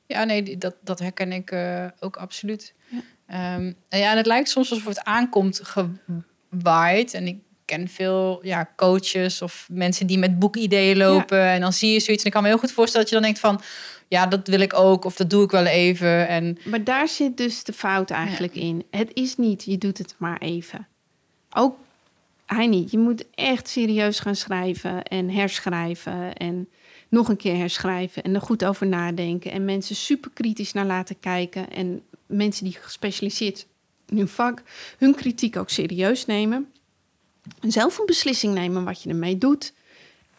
Ja, 0.07 0.23
nee, 0.23 0.57
dat, 0.57 0.75
dat 0.81 0.99
herken 0.99 1.31
ik 1.31 1.51
uh, 1.51 1.85
ook 1.99 2.17
absoluut. 2.17 2.73
Ja. 2.87 3.55
Um, 3.55 3.75
ja, 3.89 4.11
en 4.11 4.17
het 4.17 4.25
lijkt 4.25 4.49
soms 4.49 4.71
alsof 4.71 4.87
het 4.87 5.03
aankomt 5.03 5.61
gewaaid. 5.63 7.13
En 7.13 7.27
ik 7.27 7.37
ken 7.65 7.87
veel 7.87 8.39
ja, 8.41 8.69
coaches 8.75 9.41
of 9.41 9.67
mensen 9.71 10.07
die 10.07 10.17
met 10.17 10.39
boekideeën 10.39 10.97
lopen. 10.97 11.41
En 11.41 11.61
dan 11.61 11.73
zie 11.73 11.93
je 11.93 11.99
zoiets. 11.99 12.23
En 12.23 12.27
ik 12.27 12.33
kan 12.33 12.43
me 12.43 12.47
heel 12.47 12.57
goed 12.57 12.71
voorstellen 12.71 13.07
dat 13.07 13.15
je 13.15 13.21
dan 13.21 13.31
denkt 13.31 13.39
van... 13.47 13.61
ja, 14.07 14.27
dat 14.27 14.47
wil 14.47 14.59
ik 14.59 14.73
ook 14.73 15.05
of 15.05 15.15
dat 15.15 15.29
doe 15.29 15.43
ik 15.43 15.51
wel 15.51 15.65
even. 15.65 16.27
En... 16.27 16.57
Maar 16.63 16.83
daar 16.83 17.07
zit 17.07 17.37
dus 17.37 17.63
de 17.63 17.73
fout 17.73 18.11
eigenlijk 18.11 18.55
in. 18.55 18.83
Het 18.91 19.09
is 19.13 19.37
niet, 19.37 19.63
je 19.63 19.77
doet 19.77 19.97
het 19.97 20.15
maar 20.17 20.37
even. 20.37 20.87
Ook 21.49 21.77
hij 22.45 22.67
niet. 22.67 22.91
Je 22.91 22.97
moet 22.97 23.25
echt 23.35 23.67
serieus 23.67 24.19
gaan 24.19 24.35
schrijven 24.35 25.03
en 25.03 25.29
herschrijven 25.29 26.33
en 26.33 26.69
nog 27.15 27.29
een 27.29 27.37
keer 27.37 27.55
herschrijven 27.55 28.23
en 28.23 28.35
er 28.35 28.41
goed 28.41 28.65
over 28.65 28.87
nadenken. 28.87 29.51
En 29.51 29.65
mensen 29.65 29.95
super 29.95 30.31
kritisch 30.33 30.73
naar 30.73 30.85
laten 30.85 31.19
kijken. 31.19 31.71
En 31.71 32.01
mensen 32.25 32.63
die 32.63 32.77
gespecialiseerd 32.81 33.67
in 34.05 34.17
hun 34.17 34.27
vak 34.27 34.63
hun 34.97 35.15
kritiek 35.15 35.57
ook 35.57 35.69
serieus 35.69 36.25
nemen. 36.25 36.71
En 37.61 37.71
zelf 37.71 37.97
een 37.97 38.05
beslissing 38.05 38.53
nemen 38.53 38.83
wat 38.83 39.01
je 39.01 39.09
ermee 39.09 39.37
doet. 39.37 39.73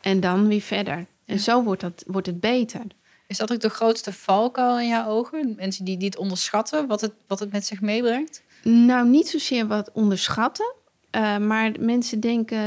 En 0.01 0.21
dan 0.21 0.49
weer 0.49 0.61
verder. 0.61 1.07
En 1.25 1.39
zo 1.39 1.63
wordt, 1.63 1.81
dat, 1.81 2.05
wordt 2.07 2.27
het 2.27 2.41
beter. 2.41 2.83
Is 3.27 3.39
dat 3.39 3.53
ook 3.53 3.61
de 3.61 3.69
grootste 3.69 4.13
valkuil 4.13 4.79
in 4.79 4.89
jouw 4.89 5.09
ogen? 5.09 5.55
Mensen 5.57 5.85
die, 5.85 5.97
die 5.97 6.09
het 6.09 6.19
onderschatten, 6.19 6.87
wat 6.87 7.01
het, 7.01 7.13
wat 7.27 7.39
het 7.39 7.53
met 7.53 7.67
zich 7.67 7.81
meebrengt? 7.81 8.43
Nou, 8.63 9.09
niet 9.09 9.29
zozeer 9.29 9.67
wat 9.67 9.91
onderschatten. 9.93 10.75
Uh, 11.13 11.39
maar 11.39 11.73
mensen 11.79 12.21
denken, 12.21 12.59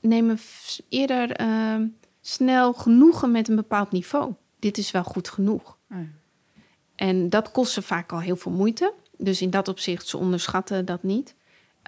nemen 0.00 0.38
eerder 0.88 1.40
uh, 1.40 1.74
snel 2.22 2.72
genoegen 2.72 3.30
met 3.30 3.48
een 3.48 3.56
bepaald 3.56 3.90
niveau. 3.90 4.32
Dit 4.58 4.78
is 4.78 4.90
wel 4.90 5.04
goed 5.04 5.28
genoeg. 5.28 5.78
Oh 5.90 5.98
en 6.96 7.28
dat 7.28 7.50
kost 7.50 7.72
ze 7.72 7.82
vaak 7.82 8.12
al 8.12 8.20
heel 8.20 8.36
veel 8.36 8.52
moeite. 8.52 8.92
Dus 9.16 9.42
in 9.42 9.50
dat 9.50 9.68
opzicht, 9.68 10.08
ze 10.08 10.16
onderschatten 10.16 10.84
dat 10.84 11.02
niet. 11.02 11.34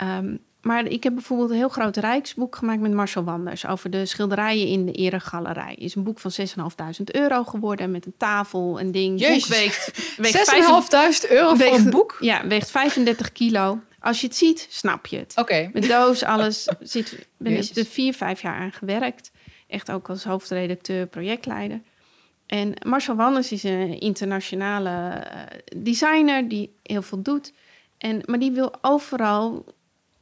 Um, 0.02 0.38
maar 0.60 0.86
ik 0.86 1.02
heb 1.02 1.14
bijvoorbeeld 1.14 1.50
een 1.50 1.56
heel 1.56 1.68
groot 1.68 1.96
rijksboek 1.96 2.56
gemaakt 2.56 2.80
met 2.80 2.92
Marcel 2.92 3.24
Wanders 3.24 3.66
over 3.66 3.90
de 3.90 4.06
schilderijen 4.06 4.66
in 4.66 4.86
de 4.86 4.92
Eregalerij. 4.92 5.74
Is 5.74 5.94
een 5.94 6.02
boek 6.02 6.18
van 6.18 6.30
6.500 6.32 7.04
euro 7.04 7.44
geworden 7.44 7.90
met 7.90 8.06
een 8.06 8.14
tafel 8.18 8.78
en 8.78 8.90
ding. 8.90 9.20
Jezus. 9.20 9.48
Boek 9.48 9.56
weegt, 9.58 10.14
weegt 10.16 11.24
6.500 11.26 11.30
euro 11.30 11.54
voor 11.54 11.74
een 11.74 11.90
boek? 11.90 12.16
Ja, 12.20 12.46
weegt 12.46 12.70
35 12.70 13.32
kilo. 13.32 13.80
Als 14.00 14.20
je 14.20 14.26
het 14.26 14.36
ziet, 14.36 14.66
snap 14.70 15.06
je 15.06 15.16
het. 15.16 15.32
Oké. 15.36 15.70
Met 15.72 15.88
doos, 15.88 16.22
alles. 16.22 16.68
Zit, 16.80 17.26
ben 17.36 17.56
ik 17.56 17.76
er 17.76 17.84
vier, 17.84 18.14
vijf 18.14 18.42
jaar 18.42 18.56
aan 18.56 18.72
gewerkt. 18.72 19.30
Echt 19.74 19.90
ook 19.90 20.08
als 20.08 20.24
hoofdredacteur, 20.24 21.06
projectleider. 21.06 21.80
En 22.46 22.74
Marcel 22.86 23.14
Wanders 23.14 23.52
is 23.52 23.62
een 23.62 24.00
internationale 24.00 24.90
eh, 24.90 25.58
designer 25.76 26.48
die 26.48 26.74
heel 26.82 27.02
veel 27.02 27.22
doet. 27.22 27.52
En, 27.98 28.22
maar 28.24 28.38
die 28.38 28.52
wil 28.52 28.72
overal 28.80 29.64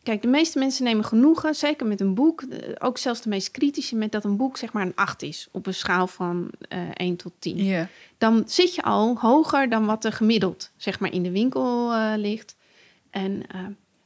Kijk, 0.02 0.22
de 0.22 0.28
meeste 0.28 0.58
mensen 0.58 0.84
nemen 0.84 1.04
genoegen, 1.04 1.54
zeker 1.54 1.86
met 1.86 2.00
een 2.00 2.14
boek, 2.14 2.44
ook 2.78 2.98
zelfs 2.98 3.20
de 3.20 3.28
meest 3.28 3.50
kritische, 3.50 3.96
met 3.96 4.12
dat 4.12 4.24
een 4.24 4.36
boek 4.36 4.56
zeg 4.56 4.72
maar 4.72 4.86
een 4.86 4.94
8 4.94 5.22
is 5.22 5.48
op 5.52 5.66
een 5.66 5.74
schaal 5.74 6.06
van 6.06 6.50
uh, 6.68 6.82
eh, 6.82 6.88
1 6.94 7.16
tot 7.16 7.32
10. 7.38 7.56
Yeah. 7.56 7.86
Dan 8.18 8.42
zit 8.46 8.74
je 8.74 8.82
al 8.82 9.18
hoger 9.18 9.68
dan 9.68 9.86
wat 9.86 10.04
er 10.04 10.12
gemiddeld 10.12 10.70
zeg 10.76 11.00
maar 11.00 11.12
in 11.12 11.22
de 11.22 11.30
winkel 11.30 11.92
uh, 11.92 12.12
ligt. 12.16 12.56
En, 13.10 13.42
uh, 13.54 13.60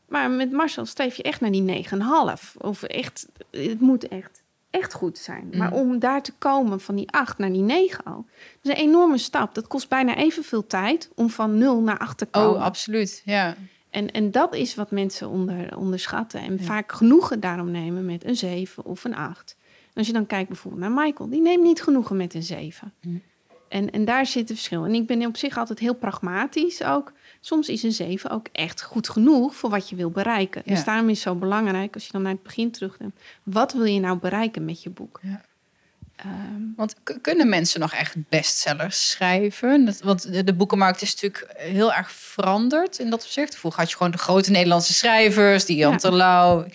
maar 0.09 0.31
met 0.31 0.53
Marcel 0.53 0.87
streef 0.87 1.15
je 1.15 1.23
echt 1.23 1.41
naar 1.41 1.51
die 1.51 1.85
9,5. 1.85 2.57
Of 2.59 2.83
echt, 2.83 3.29
het 3.51 3.81
moet 3.81 4.09
echt, 4.09 4.43
echt 4.79 4.95
goed 4.95 5.19
zijn. 5.19 5.49
Mm. 5.51 5.59
Maar 5.59 5.73
om 5.73 5.99
daar 5.99 6.23
te 6.23 6.33
komen 6.39 6.81
van 6.81 6.95
die 6.95 7.11
8 7.11 7.39
naar 7.39 7.53
die 7.53 7.63
9 7.63 8.05
al, 8.05 8.27
dat 8.63 8.73
is 8.73 8.81
een 8.83 8.89
enorme 8.89 9.19
stap. 9.19 9.55
Dat 9.55 9.67
kost 9.67 9.89
bijna 9.89 10.17
evenveel 10.17 10.67
tijd 10.67 11.11
om 11.15 11.31
van 11.31 11.59
0 11.59 11.81
naar 11.81 11.99
8 11.99 12.19
te 12.19 12.25
oh, 12.25 12.31
komen. 12.31 12.57
Oh, 12.57 12.63
absoluut, 12.63 13.23
ja. 13.25 13.57
En, 13.91 14.11
en 14.11 14.31
dat 14.31 14.55
is 14.55 14.75
wat 14.75 14.91
mensen 14.91 15.29
onder, 15.29 15.77
onderschatten. 15.77 16.41
En 16.41 16.61
vaak 16.61 16.93
genoegen 16.93 17.41
daarom 17.41 17.71
nemen 17.71 18.05
met 18.05 18.25
een 18.25 18.37
7 18.37 18.85
of 18.85 19.05
een 19.05 19.15
8. 19.15 19.57
als 19.95 20.07
je 20.07 20.13
dan 20.13 20.27
kijkt 20.27 20.49
bijvoorbeeld 20.49 20.83
naar 20.83 21.05
Michael, 21.05 21.29
die 21.29 21.41
neemt 21.41 21.63
niet 21.63 21.83
genoegen 21.83 22.17
met 22.17 22.35
een 22.35 22.43
7. 22.43 22.93
En, 23.69 23.91
en 23.91 24.05
daar 24.05 24.27
zit 24.27 24.49
het 24.49 24.59
verschil. 24.59 24.85
En 24.85 24.95
ik 24.95 25.07
ben 25.07 25.27
op 25.27 25.37
zich 25.37 25.59
altijd 25.59 25.79
heel 25.79 25.95
pragmatisch 25.95 26.83
ook. 26.83 27.13
Soms 27.47 27.69
is 27.69 27.83
een 27.83 27.93
7 27.93 28.31
ook 28.31 28.47
echt 28.53 28.83
goed 28.83 29.09
genoeg 29.09 29.55
voor 29.55 29.71
wat 29.71 29.89
je 29.89 29.97
wil 29.97 30.11
bereiken. 30.11 30.63
Dus 30.65 30.85
daarom 30.85 31.09
is 31.09 31.15
het 31.15 31.23
zo 31.23 31.35
belangrijk, 31.35 31.95
als 31.95 32.07
je 32.07 32.13
dan 32.13 32.23
naar 32.23 32.33
het 32.33 32.43
begin 32.43 32.71
terugdenkt... 32.71 33.21
wat 33.43 33.73
wil 33.73 33.85
je 33.85 34.01
nou 34.01 34.19
bereiken 34.19 34.65
met 34.65 34.83
je 34.83 34.91
boek? 34.91 35.21
Ja. 35.23 35.45
Ehm, 36.17 36.63
want 36.77 36.95
kunnen 37.21 37.49
mensen 37.49 37.81
nog 37.81 37.93
echt 37.93 38.15
bestsellers 38.29 39.11
schrijven? 39.11 39.85
Dat, 39.85 40.01
want 40.01 40.47
de, 40.47 40.55
boekenmarkt 40.55 41.03
is 41.03 41.15
natuurlijk 41.15 41.55
heel 41.57 41.93
erg 41.93 42.11
veranderd 42.11 42.99
in 42.99 43.11
dat 43.11 43.23
opzicht. 43.23 43.57
Vroeger 43.57 43.81
had 43.81 43.91
je 43.91 43.97
gewoon 43.97 44.13
de 44.13 44.19
grote 44.19 44.51
Nederlandse 44.51 44.95
schrijvers, 44.95 45.65
die 45.65 45.77
Jan 45.77 45.93
ja. 45.93 45.99
Terlouw. 45.99 46.67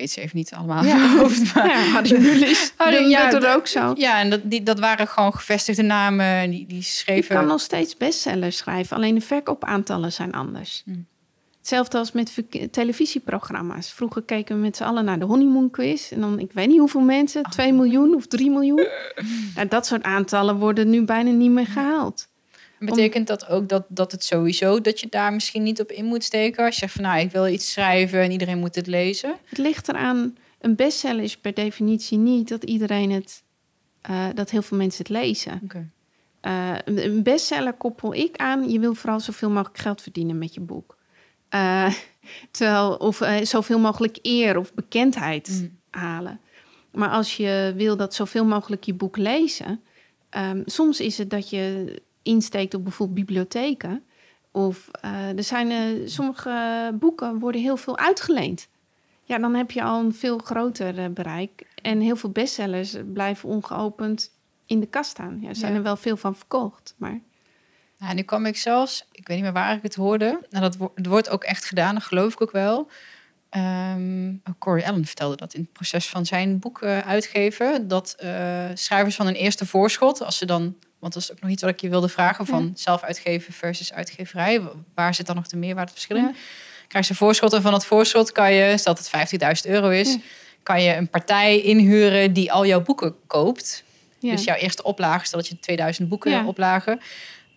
Weet 0.00 0.10
ze 0.10 0.20
even 0.20 0.36
niet 0.36 0.52
allemaal 0.54 0.84
ja. 0.84 1.08
hoofd, 1.16 1.54
maar... 1.54 1.66
Ja, 1.66 1.84
hadden 1.84 2.22
jullie 2.22 3.08
ja, 3.08 3.30
dat 3.30 3.46
ook 3.46 3.66
zo. 3.66 3.92
Ja, 3.96 4.20
en 4.20 4.30
dat, 4.30 4.40
die, 4.44 4.62
dat 4.62 4.78
waren 4.78 5.08
gewoon 5.08 5.34
gevestigde 5.34 5.82
namen. 5.82 6.50
Die, 6.50 6.66
die 6.66 6.82
schreven... 6.82 7.34
Je 7.34 7.40
kan 7.40 7.50
nog 7.50 7.60
steeds 7.60 7.96
bestsellers 7.96 8.56
schrijven, 8.56 8.96
alleen 8.96 9.14
de 9.14 9.20
verkoopaantallen 9.20 10.12
zijn 10.12 10.32
anders. 10.32 10.82
Hm. 10.84 10.90
Hetzelfde 11.58 11.98
als 11.98 12.12
met 12.12 12.42
televisieprogramma's. 12.70 13.92
Vroeger 13.92 14.22
keken 14.22 14.56
we 14.56 14.62
met 14.62 14.76
z'n 14.76 14.82
allen 14.82 15.04
naar 15.04 15.18
de 15.18 15.24
honeymoon 15.24 15.70
quiz. 15.70 16.12
En 16.12 16.20
dan, 16.20 16.38
ik 16.38 16.52
weet 16.52 16.68
niet 16.68 16.78
hoeveel 16.78 17.00
mensen, 17.00 17.42
2 17.42 17.72
miljoen 17.72 18.14
of 18.14 18.26
3 18.26 18.50
miljoen. 18.50 18.86
Nou, 19.54 19.68
dat 19.68 19.86
soort 19.86 20.02
aantallen 20.02 20.56
worden 20.56 20.90
nu 20.90 21.02
bijna 21.02 21.30
niet 21.30 21.50
meer 21.50 21.66
gehaald. 21.66 22.28
Betekent 22.80 23.26
dat 23.26 23.48
ook 23.48 23.68
dat, 23.68 23.84
dat 23.88 24.12
het 24.12 24.24
sowieso 24.24 24.80
dat 24.80 25.00
je 25.00 25.06
daar 25.10 25.32
misschien 25.32 25.62
niet 25.62 25.80
op 25.80 25.90
in 25.90 26.04
moet 26.04 26.24
steken? 26.24 26.64
Als 26.64 26.74
je 26.74 26.80
zegt 26.80 26.92
van 26.92 27.02
nou, 27.02 27.20
ik 27.20 27.30
wil 27.30 27.46
iets 27.46 27.72
schrijven 27.72 28.20
en 28.20 28.30
iedereen 28.30 28.58
moet 28.58 28.74
het 28.74 28.86
lezen. 28.86 29.36
Het 29.44 29.58
ligt 29.58 29.88
eraan, 29.88 30.36
een 30.60 30.76
bestseller 30.76 31.24
is 31.24 31.36
per 31.36 31.54
definitie 31.54 32.18
niet 32.18 32.48
dat 32.48 32.64
iedereen 32.64 33.10
het, 33.10 33.42
uh, 34.10 34.26
dat 34.34 34.50
heel 34.50 34.62
veel 34.62 34.76
mensen 34.76 35.04
het 35.04 35.12
lezen. 35.12 35.60
Okay. 35.64 35.88
Uh, 36.42 36.78
een 36.84 37.22
bestseller 37.22 37.72
koppel 37.72 38.14
ik 38.14 38.36
aan, 38.36 38.70
je 38.70 38.78
wil 38.78 38.94
vooral 38.94 39.20
zoveel 39.20 39.50
mogelijk 39.50 39.78
geld 39.78 40.02
verdienen 40.02 40.38
met 40.38 40.54
je 40.54 40.60
boek. 40.60 40.96
Uh, 41.54 41.94
terwijl, 42.50 42.94
of 42.94 43.22
zoveel 43.42 43.78
mogelijk 43.78 44.18
eer 44.22 44.58
of 44.58 44.74
bekendheid 44.74 45.48
mm. 45.48 45.78
halen. 45.90 46.40
Maar 46.92 47.08
als 47.08 47.36
je 47.36 47.72
wil 47.76 47.96
dat 47.96 48.14
zoveel 48.14 48.44
mogelijk 48.44 48.84
je 48.84 48.94
boek 48.94 49.16
lezen, 49.16 49.80
um, 50.30 50.62
soms 50.66 51.00
is 51.00 51.18
het 51.18 51.30
dat 51.30 51.50
je 51.50 51.94
insteekt 52.30 52.74
op 52.74 52.82
bijvoorbeeld 52.82 53.18
bibliotheken. 53.18 54.04
Of 54.50 54.90
uh, 55.04 55.36
er 55.36 55.44
zijn 55.44 55.98
sommige 56.08 56.90
boeken 56.94 57.38
worden 57.38 57.60
heel 57.60 57.76
veel 57.76 57.98
uitgeleend. 57.98 58.68
Ja, 59.24 59.38
dan 59.38 59.54
heb 59.54 59.70
je 59.70 59.82
al 59.82 60.00
een 60.04 60.14
veel 60.14 60.38
groter 60.38 61.12
bereik. 61.12 61.66
En 61.82 62.00
heel 62.00 62.16
veel 62.16 62.30
bestsellers 62.30 62.96
blijven 63.12 63.48
ongeopend 63.48 64.30
in 64.66 64.80
de 64.80 64.86
kast 64.86 65.10
staan. 65.10 65.38
Ja, 65.40 65.48
er 65.48 65.56
zijn 65.56 65.74
er 65.74 65.82
wel 65.82 65.96
veel 65.96 66.16
van 66.16 66.36
verkocht, 66.36 66.94
maar 66.96 67.20
nou, 67.98 68.14
nu 68.14 68.22
kwam 68.22 68.46
ik 68.46 68.56
zelfs, 68.56 69.06
ik 69.12 69.26
weet 69.26 69.36
niet 69.36 69.44
meer 69.44 69.54
waar 69.54 69.76
ik 69.76 69.82
het 69.82 69.94
hoorde. 69.94 70.40
Nou, 70.50 70.70
dat 70.70 70.90
het 70.94 71.06
wordt 71.06 71.28
ook 71.28 71.44
echt 71.44 71.64
gedaan, 71.64 71.94
dat 71.94 72.02
geloof 72.02 72.32
ik 72.32 72.42
ook 72.42 72.50
wel. 72.50 72.88
Um, 73.56 74.42
Corey 74.58 74.86
Allen 74.86 75.04
vertelde 75.04 75.36
dat 75.36 75.54
in 75.54 75.60
het 75.60 75.72
proces 75.72 76.08
van 76.08 76.26
zijn 76.26 76.58
boek 76.58 76.82
uh, 76.82 76.98
uitgeven. 76.98 77.88
Dat 77.88 78.16
uh, 78.24 78.64
schrijvers 78.74 79.16
van 79.16 79.26
een 79.26 79.34
eerste 79.34 79.66
voorschot, 79.66 80.22
als 80.22 80.38
ze 80.38 80.46
dan, 80.46 80.76
want 81.00 81.12
dat 81.12 81.22
is 81.22 81.32
ook 81.32 81.40
nog 81.40 81.50
iets 81.50 81.62
wat 81.62 81.70
ik 81.70 81.80
je 81.80 81.88
wilde 81.88 82.08
vragen, 82.08 82.46
van 82.46 82.72
zelf 82.74 83.02
uitgeven 83.02 83.52
versus 83.52 83.92
uitgeverij. 83.92 84.60
Waar 84.94 85.14
zit 85.14 85.26
dan 85.26 85.36
nog 85.36 85.46
de 85.46 85.56
meerwaardeverschil 85.56 86.16
in? 86.16 86.22
Ja. 86.22 86.32
Krijg 86.88 87.08
je 87.08 87.14
voorschot 87.14 87.52
en 87.52 87.62
van 87.62 87.72
dat 87.72 87.86
voorschot 87.86 88.32
kan 88.32 88.52
je, 88.52 88.78
stel 88.78 88.94
dat 88.94 89.10
het 89.12 89.64
50.000 89.64 89.70
euro 89.70 89.88
is, 89.88 90.16
kan 90.62 90.82
je 90.82 90.94
een 90.94 91.08
partij 91.08 91.60
inhuren 91.60 92.32
die 92.32 92.52
al 92.52 92.66
jouw 92.66 92.80
boeken 92.80 93.14
koopt. 93.26 93.84
Dus 94.20 94.44
jouw 94.44 94.56
eerste 94.56 94.82
oplage, 94.82 95.26
stel 95.26 95.38
dat 95.38 95.48
je 95.48 95.58
2000 95.58 96.08
boeken 96.08 96.44
oplagen 96.46 97.00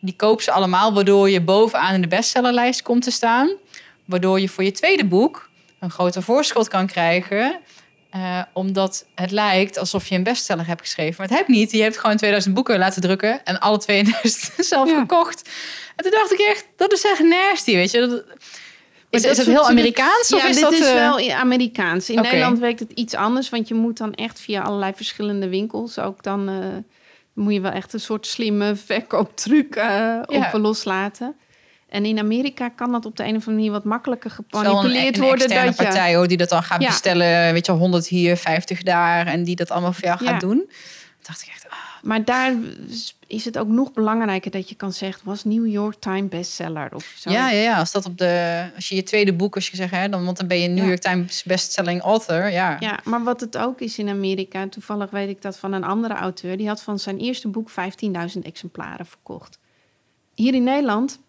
die 0.04 0.16
koop 0.16 0.42
ze 0.42 0.52
allemaal, 0.52 0.94
waardoor 0.94 1.30
je 1.30 1.42
bovenaan 1.42 1.94
in 1.94 2.02
de 2.02 2.08
bestsellerlijst 2.08 2.82
komt 2.82 3.04
te 3.04 3.12
staan. 3.12 3.52
Waardoor 4.06 4.40
je 4.40 4.50
voor 4.50 4.64
je 4.64 4.72
tweede 4.72 5.06
boek 5.06 5.50
een 5.80 5.90
groter 5.90 6.24
voorschot 6.24 6.68
kan 6.68 6.88
krijgen. 6.88 7.60
Uh, 8.16 8.42
omdat 8.54 9.06
het 9.16 9.32
lijkt 9.32 9.78
alsof 9.78 10.08
je 10.08 10.16
een 10.16 10.24
bestseller 10.24 10.68
hebt 10.68 10.82
geschreven. 10.82 11.16
Maar 11.18 11.28
het 11.28 11.38
heb 11.38 11.48
niet. 11.48 11.72
Je 11.72 11.82
hebt 11.82 11.98
gewoon 11.98 12.18
2000 12.18 12.54
boeken 12.54 12.80
laten 12.80 13.02
drukken 13.02 13.46
en 13.46 13.60
alle 13.60 13.78
2000 13.78 14.54
zelf 14.66 14.94
gekocht. 14.94 15.50
En 15.96 16.04
toen 16.04 16.12
dacht 16.12 16.32
ik 16.32 16.40
echt, 16.40 16.68
dat 16.76 16.92
is 16.94 17.06
echt 17.06 17.20
nasty, 17.20 17.74
weet 17.74 17.92
je. 17.92 18.00
Dat, 18.00 18.24
is, 19.10 19.24
is 19.24 19.38
het 19.38 19.48
heel 19.48 19.68
Amerikaans? 19.70 20.30
Ja, 20.30 20.38
of 20.38 20.44
is 20.44 20.56
dit 20.56 20.64
dat, 20.64 20.74
is 20.74 20.80
uh... 20.80 20.94
wel 20.94 21.32
Amerikaans. 21.32 22.10
In 22.10 22.22
Nederland 22.22 22.60
werkt 22.60 22.80
het 22.80 22.92
iets 22.92 23.14
anders, 23.14 23.50
want 23.50 23.68
je 23.68 23.74
moet 23.74 23.98
dan 23.98 24.14
echt 24.14 24.40
via 24.40 24.62
allerlei 24.62 24.94
verschillende 24.96 25.50
winkels 25.50 26.00
ook 26.00 26.24
dan... 26.24 26.50
Uh, 26.50 26.66
moet 27.34 27.54
je 27.54 27.62
wel 27.62 27.72
echt 27.72 27.94
een 27.94 28.00
soort 28.00 28.28
slimme 28.28 28.76
verkooptruc 28.76 29.76
uh, 29.76 30.22
op 30.26 30.50
loslaten. 30.54 31.36
En 31.94 32.06
in 32.06 32.20
Amerika 32.20 32.70
kan 32.70 32.92
dat 32.92 33.06
op 33.06 33.16
de 33.16 33.24
een 33.24 33.36
of 33.36 33.36
andere 33.36 33.56
manier 33.56 33.72
wat 33.72 33.84
makkelijker 33.84 34.32
gemanipuleerd 34.32 35.18
worden. 35.18 35.58
Een 35.58 35.66
dat 35.66 35.76
partij 35.76 36.16
hoor, 36.16 36.28
die 36.28 36.38
dat 36.38 36.50
dan 36.50 36.64
gaat 36.64 36.80
bestellen. 36.80 37.54
Weet 37.54 37.66
je, 37.66 37.72
100 37.72 38.08
hier, 38.08 38.38
50 38.38 38.84
daar. 38.84 39.28
En 39.28 39.44
die 39.44 39.56
dat 39.56 39.72
allemaal 39.72 39.94
voor 39.94 40.04
jou 40.04 40.26
gaat 40.26 40.40
doen. 40.40 40.58
Dan 40.58 40.68
dacht 41.22 41.42
ik 41.42 41.48
echt, 41.48 41.68
maar 42.02 42.26
daar 42.26 42.54
is 43.28 43.46
het 43.46 43.58
ook 43.58 43.68
nog 43.68 43.92
belangrijker 43.92 44.52
dat 44.52 44.70
je 44.70 44.76
kan 44.76 44.94
zeggen, 44.94 45.22
was 45.26 45.44
New 45.44 45.68
York 45.68 45.96
Times 46.00 46.30
bestseller 46.30 46.96
of 46.96 47.14
zo. 47.18 47.32
Ja, 47.32 47.50
ja, 47.50 47.62
ja. 47.62 47.78
Als 47.78 47.92
dat 47.92 48.06
op 48.06 48.18
de, 48.18 48.64
als 48.76 48.90
je 48.90 48.96
je 48.96 49.04
tweede 49.04 49.34
boek, 49.34 49.56
als 49.56 49.70
je 49.70 49.76
zegt, 49.76 49.92
hè, 49.92 50.10
dan, 50.10 50.26
want 50.26 50.38
dan 50.38 50.48
ben 50.48 50.60
je 50.60 50.68
New 50.68 50.88
York 50.88 51.02
Times 51.02 51.44
bestselling 51.44 52.02
author, 52.02 52.50
ja. 52.50 52.78
Ja, 52.80 53.00
maar 53.04 53.24
wat 53.24 53.42
het 53.42 53.58
ook 53.58 53.80
is 53.80 53.98
in 53.98 54.10
Amerika, 54.10 54.68
toevallig 54.68 55.10
weet 55.10 55.30
ik 55.30 55.42
dat 55.42 55.58
van 55.58 55.74
een 55.74 55.84
andere 55.84 56.14
auteur, 56.14 56.58
die 56.58 56.68
had 56.68 56.82
van 56.82 57.00
zijn 57.00 57.20
eerste 57.20 57.48
boek 57.48 57.70
15.000 57.70 57.76
exemplaren 58.42 59.06
verkocht. 59.06 59.60
Hier 60.34 60.54
in 60.54 60.64
Nederland 60.64 61.20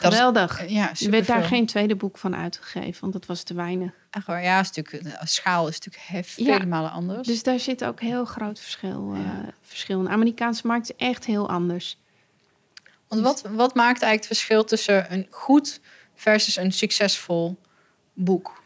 Geweldig. 0.00 0.68
ja, 0.68 0.90
er 1.00 1.10
werd 1.10 1.26
daar 1.26 1.42
geen 1.42 1.66
tweede 1.66 1.96
boek 1.96 2.18
van 2.18 2.36
uitgegeven, 2.36 3.00
want 3.00 3.12
dat 3.12 3.26
was 3.26 3.42
te 3.42 3.54
weinig. 3.54 3.90
Echt 4.10 4.26
waar, 4.26 4.42
ja, 4.42 4.60
is 4.60 4.70
natuurlijk, 4.72 5.04
de 5.20 5.26
schaal 5.26 5.68
is 5.68 5.74
natuurlijk 5.78 6.04
hef- 6.06 6.36
Ja. 6.36 6.52
vele 6.52 6.66
malen 6.66 6.90
anders. 6.90 7.26
Dus 7.26 7.42
daar 7.42 7.58
zit 7.58 7.84
ook 7.84 8.00
heel 8.00 8.24
groot 8.24 8.60
verschil, 8.60 9.12
eh, 9.14 9.20
verschil 9.62 9.98
in. 9.98 10.04
De 10.04 10.10
Amerikaanse 10.10 10.66
markt 10.66 10.90
is 10.90 10.96
echt 11.06 11.24
heel 11.24 11.48
anders. 11.48 11.98
Want 13.08 13.22
wat, 13.22 13.40
wat 13.40 13.74
maakt 13.74 14.02
eigenlijk 14.02 14.14
het 14.18 14.26
verschil 14.26 14.64
tussen 14.64 15.12
een 15.12 15.26
goed 15.30 15.80
versus 16.14 16.56
een 16.56 16.72
succesvol 16.72 17.58
boek? 18.12 18.57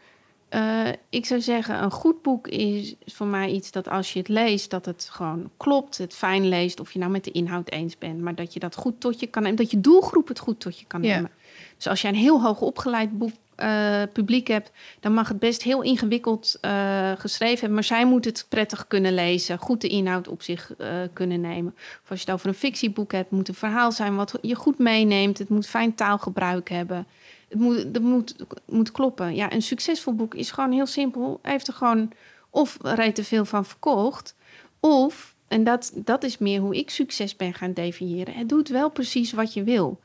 Eh, 0.53 0.87
ik 1.09 1.25
zou 1.25 1.41
zeggen, 1.41 1.83
een 1.83 1.91
goed 1.91 2.21
boek 2.21 2.47
is 2.47 2.95
voor 3.05 3.27
mij 3.27 3.51
iets 3.51 3.71
dat 3.71 3.89
als 3.89 4.13
je 4.13 4.19
het 4.19 4.27
leest, 4.27 4.69
dat 4.69 4.85
het 4.85 5.07
gewoon 5.11 5.49
klopt, 5.57 5.97
het 5.97 6.13
fijn 6.13 6.47
leest, 6.47 6.79
of 6.79 6.91
je 6.91 6.99
nou 6.99 7.11
met 7.11 7.23
de 7.23 7.31
inhoud 7.31 7.69
eens 7.69 7.97
bent, 7.97 8.21
maar 8.21 8.35
dat 8.35 8.53
je 8.53 8.59
dat 8.59 8.75
goed 8.75 8.99
tot 8.99 9.19
je 9.19 9.27
kan 9.27 9.41
nemen, 9.41 9.57
dat 9.57 9.71
je 9.71 9.79
doelgroep 9.79 10.27
het 10.27 10.39
goed 10.39 10.59
tot 10.59 10.79
je 10.79 10.85
kan 10.85 11.01
nemen. 11.01 11.31
Dus 11.75 11.87
als 11.87 12.01
jij 12.01 12.11
een 12.11 12.17
heel 12.17 12.41
hoog 12.41 12.61
opgeleid 12.61 13.17
boek, 13.17 13.31
eh, 13.55 14.01
publiek 14.13 14.47
hebt, 14.47 14.71
dan 14.99 15.13
mag 15.13 15.27
het 15.27 15.39
best 15.39 15.63
heel 15.63 15.81
ingewikkeld 15.81 16.57
eh, 16.61 17.11
geschreven 17.17 17.59
hebben, 17.59 17.73
maar 17.73 17.83
zij 17.83 18.05
moet 18.05 18.25
het 18.25 18.45
prettig 18.49 18.87
kunnen 18.87 19.13
lezen, 19.13 19.57
goed 19.57 19.81
de 19.81 19.87
inhoud 19.87 20.27
op 20.27 20.41
zich 20.41 20.71
kunnen 21.13 21.41
nemen. 21.41 21.73
Of 22.03 22.09
als 22.09 22.19
je 22.19 22.25
het 22.25 22.33
over 22.33 22.47
een 22.47 22.53
fictieboek 22.53 23.11
hebt, 23.11 23.31
moet 23.31 23.47
een 23.47 23.53
verhaal 23.53 23.91
zijn 23.91 24.15
wat 24.15 24.37
je 24.41 24.55
goed 24.55 24.77
meeneemt, 24.77 25.37
het 25.37 25.49
moet 25.49 25.67
fijn 25.67 25.95
taalgebruik 25.95 26.69
hebben. 26.69 27.07
Het 27.53 27.61
moet, 27.61 27.77
het 27.77 28.01
moet, 28.01 28.35
moet 28.65 28.91
kloppen. 28.91 29.35
Ja, 29.35 29.53
een 29.53 29.61
succesvol 29.61 30.13
boek 30.13 30.35
is 30.35 30.51
gewoon 30.51 30.71
heel 30.71 30.85
simpel. 30.85 31.39
Hij 31.41 31.51
heeft 31.51 31.67
er 31.67 31.73
gewoon 31.73 32.11
of 32.49 32.77
reed 32.81 33.15
te 33.15 33.23
veel 33.23 33.45
van 33.45 33.65
verkocht. 33.65 34.35
Of, 34.79 35.35
en 35.47 35.63
dat, 35.63 35.91
dat 35.95 36.23
is 36.23 36.37
meer 36.37 36.59
hoe 36.59 36.75
ik 36.75 36.89
succes 36.89 37.35
ben 37.35 37.53
gaan 37.53 37.73
definiëren. 37.73 38.33
Het 38.33 38.49
doet 38.49 38.67
wel 38.67 38.89
precies 38.89 39.31
wat 39.31 39.53
je 39.53 39.63
wil. 39.63 39.99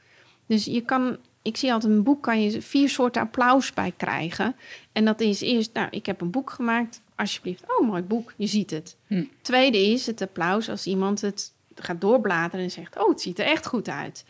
Dus 0.47 0.65
je 0.65 0.81
kan, 0.81 1.17
ik 1.43 1.57
zie 1.57 1.73
altijd 1.73 1.93
een 1.93 2.03
boek, 2.03 2.23
kan 2.23 2.43
je 2.43 2.63
vier 2.63 2.89
soorten 2.89 3.23
applaus 3.23 3.73
bij 3.73 3.93
krijgen. 3.97 4.57
En 4.93 5.05
dat 5.05 5.21
is 5.21 5.41
eerst, 5.41 5.73
nou, 5.73 5.89
ik 5.91 6.07
heb 6.07 6.21
een 6.21 6.31
boek 6.31 6.51
gemaakt. 6.51 7.01
Alsjeblieft, 7.15 7.65
oh, 7.79 7.89
mooi 7.89 8.03
boek, 8.03 8.35
je 8.37 8.47
ziet 8.47 8.71
het. 8.71 8.97
Hm. 9.07 9.25
Tweede 9.43 9.79
is 9.79 10.07
het 10.07 10.23
applaus 10.23 10.69
als 10.69 10.87
iemand 10.87 11.21
het 11.21 11.53
gaat 11.75 12.01
doorbladeren 12.01 12.65
en 12.65 12.71
zegt, 12.71 12.99
oh, 12.99 13.09
het 13.09 13.21
ziet 13.21 13.39
er 13.39 13.47
echt 13.47 13.67
goed 13.67 13.89
uit. 13.89 14.25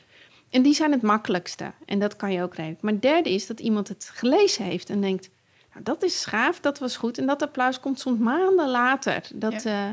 En 0.50 0.62
die 0.62 0.74
zijn 0.74 0.92
het 0.92 1.02
makkelijkste. 1.02 1.72
En 1.84 1.98
dat 1.98 2.16
kan 2.16 2.32
je 2.32 2.42
ook 2.42 2.54
redelijk. 2.54 2.82
Maar 2.82 2.92
het 2.92 3.02
derde 3.02 3.30
is 3.30 3.46
dat 3.46 3.60
iemand 3.60 3.88
het 3.88 4.10
gelezen 4.14 4.64
heeft 4.64 4.90
en 4.90 5.00
denkt... 5.00 5.30
Nou, 5.72 5.84
dat 5.84 6.02
is 6.02 6.24
gaaf, 6.24 6.60
dat 6.60 6.78
was 6.78 6.96
goed. 6.96 7.18
En 7.18 7.26
dat 7.26 7.42
applaus 7.42 7.80
komt 7.80 8.00
soms 8.00 8.18
maanden 8.18 8.68
later. 8.68 9.28
Dat, 9.34 9.64
eh, 9.64 9.88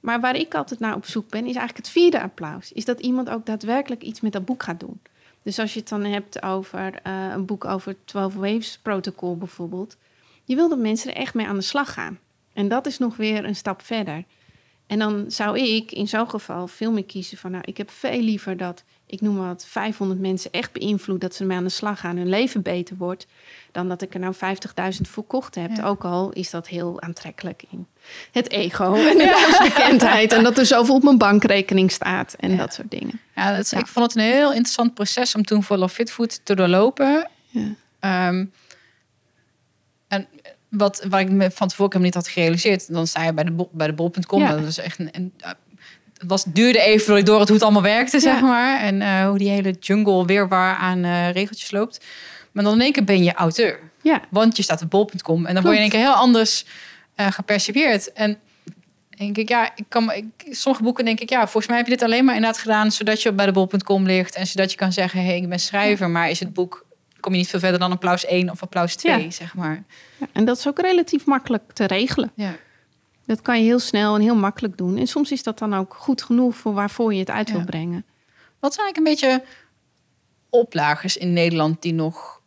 maar 0.00 0.20
waar 0.20 0.36
ik 0.36 0.54
altijd 0.54 0.80
naar 0.80 0.94
op 0.94 1.06
zoek 1.06 1.28
ben, 1.28 1.40
is 1.40 1.56
eigenlijk 1.56 1.76
het 1.76 1.88
vierde 1.88 2.22
applaus. 2.22 2.72
Is 2.72 2.84
dat 2.84 3.00
iemand 3.00 3.30
ook 3.30 3.46
daadwerkelijk 3.46 4.02
iets 4.02 4.20
met 4.20 4.32
dat 4.32 4.44
boek 4.44 4.62
gaat 4.62 4.80
doen. 4.80 5.00
Dus 5.42 5.58
als 5.58 5.74
je 5.74 5.80
het 5.80 5.88
dan 5.88 6.04
hebt 6.04 6.42
over 6.42 6.94
eh, 7.02 7.30
een 7.32 7.44
boek 7.44 7.64
over 7.64 7.96
12 8.04 8.34
Waves 8.34 8.78
Protocol 8.82 9.36
bijvoorbeeld... 9.36 9.96
je 10.44 10.54
wil 10.54 10.68
dat 10.68 10.78
mensen 10.78 11.10
er 11.10 11.20
echt 11.20 11.34
mee 11.34 11.46
aan 11.46 11.56
de 11.56 11.62
slag 11.62 11.92
gaan. 11.92 12.18
En 12.52 12.68
dat 12.68 12.86
is 12.86 12.98
nog 12.98 13.16
weer 13.16 13.44
een 13.44 13.56
stap 13.56 13.82
verder. 13.82 14.24
En 14.86 14.98
dan 14.98 15.30
zou 15.30 15.58
ik 15.58 15.92
in 15.92 16.08
zo'n 16.08 16.30
geval 16.30 16.66
veel 16.66 16.92
meer 16.92 17.04
kiezen 17.04 17.38
van... 17.38 17.50
nou, 17.50 17.62
ik 17.66 17.76
heb 17.76 17.90
veel 17.90 18.20
liever 18.20 18.56
dat, 18.56 18.84
ik 19.10 19.20
noem 19.20 19.36
wat, 19.36 19.64
500 19.68 20.20
mensen 20.20 20.50
echt 20.52 20.72
beïnvloed... 20.72 21.20
dat 21.20 21.34
ze 21.34 21.40
ermee 21.40 21.56
aan 21.56 21.64
de 21.64 21.70
slag 21.70 22.00
gaan, 22.00 22.16
hun 22.16 22.28
leven 22.28 22.62
beter 22.62 22.96
wordt... 22.96 23.26
dan 23.72 23.88
dat 23.88 24.02
ik 24.02 24.14
er 24.14 24.20
nou 24.20 24.34
50.000 24.34 24.40
verkocht 25.00 25.54
heb. 25.54 25.76
Ja. 25.76 25.84
Ook 25.84 26.04
al 26.04 26.30
is 26.30 26.50
dat 26.50 26.68
heel 26.68 27.00
aantrekkelijk 27.00 27.62
in 27.70 27.86
het 28.32 28.50
ego 28.50 28.94
en 29.10 29.18
de 29.18 29.24
naamsbekendheid... 29.24 30.32
en 30.32 30.42
dat 30.42 30.58
er 30.58 30.66
zoveel 30.66 30.94
op 30.94 31.02
mijn 31.02 31.18
bankrekening 31.18 31.90
staat 31.90 32.34
en 32.34 32.50
Ja. 32.50 32.56
dat 32.56 32.74
soort 32.74 32.90
dingen. 32.90 33.20
Ja, 33.34 33.50
dat 33.50 33.64
is, 33.64 33.72
ik 33.72 33.86
vond 33.86 34.06
het 34.06 34.16
een 34.16 34.30
heel 34.32 34.50
interessant 34.50 34.94
proces 34.94 35.34
om 35.34 35.44
toen 35.44 35.62
voor 35.62 35.76
Love 35.76 35.94
Fit 35.94 36.10
Food 36.12 36.40
te 36.44 36.54
doorlopen. 36.54 37.28
Ja. 37.48 37.74
Ehm, 38.00 38.44
en 40.08 40.26
wat, 40.68 41.04
wat 41.08 41.20
ik 41.20 41.30
me 41.30 41.50
van 41.50 41.68
tevoren 41.68 41.92
helemaal 41.92 42.00
niet 42.02 42.14
had 42.14 42.28
gerealiseerd, 42.28 42.92
dan 42.92 43.06
sta 43.06 43.24
je 43.24 43.32
bij 43.32 43.44
de, 43.44 43.66
bij 43.72 43.86
de 43.86 43.92
bol.com. 43.92 44.46
Dat 44.46 44.62
is 44.62 44.78
echt 44.78 44.98
een, 44.98 45.08
een, 45.12 45.32
het 46.20 46.28
was, 46.30 46.44
duurde 46.44 46.80
even 46.80 47.24
door 47.24 47.36
had 47.38 47.46
hoe 47.46 47.56
het 47.56 47.64
allemaal 47.64 47.82
werkte, 47.82 48.20
zeg 48.20 48.40
maar. 48.40 48.80
En 48.80 49.02
eh, 49.02 49.28
hoe 49.28 49.38
die 49.38 49.50
hele 49.50 49.70
jungle 49.80 50.26
weerwaar 50.26 50.76
aan 50.76 51.04
eh, 51.04 51.30
regeltjes 51.30 51.70
loopt. 51.70 52.04
Maar 52.52 52.64
dan 52.64 52.74
in 52.74 52.80
één 52.80 52.92
keer 52.92 53.04
ben 53.04 53.22
je 53.22 53.34
auteur. 53.34 53.78
Ja, 54.02 54.20
Want 54.30 54.56
je 54.56 54.62
staat 54.62 54.82
op 54.82 54.90
bol.com. 54.90 55.46
En 55.46 55.54
dan 55.54 55.62
word 55.62 55.76
je 55.76 55.82
in 55.82 55.90
één 55.90 56.00
keer 56.00 56.10
heel 56.10 56.20
anders 56.22 56.64
gepercipieerd. 57.16 58.12
En 58.12 58.38
denk 59.16 59.36
ik, 59.36 59.48
ja, 59.48 59.70
ik 59.76 59.84
kan, 59.88 60.12
ik, 60.12 60.24
sommige 60.50 60.84
boeken 60.84 61.04
denk 61.04 61.20
ik, 61.20 61.30
ja, 61.30 61.40
volgens 61.40 61.66
mij 61.66 61.76
heb 61.76 61.86
je 61.86 61.92
dit 61.92 62.02
alleen 62.02 62.24
maar 62.24 62.34
inderdaad 62.34 62.60
gedaan 62.60 62.92
zodat 62.92 63.22
je 63.22 63.32
bij 63.32 63.46
de 63.46 63.52
bol.com 63.52 64.06
ligt 64.06 64.34
en 64.34 64.46
zodat 64.46 64.70
je 64.70 64.76
kan 64.76 64.92
zeggen, 64.92 65.20
hé, 65.20 65.26
hey, 65.26 65.36
ik 65.36 65.48
ben 65.48 65.60
schrijver, 65.60 66.10
maar 66.10 66.30
is 66.30 66.40
het 66.40 66.52
boek, 66.52 66.86
kom 67.20 67.32
je 67.32 67.38
niet 67.38 67.48
veel 67.48 67.60
verder 67.60 67.78
dan 67.78 67.92
applaus 67.92 68.24
1 68.24 68.50
of 68.50 68.62
applaus 68.62 68.94
2, 68.96 69.22
Ja. 69.22 69.30
zeg 69.30 69.54
maar. 69.54 69.84
En 70.32 70.44
dat 70.44 70.58
is 70.58 70.68
ook 70.68 70.80
relatief 70.80 71.24
makkelijk 71.26 71.62
te 71.72 71.84
regelen. 71.84 72.32
Ja. 72.34 72.56
Dat 73.30 73.42
kan 73.42 73.58
je 73.58 73.64
heel 73.64 73.78
snel 73.78 74.14
en 74.14 74.20
heel 74.20 74.34
makkelijk 74.36 74.76
doen. 74.76 74.96
En 74.96 75.06
soms 75.06 75.30
is 75.32 75.42
dat 75.42 75.58
dan 75.58 75.74
ook 75.74 75.94
goed 75.94 76.22
genoeg 76.22 76.56
voor 76.56 76.72
waarvoor 76.74 77.12
je 77.14 77.18
het 77.20 77.30
uit 77.30 77.50
wil 77.52 77.64
brengen. 77.64 78.04
Wat 78.60 78.74
zijn 78.74 78.86
eigenlijk 78.86 78.96
een 79.22 79.28
beetje 79.30 79.44
oplagers 80.50 81.16
in 81.16 81.32
Nederland 81.32 81.82
die 81.82 81.92
nog... 81.92 82.38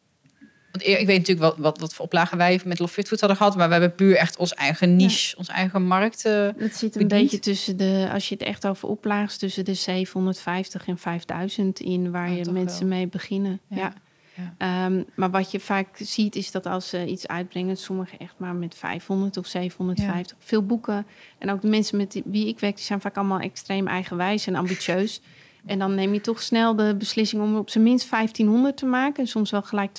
Want 0.71 0.87
ik 0.87 1.05
weet 1.05 1.17
natuurlijk 1.17 1.39
wat, 1.39 1.57
wat, 1.57 1.79
wat 1.79 1.93
voor 1.93 2.05
oplagen 2.05 2.37
wij 2.37 2.61
met 2.65 2.79
Love 2.79 2.93
Fit 2.93 3.07
Food 3.07 3.19
hadden 3.19 3.37
gehad, 3.37 3.55
maar 3.55 3.65
we 3.67 3.71
hebben 3.73 3.95
puur 3.95 4.15
echt 4.15 4.37
ons 4.37 4.53
eigen 4.53 4.95
niche, 4.95 5.37
ons 5.37 5.47
eigen 5.47 5.83
markt. 5.87 6.25
eh, 6.25 6.47
Het 6.57 6.75
zit 6.75 6.95
een 6.95 7.07
beetje 7.07 7.39
tussen 7.39 7.77
de, 7.77 8.09
als 8.13 8.29
je 8.29 8.35
het 8.35 8.43
echt 8.43 8.67
over 8.67 8.87
oplaagt, 8.89 9.39
tussen 9.39 9.65
de 9.65 9.73
750 9.73 10.87
en 10.87 10.97
5000 10.97 11.79
in 11.79 12.11
waar 12.11 12.29
Oh, 12.29 12.35
je 12.37 12.51
mensen 12.51 12.87
wel. 12.89 12.97
mee 12.97 13.07
beginnen. 13.07 13.59
Ja. 13.67 13.77
Ja. 13.77 13.93
Ja. 14.35 14.53
Ehm, 14.57 15.03
maar 15.15 15.31
wat 15.31 15.51
je 15.51 15.59
vaak 15.59 15.87
ziet 15.97 16.35
is 16.35 16.51
dat 16.51 16.65
als 16.65 16.89
ze 16.89 17.05
iets 17.05 17.27
uitbrengen, 17.27 17.77
sommigen 17.77 18.19
echt 18.19 18.33
maar 18.37 18.55
met 18.55 18.75
500 18.75 19.37
of 19.37 19.47
750. 19.47 20.37
Veel 20.39 20.65
boeken 20.65 21.05
en 21.37 21.51
ook 21.51 21.61
de 21.61 21.67
mensen 21.67 21.97
met 21.97 22.21
wie 22.25 22.47
ik 22.47 22.59
werk, 22.59 22.75
die 22.75 22.85
zijn 22.85 23.01
vaak 23.01 23.17
allemaal 23.17 23.39
extreem 23.39 23.87
eigenwijs 23.87 24.47
en 24.47 24.55
ambitieus. 24.55 25.21
En 25.65 25.79
dan 25.79 25.95
neem 25.95 26.13
je 26.13 26.21
toch 26.21 26.41
snel 26.41 26.75
de 26.75 26.95
beslissing 26.97 27.41
om 27.41 27.55
op 27.57 27.69
zijn 27.69 27.83
minst 27.83 28.09
1500 28.09 28.77
te 28.77 28.85
maken. 28.85 29.23
En 29.23 29.29
soms 29.29 29.51
wel 29.51 29.61
gelijk 29.61 29.91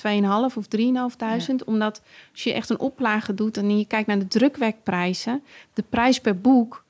2,5 0.51 0.57
of 0.57 0.65
3.500. 0.67 1.55
Omdat 1.65 2.01
als 2.31 2.43
je 2.43 2.53
echt 2.53 2.69
een 2.69 2.79
oplage 2.79 3.33
doet 3.33 3.57
en 3.57 3.77
je 3.77 3.85
kijkt 3.85 4.07
naar 4.07 4.19
de 4.19 4.27
drukwerkprijzen. 4.27 5.43
De 5.73 5.83
prijs 5.89 6.19
per 6.19 6.39
boek 6.39 6.84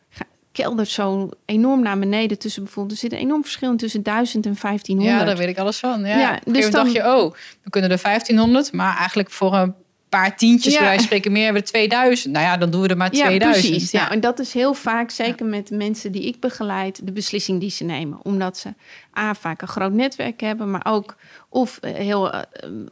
keldert 0.56 0.90
zo 0.90 1.30
enorm 1.46 1.82
naar 1.82 2.00
beneden. 2.00 2.40
Tussen 2.40 2.64
bijvoorbeeld, 2.64 2.94
er 2.96 3.00
zit 3.10 3.12
een 3.14 3.26
enorm 3.26 3.42
verschil 3.42 3.76
tussen 3.76 4.04
1000 4.04 4.46
en 4.46 4.56
1500. 4.62 5.20
Ja, 5.20 5.26
daar 5.26 5.38
weet 5.38 5.48
ik 5.48 5.58
alles 5.58 5.78
van. 5.80 6.06
Ja, 6.06 6.40
dus 6.46 6.62
dan- 6.62 6.72
dacht 6.72 6.92
je, 6.92 7.00
oh, 7.00 7.34
we 7.64 7.70
kunnen 7.70 7.92
er 7.92 8.00
1500, 8.02 8.72
maar 8.74 8.98
eigenlijk 8.98 9.30
voor 9.32 9.54
een 9.56 9.74
paar 10.18 10.38
tientjes, 10.38 10.74
Ja. 10.74 10.94
van 10.94 11.04
spreken, 11.04 11.32
meer 11.32 11.44
hebben 11.44 11.62
we 11.62 11.68
er 11.68 11.74
2000. 11.74 12.34
Nou 12.34 12.46
ja, 12.46 12.58
dan 12.58 12.70
doen 12.70 12.82
we 12.82 12.88
er 12.88 12.98
maar 12.98 13.10
2000. 13.12 13.64
Ja, 13.64 13.70
precies. 13.70 13.92
Ja. 13.92 14.12
en 14.12 14.20
dat 14.20 14.40
is 14.40 14.54
heel 14.54 14.74
vaak, 14.74 15.10
zeker 15.10 15.46
met 15.46 15.70
mensen 15.70 16.12
die 16.12 16.24
ik 16.24 16.40
begeleid, 16.40 17.06
de 17.06 17.12
beslissing 17.12 17.60
die 17.60 17.70
ze 17.70 17.84
nemen. 17.84 18.20
Omdat 18.24 18.58
ze 18.58 18.74
A, 19.20 19.34
vaak 19.34 19.62
een 19.62 19.68
groot 19.68 19.92
netwerk 19.94 20.42
hebben, 20.42 20.72
maar 20.72 20.86
ook 20.86 21.16
of 21.50 21.78
eh, 21.78 21.94
heel 21.94 22.32
eh, 22.32 22.42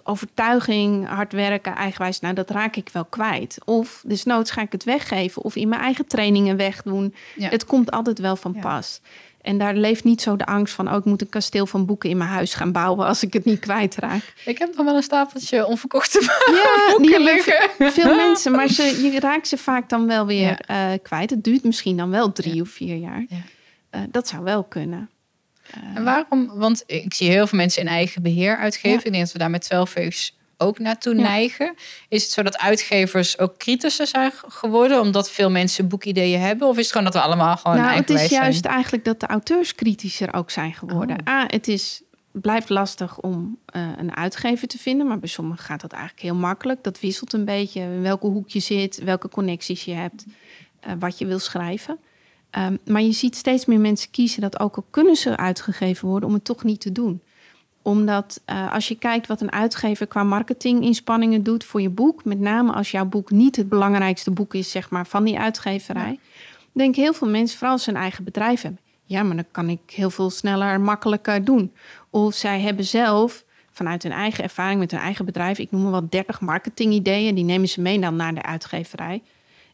overtuiging, 0.04 1.08
hard 1.08 1.34
werken, 1.34 1.76
eigenwijs. 1.76 2.20
Nou, 2.20 2.34
dat 2.34 2.50
raak 2.50 2.76
ik 2.76 2.90
wel 2.94 3.06
kwijt. 3.06 3.58
Of 3.66 4.04
desnoods 4.08 4.52
ga 4.52 4.62
ik 4.62 4.72
het 4.72 4.84
weggeven 4.84 5.42
of 5.42 5.56
in 5.56 5.70
mijn 5.70 5.82
eigen 5.82 6.08
trainingen 6.08 6.58
wegdoen. 6.58 7.14
Het 7.40 7.66
komt 7.66 7.92
altijd 7.92 8.20
wel 8.20 8.36
van 8.36 8.60
pas. 8.60 9.02
En 9.44 9.58
daar 9.58 9.76
leeft 9.76 10.04
niet 10.04 10.22
zo 10.22 10.36
de 10.36 10.46
angst 10.46 10.74
van, 10.74 10.90
oh, 10.90 10.98
ik 10.98 11.06
moet 11.06 11.22
een 11.22 11.30
kasteel 11.30 11.66
van 11.66 11.86
boeken 11.86 12.10
in 12.10 12.18
mijn 12.18 12.30
huis 12.30 12.54
gaan 12.54 12.72
bouwen 12.72 13.06
als 13.06 13.24
ik 13.24 13.34
het 13.34 13.46
niet 13.46 13.60
kwijtraak. 13.60 14.34
Ik 14.46 14.58
heb 14.58 14.76
nog 14.76 14.86
wel 14.86 14.96
een 14.96 15.04
stapeltje 15.04 15.66
onverkochte 15.66 16.22
Ja, 16.52 16.88
boeken 16.98 17.22
liggen. 17.22 17.70
veel 17.92 18.16
mensen, 18.26 18.52
maar 18.52 18.68
ze, 18.68 18.84
je 19.12 19.20
raakt 19.20 19.48
ze 19.48 19.58
vaak 19.58 19.90
dan 19.90 20.08
wel 20.08 20.26
weer 20.26 20.60
eh, 20.60 20.92
kwijt. 21.02 21.30
Het 21.30 21.44
duurt 21.44 21.64
misschien 21.64 21.98
dan 21.98 22.10
wel 22.10 22.32
drie 22.32 22.62
of 22.62 22.70
vier 22.70 22.96
jaar. 22.96 23.26
Ja. 23.30 23.38
Eh, 23.90 24.02
dat 24.12 24.28
zou 24.28 24.44
wel 24.44 24.64
kunnen. 24.64 25.10
En 25.96 26.04
waarom? 26.04 26.52
Want 26.56 26.84
ik 26.86 27.14
zie 27.14 27.30
heel 27.30 27.48
veel 27.48 27.58
mensen 27.58 27.82
in 27.82 27.88
eigen 27.88 28.22
beheer 28.22 28.58
uitgeven. 28.58 29.06
Ik 29.06 29.12
denk 29.12 29.24
dat 29.24 29.32
we 29.32 29.40
daar 29.40 29.50
met 29.50 29.62
12 29.62 29.94
Waves 29.94 30.38
ook 30.64 30.80
naartoe 30.80 31.16
Ja. 31.16 31.22
neigen. 31.22 31.76
Is 32.08 32.24
het 32.24 32.32
zo 32.32 32.42
dat 32.44 32.58
uitgevers 32.58 33.40
ook 33.40 33.58
kritischer 33.58 34.08
zijn 34.08 34.32
geworden 34.48 35.00
omdat 35.00 35.32
veel 35.32 35.50
mensen 35.52 35.88
boekideeën 35.88 36.40
hebben? 36.40 36.68
Of 36.68 36.78
is 36.78 36.84
het 36.84 36.92
gewoon 36.92 37.12
dat 37.12 37.22
we 37.22 37.22
allemaal 37.22 37.58
gewoon 37.58 37.78
nou, 37.78 37.96
het 37.96 38.10
is 38.10 38.30
juist 38.30 38.62
zijn? 38.62 38.74
eigenlijk 38.74 39.06
dat 39.06 39.20
de 39.20 39.28
auteurs 39.28 39.76
kritischer 39.76 40.34
ook 40.34 40.52
zijn 40.52 40.74
geworden. 40.74 41.18
Oh. 41.20 41.34
A, 41.34 41.46
het 41.48 41.68
is, 41.68 42.02
blijft 42.32 42.70
lastig 42.70 43.20
om 43.20 43.58
eh, 43.66 43.82
een 43.98 44.16
uitgever 44.16 44.68
te 44.68 44.78
vinden, 44.78 45.08
maar 45.08 45.20
bij 45.20 45.30
sommigen 45.30 45.64
gaat 45.64 45.82
dat 45.82 45.92
eigenlijk 45.92 46.24
heel 46.24 46.36
makkelijk. 46.36 46.84
Dat 46.84 47.00
wisselt 47.00 47.34
een 47.34 47.46
beetje 47.46 47.80
in 47.82 48.02
welke 48.02 48.28
hoek 48.28 48.50
je 48.50 48.60
zit, 48.60 49.04
welke 49.04 49.30
connecties 49.30 49.86
je 49.86 49.94
hebt, 49.94 50.26
eh, 50.80 50.92
wat 51.00 51.18
je 51.18 51.26
wil 51.26 51.40
schrijven. 51.40 51.98
Ehm, 52.50 52.78
maar 52.86 53.02
je 53.02 53.12
ziet 53.12 53.36
steeds 53.36 53.66
meer 53.66 53.80
mensen 53.80 54.12
kiezen 54.12 54.42
dat 54.42 54.60
ook 54.60 54.76
al 54.76 54.86
kunnen 54.90 55.16
ze 55.16 55.38
uitgegeven 55.38 56.08
worden 56.08 56.30
om 56.30 56.36
het 56.36 56.44
toch 56.46 56.64
niet 56.64 56.82
te 56.82 56.92
doen. 56.92 57.22
Omdat 57.84 58.42
eh, 58.46 58.74
als 58.74 58.88
je 58.88 58.98
kijkt 58.98 59.28
wat 59.28 59.42
een 59.42 59.52
uitgever 59.52 60.08
qua 60.08 60.24
marketinginspanningen 60.24 61.44
doet 61.44 61.64
voor 61.64 61.82
je 61.82 61.90
boek, 61.90 62.26
met 62.26 62.40
name 62.40 62.72
als 62.72 62.92
jouw 62.92 63.06
boek 63.06 63.32
niet 63.32 63.56
het 63.56 63.70
belangrijkste 63.70 64.32
boek 64.32 64.54
is 64.54 64.72
zeg 64.72 64.90
maar, 64.90 65.08
van 65.08 65.24
die 65.24 65.40
uitgeverij, 65.40 66.20
denken 66.72 67.02
heel 67.02 67.14
veel 67.14 67.30
mensen, 67.30 67.58
vooral 67.58 67.74
als 67.74 67.84
ze 67.84 67.90
een 67.90 67.96
eigen 67.96 68.24
bedrijf 68.24 68.62
hebben, 68.62 68.82
ja, 69.06 69.24
maar 69.24 69.36
dan 69.36 69.46
kan 69.52 69.70
ik 69.70 69.80
heel 69.86 70.10
veel 70.10 70.30
sneller 70.30 70.70
en 70.70 70.82
makkelijker 70.82 71.46
doen. 71.46 71.74
Of 72.10 72.34
zij 72.34 72.60
hebben 72.60 72.86
zelf 72.86 73.44
vanuit 73.72 74.04
hun 74.04 74.12
eigen 74.12 74.44
ervaring 74.44 74.80
met 74.80 74.92
hun 74.92 75.00
eigen 75.00 75.26
bedrijf. 75.26 75.58
Ik 75.60 75.72
noem 75.72 75.82
maar 75.82 75.92
wat 75.92 76.12
30 76.12 76.42
marketingideeën. 76.42 77.36
Die 77.36 77.44
nemen 77.44 77.70
ze 77.70 77.82
mee 77.82 78.00
dan 78.00 78.16
naar 78.16 78.34
de 78.34 78.42
uitgeverij. 78.42 79.22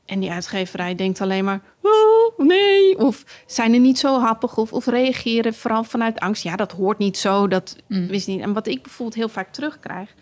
En 0.09 0.19
die 0.19 0.31
uitgeverij 0.31 0.95
denkt 0.95 1.21
alleen 1.21 1.43
maar, 1.45 1.61
oh, 1.81 2.45
nee. 2.45 2.97
Of 2.97 3.43
zijn 3.45 3.73
er 3.73 3.79
niet 3.79 3.99
zo 3.99 4.19
happig. 4.19 4.57
Of, 4.57 4.73
of 4.73 4.85
reageren 4.85 5.53
vooral 5.53 5.83
vanuit 5.83 6.19
angst. 6.19 6.43
Ja, 6.43 6.55
dat 6.55 6.71
hoort 6.71 6.97
niet 6.97 7.17
zo. 7.17 7.47
Dat 7.47 7.75
Mm. 7.87 8.07
wist 8.07 8.27
niet. 8.27 8.41
En 8.41 8.53
wat 8.53 8.67
ik 8.67 8.81
bijvoorbeeld 8.81 9.17
heel 9.17 9.29
vaak 9.29 9.53
terugkrijg. 9.53 10.15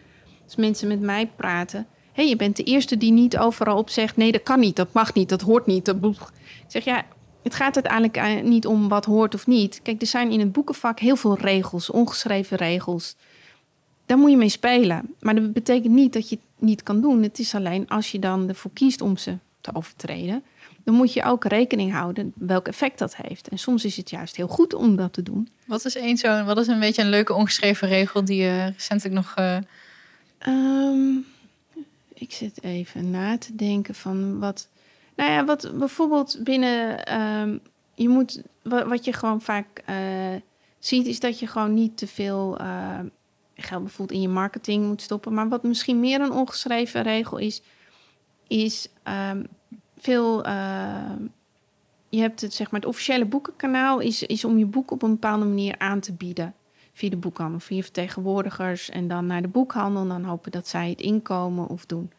Als 0.44 0.56
mensen 0.56 0.88
met 0.88 1.00
mij 1.00 1.32
praten. 1.36 1.80
Hé, 1.80 2.22
hey, 2.22 2.28
je 2.28 2.36
bent 2.36 2.56
de 2.56 2.64
eerste 2.64 2.98
die 2.98 3.12
niet 3.12 3.38
overal 3.38 3.78
op 3.78 3.90
zegt... 3.90 4.18
nee, 4.18 4.32
dat 4.32 4.44
kan 4.44 4.60
niet, 4.60 4.76
dat 4.76 4.94
mag 4.94 5.14
niet, 5.14 5.30
dat 5.30 5.42
hoort 5.42 5.66
niet. 5.66 5.86
Dat... 5.86 5.96
Ik 6.02 6.18
zeg, 6.68 6.84
ja, 6.84 7.06
het 7.44 7.56
gaat 7.56 7.76
uiteindelijk 7.76 8.18
eh, 8.18 8.50
niet 8.50 8.66
om 8.66 8.88
wat 8.88 9.06
hoort 9.06 9.34
of 9.36 9.48
niet. 9.48 9.80
Kijk, 9.84 10.02
er 10.02 10.08
zijn 10.08 10.32
in 10.32 10.40
het 10.40 10.52
boekenvak 10.52 11.00
heel 11.00 11.16
veel 11.16 11.38
regels, 11.38 11.90
ongeschreven 11.90 12.58
regels. 12.58 13.16
Daar 14.06 14.18
moet 14.18 14.32
je 14.32 14.38
mee 14.38 14.50
spelen. 14.50 15.16
Maar 15.20 15.36
dat 15.36 15.54
betekent 15.54 15.94
niet 15.94 16.14
dat 16.14 16.30
je 16.30 16.36
het 16.36 16.46
niet 16.68 16.84
kan 16.84 17.02
doen. 17.02 17.24
Het 17.24 17.40
is 17.40 17.56
alleen 17.56 17.88
als 17.88 18.12
je 18.12 18.20
dan 18.20 18.48
ervoor 18.50 18.72
kiest 18.74 19.02
om 19.02 19.18
ze 19.18 19.38
te 19.72 19.76
overtreden... 19.76 20.44
dan 20.84 20.96
moet 20.96 21.14
je 21.14 21.24
ook 21.24 21.46
rekening 21.46 21.92
houden 21.92 22.34
welk 22.36 22.68
effect 22.68 23.00
dat 23.00 23.16
heeft. 23.16 23.48
En 23.48 23.58
soms 23.58 23.86
is 23.86 23.98
het 23.98 24.10
juist 24.10 24.36
heel 24.36 24.48
goed 24.48 24.74
om 24.74 24.96
dat 24.96 25.14
te 25.14 25.24
doen. 25.24 25.50
Wat 25.66 25.86
is 25.86 25.96
één 25.96 26.18
zo'n, 26.18 26.46
wat 26.46 26.58
is 26.58 26.68
een 26.68 26.80
beetje 26.80 27.02
een 27.02 27.10
leuke 27.10 27.34
ongeschreven 27.34 27.88
regel 27.88 28.26
die 28.26 28.42
je 28.42 28.72
recentelijk 28.76 29.16
nog... 29.16 29.34
eh, 29.36 29.58
Ehm, 30.38 31.16
ik 32.14 32.32
zit 32.32 32.64
even 32.64 33.10
na 33.12 33.38
te 33.38 33.56
denken 33.56 33.96
van 33.96 34.40
wat. 34.40 34.68
Nou 35.16 35.32
ja, 35.32 35.46
wat 35.46 35.72
bijvoorbeeld 35.78 36.40
binnen. 36.44 37.06
ehm, 37.06 37.58
je 37.96 38.10
moet. 38.10 38.42
Wat, 38.64 38.88
wat 38.88 39.06
je 39.06 39.14
gewoon 39.14 39.42
vaak 39.42 39.82
eh, 39.86 39.96
ziet, 40.80 41.06
is 41.08 41.20
dat 41.20 41.40
je 41.40 41.48
gewoon 41.48 41.74
niet 41.74 41.98
te 41.98 42.08
veel 42.08 42.58
eh, 42.58 43.00
geld 43.56 43.84
bijvoorbeeld 43.84 44.18
in 44.18 44.22
je 44.22 44.34
marketing 44.34 44.86
moet 44.86 45.02
stoppen. 45.02 45.34
Maar 45.34 45.50
wat 45.50 45.64
misschien 45.64 46.00
meer 46.00 46.22
een 46.22 46.32
ongeschreven 46.32 47.02
regel 47.02 47.38
is, 47.38 47.62
is 48.48 48.88
ehm, 49.04 49.44
veel. 49.98 50.44
ehm, 50.44 51.22
je 52.10 52.20
hebt 52.20 52.42
het, 52.42 52.54
zeg 52.54 52.72
maar, 52.72 52.80
het 52.80 52.90
officiële 52.90 53.26
boekenkanaal 53.26 54.00
is, 54.00 54.24
is 54.24 54.46
om 54.46 54.58
je 54.58 54.66
boek 54.66 54.92
op 54.92 55.02
een 55.02 55.12
bepaalde 55.12 55.46
manier 55.46 55.76
aan 55.78 56.00
te 56.00 56.14
bieden 56.14 56.54
via 56.94 57.10
de 57.10 57.18
boekhandel, 57.18 57.60
via 57.60 57.82
vertegenwoordigers 57.82 58.90
en 58.90 59.08
dan 59.08 59.26
naar 59.26 59.42
de 59.42 59.48
boekhandel. 59.48 60.02
En 60.02 60.08
dan 60.08 60.24
hopen 60.24 60.52
dat 60.52 60.68
zij 60.68 60.90
het 60.90 61.02
inkomen 61.02 61.68
of 61.68 61.86
doen. 61.86 62.12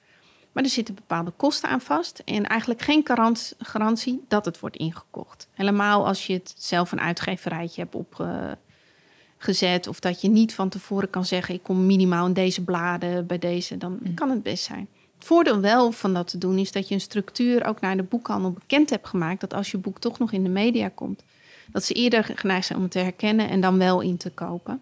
Maar 0.53 0.65
er 0.65 0.71
zitten 0.71 0.95
bepaalde 0.95 1.31
kosten 1.31 1.69
aan 1.69 1.81
vast 1.81 2.23
en 2.25 2.47
eigenlijk 2.47 2.83
geen 2.83 3.01
garant- 3.05 3.55
garantie 3.59 4.25
dat 4.29 4.45
het 4.45 4.61
wordt 4.61 4.77
ingekocht. 4.77 5.49
Helemaal 5.53 6.07
als 6.07 6.27
je 6.27 6.33
het 6.33 6.55
zelf 6.59 6.93
een 6.93 7.01
uitgeverijtje 7.01 7.81
hebt 7.83 7.95
opgezet 9.39 9.87
of 9.87 10.01
dat 10.01 10.21
je 10.21 10.29
niet 10.29 10.55
van 10.55 10.69
tevoren 10.69 11.11
kan 11.11 11.25
zeggen 11.25 11.55
ik 11.55 11.63
kom 11.63 11.87
minimaal 11.87 12.27
in 12.27 12.33
deze 12.33 12.65
bladen 12.65 13.27
bij 13.27 13.39
deze, 13.39 13.77
dan 13.79 13.99
Mm. 14.03 14.15
kan 14.15 14.31
het 14.31 14.43
best 14.43 14.65
zijn. 14.65 14.89
Het 15.19 15.27
voordeel 15.27 15.61
wel 15.61 15.93
van 15.93 16.15
dat 16.15 16.29
te 16.29 16.39
doen 16.39 16.59
is 16.59 16.73
dat 16.73 16.89
je 16.89 16.95
een 16.95 17.01
structuur 17.01 17.65
ook 17.65 17.81
naar 17.81 17.97
de 17.97 18.03
boekhandel 18.03 18.51
bekend 18.51 18.91
hebt 18.91 19.09
gemaakt. 19.09 19.41
Dat 19.41 19.55
als 19.55 19.71
je 19.71 19.79
boek 19.79 19.99
toch 19.99 20.19
nog 20.19 20.33
in 20.33 20.43
de 20.43 20.49
media 20.49 20.89
komt, 20.95 21.23
dat 21.67 21.85
ze 21.85 21.95
eerder 21.95 22.25
geneigd 22.35 22.67
zijn 22.67 22.79
om 22.79 22.85
het 22.85 22.93
te 22.93 22.99
herkennen 22.99 23.49
en 23.49 23.61
dan 23.61 23.79
wel 23.79 24.01
in 24.01 24.17
te 24.17 24.31
kopen. 24.31 24.81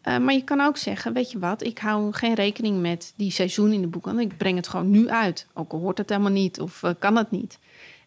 Eh, 0.00 0.18
maar 0.18 0.34
je 0.34 0.44
kan 0.44 0.60
ook 0.60 0.76
zeggen, 0.76 1.12
weet 1.12 1.30
je 1.30 1.38
wat, 1.38 1.62
ik 1.62 1.78
hou 1.78 2.12
geen 2.12 2.34
rekening 2.34 2.80
met 2.80 3.12
die 3.16 3.30
seizoen 3.30 3.72
in 3.72 3.80
de 3.80 3.86
boekhandel. 3.86 4.24
Ik 4.24 4.36
breng 4.36 4.56
het 4.56 4.68
gewoon 4.68 4.90
nu 4.90 5.08
uit, 5.08 5.46
ook 5.52 5.72
al 5.72 5.78
hoort 5.78 5.98
het 5.98 6.08
helemaal 6.08 6.32
niet 6.32 6.60
of 6.60 6.82
eh, 6.82 6.90
kan 6.98 7.16
het 7.16 7.30
niet. 7.30 7.58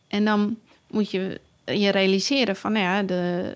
En 0.07 0.25
dan 0.25 0.57
moet 0.87 1.11
je 1.11 1.39
je 1.65 1.91
realiseren 1.91 2.55
van, 2.55 2.71
nou 2.71 2.85
ja, 2.85 3.03
de, 3.03 3.53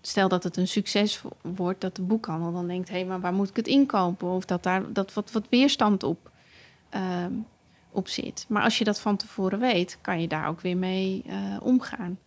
stel 0.00 0.28
dat 0.28 0.44
het 0.44 0.56
een 0.56 0.68
succes 0.68 1.22
wordt, 1.42 1.80
dat 1.80 1.96
de 1.96 2.02
boekhandel 2.02 2.52
dan 2.52 2.66
denkt, 2.66 2.88
hé, 2.88 3.04
maar 3.04 3.20
waar 3.20 3.34
moet 3.34 3.48
ik 3.48 3.56
het 3.56 3.66
inkopen? 3.66 4.28
Of 4.28 4.44
dat 4.44 4.62
daar 4.62 4.92
dat 4.92 5.12
wat, 5.12 5.32
wat 5.32 5.46
weerstand 5.48 6.02
op, 6.02 6.30
ehm, 6.94 7.32
op 7.90 8.08
zit. 8.08 8.46
Maar 8.48 8.62
als 8.62 8.78
je 8.78 8.84
dat 8.84 9.00
van 9.00 9.16
tevoren 9.16 9.58
weet, 9.58 9.98
kan 10.00 10.20
je 10.20 10.28
daar 10.28 10.48
ook 10.48 10.60
weer 10.60 10.76
mee 10.76 11.22
eh, 11.26 11.36
omgaan. 11.60 12.18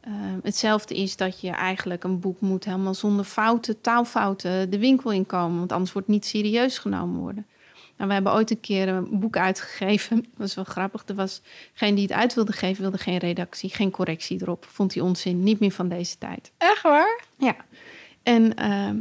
Ehm, 0.00 0.38
hetzelfde 0.42 0.94
is 0.94 1.16
dat 1.16 1.40
je 1.40 1.50
eigenlijk 1.50 2.04
een 2.04 2.20
boek 2.20 2.40
moet 2.40 2.64
helemaal 2.64 2.94
zonder 2.94 3.24
fouten, 3.24 3.80
taalfouten, 3.80 4.70
de 4.70 4.78
winkel 4.78 5.12
inkomen. 5.12 5.58
Want 5.58 5.72
anders 5.72 5.92
wordt 5.92 6.06
het 6.06 6.16
niet 6.16 6.26
serieus 6.26 6.78
genomen 6.78 7.20
worden. 7.20 7.46
Nou, 7.96 8.08
we 8.08 8.14
hebben 8.14 8.32
ooit 8.32 8.50
een 8.50 8.60
keer 8.60 8.88
een 8.88 9.20
boek 9.20 9.36
uitgegeven. 9.36 10.16
Dat 10.16 10.36
was 10.46 10.54
wel 10.54 10.64
grappig. 10.64 11.02
Er 11.06 11.14
was 11.14 11.42
geen 11.72 11.94
die 11.94 12.04
het 12.04 12.12
uit 12.12 12.34
wilde 12.34 12.52
geven, 12.52 12.82
wilde 12.82 12.98
geen 12.98 13.18
redactie, 13.18 13.70
geen 13.70 13.90
correctie 13.90 14.42
erop. 14.42 14.64
Vond 14.64 14.94
hij 14.94 15.02
onzin, 15.02 15.42
niet 15.42 15.60
meer 15.60 15.70
van 15.70 15.88
deze 15.88 16.18
tijd. 16.18 16.52
Echt 16.58 16.82
waar? 16.82 17.24
Ja. 17.38 17.56
En, 18.22 18.54
ehm, 18.54 18.96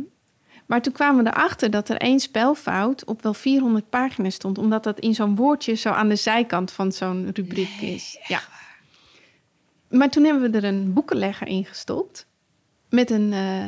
maar 0.73 0.81
toen 0.81 0.93
kwamen 0.93 1.23
we 1.23 1.29
erachter 1.29 1.69
dat 1.71 1.89
er 1.89 1.97
één 1.97 2.19
spelfout 2.19 3.05
op 3.05 3.21
wel 3.21 3.33
400 3.33 3.89
pagina's 3.89 4.33
stond. 4.33 4.57
Omdat 4.57 4.83
dat 4.83 4.99
in 4.99 5.13
zo'n 5.15 5.35
woordje 5.35 5.73
zo 5.73 5.89
aan 5.89 6.09
de 6.09 6.15
zijkant 6.15 6.71
van 6.71 6.91
zo'n 6.91 7.29
rubriek 7.33 7.81
is. 7.81 8.17
Ja. 8.27 8.41
Maar 9.89 10.09
toen 10.09 10.23
hebben 10.23 10.51
we 10.51 10.57
er 10.57 10.63
een 10.63 10.93
boekenlegger 10.93 11.47
in 11.47 11.65
gestopt. 11.65 12.27
Met 12.89 13.11
een 13.11 13.33
eh, 13.33 13.65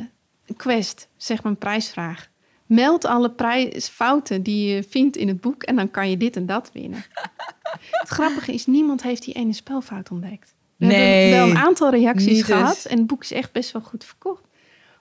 quest, 0.55 1.07
zeg 1.17 1.43
maar 1.43 1.51
een 1.51 1.57
prijsvraag. 1.57 2.27
Meld 2.65 3.05
alle 3.05 3.31
prijsfouten 3.31 4.43
die 4.43 4.73
je 4.73 4.83
vindt 4.83 5.17
in 5.17 5.27
het 5.27 5.41
boek 5.41 5.63
en 5.63 5.75
dan 5.75 5.91
kan 5.91 6.09
je 6.09 6.17
dit 6.17 6.35
en 6.35 6.45
dat 6.45 6.69
winnen. 6.73 7.05
het 8.01 8.09
grappige 8.09 8.53
is, 8.53 8.65
niemand 8.65 9.03
heeft 9.03 9.23
die 9.23 9.33
ene 9.33 9.53
spelfout 9.53 10.11
ontdekt. 10.11 10.55
We 10.75 10.85
Nee. 10.85 11.29
hebben 11.29 11.47
wel 11.47 11.49
een 11.49 11.67
aantal 11.67 11.89
reacties 11.89 12.37
eens. 12.37 12.43
gehad 12.43 12.85
en 12.85 12.97
het 12.97 13.07
boek 13.07 13.23
is 13.23 13.31
echt 13.31 13.51
best 13.51 13.71
wel 13.71 13.81
goed 13.81 14.03
verkocht. 14.03 14.43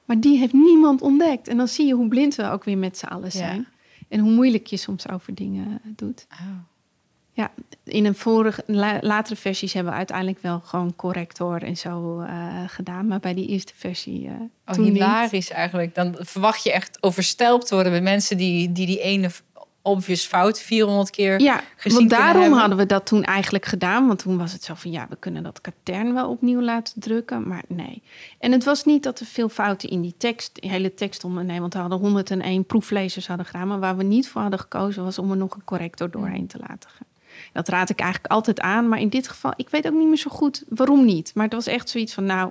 Maar 0.05 0.21
die 0.21 0.39
heeft 0.39 0.53
niemand 0.53 1.03
ontdekt. 1.03 1.49
En 1.49 1.57
dan 1.57 1.69
zie 1.69 1.87
je 1.87 1.95
hoe 1.95 2.09
blind 2.09 2.35
we 2.35 2.51
ook 2.51 2.65
weer 2.65 2.79
met 2.79 2.99
z'n 2.99 3.07
allen 3.07 3.25
Ja. 3.25 3.31
zijn. 3.31 3.67
En 4.09 4.21
hoe 4.21 4.31
moeilijk 4.31 4.67
je 4.67 4.77
soms 4.77 5.09
over 5.09 5.35
dingen 5.35 5.81
doet. 5.97 6.27
Oh. 6.33 6.39
Ja, 7.33 7.51
in 7.85 8.05
een 8.05 8.15
vorige, 8.15 8.63
la- 8.67 8.99
latere 9.01 9.37
versies 9.37 9.73
hebben 9.73 9.93
we 9.93 9.99
uiteindelijk 9.99 10.39
wel 10.43 10.61
gewoon 10.61 10.97
corrector 10.97 11.63
en 11.63 11.77
zo 11.77 12.21
eh, 12.21 12.63
gedaan. 12.67 13.07
Maar 13.07 13.21
bij 13.21 13.35
die 13.35 13.47
eerste 13.47 13.73
versie. 13.77 14.27
eh 14.27 14.33
Oh, 14.67 14.75
toen 14.75 14.85
niet. 14.85 14.93
hilarisch 14.93 15.51
eigenlijk. 15.51 15.95
Dan 15.95 16.17
verwacht 16.19 16.63
je 16.65 16.73
echt 16.73 16.99
overstelpt 17.03 17.67
te 17.67 17.75
worden 17.75 17.93
met 17.93 18.03
mensen 18.03 18.37
die 18.37 18.73
die, 18.73 18.87
die 18.87 19.01
ene 19.01 19.31
obvious 19.87 20.25
fout 20.27 20.61
400 20.61 21.11
keer 21.11 21.41
Ja, 21.41 21.61
gezien 21.77 21.99
want 21.99 22.11
daarom 22.11 22.41
hebben. 22.41 22.59
hadden 22.59 22.79
we 22.79 22.87
dat 22.87 23.07
toen 23.07 23.25
eigenlijk 23.25 23.65
gedaan. 23.65 24.07
Want 24.07 24.19
toen 24.19 24.39
was 24.39 24.53
het 24.53 24.65
zo 24.65 24.75
van, 24.75 24.91
ja, 24.91 25.07
we 25.09 25.17
kunnen 25.17 25.43
dat 25.43 25.61
katern 25.61 26.15
wel 26.15 26.29
opnieuw 26.31 26.61
laten 26.61 27.01
drukken. 27.01 27.49
Maar 27.49 27.63
nee. 27.69 28.03
En 28.39 28.53
het 28.53 28.65
was 28.65 28.85
niet 28.85 29.03
dat 29.03 29.21
er 29.21 29.27
veel 29.27 29.49
fouten 29.49 29.89
in 29.89 30.01
die 30.03 30.15
tekst, 30.17 30.51
die 30.61 30.71
hele 30.71 30.95
tekst 30.95 31.19
stonden. 31.19 31.47
Nee, 31.47 31.61
want 31.61 31.73
we 31.75 31.79
hadden 31.81 31.99
101 31.99 32.65
proeflezers 32.65 33.27
hadden 33.27 33.47
gedaan. 33.47 33.69
Maar 33.69 33.81
waar 33.81 33.97
we 33.97 34.03
niet 34.03 34.29
voor 34.29 34.41
hadden 34.41 34.61
gekozen, 34.61 35.05
was 35.05 35.19
om 35.19 35.31
er 35.31 35.37
nog 35.37 35.55
een 35.55 35.65
corrector 35.65 36.11
doorheen 36.11 36.47
te 36.47 36.59
laten 36.69 36.91
gaan. 36.91 37.07
Dat 37.53 37.69
raad 37.69 37.91
ik 37.91 38.01
eigenlijk 38.01 38.33
altijd 38.33 38.61
aan. 38.61 38.89
Maar 38.89 39.01
in 39.01 39.09
dit 39.09 39.29
geval, 39.29 39.53
ik 39.57 39.69
weet 39.69 39.87
ook 39.87 39.95
niet 39.95 40.09
meer 40.09 40.17
zo 40.17 40.31
goed 40.31 40.65
waarom 40.69 41.05
niet. 41.05 41.33
Maar 41.35 41.45
het 41.45 41.55
was 41.55 41.67
echt 41.67 41.89
zoiets 41.89 42.15
van, 42.15 42.25
nou, 42.25 42.51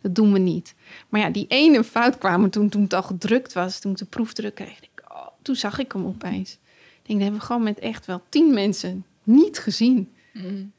dat 0.00 0.14
doen 0.14 0.32
we 0.32 0.38
niet. 0.38 0.74
Maar 1.08 1.20
ja, 1.20 1.30
die 1.30 1.46
ene 1.48 1.84
fout 1.84 2.18
kwam 2.18 2.50
toen, 2.50 2.68
toen 2.68 2.82
het 2.82 2.94
al 2.94 3.02
gedrukt 3.02 3.52
was. 3.52 3.78
Toen 3.80 3.92
ik 3.92 3.98
de 3.98 4.04
proefdruk 4.04 4.54
kreeg, 4.54 4.78
ik, 4.80 5.02
oh, 5.08 5.26
toen 5.42 5.54
zag 5.54 5.78
ik 5.78 5.92
hem 5.92 6.06
opeens. 6.06 6.58
Ik 7.04 7.10
denk, 7.10 7.18
dat 7.20 7.28
hebben 7.28 7.40
we 7.40 7.46
gewoon 7.46 7.62
met 7.62 7.78
echt 7.78 8.06
wel 8.06 8.22
tien 8.28 8.54
mensen 8.54 9.04
niet 9.22 9.58
gezien. 9.58 10.12
Mm. 10.32 10.72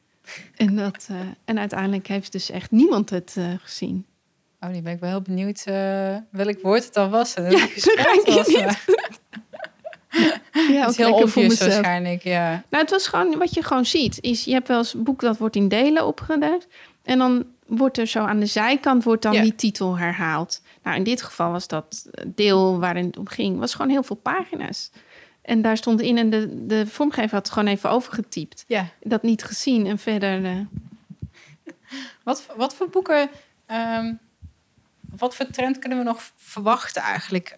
En, 0.55 0.76
dat, 0.76 1.07
eh, 1.09 1.17
en 1.45 1.59
uiteindelijk 1.59 2.07
heeft 2.07 2.32
dus 2.32 2.49
echt 2.49 2.71
niemand 2.71 3.09
het 3.09 3.34
eh, 3.38 3.45
gezien. 3.61 4.05
Oh, 4.59 4.69
nu 4.69 4.82
ben 4.82 4.93
ik 4.93 4.99
wel 4.99 5.09
heel 5.09 5.21
benieuwd 5.21 5.63
eh, 5.65 6.15
welk 6.30 6.61
woord 6.61 6.84
het 6.84 6.93
dan 6.93 7.09
was. 7.09 7.34
En 7.34 7.43
Ja, 7.43 7.49
je 7.49 8.63
was. 8.65 8.78
Ja, 10.69 10.82
Het 10.82 10.89
is 10.89 10.97
heel 10.97 11.13
obvious 11.13 11.59
waarschijnlijk, 11.59 12.23
ja. 12.23 12.49
Nou, 12.69 12.84
het 12.84 12.89
was 12.91 13.07
gewoon 13.07 13.38
wat 13.38 13.53
je 13.53 13.64
gewoon 13.64 13.85
ziet. 13.85 14.18
Is, 14.22 14.43
je 14.43 14.52
hebt 14.52 14.68
wel 14.68 14.77
eens 14.77 14.93
een 14.93 15.03
boek 15.03 15.22
dat 15.22 15.38
wordt 15.38 15.56
in 15.56 15.68
delen 15.68 16.06
opgedaan. 16.06 16.60
En 17.03 17.18
dan 17.18 17.45
wordt 17.65 17.97
er 17.97 18.07
zo 18.07 18.19
aan 18.19 18.39
de 18.39 18.45
zijkant 18.45 19.03
wordt 19.03 19.22
dan 19.22 19.34
Ja. 19.34 19.41
die 19.41 19.56
titel 19.56 19.97
herhaald. 19.97 20.61
Nou, 20.84 20.97
in 20.97 21.03
dit 21.03 21.22
geval 21.22 21.52
was 21.52 21.68
dat 21.68 22.10
deel 22.27 22.80
waarin 22.80 23.06
het 23.06 23.18
om 23.18 23.27
ging, 23.27 23.60
was 23.60 23.73
gewoon 23.73 23.91
heel 23.91 24.03
veel 24.03 24.15
pagina's. 24.15 24.91
En 25.45 25.61
daar 25.61 25.77
stond 25.77 26.01
in 26.01 26.17
en 26.17 26.30
de, 26.30 26.65
de 26.65 26.88
vormgever 26.88 27.31
had 27.35 27.45
het 27.45 27.53
gewoon 27.53 27.69
even 27.73 27.89
overgetypt. 27.89 28.63
ja. 28.67 28.88
Dat 29.03 29.23
niet 29.23 29.43
gezien 29.43 29.85
en 29.88 29.97
verder... 29.97 30.45
eh, 30.45 30.59
Wat, 32.23 32.45
wat 32.57 32.76
voor 32.76 32.89
boeken, 32.89 33.30
ehm, 33.65 34.13
wat 35.15 35.35
voor 35.35 35.47
trend 35.47 35.80
kunnen 35.80 35.97
we 35.97 36.03
nog 36.03 36.31
verwachten 36.35 37.01
eigenlijk? 37.01 37.57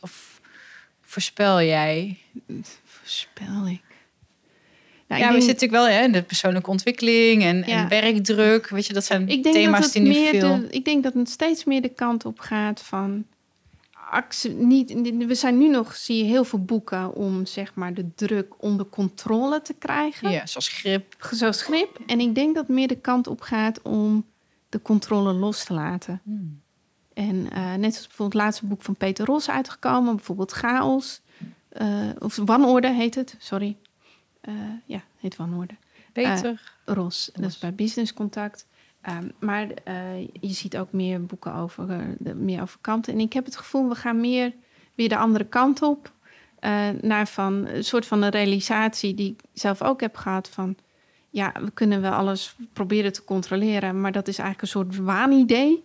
Of 0.00 0.40
voorspel 1.02 1.62
jij? 1.62 2.18
voorspel 2.84 3.66
ik. 3.66 3.82
Nou, 5.06 5.20
ja, 5.20 5.26
ik 5.28 5.34
we 5.34 5.40
zitten 5.42 5.68
natuurlijk 5.68 5.72
wel 5.90 5.98
hè, 5.98 6.04
in 6.04 6.12
de 6.12 6.22
persoonlijke 6.22 6.70
ontwikkeling 6.70 7.42
en, 7.42 7.56
Ja. 7.56 7.64
en 7.66 7.88
werkdruk. 7.88 8.68
Weet 8.68 8.86
je, 8.86 8.92
dat 8.92 9.04
zijn 9.04 9.28
Ik 9.28 9.42
denk 9.42 9.54
thema's 9.54 9.80
dat 9.80 9.92
die 9.92 10.02
nu 10.02 10.28
veel... 10.28 10.60
de, 10.60 10.66
ik 10.70 10.84
denk 10.84 11.02
dat 11.02 11.14
het 11.14 11.30
steeds 11.30 11.64
meer 11.64 11.82
de 11.82 11.88
kant 11.88 12.24
op 12.24 12.38
gaat 12.38 12.82
van 12.82 13.24
niet. 14.56 14.92
We 15.26 15.34
zijn 15.34 15.58
nu 15.58 15.68
nog 15.68 15.94
zie 15.96 16.16
je 16.18 16.24
heel 16.24 16.44
veel 16.44 16.64
boeken 16.64 17.14
om 17.14 17.46
zeg 17.46 17.74
maar 17.74 17.94
de 17.94 18.14
druk 18.14 18.62
onder 18.62 18.86
controle 18.86 19.62
te 19.62 19.74
krijgen, 19.74 20.30
Ja, 20.30 20.46
zoals 20.46 20.68
grip. 20.68 21.16
zoals 21.30 21.62
grip. 21.62 21.98
En 22.06 22.20
ik 22.20 22.34
denk 22.34 22.54
dat 22.54 22.68
meer 22.68 22.88
de 22.88 23.00
kant 23.00 23.26
op 23.26 23.40
gaat 23.40 23.82
om 23.82 24.26
de 24.68 24.82
controle 24.82 25.32
los 25.32 25.64
te 25.64 25.72
laten. 25.74 26.20
Hmm. 26.24 26.60
En 27.14 27.50
eh, 27.50 27.74
net 27.74 27.92
zoals 27.92 28.06
bijvoorbeeld 28.06 28.32
het 28.32 28.42
laatste 28.42 28.66
boek 28.66 28.82
van 28.82 28.94
Peter 28.96 29.24
Ros 29.26 29.50
uitgekomen, 29.50 30.16
bijvoorbeeld 30.16 30.52
Chaos. 30.52 31.20
eh, 31.68 32.08
of 32.18 32.36
Wanorde 32.36 32.92
heet 32.92 33.14
het, 33.14 33.36
sorry. 33.38 33.76
Eh, 34.40 34.54
ja, 34.86 35.02
heet 35.16 35.36
Wanorde. 35.36 35.74
Peter. 36.12 36.76
Ros, 36.84 37.30
dat 37.34 37.50
is 37.50 37.58
bij 37.58 37.74
Business 37.74 38.14
Contact. 38.14 38.66
Ehm, 39.08 39.28
maar 39.38 39.68
eh, 39.84 40.20
je 40.20 40.52
ziet 40.52 40.76
ook 40.76 40.92
meer 40.92 41.24
boeken 41.24 41.54
over, 41.54 41.90
eh, 41.90 41.98
de, 42.18 42.34
meer 42.34 42.62
over 42.62 42.78
kanten. 42.80 43.12
En 43.12 43.20
ik 43.20 43.32
heb 43.32 43.44
het 43.44 43.56
gevoel, 43.56 43.88
we 43.88 43.94
gaan 43.94 44.20
meer 44.20 44.52
weer 44.94 45.08
de 45.08 45.16
andere 45.16 45.44
kant 45.44 45.82
op. 45.82 46.16
eh, 46.58 46.88
naar 47.00 47.28
van 47.28 47.66
een 47.66 47.84
soort 47.84 48.06
van 48.06 48.22
een 48.22 48.30
realisatie 48.30 49.14
die 49.14 49.30
ik 49.30 49.40
zelf 49.52 49.82
ook 49.82 50.00
heb 50.00 50.16
gehad 50.16 50.48
van... 50.48 50.76
Ja, 51.30 51.52
we 51.60 51.70
kunnen 51.70 52.00
wel 52.00 52.12
alles 52.12 52.56
proberen 52.72 53.12
te 53.12 53.24
controleren, 53.24 54.00
maar 54.00 54.12
dat 54.12 54.28
is 54.28 54.38
eigenlijk 54.38 54.62
een 54.62 54.80
soort 54.80 54.96
waanidee. 54.96 55.84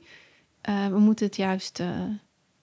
We 0.62 1.00
moeten 1.00 1.26
het 1.26 1.36
juist 1.36 1.84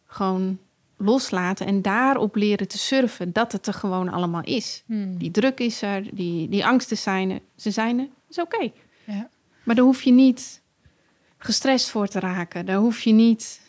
gewoon 0.07 0.59
loslaten 0.97 1.67
en 1.67 1.83
daarop 1.83 2.37
leren 2.37 2.69
te 2.69 2.79
surfen 2.79 3.33
dat 3.33 3.53
het 3.53 3.67
er 3.67 3.75
gewoon 3.75 4.09
allemaal 4.09 4.45
is. 4.45 4.83
Hmm. 4.87 5.19
Die 5.19 5.31
druk 5.31 5.61
is 5.61 5.83
er, 5.83 6.15
die, 6.15 6.49
die 6.49 6.67
angsten 6.67 6.97
zijn 6.97 7.31
er. 7.31 7.41
Ze 7.57 7.71
zijn 7.71 7.99
er, 7.99 8.09
is 8.29 8.39
oké. 8.39 8.71
Ja. 9.05 9.29
Maar 9.63 9.75
daar 9.75 9.85
hoef 9.85 10.03
je 10.03 10.13
niet 10.13 10.63
gestrest 11.39 11.91
voor 11.91 12.07
te 12.07 12.21
raken. 12.21 12.67
Daar 12.67 12.77
hoef 12.79 13.01
je 13.01 13.13
niet... 13.13 13.61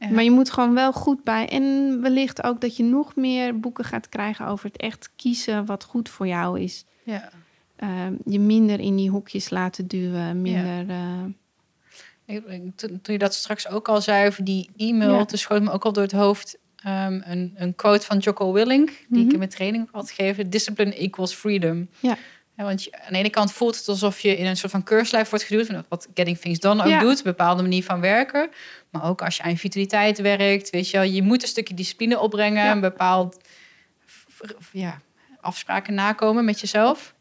Ja. 0.00 0.08
Maar 0.08 0.24
je 0.24 0.30
moet 0.30 0.50
gewoon 0.50 0.74
wel 0.74 0.92
goed 0.92 1.24
bij. 1.24 1.48
En 1.48 1.98
wellicht 2.02 2.42
ook 2.42 2.60
dat 2.60 2.76
je 2.76 2.82
nog 2.82 3.16
meer 3.16 3.60
boeken 3.60 3.84
gaat 3.84 4.08
krijgen 4.08 4.46
over 4.46 4.66
het 4.66 4.76
echt 4.76 5.10
kiezen 5.16 5.64
wat 5.66 5.84
goed 5.84 6.08
voor 6.08 6.26
jou 6.26 6.60
is. 6.60 6.84
Ja. 7.02 7.30
Ehm, 7.76 8.14
je 8.24 8.40
minder 8.40 8.80
in 8.80 8.96
die 8.96 9.10
hoekjes 9.10 9.50
laten 9.50 9.86
duwen, 9.86 10.42
minder... 10.42 10.88
eh, 10.88 12.42
Toen, 12.76 13.00
toen 13.02 13.12
je 13.14 13.18
dat 13.18 13.34
straks 13.34 13.68
ook 13.68 13.88
al 13.88 14.00
zei 14.02 14.26
over 14.26 14.44
die 14.44 14.70
e-mail, 14.76 15.14
Ja. 15.14 15.24
toen 15.24 15.38
schoot 15.38 15.62
me 15.62 15.70
ook 15.70 15.84
al 15.84 15.92
door 15.92 16.02
het 16.02 16.12
hoofd 16.12 16.58
ehm, 16.76 17.20
een, 17.24 17.52
een 17.56 17.74
quote 17.74 18.06
van 18.06 18.18
Jocko 18.18 18.52
Willink, 18.52 18.88
die 18.88 18.96
Mhm. 19.18 19.26
ik 19.26 19.32
in 19.32 19.38
mijn 19.38 19.50
training 19.50 19.88
had 19.92 20.10
gegeven: 20.10 20.50
Discipline 20.50 20.94
equals 20.94 21.34
freedom. 21.34 21.88
Ja. 22.00 22.16
Want 22.64 22.84
je, 22.84 22.92
aan 22.92 23.12
de 23.12 23.18
ene 23.18 23.30
kant 23.30 23.52
voelt 23.52 23.76
het 23.76 23.88
alsof 23.88 24.20
je 24.20 24.36
in 24.36 24.46
een 24.46 24.56
soort 24.56 24.72
van 24.72 24.82
keurslijf 24.82 25.30
wordt 25.30 25.44
geduwd, 25.44 25.88
wat 25.88 26.08
Getting 26.14 26.38
Things 26.38 26.58
Done 26.58 26.82
ook 26.82 26.88
Ja. 26.88 27.00
doet, 27.00 27.16
een 27.18 27.24
bepaalde 27.24 27.62
manier 27.62 27.84
van 27.84 28.00
werken. 28.00 28.50
Maar 28.90 29.04
ook 29.04 29.22
als 29.22 29.36
je 29.36 29.42
aan 29.42 29.50
je 29.50 29.56
vitaliteit 29.58 30.18
werkt, 30.20 30.70
weet 30.70 30.90
je 30.90 30.96
wel, 30.96 31.06
je 31.06 31.22
moet 31.22 31.42
een 31.42 31.48
stukje 31.48 31.74
discipline 31.74 32.18
opbrengen, 32.18 32.64
Ja. 32.64 32.70
een 32.72 32.80
bepaald 32.80 33.36
ja, 34.72 35.00
afspraken 35.40 35.94
nakomen 35.94 36.44
met 36.44 36.60
jezelf. 36.60 37.14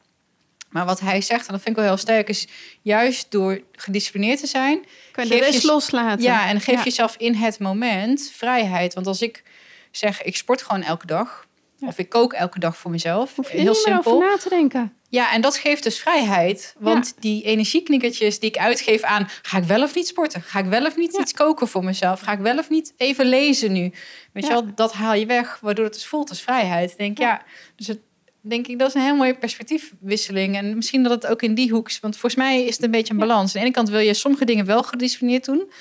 Maar 0.70 0.86
wat 0.86 0.99
hij 0.99 1.22
zegt, 1.22 1.48
en 1.48 1.53
dat 1.53 1.62
vind 1.62 1.76
ik 1.76 1.82
wel 1.82 1.86
heel 1.91 1.98
sterk, 2.02 2.30
is 2.30 2.48
juist 2.82 3.32
door 3.32 3.62
gedisciplineerd 3.72 4.40
te 4.40 4.48
zijn, 4.48 4.86
kan 5.12 5.24
je 5.24 5.30
de 5.30 5.36
Geef 5.38 5.45
rest 5.45 5.62
je- 5.62 5.68
loslaten. 5.68 6.24
ja, 6.24 6.48
en 6.48 6.62
geef 6.62 6.76
Ja. 6.78 6.84
jezelf 6.84 7.16
in 7.18 7.34
het 7.36 7.60
moment 7.60 8.32
vrijheid. 8.34 8.94
Want 8.94 9.07
als 9.07 9.22
ik 9.22 9.44
zeg, 9.91 10.22
ik 10.24 10.36
sport 10.36 10.62
gewoon 10.62 10.84
elke 10.84 11.06
dag. 11.06 11.48
Ja. 11.77 11.88
Of 11.88 11.97
ik 11.97 12.10
kook 12.10 12.34
elke 12.34 12.60
dag 12.60 12.77
voor 12.77 12.91
mezelf. 12.91 13.35
Hoef 13.35 13.52
je 13.52 13.57
heel 13.57 13.73
simpel. 13.76 14.14
over 14.14 14.27
na 14.27 14.38
te 14.38 14.49
denken. 14.49 14.93
Ja, 15.10 15.31
en 15.34 15.41
dat 15.41 15.57
geeft 15.57 15.84
dus 15.84 15.99
vrijheid. 15.99 16.76
Want 16.80 17.14
die 17.19 17.43
energieknikkertjes 17.43 18.39
die 18.39 18.49
ik 18.49 18.57
uitgeef 18.57 19.02
aan... 19.03 19.27
ga 19.41 19.57
ik 19.57 19.64
wel 19.64 19.84
of 19.84 19.95
niet 19.95 20.07
sporten? 20.07 20.41
Ga 20.41 20.60
ik 20.60 20.65
wel 20.65 20.85
of 20.85 20.97
niet 20.97 21.14
Ja. 21.15 21.19
iets 21.22 21.34
koken 21.34 21.68
voor 21.68 21.84
mezelf? 21.84 22.19
Ga 22.19 22.31
ik 22.31 22.39
wel 22.39 22.57
of 22.57 22.69
niet 22.69 22.93
even 22.97 23.26
lezen 23.26 23.72
nu? 23.72 23.91
Weet 24.34 24.43
je 24.45 24.49
wel, 24.49 24.65
dat 24.76 24.93
haal 24.93 25.14
je 25.14 25.26
weg. 25.26 25.60
Waardoor 25.61 25.85
het 25.85 25.93
dus 25.93 26.06
voelt 26.06 26.30
als 26.30 26.41
vrijheid. 26.41 26.91
Ik 26.91 26.97
denk, 26.97 27.18
ja, 27.18 27.41
dus 27.76 27.88
het, 27.88 27.99
denk 28.41 28.68
ik, 28.68 28.80
dat 28.80 28.88
is 28.88 28.93
een 28.93 29.02
heel 29.02 29.15
mooie 29.15 29.35
perspectiefwisseling. 29.38 30.56
En 30.57 30.76
misschien 30.76 31.03
dat 31.03 31.11
het 31.11 31.27
ook 31.27 31.41
in 31.41 31.53
die 31.56 31.72
hoek 31.72 31.89
is. 31.89 31.99
Want 31.99 32.18
volgens 32.18 32.41
mij 32.43 32.64
is 32.65 32.76
het 32.76 32.84
een 32.84 32.91
beetje 32.91 33.14
een 33.14 33.19
balans. 33.19 33.47
Aan 33.56 33.60
de 33.61 33.65
ene 33.65 33.72
kant 33.76 33.89
wil 33.89 33.99
je 33.99 34.14
sommige 34.14 34.45
dingen 34.45 34.65
wel 34.65 34.84
gedisciplineerd 34.84 35.45
doen. 35.45 35.72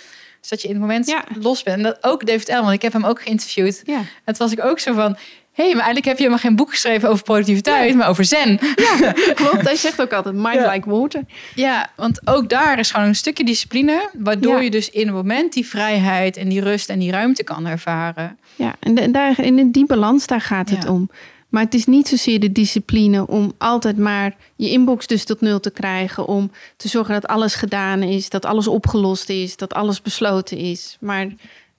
Zodat 0.41 0.63
je 0.63 0.69
in 0.69 0.75
het 0.75 0.83
moment 0.83 1.07
Ja. 1.07 1.25
los 1.41 1.63
bent. 1.63 1.77
En 1.77 1.83
dat 1.83 1.99
ook 2.05 2.27
David 2.27 2.49
Elman, 2.49 2.73
ik 2.73 2.83
heb 2.83 2.93
hem 2.93 3.05
ook 3.05 3.23
geïnterviewd. 3.23 3.83
Ja, 3.85 3.97
En 3.99 4.35
toen 4.35 4.47
was 4.49 4.53
ik 4.53 4.65
ook 4.65 4.79
zo 4.79 4.93
van... 4.95 5.17
hé, 5.55 5.65
hey, 5.65 5.75
maar 5.75 5.85
eigenlijk 5.85 6.05
heb 6.05 6.17
je 6.17 6.23
helemaal 6.23 6.39
geen 6.45 6.57
boek 6.57 6.71
geschreven 6.71 7.09
over 7.09 7.25
productiviteit, 7.25 7.95
maar 7.95 8.09
over 8.09 8.25
zen. 8.25 8.59
klopt. 9.35 9.61
Hij 9.63 9.77
zegt 9.77 10.01
ook 10.03 10.13
altijd, 10.13 10.35
mind 10.35 10.55
Ja. 10.55 10.73
like 10.73 10.91
water. 10.91 11.23
Ja, 11.55 11.91
want 11.97 12.21
ook 12.27 12.49
daar 12.49 12.79
is 12.79 12.91
gewoon 12.91 13.07
een 13.07 13.15
stukje 13.15 13.45
discipline, 13.45 14.11
waardoor 14.19 14.55
Ja. 14.57 14.61
je 14.61 14.71
dus 14.71 14.91
in 14.91 15.09
een 15.09 15.15
moment 15.15 15.53
die 15.53 15.67
vrijheid 15.67 16.37
en 16.37 16.49
die 16.49 16.61
rust 16.61 16.89
en 16.89 16.99
die 16.99 17.11
ruimte 17.11 17.45
kan 17.45 17.67
ervaren. 17.67 18.39
Ja, 18.57 18.75
en 18.81 18.95
de- 18.95 19.11
daar, 19.11 19.41
in 19.41 19.71
die 19.71 19.87
balans, 19.87 20.27
daar 20.27 20.41
gaat 20.41 20.71
het 20.71 20.83
Ja. 20.83 20.91
om. 20.91 21.11
Maar 21.49 21.63
het 21.65 21.75
is 21.75 21.87
niet 21.87 22.09
zozeer 22.09 22.41
de 22.41 22.53
discipline 22.53 23.27
om 23.27 23.53
altijd 23.59 23.99
maar 23.99 24.35
je 24.57 24.71
inbox 24.71 25.07
dus 25.07 25.25
tot 25.25 25.41
nul 25.41 25.61
te 25.61 25.71
krijgen. 25.71 26.27
Om 26.27 26.51
te 26.77 26.89
zorgen 26.89 27.15
dat 27.15 27.27
alles 27.27 27.55
gedaan 27.55 28.03
is, 28.03 28.29
dat 28.29 28.45
alles 28.45 28.67
opgelost 28.69 29.29
is, 29.29 29.57
dat 29.57 29.75
alles 29.75 30.03
besloten 30.03 30.57
is. 30.57 30.97
Maar 31.01 31.27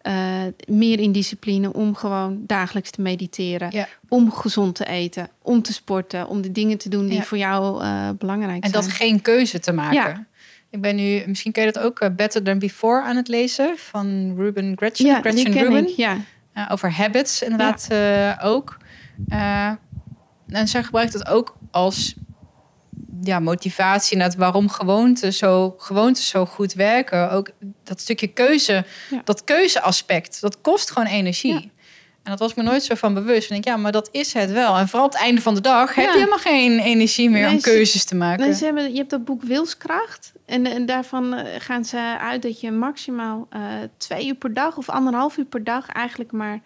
eh, 0.06 0.42
meer 0.68 1.00
in 1.00 1.12
discipline 1.12 1.74
om 1.74 1.96
gewoon 1.96 2.44
dagelijks 2.46 2.90
te 2.90 3.02
mediteren. 3.02 3.70
Ja. 3.72 3.88
Om 4.10 4.32
gezond 4.32 4.76
te 4.76 4.86
eten, 4.86 5.30
om 5.42 5.62
te 5.62 5.74
sporten, 5.74 6.28
om 6.28 6.42
de 6.42 6.52
dingen 6.52 6.78
te 6.78 6.90
doen 6.90 7.06
die 7.08 7.18
Ja. 7.18 7.24
voor 7.24 7.38
jou 7.38 7.82
eh, 7.84 8.10
belangrijk 8.18 8.64
En 8.64 8.70
zijn. 8.70 8.84
dat 8.84 8.92
geen 8.92 9.22
keuze 9.22 9.60
te 9.60 9.72
maken. 9.72 9.96
Ja. 9.96 10.26
Ik 10.70 10.82
ben 10.82 10.96
nu, 10.96 11.24
misschien 11.28 11.52
ken 11.52 11.66
je 11.66 11.72
dat 11.72 11.84
ook, 11.84 12.00
eh, 12.00 12.10
Better 12.16 12.44
Than 12.44 12.60
Before 12.60 13.02
aan 13.04 13.16
het 13.16 13.28
lezen 13.28 13.74
van 13.78 14.34
Ruben 14.38 14.74
Gretchen. 14.78 15.06
ja, 15.06 15.20
Gretchen 15.20 15.46
die 15.46 15.54
ken 15.54 15.64
Rubin. 15.64 15.88
ik. 15.90 15.96
Ja, 15.96 16.18
over 16.72 16.92
habits 16.92 17.42
inderdaad 17.42 17.88
ook. 18.44 18.78
En 20.48 20.68
zij 20.68 20.84
gebruikt 20.84 21.14
dat 21.14 21.28
ook 21.28 21.58
als 21.72 22.16
ja, 23.26 23.40
motivatie 23.40 24.18
naar 24.18 24.34
waarom 24.38 24.70
gewoontes 24.70 25.38
zo, 25.38 25.76
gewoontes 25.78 26.28
zo 26.28 26.46
goed 26.46 26.74
werken. 26.74 27.32
Ook 27.32 27.50
dat 27.84 28.00
stukje 28.00 28.28
keuze, 28.28 28.86
Ja. 29.10 29.22
dat 29.24 29.44
keuzeaspect, 29.44 30.42
dat 30.42 30.62
kost 30.62 30.92
gewoon 30.92 31.08
energie. 31.08 31.54
Ja. 31.54 31.60
En 32.24 32.32
dat 32.32 32.40
was 32.40 32.54
me 32.54 32.64
nooit 32.64 32.84
zo 32.84 32.96
van 32.96 33.14
bewust. 33.14 33.44
Ik 33.44 33.50
denk, 33.50 33.66
ja, 33.66 33.78
maar 33.78 33.92
dat 33.92 34.10
is 34.12 34.34
het 34.34 34.52
wel. 34.52 34.78
En 34.78 34.88
vooral 34.88 35.06
op 35.08 35.14
het 35.14 35.22
einde 35.22 35.42
van 35.42 35.54
de 35.54 35.62
dag 35.62 35.96
heb 35.96 36.06
je 36.06 36.12
helemaal 36.12 36.38
geen 36.38 36.80
energie 36.80 37.30
meer 37.30 37.42
Nee, 37.46 37.52
om 37.54 37.60
ze- 37.60 37.70
keuzes 37.70 38.06
te 38.06 38.16
maken. 38.16 38.46
Nee, 38.46 38.56
ze 38.56 38.66
hebben, 38.66 38.92
je 38.92 38.98
hebt 38.98 39.10
dat 39.10 39.26
boek 39.26 39.44
Wilskracht. 39.44 40.34
En, 40.46 40.66
en 40.66 40.86
daarvan 40.86 41.34
eh, 41.34 41.46
gaan 41.60 41.86
ze 41.86 42.16
uit 42.20 42.42
dat 42.42 42.60
je 42.60 42.72
maximaal 42.72 43.48
eh, 43.50 43.62
twee 43.98 44.28
uur 44.28 44.36
per 44.36 44.54
dag 44.54 44.78
of 44.78 44.90
anderhalf 44.90 45.38
uur 45.38 45.46
per 45.46 45.64
dag 45.64 45.88
eigenlijk 45.90 46.32
maar 46.32 46.60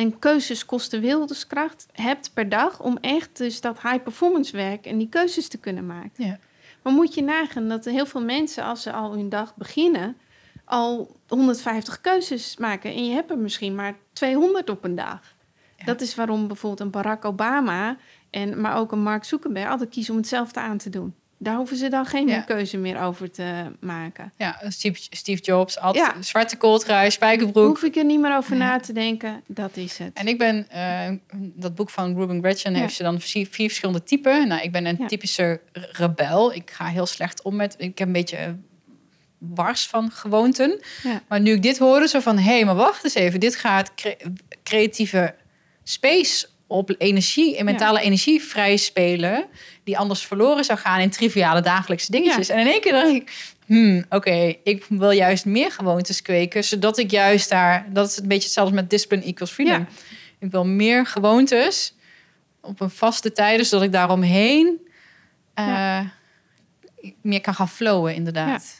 een 0.00 0.18
keuzes 0.18 0.64
kosten 0.64 1.00
wilskracht 1.00 1.86
hebt 1.92 2.30
per 2.34 2.48
dag 2.48 2.80
om 2.80 2.98
echt 3.00 3.36
dus 3.36 3.60
dat 3.60 3.82
high 3.82 4.02
performance 4.02 4.56
werk 4.56 4.86
en 4.86 4.98
die 4.98 5.08
keuzes 5.08 5.48
te 5.48 5.58
kunnen 5.58 5.86
maken. 5.86 6.24
Ja. 6.24 6.38
Maar 6.82 6.92
moet 6.92 7.14
je 7.14 7.22
nagaan 7.22 7.68
dat 7.68 7.84
heel 7.84 8.06
veel 8.06 8.24
mensen 8.24 8.64
als 8.64 8.82
ze 8.82 8.92
al 8.92 9.12
hun 9.12 9.28
dag 9.28 9.56
beginnen 9.56 10.16
al 10.64 11.16
150 11.28 12.00
keuzes 12.00 12.56
maken 12.56 12.90
en 12.90 13.06
je 13.06 13.12
hebt 13.12 13.30
er 13.30 13.38
misschien 13.38 13.74
maar 13.74 13.94
200 14.12 14.70
op 14.70 14.84
een 14.84 14.94
dag. 14.94 15.34
Ja. 15.76 15.84
Dat 15.84 16.00
is 16.00 16.14
waarom 16.14 16.46
bijvoorbeeld 16.46 16.80
een 16.80 16.90
Barack 16.90 17.24
Obama 17.24 17.96
en 18.30 18.60
maar 18.60 18.76
ook 18.76 18.92
een 18.92 19.02
Mark 19.02 19.24
Zuckerberg 19.24 19.70
altijd 19.70 19.90
kiezen 19.90 20.12
om 20.12 20.20
hetzelfde 20.20 20.60
aan 20.60 20.78
te 20.78 20.90
doen. 20.90 21.14
Daar 21.42 21.56
hoeven 21.56 21.76
ze 21.76 21.88
dan 21.88 22.06
geen 22.06 22.28
Ja. 22.28 22.40
keuze 22.40 22.76
meer 22.76 23.00
over 23.00 23.30
te 23.30 23.64
maken. 23.80 24.32
Ja, 24.36 24.60
Steve, 24.68 25.00
Steve 25.10 25.42
Jobs, 25.42 25.78
altijd 25.78 26.04
Ja. 26.14 26.22
zwarte 26.22 26.56
kooltrui, 26.56 27.10
spijkerbroek. 27.10 27.66
Hoef 27.66 27.82
ik 27.82 27.96
er 27.96 28.04
niet 28.04 28.20
meer 28.20 28.36
over 28.36 28.52
Ja. 28.56 28.58
na 28.58 28.78
te 28.80 28.92
denken. 28.92 29.42
Dat 29.46 29.76
is 29.76 29.98
het. 29.98 30.10
En 30.14 30.28
ik 30.28 30.38
ben, 30.38 30.66
eh, 30.70 31.10
dat 31.36 31.74
boek 31.74 31.90
van 31.90 32.16
Ruben 32.16 32.40
Gretchen 32.40 32.74
heeft 32.74 32.94
ze 32.94 33.02
dan 33.02 33.20
vier, 33.20 33.46
vier 33.50 33.66
verschillende 33.68 34.02
typen. 34.02 34.48
Nou, 34.48 34.62
ik 34.62 34.72
ben 34.72 34.86
een 34.86 35.06
typische 35.06 35.60
rebel. 35.72 36.54
Ik 36.54 36.70
ga 36.70 36.86
heel 36.86 37.06
slecht 37.06 37.42
om 37.42 37.56
met, 37.56 37.74
ik 37.78 37.98
heb 37.98 38.06
een 38.06 38.12
beetje 38.12 38.36
eh, 38.36 38.50
wars 39.38 39.86
van 39.86 40.10
gewoonten. 40.10 40.80
Maar 41.28 41.40
nu 41.40 41.52
ik 41.52 41.62
dit 41.62 41.78
hoorde, 41.78 42.08
zo 42.08 42.20
van, 42.20 42.38
hé, 42.38 42.42
hey, 42.54 42.64
maar 42.64 42.74
wacht 42.74 43.04
eens 43.04 43.14
even. 43.14 43.40
Dit 43.40 43.56
gaat 43.56 43.94
cre- 43.94 44.16
creatieve 44.62 45.34
space 45.84 46.46
op 46.70 46.94
energie, 46.98 47.56
in 47.56 47.64
mentale 47.64 48.00
energie 48.00 48.42
vrij 48.42 48.76
spelen. 48.76 49.44
Die 49.84 49.98
anders 49.98 50.26
verloren 50.26 50.64
zou 50.64 50.78
gaan 50.78 51.00
in 51.00 51.10
triviale 51.10 51.60
dagelijkse 51.60 52.10
dingetjes. 52.10 52.48
En 52.48 52.58
in 52.58 52.66
één 52.66 52.80
keer 52.80 52.92
dacht 52.92 53.06
ik, 53.08 53.52
hmm, 53.66 54.04
oké, 54.08 54.54
ik 54.64 54.84
wil 54.88 55.10
juist 55.10 55.44
meer 55.44 55.70
gewoontes 55.70 56.22
kweken. 56.22 56.64
Zodat 56.64 56.98
ik 56.98 57.10
juist 57.10 57.48
daar, 57.48 57.86
dat 57.92 58.08
is 58.08 58.16
een 58.16 58.28
beetje 58.28 58.44
hetzelfde 58.44 58.74
met 58.74 58.90
discipline 58.90 59.24
equals 59.24 59.50
freedom. 59.50 59.78
Ja. 59.78 59.86
Ik 60.38 60.50
wil 60.50 60.66
meer 60.66 61.06
gewoontes 61.06 61.94
op 62.60 62.80
een 62.80 62.90
vaste 62.90 63.32
tijd, 63.32 63.66
zodat 63.66 63.84
ik 63.84 63.92
daaromheen 63.92 64.80
Ja. 65.54 66.12
meer 67.22 67.40
kan 67.40 67.54
gaan 67.54 67.68
flowen, 67.68 68.14
inderdaad. 68.14 68.79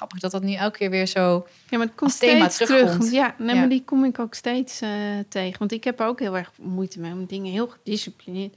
Grappig 0.00 0.20
dat 0.20 0.30
dat 0.30 0.42
nu 0.42 0.52
elke 0.52 0.78
keer 0.78 0.90
weer 0.90 1.06
zo. 1.06 1.46
Ja, 1.68 1.78
maar 1.78 1.86
het 1.86 1.96
komt 1.96 2.10
steeds 2.10 2.56
terugkomt. 2.56 2.92
terug. 2.92 3.12
Ja, 3.12 3.34
nee, 3.38 3.54
Ja. 3.54 3.60
maar 3.60 3.68
die 3.68 3.84
kom 3.84 4.04
ik 4.04 4.18
ook 4.18 4.34
steeds 4.34 4.80
eh, 4.80 4.90
tegen. 5.28 5.58
Want 5.58 5.72
ik 5.72 5.84
heb 5.84 6.00
er 6.00 6.06
ook 6.06 6.20
heel 6.20 6.36
erg 6.36 6.52
moeite 6.58 7.00
mee 7.00 7.12
om 7.12 7.26
dingen 7.26 7.52
heel 7.52 7.68
gedisciplineerd. 7.68 8.56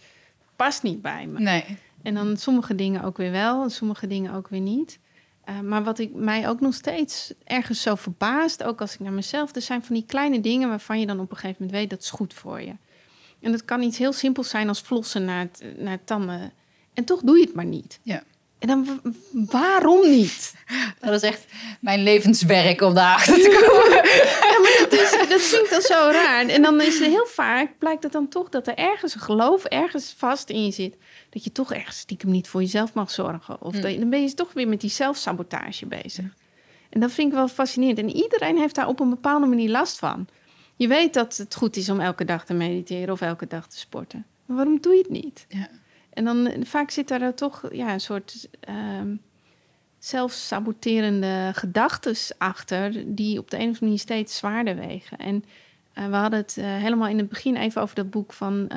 Past 0.55 0.83
niet 0.83 1.01
bij 1.01 1.27
me. 1.27 1.39
Nee. 1.39 1.63
En 2.03 2.13
dan 2.13 2.37
sommige 2.37 2.75
dingen 2.75 3.03
ook 3.03 3.17
weer 3.17 3.31
wel 3.31 3.63
en 3.63 3.69
sommige 3.71 4.07
dingen 4.07 4.33
ook 4.33 4.47
weer 4.47 4.59
niet. 4.59 4.99
Eh, 5.43 5.59
maar 5.59 5.83
wat 5.83 5.99
ik 5.99 6.13
mij 6.13 6.49
ook 6.49 6.59
nog 6.59 6.73
steeds 6.73 7.33
ergens 7.43 7.81
zo 7.81 7.95
verbaast, 7.95 8.63
ook 8.63 8.81
als 8.81 8.93
ik 8.93 8.99
naar 8.99 9.11
mezelf, 9.11 9.55
er 9.55 9.61
zijn 9.61 9.83
van 9.83 9.95
die 9.95 10.05
kleine 10.07 10.39
dingen 10.41 10.69
waarvan 10.69 10.99
je 10.99 11.05
dan 11.05 11.19
op 11.19 11.31
een 11.31 11.37
gegeven 11.37 11.55
moment 11.59 11.77
weet 11.79 11.89
dat 11.89 11.99
is 12.01 12.09
goed 12.09 12.33
voor 12.33 12.61
je. 12.61 12.73
En 13.41 13.51
dat 13.51 13.65
kan 13.65 13.81
iets 13.81 13.97
heel 13.97 14.13
simpels 14.13 14.49
zijn 14.49 14.67
als 14.67 14.79
flossen 14.79 15.25
naar 15.25 15.39
het, 15.39 15.63
naar 15.77 15.91
het 15.91 16.07
tanden. 16.07 16.51
En 16.93 17.03
toch 17.03 17.21
doe 17.21 17.37
je 17.37 17.45
het 17.45 17.53
maar 17.55 17.65
niet. 17.65 17.99
Ja. 18.03 18.23
En 18.63 18.69
dan, 18.69 19.01
waarom 19.31 20.09
niet? 20.09 20.53
Dat 20.99 21.13
is 21.13 21.21
echt 21.21 21.45
mijn 21.79 22.03
levenswerk 22.03 22.81
om 22.81 22.93
daarachter 22.93 23.33
te 23.33 23.67
komen. 23.69 24.01
Ja, 24.53 24.59
maar 24.59 24.87
dat, 24.89 24.99
is, 24.99 25.29
dat 25.29 25.41
vind 25.41 25.63
ik 25.63 25.69
dan 25.69 25.81
zo 25.81 26.09
raar. 26.11 26.47
En 26.47 26.61
dan 26.61 26.81
is 26.81 26.99
het 26.99 27.07
heel 27.07 27.25
vaak, 27.25 27.77
blijkt 27.77 28.03
het 28.03 28.11
dan 28.11 28.27
toch 28.27 28.49
dat 28.49 28.67
er 28.67 28.75
ergens 28.75 29.15
een 29.15 29.21
geloof 29.21 29.65
ergens 29.65 30.13
vast 30.17 30.49
in 30.49 30.65
je 30.65 30.71
zit. 30.71 30.97
Dat 31.29 31.43
je 31.43 31.51
toch 31.51 31.73
ergens 31.73 31.97
stiekem 31.97 32.31
niet 32.31 32.47
voor 32.47 32.61
jezelf 32.61 32.93
mag 32.93 33.11
zorgen. 33.11 33.61
Of 33.61 33.75
dat 33.75 33.91
je, 33.91 33.99
dan 33.99 34.09
ben 34.09 34.21
je 34.21 34.33
toch 34.33 34.53
weer 34.53 34.67
met 34.67 34.81
die 34.81 34.89
zelfsabotage 34.89 35.85
bezig. 35.85 36.25
En 36.89 36.99
dat 36.99 37.11
vind 37.11 37.27
ik 37.27 37.33
wel 37.33 37.47
fascinerend. 37.47 37.99
En 37.99 38.15
iedereen 38.15 38.57
heeft 38.57 38.75
daar 38.75 38.87
op 38.87 38.99
een 38.99 39.09
bepaalde 39.09 39.45
manier 39.45 39.69
last 39.69 39.97
van. 39.97 40.27
Je 40.75 40.87
weet 40.87 41.13
dat 41.13 41.37
het 41.37 41.55
goed 41.55 41.75
is 41.75 41.89
om 41.89 41.99
elke 41.99 42.25
dag 42.25 42.45
te 42.45 42.53
mediteren 42.53 43.13
of 43.13 43.21
elke 43.21 43.47
dag 43.47 43.67
te 43.67 43.77
sporten. 43.77 44.25
Maar 44.45 44.55
waarom 44.55 44.81
doe 44.81 44.93
je 44.93 44.99
het 44.99 45.09
niet? 45.09 45.45
Ja. 45.49 45.69
En 46.13 46.23
dan 46.23 46.47
eh, 46.47 46.65
vaak 46.65 46.91
zit 46.91 47.07
daar 47.07 47.33
toch 47.33 47.63
ja, 47.71 47.93
een 47.93 48.01
soort 48.01 48.47
ehm 48.59 49.15
zelfsaboterende 49.99 51.51
gedachten 51.53 52.15
achter, 52.37 53.03
die 53.05 53.39
op 53.39 53.49
de 53.49 53.55
een 53.55 53.61
of 53.61 53.67
andere 53.67 53.85
manier 53.85 53.99
steeds 53.99 54.37
zwaarder 54.37 54.75
wegen. 54.75 55.17
En 55.17 55.43
eh, 55.93 56.05
we 56.07 56.15
hadden 56.15 56.39
het 56.39 56.57
eh, 56.57 56.65
helemaal 56.65 57.07
in 57.07 57.17
het 57.17 57.29
begin 57.29 57.55
even 57.55 57.81
over 57.81 57.95
dat 57.95 58.09
boek 58.09 58.33
van 58.33 58.67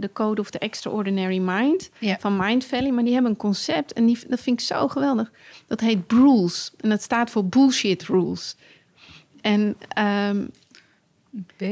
The 0.00 0.10
Code 0.12 0.40
of 0.40 0.50
the 0.50 0.58
Extraordinary 0.58 1.38
Mind 1.38 1.90
Ja. 1.98 2.16
van 2.20 2.36
Mind 2.36 2.64
Valley. 2.64 2.90
Maar 2.90 3.04
die 3.04 3.12
hebben 3.12 3.30
een 3.30 3.36
concept 3.36 3.92
en 3.92 4.06
die, 4.06 4.18
dat 4.28 4.40
vind 4.40 4.60
ik 4.60 4.66
zo 4.66 4.88
geweldig. 4.88 5.30
Dat 5.66 5.80
heet 5.80 6.12
Rules. 6.12 6.72
En 6.80 6.88
dat 6.88 7.02
staat 7.02 7.30
voor 7.30 7.44
Bullshit 7.44 8.02
Rules. 8.02 8.56
En 9.40 9.76
ehm, 9.88 10.44
B. 11.56 11.62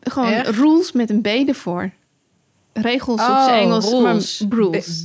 gewoon 0.00 0.32
rules 0.32 0.92
met 0.92 1.10
een 1.10 1.20
B 1.20 1.26
ervoor. 1.26 1.90
Regels 2.82 3.20
op 3.20 3.28
Oh, 3.28 3.44
zijn 3.44 3.62
Engels, 3.62 3.90
rules. 3.90 4.46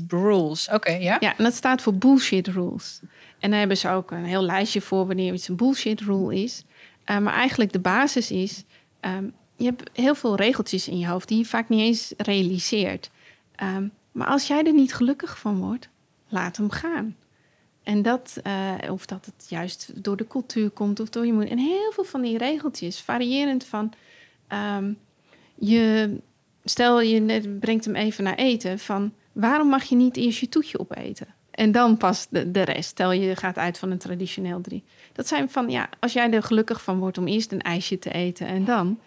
maar 0.10 0.22
rules. 0.22 0.70
Oké, 0.70 0.92
ja. 0.92 1.18
Ja, 1.20 1.38
en 1.38 1.44
dat 1.44 1.54
staat 1.54 1.82
voor 1.82 1.94
bullshit 1.94 2.48
rules. 2.48 3.00
En 3.40 3.50
daar 3.50 3.60
hebben 3.60 3.78
ze 3.78 3.90
ook 3.90 4.12
een 4.12 4.26
heel 4.26 4.44
lijstje 4.44 4.82
voor 4.82 5.08
wanneer 5.08 5.34
iets 5.34 5.48
een 5.48 5.56
bullshit 5.56 6.02
rule 6.02 6.36
is. 6.44 6.64
Uh, 7.06 7.18
maar 7.18 7.34
eigenlijk 7.34 7.72
de 7.72 7.80
basis 7.80 8.32
is, 8.32 8.64
um, 9.02 9.34
je 9.56 9.66
hebt 9.66 9.90
heel 9.94 10.16
veel 10.16 10.36
regeltjes 10.36 10.88
in 10.88 11.00
je 11.00 11.08
hoofd 11.08 11.28
die 11.28 11.38
je 11.38 11.46
vaak 11.46 11.70
niet 11.70 11.80
eens 11.80 12.14
realiseert. 12.18 13.10
Um, 13.64 13.92
maar 14.12 14.28
als 14.28 14.48
jij 14.48 14.64
er 14.64 14.74
niet 14.74 14.94
gelukkig 14.94 15.40
van 15.40 15.60
wordt, 15.60 15.90
laat 16.28 16.58
hem 16.58 16.70
gaan. 16.70 17.16
En 17.84 18.02
dat, 18.02 18.38
uh, 18.44 18.92
of 18.92 19.06
dat 19.06 19.26
het 19.26 19.46
juist 19.50 20.04
door 20.04 20.18
de 20.18 20.28
cultuur 20.28 20.70
komt 20.70 21.00
of 21.00 21.10
door 21.10 21.26
je 21.26 21.34
moeder. 21.34 21.52
En 21.52 21.58
heel 21.58 21.92
veel 21.94 22.04
van 22.04 22.22
die 22.22 22.38
regeltjes, 22.38 23.00
variërend 23.00 23.64
van, 23.64 23.94
um, 24.78 24.98
je, 25.56 26.16
stel 26.64 27.02
je 27.02 27.58
brengt 27.60 27.86
hem 27.86 27.96
even 27.96 28.24
naar 28.24 28.36
eten, 28.36 28.80
van 28.80 29.14
waarom 29.32 29.68
mag 29.68 29.84
je 29.84 29.96
niet 29.96 30.18
eerst 30.18 30.40
je 30.40 30.50
toetje 30.50 30.80
opeten? 30.80 31.28
En 31.52 31.72
dan 31.72 31.98
pas 31.98 32.28
de, 32.30 32.52
de 32.52 32.62
rest. 32.62 32.90
Stel 32.90 33.12
je 33.12 33.36
gaat 33.36 33.58
uit 33.58 33.78
van 33.78 33.92
een 33.92 33.98
traditioneel 33.98 34.62
drie. 34.62 34.84
Dat 35.14 35.28
zijn 35.28 35.50
van, 35.50 35.70
ja, 35.70 35.90
als 36.00 36.14
jij 36.14 36.32
er 36.32 36.44
gelukkig 36.44 36.84
van 36.84 37.00
wordt 37.00 37.18
om 37.18 37.28
eerst 37.28 37.52
een 37.52 37.62
ijsje 37.62 38.00
te 38.00 38.12
eten 38.12 38.48
en 38.48 38.66
dan, 38.66 39.00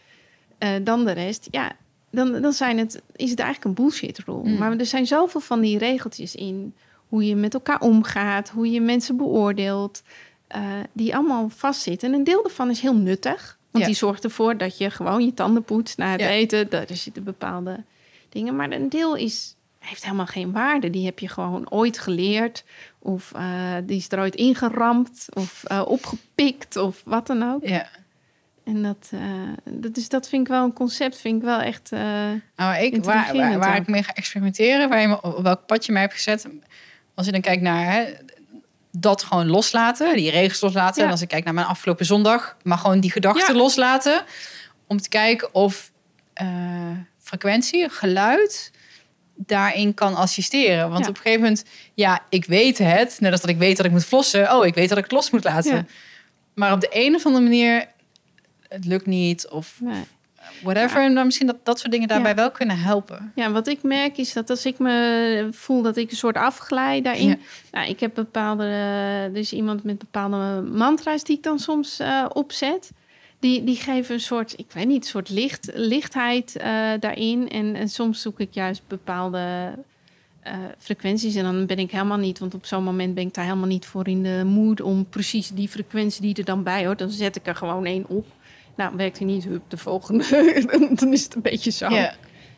uh, 0.58 0.70
dan 0.82 1.04
de 1.04 1.12
rest. 1.12 1.48
Ja, 1.50 1.72
dan, 2.10 2.40
dan 2.40 2.52
zijn 2.52 2.78
het, 2.78 3.02
is 3.16 3.30
het 3.30 3.38
eigenlijk 3.38 3.68
een 3.68 3.84
bullshit 3.84 4.18
rule. 4.18 4.48
Mm. 4.48 4.58
Maar 4.58 4.76
er 4.76 4.86
zijn 4.86 5.06
zoveel 5.06 5.40
van 5.40 5.60
die 5.60 5.78
regeltjes 5.78 6.34
in. 6.34 6.74
Hoe 7.08 7.26
je 7.26 7.36
met 7.36 7.54
elkaar 7.54 7.80
omgaat, 7.80 8.48
hoe 8.48 8.70
je 8.70 8.80
mensen 8.80 9.16
beoordeelt. 9.16 10.02
Uh, 10.56 10.62
die 10.92 11.14
allemaal 11.14 11.48
vastzitten. 11.48 12.08
En 12.08 12.14
een 12.14 12.24
deel 12.24 12.42
daarvan 12.42 12.70
is 12.70 12.80
heel 12.80 12.96
nuttig. 12.96 13.55
Want 13.76 13.88
ja. 13.88 13.94
die 13.94 14.00
zorgt 14.00 14.24
ervoor 14.24 14.56
dat 14.56 14.78
je 14.78 14.90
gewoon 14.90 15.24
je 15.24 15.34
tanden 15.34 15.62
poetst 15.62 15.96
na 15.98 16.10
het 16.10 16.20
ja. 16.20 16.28
eten. 16.28 16.70
Er 16.70 16.96
zitten 16.96 17.24
bepaalde 17.24 17.84
dingen. 18.28 18.56
Maar 18.56 18.70
een 18.70 18.88
deel 18.88 19.16
is 19.16 19.56
heeft 19.78 20.04
helemaal 20.04 20.26
geen 20.26 20.52
waarde. 20.52 20.90
Die 20.90 21.04
heb 21.04 21.18
je 21.18 21.28
gewoon 21.28 21.70
ooit 21.70 21.98
geleerd. 21.98 22.64
Of 22.98 23.32
uh, 23.36 23.74
die 23.84 23.96
is 23.96 24.12
er 24.12 24.18
ooit 24.18 24.34
ingeramd. 24.34 25.26
Of 25.32 25.64
uh, 25.72 25.82
opgepikt. 25.86 26.76
Of 26.76 27.02
wat 27.04 27.26
dan 27.26 27.52
ook. 27.52 27.66
Ja. 27.66 27.88
En 28.64 28.82
dat, 28.82 29.10
uh, 29.14 29.20
dat, 29.64 29.96
is, 29.96 30.08
dat 30.08 30.28
vind 30.28 30.42
ik 30.42 30.48
wel 30.48 30.64
een 30.64 30.72
concept. 30.72 31.20
Vind 31.20 31.36
ik 31.36 31.42
wel 31.42 31.60
echt. 31.60 31.90
nou, 31.90 32.82
ik, 32.82 33.04
waar, 33.04 33.36
waar, 33.36 33.58
waar 33.58 33.76
ik 33.76 33.86
mee 33.86 34.02
ga 34.02 34.12
experimenteren. 34.12 34.88
Waar 34.88 35.00
je 35.00 35.08
me, 35.08 35.22
op 35.22 35.42
welk 35.42 35.66
pad 35.66 35.86
je 35.86 35.92
mij 35.92 36.02
hebt 36.02 36.14
gezet. 36.14 36.48
Als 37.14 37.26
je 37.26 37.32
dan 37.32 37.40
kijkt 37.40 37.62
naar 37.62 37.92
hè, 37.92 38.04
dat 39.00 39.22
gewoon 39.22 39.46
loslaten. 39.46 40.16
Die 40.16 40.30
regels 40.30 40.60
loslaten. 40.60 41.04
En 41.04 41.10
als 41.10 41.20
ik 41.20 41.28
kijk 41.28 41.44
naar 41.44 41.54
mijn 41.54 41.66
afgelopen 41.66 42.06
zondag. 42.06 42.56
Maar 42.62 42.78
gewoon 42.78 43.00
die 43.00 43.10
gedachten 43.10 43.56
loslaten. 43.56 44.24
Om 44.86 45.00
te 45.00 45.08
kijken 45.08 45.54
of 45.54 45.92
uh, 46.42 46.48
frequentie, 47.18 47.88
geluid 47.88 48.70
daarin 49.36 49.94
kan 49.94 50.14
assisteren. 50.14 50.90
Want 50.90 51.04
ja. 51.04 51.10
op 51.10 51.16
een 51.16 51.22
gegeven 51.22 51.42
moment, 51.42 51.64
ja, 51.94 52.22
ik 52.28 52.44
weet 52.44 52.78
het. 52.78 53.16
Net 53.20 53.32
als 53.32 53.40
dat 53.40 53.50
ik 53.50 53.58
weet 53.58 53.76
dat 53.76 53.86
ik 53.86 53.92
moet 53.92 54.04
flossen. 54.04 54.54
Oh, 54.54 54.66
ik 54.66 54.74
weet 54.74 54.88
dat 54.88 54.98
ik 54.98 55.04
het 55.04 55.12
los 55.12 55.30
moet 55.30 55.44
laten. 55.44 55.76
Ja. 55.76 55.84
Maar 56.54 56.72
op 56.72 56.80
de 56.80 56.88
een 56.90 57.14
of 57.14 57.26
andere 57.26 57.44
manier, 57.44 57.86
het 58.68 58.84
lukt 58.84 59.06
niet. 59.06 59.48
Of 59.48 59.76
nee. 59.80 60.04
Whatever. 60.62 61.02
En 61.02 61.14
dan 61.14 61.24
misschien 61.24 61.46
dat 61.46 61.56
dat 61.62 61.78
soort 61.78 61.92
dingen 61.92 62.08
daarbij 62.08 62.34
wel 62.34 62.50
kunnen 62.50 62.78
helpen. 62.78 63.32
Ja, 63.34 63.50
wat 63.50 63.66
ik 63.66 63.82
merk 63.82 64.16
is 64.16 64.32
dat 64.32 64.50
als 64.50 64.66
ik 64.66 64.78
me 64.78 65.48
voel 65.50 65.82
dat 65.82 65.96
ik 65.96 66.10
een 66.10 66.16
soort 66.16 66.36
afglij 66.36 67.02
daarin. 67.02 67.40
Nou, 67.72 67.88
ik 67.88 68.00
heb 68.00 68.14
bepaalde, 68.14 69.30
is 69.32 69.52
iemand 69.52 69.82
met 69.82 69.98
bepaalde 69.98 70.62
mantra's 70.62 71.24
die 71.24 71.36
ik 71.36 71.42
dan 71.42 71.58
soms 71.58 72.00
uh, 72.00 72.26
opzet. 72.32 72.90
Die, 73.38 73.64
die 73.64 73.76
geven 73.76 74.14
een 74.14 74.20
soort, 74.20 74.58
ik 74.58 74.66
weet 74.72 74.86
niet, 74.86 75.02
een 75.02 75.10
soort 75.10 75.28
licht, 75.28 75.70
lichtheid 75.74 76.54
uh, 76.56 76.64
daarin. 77.00 77.48
En, 77.48 77.74
en, 77.74 77.88
soms 77.88 78.22
zoek 78.22 78.40
ik 78.40 78.54
juist 78.54 78.82
bepaalde 78.86 79.72
uh, 80.46 80.52
frequenties. 80.78 81.34
En 81.34 81.44
dan 81.44 81.66
ben 81.66 81.78
ik 81.78 81.90
helemaal 81.90 82.18
niet, 82.18 82.38
want 82.38 82.54
op 82.54 82.66
zo'n 82.66 82.84
moment 82.84 83.14
ben 83.14 83.26
ik 83.26 83.34
daar 83.34 83.44
helemaal 83.44 83.68
niet 83.68 83.86
voor 83.86 84.08
in 84.08 84.22
de 84.22 84.42
mood 84.44 84.80
om 84.80 85.06
precies 85.08 85.48
die 85.48 85.68
frequentie 85.68 86.22
die 86.22 86.34
er 86.34 86.44
dan 86.44 86.62
bij 86.62 86.86
hoort. 86.86 86.98
Dan 86.98 87.10
zet 87.10 87.36
ik 87.36 87.46
er 87.46 87.56
gewoon 87.56 87.84
één 87.84 88.04
op. 88.08 88.26
Nou, 88.76 88.96
werkt 88.96 89.18
hij 89.18 89.26
niet, 89.26 89.44
hup, 89.44 89.62
de 89.68 89.76
volgende. 89.76 90.24
dan 91.00 91.12
is 91.12 91.24
het 91.24 91.34
een 91.34 91.42
beetje 91.42 91.70
zo. 91.70 91.88
Yeah. 91.88 92.12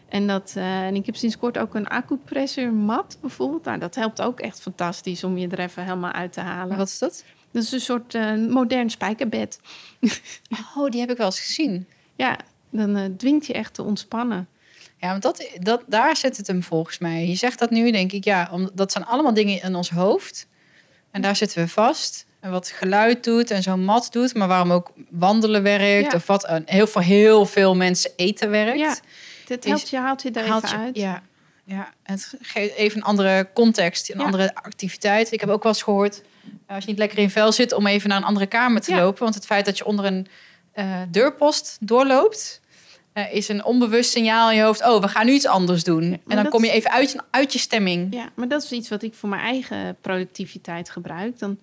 En, 0.08 0.26
dat, 0.26 0.54
uh, 0.56 0.86
en 0.86 0.94
ik 0.94 1.06
heb 1.06 1.16
sinds 1.16 1.38
kort 1.38 1.58
ook 1.58 1.74
een 1.74 1.88
acupressure 1.88 2.70
mat 2.70 3.18
bijvoorbeeld. 3.20 3.64
Nou, 3.64 3.78
dat 3.78 3.94
helpt 3.94 4.20
ook 4.20 4.40
echt 4.40 4.60
fantastisch 4.60 5.24
om 5.24 5.38
je 5.38 5.48
er 5.48 5.58
even 5.58 5.82
helemaal 5.82 6.12
uit 6.12 6.32
te 6.32 6.40
halen. 6.40 6.76
Wat 6.76 6.88
is 6.88 6.98
dat? 6.98 7.24
Dat 7.50 7.62
is 7.62 7.72
een 7.72 7.80
soort 7.80 8.14
uh, 8.14 8.48
modern 8.48 8.90
spijkerbed. 8.90 9.60
oh, 10.76 10.90
die 10.90 11.00
heb 11.00 11.10
ik 11.10 11.16
wel 11.16 11.26
eens 11.26 11.40
gezien. 11.40 11.86
Ja, 12.16 12.38
dan 12.70 12.96
uh, 12.96 13.04
dwingt 13.16 13.46
je 13.46 13.52
echt 13.52 13.74
te 13.74 13.82
ontspannen. 13.82 14.48
Ja, 14.96 15.10
want 15.10 15.22
dat, 15.22 15.50
dat, 15.58 15.82
daar 15.86 16.16
zit 16.16 16.36
het 16.36 16.46
hem 16.46 16.62
volgens 16.62 16.98
mij. 16.98 17.26
Je 17.26 17.34
zegt 17.34 17.58
dat 17.58 17.70
nu, 17.70 17.90
denk 17.90 18.12
ik, 18.12 18.24
ja, 18.24 18.48
om, 18.52 18.70
dat 18.74 18.92
zijn 18.92 19.04
allemaal 19.04 19.34
dingen 19.34 19.62
in 19.62 19.74
ons 19.74 19.90
hoofd. 19.90 20.48
En 21.10 21.22
daar 21.22 21.36
zitten 21.36 21.62
we 21.62 21.68
vast. 21.68 22.26
En 22.40 22.50
wat 22.50 22.68
geluid 22.68 23.24
doet 23.24 23.50
en 23.50 23.62
zo'n 23.62 23.84
mat 23.84 24.08
doet, 24.12 24.34
maar 24.34 24.48
waarom 24.48 24.72
ook 24.72 24.92
wandelen 25.10 25.62
werkt. 25.62 26.10
Ja. 26.10 26.16
Of 26.16 26.26
wat 26.26 26.48
heel, 26.64 26.86
voor 26.86 27.02
heel 27.02 27.46
veel 27.46 27.76
mensen 27.76 28.10
eten 28.16 28.50
werkt. 28.50 28.78
Ja, 28.78 28.96
dit 29.46 29.64
helpt 29.64 29.88
je, 29.88 29.96
haalt 29.96 30.22
je 30.22 30.28
even 30.28 30.44
je, 30.44 30.76
uit. 30.76 30.96
Ja, 30.96 31.22
ja, 31.64 31.92
het 32.02 32.34
geeft 32.40 32.74
even 32.74 32.96
een 32.96 33.04
andere 33.04 33.48
context, 33.54 34.10
een 34.10 34.18
ja. 34.18 34.24
andere 34.24 34.54
activiteit. 34.54 35.32
Ik 35.32 35.40
heb 35.40 35.48
ook 35.48 35.62
wel 35.62 35.72
eens 35.72 35.82
gehoord, 35.82 36.22
als 36.66 36.84
je 36.84 36.90
niet 36.90 36.98
lekker 36.98 37.18
in 37.18 37.30
vel 37.30 37.52
zit, 37.52 37.72
om 37.72 37.86
even 37.86 38.08
naar 38.08 38.18
een 38.18 38.24
andere 38.24 38.46
kamer 38.46 38.80
te 38.80 38.90
ja. 38.90 38.98
lopen. 38.98 39.22
Want 39.22 39.34
het 39.34 39.46
feit 39.46 39.64
dat 39.64 39.78
je 39.78 39.84
onder 39.84 40.04
een 40.04 40.26
uh, 40.74 40.96
deurpost 41.08 41.76
doorloopt, 41.80 42.60
uh, 43.14 43.34
is 43.34 43.48
een 43.48 43.64
onbewust 43.64 44.10
signaal 44.10 44.50
in 44.50 44.56
je 44.56 44.62
hoofd. 44.62 44.86
Oh, 44.86 45.00
we 45.00 45.08
gaan 45.08 45.26
nu 45.26 45.32
iets 45.32 45.46
anders 45.46 45.84
doen. 45.84 46.10
Ja, 46.10 46.18
en 46.26 46.36
dan 46.36 46.48
kom 46.48 46.64
je 46.64 46.70
even 46.70 46.90
uit 46.90 47.12
je, 47.12 47.20
uit 47.30 47.52
je 47.52 47.58
stemming. 47.58 48.14
Ja, 48.14 48.28
maar 48.34 48.48
dat 48.48 48.62
is 48.62 48.72
iets 48.72 48.88
wat 48.88 49.02
ik 49.02 49.14
voor 49.14 49.28
mijn 49.28 49.42
eigen 49.42 49.96
productiviteit 50.00 50.90
gebruik. 50.90 51.38
Dan, 51.38 51.58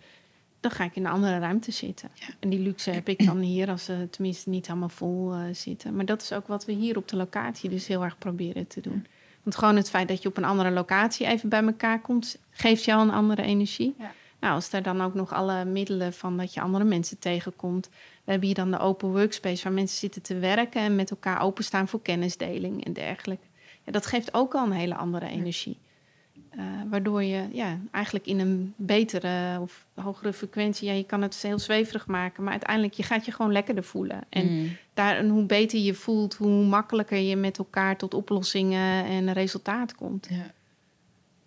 dan 0.68 0.78
ga 0.78 0.84
ik 0.84 0.96
in 0.96 1.06
een 1.06 1.12
andere 1.12 1.40
ruimte 1.40 1.72
zitten. 1.72 2.10
En 2.40 2.50
die 2.50 2.60
luxe 2.60 2.92
heb 2.92 3.10
ik 3.10 3.26
dan 3.26 3.40
hier, 3.40 3.70
als 3.70 3.84
ze 3.84 4.08
tenminste 4.12 4.50
niet 4.50 4.68
helemaal 4.68 4.90
vol 4.90 5.34
uh, 5.34 5.40
zitten. 5.52 5.96
Maar 5.96 6.06
dat 6.06 6.22
is 6.22 6.34
ook 6.34 6.48
wat 6.48 6.66
we 6.66 6.72
hier 6.72 6.98
op 6.98 7.08
de 7.08 7.16
locatie 7.16 7.70
dus 7.70 7.88
heel 7.88 8.04
erg 8.04 8.18
proberen 8.18 8.68
te 8.68 8.82
doen. 8.82 9.06
Want 9.44 9.56
gewoon 9.56 9.76
het 9.76 9.90
feit 9.90 10.08
dat 10.08 10.22
je 10.22 10.30
op 10.30 10.38
een 10.38 10.46
andere 10.46 10.72
locatie 10.72 11.28
even 11.28 11.50
bij 11.50 11.64
elkaar 11.64 12.02
komt, 12.02 12.38
geeft 12.52 12.84
jou 12.84 13.02
een 13.02 13.14
andere 13.14 13.42
energie. 13.42 13.96
Ja. 13.98 14.12
Nou, 14.40 14.54
als 14.54 14.72
er 14.72 14.84
dan 14.84 15.02
ook 15.02 15.14
nog 15.14 15.34
alle 15.34 15.66
middelen 15.66 16.14
van 16.14 16.38
dat 16.38 16.54
je 16.54 16.62
andere 16.62 16.84
mensen 16.84 17.20
tegenkomt. 17.20 17.90
We 18.24 18.32
hebben 18.32 18.46
hier 18.48 18.56
dan 18.56 18.72
de 18.72 18.80
open 18.80 19.12
workspace 19.12 19.64
waar 19.64 19.74
mensen 19.74 19.98
zitten 19.98 20.22
te 20.22 20.40
werken 20.40 20.82
en 20.82 20.96
met 20.96 21.10
elkaar 21.10 21.42
openstaan 21.42 21.88
voor 21.88 22.02
kennisdeling 22.02 22.86
en 22.86 22.94
dergelijke. 22.94 23.46
Ja, 23.84 23.92
dat 23.92 24.06
geeft 24.06 24.34
ook 24.34 24.56
al 24.56 24.66
een 24.66 24.72
hele 24.72 24.96
andere 24.96 25.28
energie. 25.28 25.78
Uh, 26.58 26.62
waardoor 26.90 27.24
je 27.24 27.44
ja, 27.52 27.78
eigenlijk 27.92 28.26
in 28.26 28.40
een 28.40 28.74
betere 28.76 29.60
of 29.60 29.86
hogere 29.94 30.34
frequentie, 30.34 30.88
ja, 30.88 30.94
je 30.94 31.04
kan 31.06 31.22
het 31.22 31.40
heel 31.42 31.60
zweverig 31.60 32.08
maken, 32.08 32.44
maar 32.44 32.52
uiteindelijk 32.52 32.94
je 32.94 33.04
gaat 33.04 33.26
je 33.26 33.32
gewoon 33.32 33.52
lekkerder 33.52 33.84
voelen. 33.84 34.22
En, 34.30 34.46
Mm. 34.60 34.78
daar, 34.94 35.18
en 35.18 35.30
hoe 35.30 35.44
beter 35.44 35.80
je 35.80 35.94
voelt, 35.94 36.36
hoe 36.36 36.66
makkelijker 36.66 37.18
je 37.18 37.36
met 37.36 37.58
elkaar 37.58 37.98
tot 37.98 38.14
oplossingen 38.14 39.06
en 39.06 39.34
resultaat 39.34 39.96
komt. 39.96 40.28
Ja. 40.30 40.52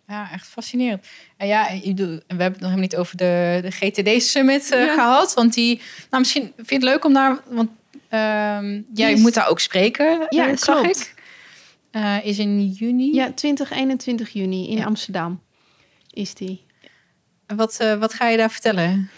Ja, 0.09 0.30
echt 0.32 0.47
fascinerend. 0.47 1.06
En 1.36 1.47
ja, 1.47 1.66
we 1.66 1.93
hebben 2.26 2.36
het 2.36 2.36
nog 2.39 2.51
helemaal 2.60 2.76
niet 2.76 2.97
over 2.97 3.16
de, 3.16 3.59
de 3.62 3.70
GTD 3.70 4.22
Summit 4.22 4.70
uh, 4.72 4.85
Ja. 4.85 4.94
gehad. 4.94 5.35
Want 5.35 5.55
die, 5.55 5.76
nou 6.10 6.22
misschien 6.22 6.52
vind 6.56 6.68
je 6.68 6.74
het 6.74 6.85
leuk 6.85 7.05
om 7.05 7.12
daar, 7.12 7.39
want 7.48 7.70
ehm, 8.09 8.80
jij 8.94 9.16
moet 9.16 9.35
daar 9.35 9.48
ook 9.48 9.60
spreken, 9.60 10.26
Ja, 10.28 10.48
eh, 10.48 10.56
zag 10.56 10.80
klopt. 10.80 11.01
ik. 11.01 11.18
Eh, 11.90 12.24
is 12.24 12.39
in 12.39 12.66
juni. 12.66 13.15
Ja, 13.15 13.32
20, 13.32 13.70
21 13.70 14.31
juni 14.31 14.69
in 14.69 14.77
Ja. 14.77 14.85
Amsterdam 14.85 15.40
is 16.10 16.35
die. 16.35 16.66
Wat, 17.47 17.78
uh, 17.82 17.94
wat 17.94 18.15
ga 18.15 18.28
je 18.28 18.36
daar 18.36 18.51
vertellen? 18.51 19.10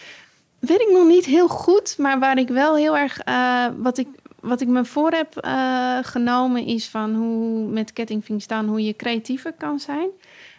Weet 0.58 0.80
ik 0.80 0.90
nog 0.90 1.06
niet 1.06 1.24
heel 1.24 1.48
goed, 1.48 1.98
maar 1.98 2.18
waar 2.18 2.38
ik 2.38 2.48
wel 2.48 2.76
heel 2.76 2.96
erg, 2.96 3.26
uh, 3.26 3.66
wat, 3.76 3.98
ik, 3.98 4.08
wat 4.40 4.60
ik 4.60 4.68
me 4.68 4.84
voor 4.84 5.10
heb 5.10 5.48
genomen, 6.06 6.66
is 6.66 6.88
van 6.88 7.14
hoe 7.14 7.68
met 7.68 7.92
kettingving 7.92 8.42
staan, 8.42 8.66
hoe 8.66 8.84
je 8.84 8.96
creatiever 8.96 9.52
kan 9.52 9.78
zijn. 9.78 10.08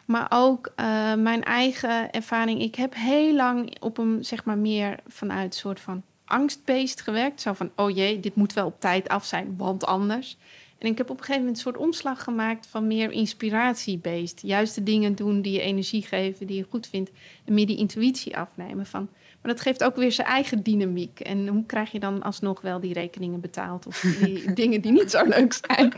Maar 0.05 0.27
ook 0.29 0.71
mijn 1.17 1.43
eigen 1.43 2.11
ervaring. 2.11 2.61
Ik 2.61 2.75
heb 2.75 2.93
heel 2.95 3.33
lang 3.33 3.75
op 3.79 3.97
een, 3.97 4.17
zeg 4.21 4.45
maar, 4.45 4.57
meer 4.57 4.99
vanuit 5.07 5.55
soort 5.55 5.79
van 5.79 6.03
angstbeest 6.25 7.01
gewerkt. 7.01 7.41
Zo 7.41 7.53
van, 7.53 7.71
oh 7.75 7.95
jee, 7.95 8.19
dit 8.19 8.35
moet 8.35 8.53
wel 8.53 8.65
op 8.65 8.79
tijd 8.79 9.09
af 9.09 9.25
zijn, 9.25 9.53
want 9.57 9.85
anders. 9.85 10.37
En 10.81 10.87
ik 10.87 10.97
heb 10.97 11.09
op 11.09 11.17
een 11.17 11.23
gegeven 11.23 11.39
moment 11.39 11.57
een 11.57 11.71
soort 11.71 11.85
omslag 11.85 12.23
gemaakt 12.23 12.67
van 12.67 12.87
meer 12.87 13.11
inspiratiebeest. 13.11 14.41
Juist 14.41 14.75
de 14.75 14.83
dingen 14.83 15.15
doen 15.15 15.41
die 15.41 15.53
je 15.53 15.61
energie 15.61 16.01
geven, 16.01 16.47
die 16.47 16.57
je 16.57 16.65
goed 16.69 16.87
vindt. 16.87 17.11
En 17.45 17.53
meer 17.53 17.65
die 17.65 17.77
intuïtie 17.77 18.37
afnemen 18.37 18.85
van... 18.85 19.09
Maar 19.41 19.51
dat 19.51 19.61
geeft 19.61 19.83
ook 19.83 19.95
weer 19.95 20.11
zijn 20.11 20.27
eigen 20.27 20.63
dynamiek. 20.63 21.19
En 21.19 21.47
hoe 21.47 21.65
krijg 21.65 21.91
je 21.91 21.99
dan 21.99 22.21
alsnog 22.21 22.61
wel 22.61 22.79
die 22.79 22.93
rekeningen 22.93 23.39
betaald? 23.39 23.87
Of 23.87 23.99
die 23.99 24.53
dingen 24.61 24.81
die 24.81 24.91
niet 24.91 25.11
zo 25.11 25.25
leuk 25.25 25.53
zijn? 25.53 25.93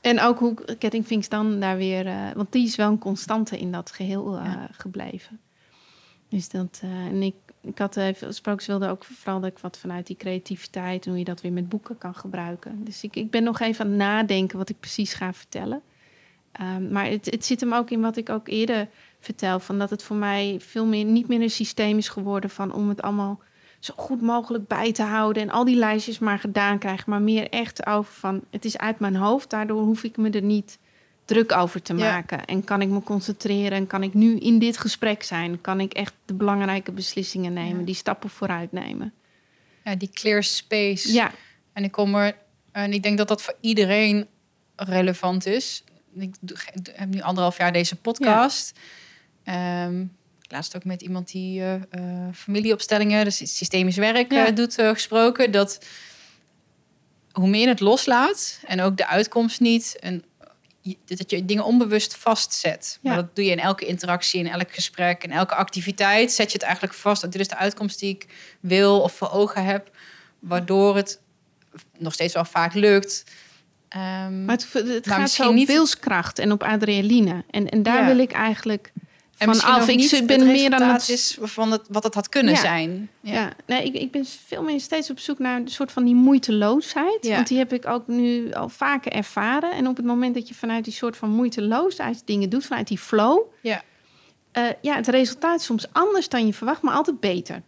En 0.00 0.20
ook 0.20 0.38
hoe 0.38 0.54
Kettingvinks 0.78 1.28
dan 1.28 1.60
daar 1.60 1.76
weer... 1.76 2.06
Uh, 2.06 2.30
want 2.34 2.52
die 2.52 2.66
is 2.66 2.76
wel 2.76 2.88
een 2.88 2.98
constante 2.98 3.58
in 3.58 3.72
dat 3.72 3.90
geheel 3.90 4.38
uh, 4.38 4.44
ja. 4.44 4.68
gebleven. 4.72 5.40
Dus 6.32 6.48
dat... 6.48 6.80
Uh, 6.84 7.06
en 7.06 7.22
ik 7.22 7.34
ik 7.62 7.78
had 7.78 7.96
even 7.96 8.34
Sprooks 8.34 8.66
wilde 8.66 8.88
ook 8.88 9.04
vooral 9.04 9.40
dat 9.40 9.50
ik 9.50 9.58
wat 9.58 9.78
vanuit 9.78 10.06
die 10.06 10.16
creativiteit 10.16 11.04
hoe 11.04 11.18
je 11.18 11.24
dat 11.24 11.40
weer 11.40 11.52
met 11.52 11.68
boeken 11.68 11.98
kan 11.98 12.14
gebruiken. 12.14 12.84
Dus 12.84 13.02
ik, 13.02 13.16
ik 13.16 13.30
ben 13.30 13.42
nog 13.42 13.60
even 13.60 13.84
aan 13.84 13.90
het 13.90 14.00
nadenken 14.00 14.58
wat 14.58 14.68
ik 14.68 14.80
precies 14.80 15.14
ga 15.14 15.32
vertellen. 15.32 15.82
Um, 16.60 16.92
maar 16.92 17.06
het, 17.06 17.30
het 17.30 17.44
zit 17.44 17.60
hem 17.60 17.72
ook 17.72 17.90
in 17.90 18.00
wat 18.00 18.16
ik 18.16 18.28
ook 18.28 18.48
eerder 18.48 18.88
vertel, 19.20 19.60
van 19.60 19.78
dat 19.78 19.90
het 19.90 20.02
voor 20.02 20.16
mij 20.16 20.56
veel 20.60 20.86
meer 20.86 21.04
niet 21.04 21.28
meer 21.28 21.40
een 21.40 21.50
systeem 21.50 21.98
is 21.98 22.08
geworden 22.08 22.50
van 22.50 22.72
om 22.72 22.88
het 22.88 23.02
allemaal 23.02 23.40
zo 23.78 23.94
goed 23.96 24.20
mogelijk 24.20 24.66
bij 24.66 24.92
te 24.92 25.02
houden 25.02 25.42
en 25.42 25.50
al 25.50 25.64
die 25.64 25.76
lijstjes 25.76 26.18
maar 26.18 26.38
gedaan 26.38 26.78
krijgen, 26.78 27.10
maar 27.10 27.22
meer 27.22 27.48
echt 27.48 27.86
over 27.86 28.12
van 28.12 28.40
het 28.50 28.64
is 28.64 28.78
uit 28.78 28.98
mijn 28.98 29.16
hoofd, 29.16 29.50
daardoor 29.50 29.82
hoef 29.82 30.02
ik 30.02 30.16
me 30.16 30.30
er 30.30 30.42
niet 30.42 30.78
druk 31.24 31.52
over 31.52 31.82
te 31.82 31.94
maken. 31.94 32.44
En 32.44 32.64
kan 32.64 32.82
ik 32.82 32.88
me 32.88 33.02
concentreren 33.02 33.78
en 33.78 33.86
kan 33.86 34.02
ik 34.02 34.14
nu 34.14 34.38
in 34.38 34.58
dit 34.58 34.78
gesprek 34.78 35.22
zijn? 35.22 35.60
Kan 35.60 35.80
ik 35.80 35.92
echt 35.92 36.14
de 36.24 36.34
belangrijke 36.34 36.92
beslissingen 36.92 37.52
nemen, 37.52 37.84
die 37.84 37.94
stappen 37.94 38.30
vooruit 38.30 38.72
nemen? 38.72 39.12
Ja, 39.84 39.94
die 39.94 40.10
clear 40.12 40.42
space. 40.42 41.12
Ja. 41.12 41.32
En 41.72 41.84
ik 41.84 41.92
kom 41.92 42.14
er, 42.14 42.36
en 42.72 42.92
ik 42.92 43.02
denk 43.02 43.18
dat 43.18 43.28
dat 43.28 43.42
voor 43.42 43.56
iedereen 43.60 44.26
relevant 44.76 45.46
is. 45.46 45.84
Ik 46.14 46.34
heb 46.92 47.08
nu 47.08 47.20
anderhalf 47.20 47.58
jaar 47.58 47.72
deze 47.72 47.96
podcast. 47.96 48.78
Ja. 49.44 49.84
Um, 49.84 50.16
laatst 50.48 50.76
ook 50.76 50.84
met 50.84 51.02
iemand 51.02 51.30
die 51.30 51.60
uh, 51.60 51.74
uh, 51.74 51.80
familieopstellingen, 52.34 53.24
dus 53.24 53.56
systemisch 53.56 53.96
werk 53.96 54.32
ja. 54.32 54.48
uh, 54.48 54.54
doet, 54.54 54.74
gesproken. 54.74 55.50
Dat 55.50 55.86
hoe 57.32 57.48
meer 57.48 57.60
je 57.60 57.68
het 57.68 57.80
loslaat 57.80 58.60
en 58.66 58.80
ook 58.80 58.96
de 58.96 59.06
uitkomst 59.06 59.60
niet 59.60 59.96
en 60.00 60.24
dat 61.04 61.30
je 61.30 61.44
dingen 61.44 61.64
onbewust 61.64 62.16
vastzet. 62.16 62.98
Maar 63.02 63.16
dat 63.16 63.36
doe 63.36 63.44
je 63.44 63.50
in 63.50 63.60
elke 63.60 63.86
interactie, 63.86 64.40
in 64.40 64.48
elk 64.48 64.74
gesprek, 64.74 65.24
in 65.24 65.32
elke 65.32 65.54
activiteit. 65.54 66.32
Zet 66.32 66.46
je 66.46 66.52
het 66.58 66.62
eigenlijk 66.62 66.94
vast. 66.94 67.20
Dat 67.22 67.32
dit 67.32 67.40
is 67.40 67.48
de 67.48 67.56
uitkomst 67.56 67.98
die 67.98 68.14
ik 68.14 68.26
wil 68.60 69.00
of 69.00 69.12
voor 69.12 69.30
ogen 69.30 69.64
heb. 69.64 69.90
Waardoor 70.38 70.96
het 70.96 71.20
nog 71.98 72.12
steeds 72.12 72.34
wel 72.34 72.44
vaak 72.44 72.74
lukt. 72.74 73.24
Um, 73.96 74.44
maar 74.44 74.56
het, 74.56 74.72
het 74.72 75.06
gaat 75.06 75.30
zo 75.30 75.48
op 75.48 75.54
niet... 75.54 75.66
wilskracht 75.66 76.38
en 76.38 76.52
op 76.52 76.62
adrenaline. 76.62 77.44
En, 77.50 77.68
en 77.68 77.82
daar 77.82 78.06
wil 78.06 78.18
ik 78.18 78.32
eigenlijk 78.32 78.92
en 79.42 79.54
vanaf. 79.54 79.88
Ik 79.88 80.26
ben 80.26 80.46
meer 80.46 80.70
dan 80.70 80.82
het 80.82 81.08
is 81.08 81.38
van 81.40 81.72
het, 81.72 81.82
wat 81.88 82.02
het 82.02 82.14
had 82.14 82.28
kunnen 82.28 82.56
zijn. 82.56 83.10
Ja, 83.20 83.32
ja. 83.32 83.52
nee, 83.66 83.84
ik, 83.84 83.94
ik 83.94 84.10
ben 84.10 84.24
veel 84.46 84.62
meer 84.62 84.80
steeds 84.80 85.10
op 85.10 85.18
zoek 85.18 85.38
naar 85.38 85.56
een 85.56 85.68
soort 85.68 85.92
van 85.92 86.04
die 86.04 86.14
moeiteloosheid. 86.14 87.18
Ja. 87.20 87.34
Want 87.34 87.48
die 87.48 87.58
heb 87.58 87.72
ik 87.72 87.86
ook 87.86 88.06
nu 88.06 88.52
al 88.52 88.68
vaker 88.68 89.12
ervaren. 89.12 89.72
En 89.72 89.86
op 89.86 89.96
het 89.96 90.06
moment 90.06 90.34
dat 90.34 90.48
je 90.48 90.54
vanuit 90.54 90.84
die 90.84 90.92
soort 90.92 91.16
van 91.16 91.30
moeiteloosheid 91.30 92.22
dingen 92.24 92.50
doet, 92.50 92.66
vanuit 92.66 92.88
die 92.88 92.98
flow, 92.98 93.40
ja, 93.60 93.82
uh, 94.58 94.64
ja 94.80 94.96
het 94.96 95.08
resultaat 95.08 95.60
is 95.60 95.66
soms 95.66 95.92
anders 95.92 96.28
dan 96.28 96.46
je 96.46 96.54
verwacht, 96.54 96.82
maar 96.82 96.94
altijd 96.94 97.20
beter. 97.20 97.62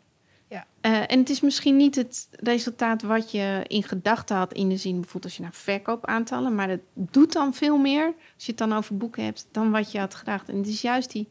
Ja. 0.48 0.66
Uh, 0.82 1.00
en 1.10 1.18
het 1.18 1.30
is 1.30 1.40
misschien 1.40 1.76
niet 1.76 1.94
het 1.94 2.28
resultaat 2.30 3.02
wat 3.02 3.30
je 3.30 3.64
in 3.66 3.82
gedachten 3.82 4.36
had, 4.36 4.52
in 4.52 4.68
de 4.68 4.76
zin 4.76 4.94
bijvoorbeeld 4.94 5.24
als 5.24 5.36
je 5.36 5.42
naar 5.42 5.52
verkoopaantallen, 5.52 6.54
maar 6.54 6.68
het 6.68 6.82
doet 6.94 7.32
dan 7.32 7.54
veel 7.54 7.76
meer, 7.76 8.04
als 8.34 8.44
je 8.44 8.50
het 8.50 8.58
dan 8.58 8.72
over 8.72 8.96
boeken 8.96 9.24
hebt, 9.24 9.46
dan 9.52 9.70
wat 9.70 9.92
je 9.92 9.98
had 9.98 10.14
gedacht. 10.14 10.48
En 10.48 10.56
het 10.56 10.66
is 10.66 10.80
juist 10.80 11.12
die 11.12 11.28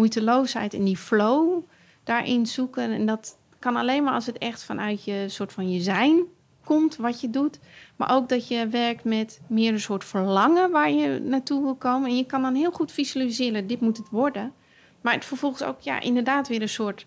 moeiteloosheid 0.00 0.74
en 0.74 0.84
die 0.84 0.96
flow 0.96 1.62
daarin 2.04 2.46
zoeken. 2.46 2.90
En 2.90 3.06
dat 3.06 3.36
kan 3.58 3.76
alleen 3.76 4.04
maar 4.04 4.14
als 4.14 4.26
het 4.26 4.38
echt 4.38 4.64
vanuit 4.64 5.04
je 5.04 5.24
soort 5.28 5.52
van 5.52 5.70
je 5.70 5.80
zijn 5.80 6.22
komt, 6.64 6.96
wat 6.96 7.20
je 7.20 7.30
doet. 7.30 7.58
Maar 7.96 8.14
ook 8.14 8.28
dat 8.28 8.48
je 8.48 8.68
werkt 8.68 9.04
met 9.04 9.40
meer 9.46 9.72
een 9.72 9.80
soort 9.80 10.04
verlangen 10.04 10.70
waar 10.70 10.90
je 10.90 11.20
naartoe 11.20 11.62
wil 11.62 11.74
komen. 11.74 12.08
En 12.08 12.16
je 12.16 12.26
kan 12.26 12.42
dan 12.42 12.54
heel 12.54 12.70
goed 12.70 12.92
visualiseren, 12.92 13.66
dit 13.66 13.80
moet 13.80 13.96
het 13.96 14.08
worden. 14.10 14.52
Maar 15.00 15.14
het 15.14 15.24
vervolgens 15.24 15.62
ook, 15.62 15.80
ja, 15.80 16.00
inderdaad 16.00 16.48
weer 16.48 16.62
een 16.62 16.68
soort... 16.68 17.06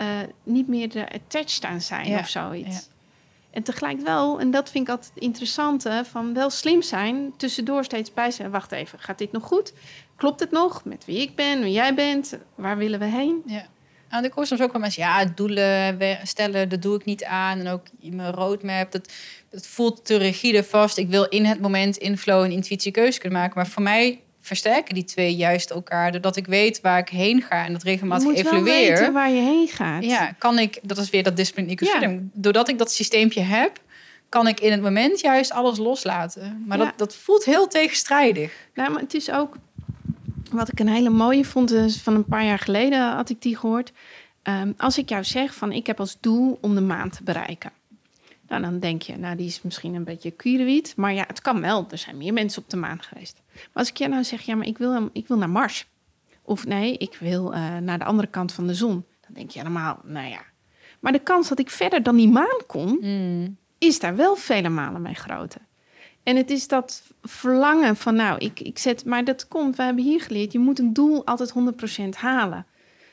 Uh, 0.00 0.08
niet 0.42 0.68
meer 0.68 0.96
er 0.96 1.08
attached 1.12 1.64
aan 1.64 1.80
zijn 1.80 2.18
of 2.18 2.28
zoiets. 2.28 2.88
En 3.50 3.62
tegelijk 3.62 4.00
wel, 4.00 4.40
en 4.40 4.50
dat 4.50 4.70
vind 4.70 4.84
ik 4.84 4.90
altijd 4.90 5.14
het 5.14 5.22
interessante, 5.22 6.02
van 6.10 6.34
wel 6.34 6.50
slim 6.50 6.82
zijn, 6.82 7.32
tussendoor 7.36 7.84
steeds 7.84 8.12
bij 8.12 8.30
zijn. 8.30 8.50
Wacht 8.50 8.72
even, 8.72 8.98
gaat 8.98 9.18
dit 9.18 9.32
nog 9.32 9.44
goed? 9.44 9.72
Klopt 10.22 10.40
het 10.40 10.50
nog 10.50 10.84
met 10.84 11.04
wie 11.04 11.20
ik 11.20 11.34
ben, 11.34 11.62
wie 11.62 11.72
jij 11.72 11.94
bent? 11.94 12.38
Waar 12.54 12.76
willen 12.76 12.98
we 12.98 13.04
heen? 13.04 13.42
Ja. 13.46 13.66
Nou, 14.10 14.24
ik 14.24 14.32
hoor 14.32 14.46
soms 14.46 14.60
ook 14.60 14.72
wel 14.72 14.80
mensen, 14.80 15.02
ja, 15.02 15.24
doelen 15.24 15.98
stellen, 16.22 16.68
dat 16.68 16.82
doe 16.82 16.96
ik 16.96 17.04
niet 17.04 17.24
aan. 17.24 17.58
En 17.58 17.68
ook 17.68 17.82
in 18.00 18.16
mijn 18.16 18.32
roadmap, 18.32 18.92
dat, 18.92 19.12
dat 19.50 19.66
voelt 19.66 20.04
te 20.04 20.16
rigide 20.16 20.64
vast. 20.64 20.98
Ik 20.98 21.08
wil 21.08 21.24
in 21.28 21.44
het 21.44 21.60
moment 21.60 21.96
in 21.96 22.18
flow 22.18 22.42
en 22.42 22.50
intuïtie 22.50 22.92
keuze 22.92 23.18
kunnen 23.18 23.38
maken. 23.38 23.56
Maar 23.56 23.66
voor 23.66 23.82
mij 23.82 24.20
versterken 24.40 24.94
die 24.94 25.04
twee 25.04 25.34
juist 25.34 25.70
elkaar. 25.70 26.12
Doordat 26.12 26.36
ik 26.36 26.46
weet 26.46 26.80
waar 26.80 26.98
ik 26.98 27.08
heen 27.08 27.42
ga 27.42 27.64
en 27.64 27.72
dat 27.72 27.82
regelmatig 27.82 28.24
je 28.24 28.28
moet 28.28 28.38
evalueer. 28.38 28.64
Wel 28.64 28.96
weten 28.96 29.12
waar 29.12 29.30
je 29.30 29.40
heen 29.40 29.68
gaat. 29.68 30.04
Ja, 30.04 30.32
kan 30.38 30.58
ik, 30.58 30.78
dat 30.82 30.98
is 30.98 31.10
weer 31.10 31.22
dat 31.22 31.36
discipline 31.36 31.76
ja. 32.00 32.18
Doordat 32.32 32.68
ik 32.68 32.78
dat 32.78 32.92
systeempje 32.92 33.40
heb, 33.40 33.80
kan 34.28 34.46
ik 34.48 34.60
in 34.60 34.70
het 34.70 34.82
moment 34.82 35.20
juist 35.20 35.52
alles 35.52 35.78
loslaten. 35.78 36.64
Maar 36.66 36.78
dat, 36.78 36.92
dat 36.96 37.16
voelt 37.16 37.44
heel 37.44 37.66
tegenstrijdig. 37.66 38.52
Nou, 38.74 38.90
maar 38.90 39.00
het 39.00 39.14
is 39.14 39.30
ook 39.30 39.56
wat 40.52 40.72
ik 40.72 40.80
een 40.80 40.88
hele 40.88 41.10
mooie 41.10 41.44
vond, 41.44 41.70
is 41.70 42.02
van 42.02 42.14
een 42.14 42.24
paar 42.24 42.44
jaar 42.44 42.58
geleden 42.58 43.12
had 43.12 43.30
ik 43.30 43.42
die 43.42 43.56
gehoord. 43.56 43.92
Um, 44.42 44.74
als 44.76 44.98
ik 44.98 45.08
jou 45.08 45.24
zeg 45.24 45.54
van 45.54 45.72
ik 45.72 45.86
heb 45.86 46.00
als 46.00 46.16
doel 46.20 46.58
om 46.60 46.74
de 46.74 46.80
maan 46.80 47.10
te 47.10 47.22
bereiken. 47.22 47.72
Nou, 48.48 48.62
dan 48.62 48.78
denk 48.78 49.02
je, 49.02 49.16
nou, 49.16 49.36
die 49.36 49.46
is 49.46 49.62
misschien 49.62 49.94
een 49.94 50.04
beetje 50.04 50.30
kurewiet. 50.30 50.92
Maar 50.96 51.12
ja, 51.12 51.24
het 51.26 51.40
kan 51.40 51.60
wel. 51.60 51.86
Er 51.90 51.98
zijn 51.98 52.16
meer 52.16 52.32
mensen 52.32 52.62
op 52.62 52.70
de 52.70 52.76
maan 52.76 53.02
geweest. 53.02 53.42
Maar 53.52 53.68
als 53.72 53.88
ik 53.88 53.96
je 53.96 54.08
nou 54.08 54.24
zeg, 54.24 54.42
ja, 54.42 54.54
maar 54.54 54.66
ik 54.66 54.78
wil, 54.78 55.10
ik 55.12 55.28
wil 55.28 55.36
naar 55.36 55.50
Mars. 55.50 55.86
Of 56.42 56.66
nee, 56.66 56.96
ik 56.96 57.16
wil 57.20 57.54
uh, 57.54 57.76
naar 57.76 57.98
de 57.98 58.04
andere 58.04 58.28
kant 58.28 58.52
van 58.52 58.66
de 58.66 58.74
zon. 58.74 59.04
Dan 59.20 59.34
denk 59.34 59.50
je 59.50 59.58
helemaal, 59.58 60.00
nou 60.04 60.28
ja. 60.28 60.40
Maar 61.00 61.12
de 61.12 61.18
kans 61.18 61.48
dat 61.48 61.58
ik 61.58 61.70
verder 61.70 62.02
dan 62.02 62.16
die 62.16 62.28
maan 62.28 62.66
kom, 62.66 62.98
mm. 63.00 63.56
is 63.78 63.98
daar 63.98 64.16
wel 64.16 64.36
vele 64.36 64.68
malen 64.68 65.02
mee 65.02 65.14
groter. 65.14 65.60
En 66.22 66.36
het 66.36 66.50
is 66.50 66.68
dat 66.68 67.02
verlangen 67.22 67.96
van, 67.96 68.14
nou, 68.14 68.38
ik, 68.38 68.60
ik 68.60 68.78
zet, 68.78 69.04
maar 69.04 69.24
dat 69.24 69.48
komt, 69.48 69.76
we 69.76 69.82
hebben 69.82 70.04
hier 70.04 70.20
geleerd, 70.20 70.52
je 70.52 70.58
moet 70.58 70.78
een 70.78 70.92
doel 70.92 71.26
altijd 71.26 71.52
100% 72.04 72.08
halen. 72.16 72.66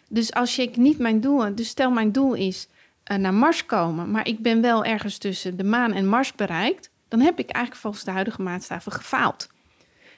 Dus 0.09 0.33
als 0.33 0.57
ik 0.57 0.77
niet 0.77 0.97
mijn 0.97 1.21
doel, 1.21 1.55
dus 1.55 1.67
stel 1.67 1.91
mijn 1.91 2.11
doel 2.11 2.33
is 2.33 2.67
uh, 3.11 3.17
naar 3.17 3.33
Mars 3.33 3.65
komen, 3.65 4.11
maar 4.11 4.27
ik 4.27 4.39
ben 4.39 4.61
wel 4.61 4.83
ergens 4.83 5.17
tussen 5.17 5.57
de 5.57 5.63
maan 5.63 5.93
en 5.93 6.07
Mars 6.07 6.33
bereikt, 6.33 6.89
dan 7.07 7.19
heb 7.19 7.39
ik 7.39 7.49
eigenlijk 7.49 7.83
volgens 7.83 8.03
de 8.03 8.11
huidige 8.11 8.41
maatstaven 8.41 8.91
gefaald. 8.91 9.49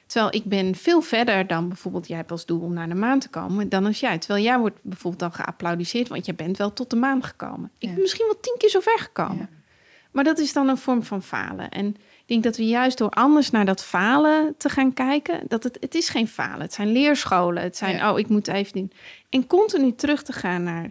Terwijl 0.06 0.34
ik 0.34 0.44
ben 0.44 0.74
veel 0.74 1.02
verder 1.02 1.46
dan 1.46 1.68
bijvoorbeeld 1.68 2.08
jij 2.08 2.16
hebt 2.16 2.30
als 2.30 2.46
doel 2.46 2.60
om 2.60 2.72
naar 2.72 2.88
de 2.88 2.94
maan 2.94 3.18
te 3.18 3.28
komen, 3.28 3.68
dan 3.68 3.86
als 3.86 4.00
jij. 4.00 4.18
Terwijl 4.18 4.44
jij 4.44 4.58
wordt 4.58 4.78
bijvoorbeeld 4.82 5.22
dan 5.22 5.32
geapplaudiseerd, 5.32 6.08
want 6.08 6.26
je 6.26 6.34
bent 6.34 6.56
wel 6.56 6.72
tot 6.72 6.90
de 6.90 6.96
maan 6.96 7.22
gekomen. 7.22 7.70
Ik 7.78 7.88
ben 7.88 8.00
misschien 8.00 8.26
wel 8.26 8.40
tien 8.40 8.54
keer 8.58 8.68
zo 8.68 8.80
ver 8.80 8.98
gekomen. 8.98 9.48
Maar 10.10 10.24
dat 10.24 10.38
is 10.38 10.52
dan 10.52 10.68
een 10.68 10.78
vorm 10.78 11.02
van 11.02 11.22
falen. 11.22 11.70
En 11.70 11.96
ik 12.22 12.28
denk 12.28 12.42
dat 12.42 12.56
we 12.56 12.66
juist 12.66 12.98
door 12.98 13.10
anders 13.10 13.50
naar 13.50 13.64
dat 13.64 13.84
falen 13.84 14.54
te 14.58 14.68
gaan 14.68 14.92
kijken, 14.92 15.40
dat 15.48 15.62
het, 15.62 15.76
het 15.80 15.94
is 15.94 16.08
geen 16.08 16.28
falen. 16.28 16.60
Het 16.60 16.72
zijn 16.72 16.92
leerscholen. 16.92 17.62
Het 17.62 17.76
zijn, 17.76 18.04
oh, 18.08 18.18
ik 18.18 18.28
moet 18.28 18.48
even 18.48 18.72
doen. 18.72 18.92
En 19.30 19.46
continu 19.46 19.94
terug 19.94 20.22
te 20.22 20.32
gaan 20.32 20.62
naar 20.62 20.90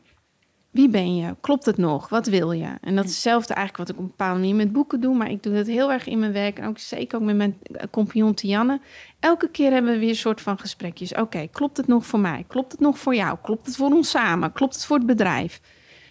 wie 0.72 0.90
ben 0.90 1.16
je? 1.16 1.36
Klopt 1.42 1.66
het 1.66 1.78
nog? 1.78 2.10
Wat 2.10 2.28
wil 2.28 2.52
je? 2.52 2.78
En 2.82 2.96
dat 2.96 3.06
is 3.06 3.12
hetzelfde 3.12 3.54
eigenlijk 3.54 3.88
wat 3.88 3.90
ik 3.90 3.96
op 3.96 4.02
een 4.02 4.16
bepaalde 4.18 4.40
manier 4.40 4.56
met 4.56 4.72
boeken 4.72 5.02
doe, 5.02 5.16
maar 5.16 5.30
ik 5.30 5.44
doe 5.44 5.54
dat 5.54 5.68
heel 5.68 5.92
erg 5.92 6.08
in 6.08 6.20
mijn 6.20 6.32
werk 6.32 6.60
en 6.60 6.68
ook 6.68 6.78
zeker 6.78 7.18
ook 7.20 7.26
met 7.26 7.36
mijn 7.36 7.58
compagnon 7.92 8.34
Tianne. 8.34 8.80
Elke 9.20 9.50
keer 9.50 9.72
hebben 9.72 9.92
we 9.92 10.00
weer 10.00 10.10
een 10.10 10.16
soort 10.16 10.42
van 10.42 10.60
gesprekjes. 10.60 11.14
Oké, 11.14 11.48
klopt 11.48 11.78
het 11.78 11.88
nog 11.88 12.06
voor 12.06 12.20
mij? 12.20 12.46
Klopt 12.48 12.72
het 12.72 12.82
nog 12.82 13.00
voor 13.00 13.16
jou? 13.16 13.38
Klopt 13.42 13.66
het 13.66 13.76
voor 13.76 13.92
ons 13.92 14.10
samen? 14.10 14.52
Klopt 14.52 14.76
het 14.76 14.86
voor 14.86 14.98
het 14.98 15.06
bedrijf? 15.06 15.62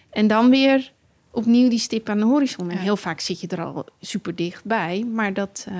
En 0.09 0.27
dan 0.27 0.49
weer 0.49 0.93
opnieuw 1.31 1.69
die 1.69 1.79
stip 1.79 2.09
aan 2.09 2.17
de 2.17 2.25
horizon. 2.25 2.69
En 2.69 2.77
heel 2.77 2.97
vaak 2.97 3.19
zit 3.19 3.41
je 3.41 3.47
er 3.47 3.63
al 3.63 3.85
super 3.99 4.35
dichtbij. 4.35 5.05
Maar 5.13 5.33
dat. 5.33 5.65
Uh, 5.69 5.75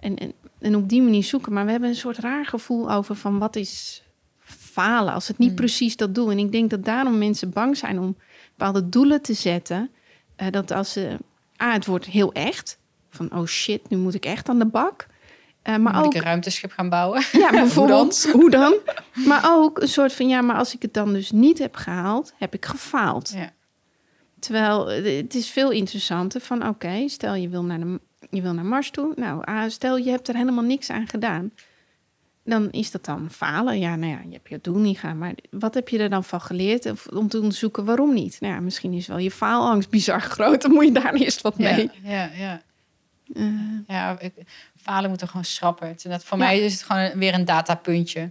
en, 0.00 0.16
en, 0.16 0.32
en 0.58 0.76
op 0.76 0.88
die 0.88 1.02
manier 1.02 1.24
zoeken. 1.24 1.52
Maar 1.52 1.64
we 1.64 1.70
hebben 1.70 1.88
een 1.88 1.94
soort 1.94 2.18
raar 2.18 2.46
gevoel 2.46 2.92
over 2.92 3.14
van 3.16 3.38
wat 3.38 3.56
is 3.56 4.02
falen, 4.38 5.12
als 5.14 5.28
het 5.28 5.38
niet 5.38 5.50
Mm. 5.50 5.56
precies 5.56 5.96
dat 5.96 6.14
doel. 6.14 6.30
En 6.30 6.38
ik 6.38 6.52
denk 6.52 6.70
dat 6.70 6.84
daarom 6.84 7.18
mensen 7.18 7.50
bang 7.50 7.76
zijn 7.76 7.98
om 7.98 8.16
bepaalde 8.56 8.88
doelen 8.88 9.22
te 9.22 9.34
zetten. 9.34 9.90
Eh, 10.36 10.50
dat 10.50 10.70
als 10.70 10.92
ze, 10.92 11.16
ah, 11.56 11.72
het 11.72 11.86
wordt 11.86 12.06
heel 12.06 12.32
echt. 12.32 12.78
Van, 13.10 13.32
oh 13.32 13.46
shit, 13.46 13.88
nu 13.90 13.96
moet 13.96 14.14
ik 14.14 14.24
echt 14.24 14.48
aan 14.48 14.58
de 14.58 14.66
bak. 14.66 15.06
Eh, 15.62 15.76
maar 15.76 15.94
Moet 15.94 16.04
ook, 16.04 16.12
ik 16.12 16.18
een 16.18 16.26
ruimteschip 16.26 16.72
gaan 16.72 16.88
bouwen? 16.88 17.22
ja, 17.32 17.50
bijvoorbeeld, 17.62 18.30
hoe 18.32 18.50
dan? 18.50 18.74
Maar 19.26 19.42
ook 19.44 19.80
een 19.80 19.88
soort 19.88 20.12
van, 20.12 20.28
ja, 20.28 20.40
maar 20.40 20.56
als 20.56 20.74
ik 20.74 20.82
het 20.82 20.94
dan 20.94 21.12
dus 21.12 21.30
niet 21.30 21.58
heb 21.58 21.74
gehaald, 21.76 22.32
heb 22.36 22.54
ik 22.54 22.64
gefaald. 22.64 23.32
Ja. 23.34 23.50
Terwijl 24.40 24.90
eh, 24.90 25.16
het 25.16 25.34
is 25.34 25.50
veel 25.50 25.70
interessanter 25.70 26.40
van, 26.40 26.68
oké, 26.68 27.08
stel 27.08 27.34
je 27.34 27.48
wil, 27.48 27.64
naar 27.64 27.80
de, 27.80 28.00
je 28.30 28.42
wil 28.42 28.52
naar 28.52 28.64
Mars 28.66 28.90
toe. 28.90 29.12
Nou, 29.16 29.44
ah, 29.44 29.68
stel 29.68 29.96
je 29.96 30.10
hebt 30.10 30.28
er 30.28 30.36
helemaal 30.36 30.64
niks 30.64 30.90
aan 30.90 31.08
gedaan. 31.08 31.52
Dan 32.44 32.70
is 32.70 32.90
dat 32.90 33.04
dan 33.04 33.30
falen. 33.30 33.78
Ja, 33.78 33.96
nou 33.96 34.12
ja, 34.12 34.20
je 34.26 34.32
hebt 34.32 34.48
je 34.48 34.58
doel 34.62 34.78
niet 34.78 34.98
gaan. 34.98 35.18
Maar 35.18 35.34
wat 35.50 35.74
heb 35.74 35.88
je 35.88 35.98
er 35.98 36.10
dan 36.10 36.24
van 36.24 36.40
geleerd 36.40 36.86
Of 36.90 37.06
om 37.06 37.28
te 37.28 37.38
onderzoeken 37.38 37.84
waarom 37.84 38.14
niet? 38.14 38.40
Nou 38.40 38.54
ja, 38.54 38.60
misschien 38.60 38.92
is 38.92 39.06
wel 39.06 39.18
je 39.18 39.30
faalangst 39.30 39.90
bizar 39.90 40.20
groot. 40.36 40.62
Dan 40.62 40.70
moet 40.72 40.84
je 40.84 40.92
daar 40.92 41.14
eerst 41.14 41.40
wat 41.40 41.58
mee. 41.58 41.90
Ja, 42.02 42.10
ja, 42.12 42.30
ja. 42.36 42.62
Eh, 43.34 43.44
ja 43.86 44.18
ik, 44.20 44.32
falen 44.76 45.10
moet 45.10 45.20
er 45.20 45.28
gewoon 45.28 45.44
schrappen. 45.44 45.96
Net- 46.02 46.24
voor 46.24 46.38
Ja. 46.38 46.44
mij 46.44 46.60
is 46.60 46.72
het 46.72 46.82
gewoon 46.82 47.10
weer 47.18 47.34
een 47.34 47.44
datapuntje. 47.44 48.30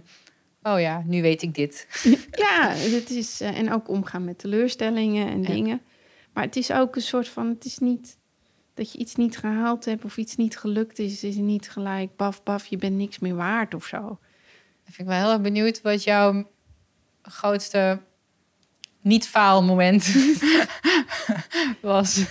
Oh 0.62 0.80
ja, 0.80 1.02
nu 1.06 1.22
weet 1.22 1.42
ik 1.42 1.54
dit. 1.54 1.86
ja, 2.30 2.68
het 2.68 3.10
is, 3.10 3.40
eh, 3.40 3.58
en 3.58 3.72
ook 3.72 3.88
omgaan 3.88 4.24
met 4.24 4.38
teleurstellingen 4.38 5.28
en 5.30 5.42
Ja. 5.42 5.48
dingen. 5.48 5.80
Maar 6.32 6.44
het 6.44 6.56
is 6.56 6.72
ook 6.72 6.96
een 6.96 7.02
soort 7.02 7.28
van, 7.28 7.48
het 7.48 7.64
is 7.64 7.78
niet 7.78 8.18
dat 8.74 8.92
je 8.92 8.98
iets 8.98 9.14
niet 9.14 9.38
gehaald 9.38 9.84
hebt 9.84 10.04
of 10.04 10.16
iets 10.16 10.36
niet 10.36 10.58
gelukt 10.58 10.98
is, 10.98 11.24
is 11.24 11.34
niet 11.34 11.70
gelijk 11.70 12.16
baf 12.16 12.42
baf, 12.42 12.66
je 12.66 12.76
bent 12.76 12.96
niks 12.96 13.18
meer 13.18 13.34
waard 13.34 13.74
of 13.74 13.84
zo. 13.84 13.98
Dan 14.00 14.92
vind 14.92 14.98
ik 14.98 15.06
wel 15.06 15.16
heel 15.16 15.32
erg 15.32 15.40
benieuwd 15.40 15.82
wat 15.82 16.04
jouw 16.04 16.50
grootste 17.22 18.00
niet-faalmoment 19.00 20.14
was. 21.80 22.24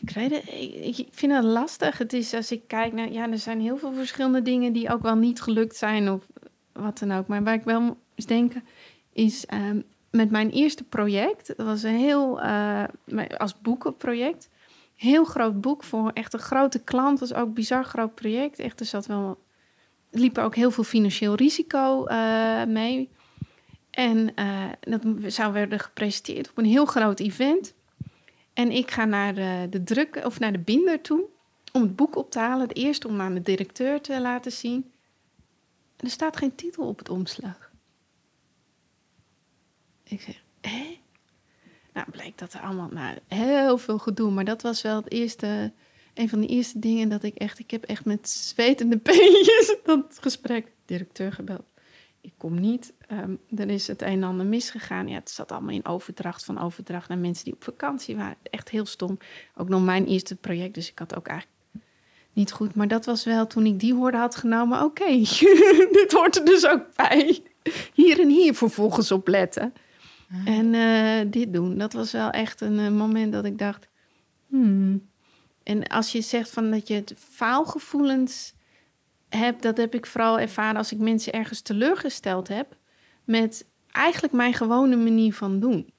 Ik 0.00 0.10
weet 0.14 0.30
het, 0.30 0.48
ik, 0.82 0.98
ik 0.98 1.08
vind 1.10 1.32
het 1.32 1.44
lastig. 1.44 1.98
Het 1.98 2.12
is 2.12 2.34
als 2.34 2.52
ik 2.52 2.62
kijk 2.66 2.92
naar, 2.92 3.12
ja, 3.12 3.30
er 3.30 3.38
zijn 3.38 3.60
heel 3.60 3.76
veel 3.76 3.92
verschillende 3.92 4.42
dingen 4.42 4.72
die 4.72 4.92
ook 4.92 5.02
wel 5.02 5.16
niet 5.16 5.40
gelukt 5.40 5.76
zijn 5.76 6.10
of 6.10 6.26
wat 6.72 6.98
dan 6.98 7.12
ook. 7.12 7.26
Maar 7.26 7.42
waar 7.42 7.54
ik 7.54 7.64
wel 7.64 7.96
eens 8.14 8.26
denken 8.26 8.64
is 9.12 9.46
ehm, 9.46 9.80
met 10.16 10.30
mijn 10.30 10.50
eerste 10.50 10.84
project, 10.84 11.46
dat 11.56 11.66
was 11.66 11.82
een 11.82 11.98
heel, 11.98 12.40
eh, 12.40 12.84
als 13.36 13.60
boekenproject, 13.60 14.48
heel 14.94 15.24
groot 15.24 15.60
boek 15.60 15.84
voor 15.84 16.10
echt 16.14 16.32
een 16.32 16.38
grote 16.38 16.78
klant. 16.78 17.20
was 17.20 17.34
ook 17.34 17.46
een 17.46 17.52
bizar 17.52 17.84
groot 17.84 18.14
project. 18.14 18.58
Echt, 18.58 18.80
er 18.80 18.86
zat 18.86 19.06
wel, 19.06 19.38
liep 20.10 20.36
er 20.36 20.44
ook 20.44 20.54
heel 20.54 20.70
veel 20.70 20.84
financieel 20.84 21.34
risico 21.34 22.04
eh, 22.04 22.64
mee. 22.64 23.10
En 23.90 24.34
eh, 24.34 24.64
dat 24.80 25.00
zou 25.26 25.52
worden 25.52 25.80
gepresenteerd 25.80 26.50
op 26.50 26.58
een 26.58 26.64
heel 26.64 26.86
groot 26.86 27.20
event. 27.20 27.74
En 28.52 28.70
ik 28.70 28.90
ga 28.90 29.04
naar 29.04 29.34
de, 29.34 29.66
de 29.70 29.84
druk 29.84 30.20
of 30.24 30.38
naar 30.38 30.52
de 30.52 30.58
binder 30.58 31.00
toe 31.00 31.24
om 31.72 31.82
het 31.82 31.96
boek 31.96 32.16
op 32.16 32.30
te 32.30 32.38
halen. 32.38 32.70
Eerst 32.70 33.04
om 33.04 33.20
aan 33.20 33.34
de 33.34 33.42
directeur 33.42 34.00
te 34.00 34.20
laten 34.20 34.52
zien. 34.52 34.90
En 35.96 36.04
er 36.04 36.10
staat 36.10 36.36
geen 36.36 36.54
titel 36.54 36.86
op 36.86 36.98
het 36.98 37.08
omslag. 37.08 37.65
Ik 40.08 40.20
zeg, 40.20 40.42
hé? 40.60 40.98
Nou, 41.92 42.10
bleek 42.10 42.38
dat 42.38 42.52
er 42.52 42.60
allemaal 42.60 42.88
nou, 42.88 43.18
heel 43.28 43.78
veel 43.78 43.98
gedoe. 43.98 44.30
Maar 44.30 44.44
dat 44.44 44.62
was 44.62 44.82
wel 44.82 44.96
het 44.96 45.12
eerste, 45.12 45.72
een 46.14 46.28
van 46.28 46.40
de 46.40 46.46
eerste 46.46 46.78
dingen 46.78 47.08
dat 47.08 47.22
ik 47.22 47.34
echt... 47.34 47.58
Ik 47.58 47.70
heb 47.70 47.84
echt 47.84 48.04
met 48.04 48.28
zwetende 48.28 48.98
peentjes 49.08 49.76
dat 49.84 50.18
gesprek. 50.20 50.66
Directeur 50.84 51.32
gebeld. 51.32 51.64
Ik 52.20 52.32
kom 52.36 52.60
niet. 52.60 52.92
Ehm, 53.06 53.34
er 53.56 53.68
is 53.68 53.86
het 53.86 54.02
een 54.02 54.08
en 54.08 54.22
ander 54.22 54.46
misgegaan. 54.46 55.08
Ja, 55.08 55.14
het 55.14 55.30
zat 55.30 55.52
allemaal 55.52 55.74
in 55.74 55.86
overdracht 55.86 56.44
van 56.44 56.60
overdracht 56.60 57.08
naar 57.08 57.18
mensen 57.18 57.44
die 57.44 57.54
op 57.54 57.64
vakantie 57.64 58.16
waren. 58.16 58.36
Echt 58.42 58.68
heel 58.68 58.86
stom. 58.86 59.18
Ook 59.56 59.68
nog 59.68 59.84
mijn 59.84 60.06
eerste 60.06 60.36
project, 60.36 60.74
dus 60.74 60.90
ik 60.90 60.98
had 60.98 61.16
ook 61.16 61.26
eigenlijk 61.26 61.58
niet 62.32 62.52
goed. 62.52 62.74
Maar 62.74 62.88
dat 62.88 63.04
was 63.04 63.24
wel 63.24 63.46
toen 63.46 63.66
ik 63.66 63.80
die 63.80 63.94
hoorde 63.94 64.16
had 64.16 64.36
genomen. 64.36 64.82
Oké, 64.82 65.10
dit 65.98 66.12
hoort 66.12 66.36
er 66.36 66.44
dus 66.44 66.66
ook 66.66 66.96
bij. 66.96 67.42
Hier 67.94 68.20
en 68.20 68.28
hier 68.28 68.54
vervolgens 68.54 69.12
op 69.12 69.28
letten. 69.28 69.72
En 70.44 70.74
eh, 70.74 71.30
dit 71.30 71.52
doen. 71.52 71.78
Dat 71.78 71.92
was 71.92 72.12
wel 72.12 72.30
echt 72.30 72.60
een 72.60 72.78
eh, 72.78 72.90
moment 72.90 73.32
dat 73.32 73.44
ik 73.44 73.58
dacht. 73.58 73.88
Hmm. 74.46 75.08
En 75.62 75.86
als 75.86 76.12
je 76.12 76.20
zegt 76.20 76.50
van 76.50 76.70
dat 76.70 76.88
je 76.88 76.94
het 76.94 77.14
faalgevoelens 77.18 78.54
hebt, 79.28 79.62
dat 79.62 79.76
heb 79.76 79.94
ik 79.94 80.06
vooral 80.06 80.38
ervaren 80.38 80.76
als 80.76 80.92
ik 80.92 80.98
mensen 80.98 81.32
ergens 81.32 81.60
teleurgesteld 81.60 82.48
heb 82.48 82.76
met 83.24 83.66
eigenlijk 83.90 84.34
mijn 84.34 84.54
gewone 84.54 84.96
manier 84.96 85.34
van 85.34 85.60
doen. 85.60 85.92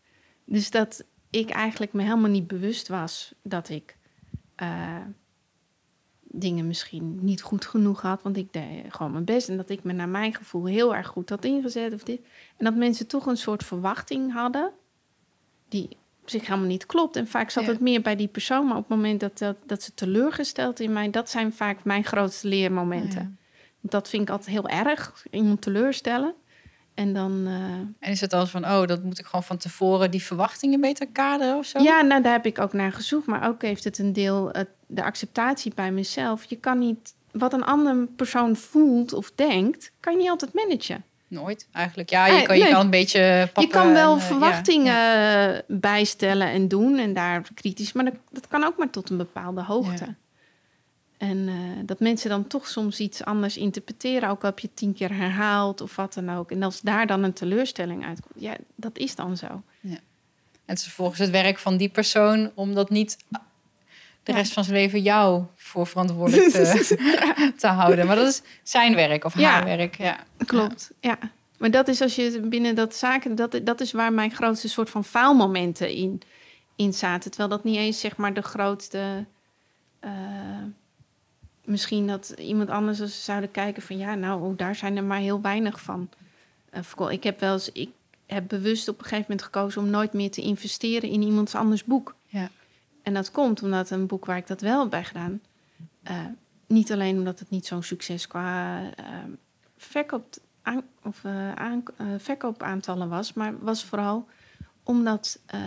Dus 0.46 0.72
dat 0.72 1.04
ik 1.30 1.50
eigenlijk 1.50 1.94
me 1.94 2.02
helemaal 2.02 2.30
niet 2.30 2.48
bewust 2.48 2.88
was 2.88 3.34
dat 3.44 3.70
ik 3.70 3.98
eh, 4.56 5.02
dingen 6.32 6.68
misschien 6.68 7.18
niet 7.22 7.42
goed 7.42 7.66
genoeg 7.66 8.02
had, 8.02 8.22
want 8.22 8.38
ik 8.38 8.54
deed 8.54 8.66
gewoon 8.90 9.12
mijn 9.12 9.24
best 9.26 9.50
en 9.50 9.58
dat 9.58 9.70
ik 9.70 9.84
me 9.84 9.94
naar 9.94 10.10
mijn 10.10 10.34
gevoel 10.36 10.66
heel 10.66 10.96
erg 10.96 11.08
goed 11.08 11.30
had 11.30 11.46
ingezet 11.46 11.94
of 11.94 12.04
dit. 12.04 12.20
En 12.58 12.66
dat 12.66 12.76
mensen 12.76 13.08
toch 13.08 13.26
een 13.26 13.38
soort 13.38 13.64
verwachting 13.64 14.34
hadden 14.34 14.72
die 15.70 15.90
op 16.22 16.30
zich 16.30 16.48
helemaal 16.48 16.68
niet 16.68 16.86
klopt. 16.86 17.16
En 17.16 17.28
vaak 17.28 17.50
zat 17.50 17.64
Ja. 17.64 17.70
het 17.70 17.80
meer 17.80 18.02
bij 18.02 18.16
die 18.16 18.28
persoon, 18.28 18.68
maar 18.68 18.78
op 18.78 18.88
het 18.90 18.98
moment 18.98 19.20
dat, 19.20 19.38
dat, 19.38 19.58
dat 19.66 19.84
ze 19.84 19.94
teleurgesteld 19.94 20.80
in 20.80 20.94
mij, 20.94 21.10
dat 21.10 21.30
zijn 21.30 21.54
vaak 21.54 21.84
mijn 21.84 22.04
grootste 22.04 22.48
leermomenten. 22.48 23.38
Ja. 23.82 23.90
Dat 23.90 24.10
vind 24.10 24.22
ik 24.24 24.30
altijd 24.30 24.50
heel 24.50 24.68
erg, 24.68 25.26
iemand 25.32 25.62
teleurstellen. 25.62 26.34
En 26.94 27.14
dan, 27.14 27.44
eh, 27.48 27.54
En 28.08 28.12
is 28.12 28.22
het 28.22 28.34
als 28.34 28.50
van, 28.50 28.66
oh, 28.66 28.86
dat 28.86 29.04
moet 29.04 29.20
ik 29.20 29.26
gewoon 29.26 29.44
van 29.44 29.58
tevoren 29.58 30.12
die 30.12 30.24
verwachtingen 30.24 30.82
beter 30.82 31.08
kaderen 31.08 31.58
of 31.58 31.66
zo? 31.66 31.80
ja, 31.80 32.02
nou 32.02 32.22
daar 32.22 32.32
heb 32.32 32.46
ik 32.46 32.60
ook 32.60 32.74
naar 32.74 32.92
gezocht. 32.92 33.26
Maar 33.26 33.48
ook 33.48 33.62
heeft 33.62 33.84
het 33.84 33.98
een 33.98 34.14
deel, 34.14 34.52
de 34.88 35.04
acceptatie 35.04 35.72
bij 35.76 35.92
mezelf. 35.92 36.44
Je 36.44 36.56
kan 36.56 36.80
niet, 36.80 37.14
wat 37.32 37.54
een 37.54 37.64
andere 37.64 38.06
persoon 38.16 38.56
voelt 38.56 39.14
of 39.14 39.32
denkt, 39.36 39.92
kan 40.00 40.14
je 40.14 40.20
niet 40.20 40.30
altijd 40.30 40.54
managen. 40.54 41.04
Nooit, 41.28 41.68
eigenlijk. 41.72 42.10
Ja, 42.10 42.26
je 42.26 42.40
Eh, 42.40 42.44
kan, 42.46 42.58
je 42.58 42.64
nee. 42.64 42.72
kan 42.72 42.82
een 42.82 42.90
beetje 42.90 43.50
je 43.56 43.68
kan 43.68 43.94
wel 43.94 44.12
en, 44.14 44.18
eh, 44.18 44.22
ja, 44.22 44.28
verwachtingen 44.28 44.94
ja. 44.94 45.62
bijstellen 45.68 46.48
en 46.48 46.68
doen 46.68 46.98
en 46.98 47.14
daar 47.14 47.42
kritisch. 47.54 47.94
Maar 47.94 48.06
dat, 48.06 48.14
dat 48.32 48.48
kan 48.48 48.64
ook 48.64 48.78
maar 48.78 48.90
tot 48.90 49.10
een 49.10 49.18
bepaalde 49.18 49.64
hoogte. 49.64 50.06
Ja. 50.06 50.16
En 51.18 51.48
eh, 51.48 51.56
dat 51.86 52.00
mensen 52.00 52.30
dan 52.30 52.48
toch 52.48 52.68
soms 52.68 53.00
iets 53.00 53.24
anders 53.24 53.58
interpreteren, 53.58 54.30
ook 54.30 54.42
al 54.42 54.50
heb 54.50 54.60
je 54.60 54.74
tien 54.74 54.94
keer 54.94 55.16
herhaald 55.16 55.82
of 55.82 55.96
wat 55.96 56.14
dan 56.14 56.30
ook. 56.30 56.52
En 56.52 56.64
als 56.64 56.82
daar 56.82 57.08
dan 57.08 57.24
een 57.24 57.34
teleurstelling 57.34 58.06
uitkomt, 58.06 58.34
ja, 58.44 58.56
dat 58.76 58.98
is 58.98 59.16
dan 59.16 59.38
zo. 59.38 59.62
En 60.68 60.74
het 60.74 60.78
is 60.78 60.84
vervolgens 60.84 61.20
het 61.20 61.30
werk 61.30 61.58
van 61.58 61.78
die 61.78 61.90
persoon 61.90 62.52
om 62.56 62.74
dat 62.74 62.90
niet 62.90 63.18
de 64.28 64.34
rest 64.34 64.54
van 64.54 64.64
zijn 64.64 64.76
leven 64.76 65.02
jou 65.02 65.44
voor 65.56 65.88
verantwoordelijk 65.88 66.52
te, 66.52 66.98
te 67.58 67.68
houden. 67.68 68.06
Maar 68.06 68.16
dat 68.16 68.28
is 68.28 68.42
zijn 68.64 68.96
werk 68.96 69.24
of 69.24 69.34
haar 69.34 69.64
werk. 69.64 69.98
Ja. 69.98 70.18
Klopt, 70.46 70.92
ja. 71.00 71.18
Maar 71.58 71.72
dat 71.72 71.88
is 71.88 72.02
als 72.02 72.16
je 72.16 72.40
binnen 72.40 72.76
dat 72.76 72.96
zaken, 72.96 73.36
dat, 73.36 73.60
dat 73.64 73.82
is 73.82 73.92
waar 73.92 74.14
mijn 74.14 74.32
grootste 74.32 74.70
soort 74.70 74.90
van 74.90 75.04
faalmomenten 75.04 75.90
in, 75.90 76.22
in 76.76 76.94
zaten. 76.94 77.30
Terwijl 77.32 77.50
dat 77.50 77.64
niet 77.64 77.78
eens 77.78 78.00
zeg 78.00 78.18
maar 78.18 78.34
de 78.34 78.42
grootste. 78.42 79.26
eh, 80.00 80.12
misschien 81.64 82.08
dat 82.08 82.34
iemand 82.38 82.70
anders 82.70 83.02
als 83.02 83.16
ze 83.16 83.22
zouden 83.22 83.52
kijken 83.52 83.82
van 83.82 83.98
ja, 83.98 84.16
nou, 84.16 84.42
oh, 84.44 84.58
daar 84.58 84.76
zijn 84.76 84.98
er 84.98 85.04
maar 85.04 85.20
heel 85.20 85.42
weinig 85.42 85.82
van. 85.82 86.10
Eh, 86.70 87.10
ik 87.10 87.24
heb 87.24 87.40
wel 87.40 87.54
eens, 87.54 87.72
ik 87.72 87.90
heb 88.26 88.48
bewust 88.48 88.88
op 88.88 88.98
een 88.98 89.04
gegeven 89.04 89.26
moment 89.28 89.42
gekozen 89.42 89.82
om 89.82 89.90
nooit 89.90 90.14
meer 90.14 90.32
te 90.32 90.42
investeren 90.42 91.10
in 91.10 91.22
iemands 91.22 91.56
anders 91.56 91.84
boek. 91.84 92.16
Ja. 92.26 92.50
En 93.08 93.14
dat 93.14 93.32
komt 93.32 93.64
omdat 93.64 93.90
een 93.90 94.08
boek 94.08 94.26
waar 94.26 94.38
ik 94.38 94.48
dat 94.48 94.62
wel 94.62 94.80
heb 94.80 94.90
bij 94.90 95.04
gedaan, 95.04 95.42
eh, 96.04 96.26
niet 96.68 96.92
alleen 96.92 97.18
omdat 97.18 97.40
het 97.40 97.50
niet 97.50 97.66
zo'n 97.66 97.84
succes 97.84 98.28
qua 98.28 98.80
eh, 98.96 99.06
verkoop, 99.78 100.26
aan, 100.62 100.82
of, 101.04 101.26
aan, 101.56 101.84
eh, 101.98 102.06
verkoopaantallen 102.18 103.10
was, 103.10 103.34
maar 103.34 103.54
was 103.60 103.84
vooral 103.84 104.28
omdat 104.84 105.40
eh, 105.46 105.60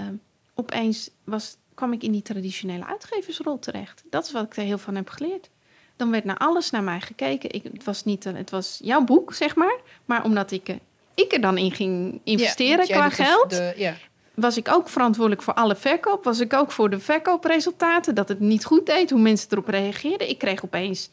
opeens 0.55 1.11
was, 1.25 1.57
kwam 1.75 1.93
ik 1.93 2.03
in 2.03 2.12
die 2.12 2.23
traditionele 2.23 2.87
uitgeversrol 2.87 3.59
terecht. 3.59 4.03
Dat 4.11 4.25
is 4.25 4.33
wat 4.33 4.45
ik 4.45 4.57
er 4.57 4.62
heel 4.62 4.79
van 4.79 4.95
heb 4.95 5.09
geleerd. 5.09 5.51
Dan 5.97 6.11
werd 6.11 6.25
naar 6.25 6.39
alles 6.39 6.71
naar 6.71 6.83
mij 6.83 7.01
gekeken. 7.01 7.53
Ik, 7.53 7.62
het, 7.62 7.85
was 7.85 8.05
niet, 8.05 8.25
het 8.25 8.51
was 8.51 8.81
jouw 8.83 9.05
boek, 9.05 9.35
zeg 9.35 9.55
maar. 9.55 9.81
Maar 10.05 10.25
omdat 10.25 10.51
ik, 10.51 10.77
ik 11.15 11.33
er 11.33 11.41
dan 11.41 11.59
in 11.59 11.73
ging 11.73 12.21
investeren 12.25 12.87
qua 12.87 13.09
geld 13.11 13.51
de- 13.51 13.75
ja. 13.77 13.95
Was 14.35 14.57
ik 14.57 14.69
ook 14.69 14.89
verantwoordelijk 14.89 15.43
voor 15.43 15.55
alle 15.55 15.77
verkoop. 15.77 16.24
Was 16.24 16.40
ik 16.40 16.52
ook 16.52 16.73
voor 16.73 16.90
de 16.90 17.01
verkoopresultaten. 17.01 18.15
Dat 18.15 18.28
het 18.28 18.40
niet 18.40 18.65
goed 18.65 18.86
deed, 18.86 19.11
hoe 19.11 19.20
mensen 19.20 19.48
erop 19.51 19.69
reageerden. 19.69 20.28
Ik 20.28 20.39
kreeg 20.39 20.65
opeens 20.65 21.09
100% 21.09 21.12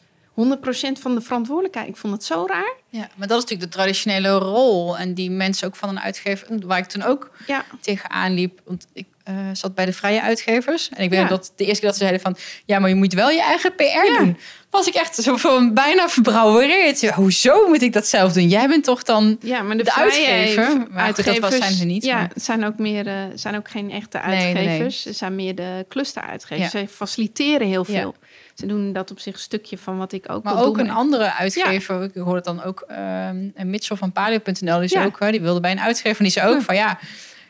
van 1.00 1.14
de 1.14 1.20
verantwoordelijkheid. 1.20 1.88
Ik 1.88 1.96
vond 1.96 2.12
het 2.12 2.24
zo 2.24 2.46
raar. 2.46 2.74
ja, 2.88 3.08
maar 3.16 3.28
dat 3.28 3.36
is 3.36 3.42
natuurlijk 3.42 3.70
de 3.70 3.76
traditionele 3.76 4.30
rol. 4.38 4.98
En 4.98 5.14
die 5.14 5.30
mensen 5.30 5.66
ook 5.66 5.76
van 5.76 5.88
een 5.88 6.00
uitgever, 6.00 6.66
waar 6.66 6.78
ik 6.78 6.86
toen 6.86 7.02
ook 7.02 7.30
Ja, 7.46 7.64
tegenaan 7.80 8.34
liep. 8.34 8.60
Want 8.64 8.86
ik, 8.92 9.06
eh, 9.28 9.34
zat 9.52 9.74
bij 9.74 9.84
de 9.84 9.92
vrije 9.92 10.22
uitgevers. 10.22 10.88
En 10.88 11.02
ik 11.02 11.10
weet 11.10 11.28
dat 11.28 11.52
de 11.56 11.64
eerste 11.64 11.80
keer 11.80 11.88
dat 11.88 11.98
ze 11.98 12.04
zeiden 12.04 12.20
van... 12.20 12.36
ja, 12.64 12.78
maar 12.78 12.88
je 12.88 12.94
moet 12.94 13.12
wel 13.12 13.30
je 13.30 13.42
eigen 13.42 13.74
PR 13.74 14.18
doen. 14.18 14.38
Was 14.70 14.86
ik 14.86 14.94
echt 14.94 15.14
zo 15.14 15.36
van 15.36 15.74
bijna 15.74 16.08
verbrouwereerd. 16.08 17.00
Ja, 17.00 17.14
hoezo 17.14 17.68
moet 17.68 17.82
ik 17.82 17.92
dat 17.92 18.06
zelf 18.06 18.32
doen? 18.32 18.48
Jij 18.48 18.68
bent 18.68 18.84
toch 18.84 19.02
dan 19.02 19.36
ja, 19.40 19.62
maar 19.62 19.76
de, 19.76 19.82
de 19.82 19.94
uitgever? 19.94 20.86
Maar 20.90 21.04
uitgevers, 21.04 21.38
dat 21.38 21.52
zijn 21.52 21.72
ze 21.72 21.84
niet. 21.84 22.04
Ja, 22.04 22.16
maar... 22.16 22.30
het 22.34 22.44
zijn 22.44 22.64
ook, 22.64 22.78
meer, 22.78 23.06
uh, 23.06 23.22
zijn 23.34 23.56
ook 23.56 23.70
geen 23.70 23.90
echte 23.90 24.20
uitgevers. 24.20 25.02
Ze 25.02 25.12
zijn 25.12 25.34
meer 25.34 25.54
de 25.54 25.86
clusteruitgevers. 25.88 26.70
Ze 26.70 26.86
faciliteren 26.88 27.66
heel 27.66 27.84
veel. 27.84 28.14
Ze 28.54 28.66
doen 28.66 28.92
dat 28.92 29.10
op 29.10 29.20
zich 29.20 29.34
een 29.34 29.40
stukje 29.40 29.78
van 29.78 29.98
wat 29.98 30.12
ik 30.12 30.30
ook 30.30 30.44
Maar 30.44 30.64
ook 30.64 30.78
een 30.78 30.90
andere 30.90 31.32
uitgever. 31.32 32.02
Ik 32.02 32.14
hoorde 32.14 32.40
dan 32.40 32.62
ook... 32.62 32.86
Um, 32.90 33.52
Mitchell 33.70 33.96
van 33.96 34.12
Palio.nl. 34.12 34.80
Die, 34.80 35.04
ook, 35.04 35.30
die 35.30 35.40
wilde 35.40 35.60
bij 35.60 35.70
een 35.70 35.80
uitgever. 35.80 36.18
En 36.18 36.24
die 36.24 36.32
zei 36.32 36.54
ook 36.54 36.62
van 36.62 36.74
ja... 36.74 36.98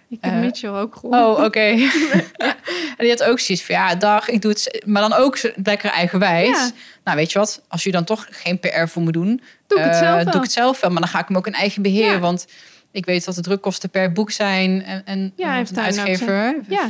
Ik 0.09 0.18
heb 0.20 0.32
uh, 0.32 0.40
Mitchell 0.40 0.70
ook 0.70 0.97
gehoord. 0.97 1.14
Oh, 1.14 1.44
oké. 1.44 1.60
en 2.97 2.98
die 2.98 3.09
had 3.09 3.22
ook 3.22 3.40
zoiets 3.40 3.64
van, 3.64 3.74
ja, 3.74 3.94
dag, 3.94 4.28
ik 4.28 4.43
doe 4.43 4.51
het... 4.51 4.82
Maar 4.86 5.02
dan 5.02 5.12
ook 5.12 5.39
lekker 5.64 5.90
eigenwijs. 5.90 6.48
Ja. 6.48 6.70
Nou, 7.05 7.16
weet 7.16 7.32
je 7.32 7.39
wat? 7.39 7.62
Als 7.68 7.85
je 7.85 7.90
dan 7.90 8.05
toch 8.05 8.26
geen 8.30 8.60
PR 8.60 8.86
voor 8.86 9.02
me 9.02 9.12
doen... 9.12 9.43
Doe 9.66 9.78
ik 9.78 9.85
het 9.85 9.97
zelf 9.97 10.14
wel. 10.14 10.24
Doe 10.24 10.35
ik 10.35 10.43
het 10.43 10.52
zelf 10.52 10.80
wel. 10.80 10.90
Maar 10.90 11.01
dan 11.01 11.10
ga 11.10 11.20
ik 11.20 11.28
hem 11.28 11.36
ook 11.36 11.47
in 11.47 11.52
eigen 11.52 11.82
beheer. 11.82 12.12
Ja. 12.12 12.18
Want 12.18 12.47
ik 12.90 13.05
weet 13.05 13.24
wat 13.24 13.35
de 13.35 13.40
drukkosten 13.40 13.90
per 13.90 14.12
boek 14.12 14.30
zijn. 14.30 14.82
En, 14.82 15.02
en 15.05 15.32
ja, 15.36 15.55
heeft 15.55 15.70
een 15.70 15.78
uitgever, 15.78 16.60
ja. 16.68 16.89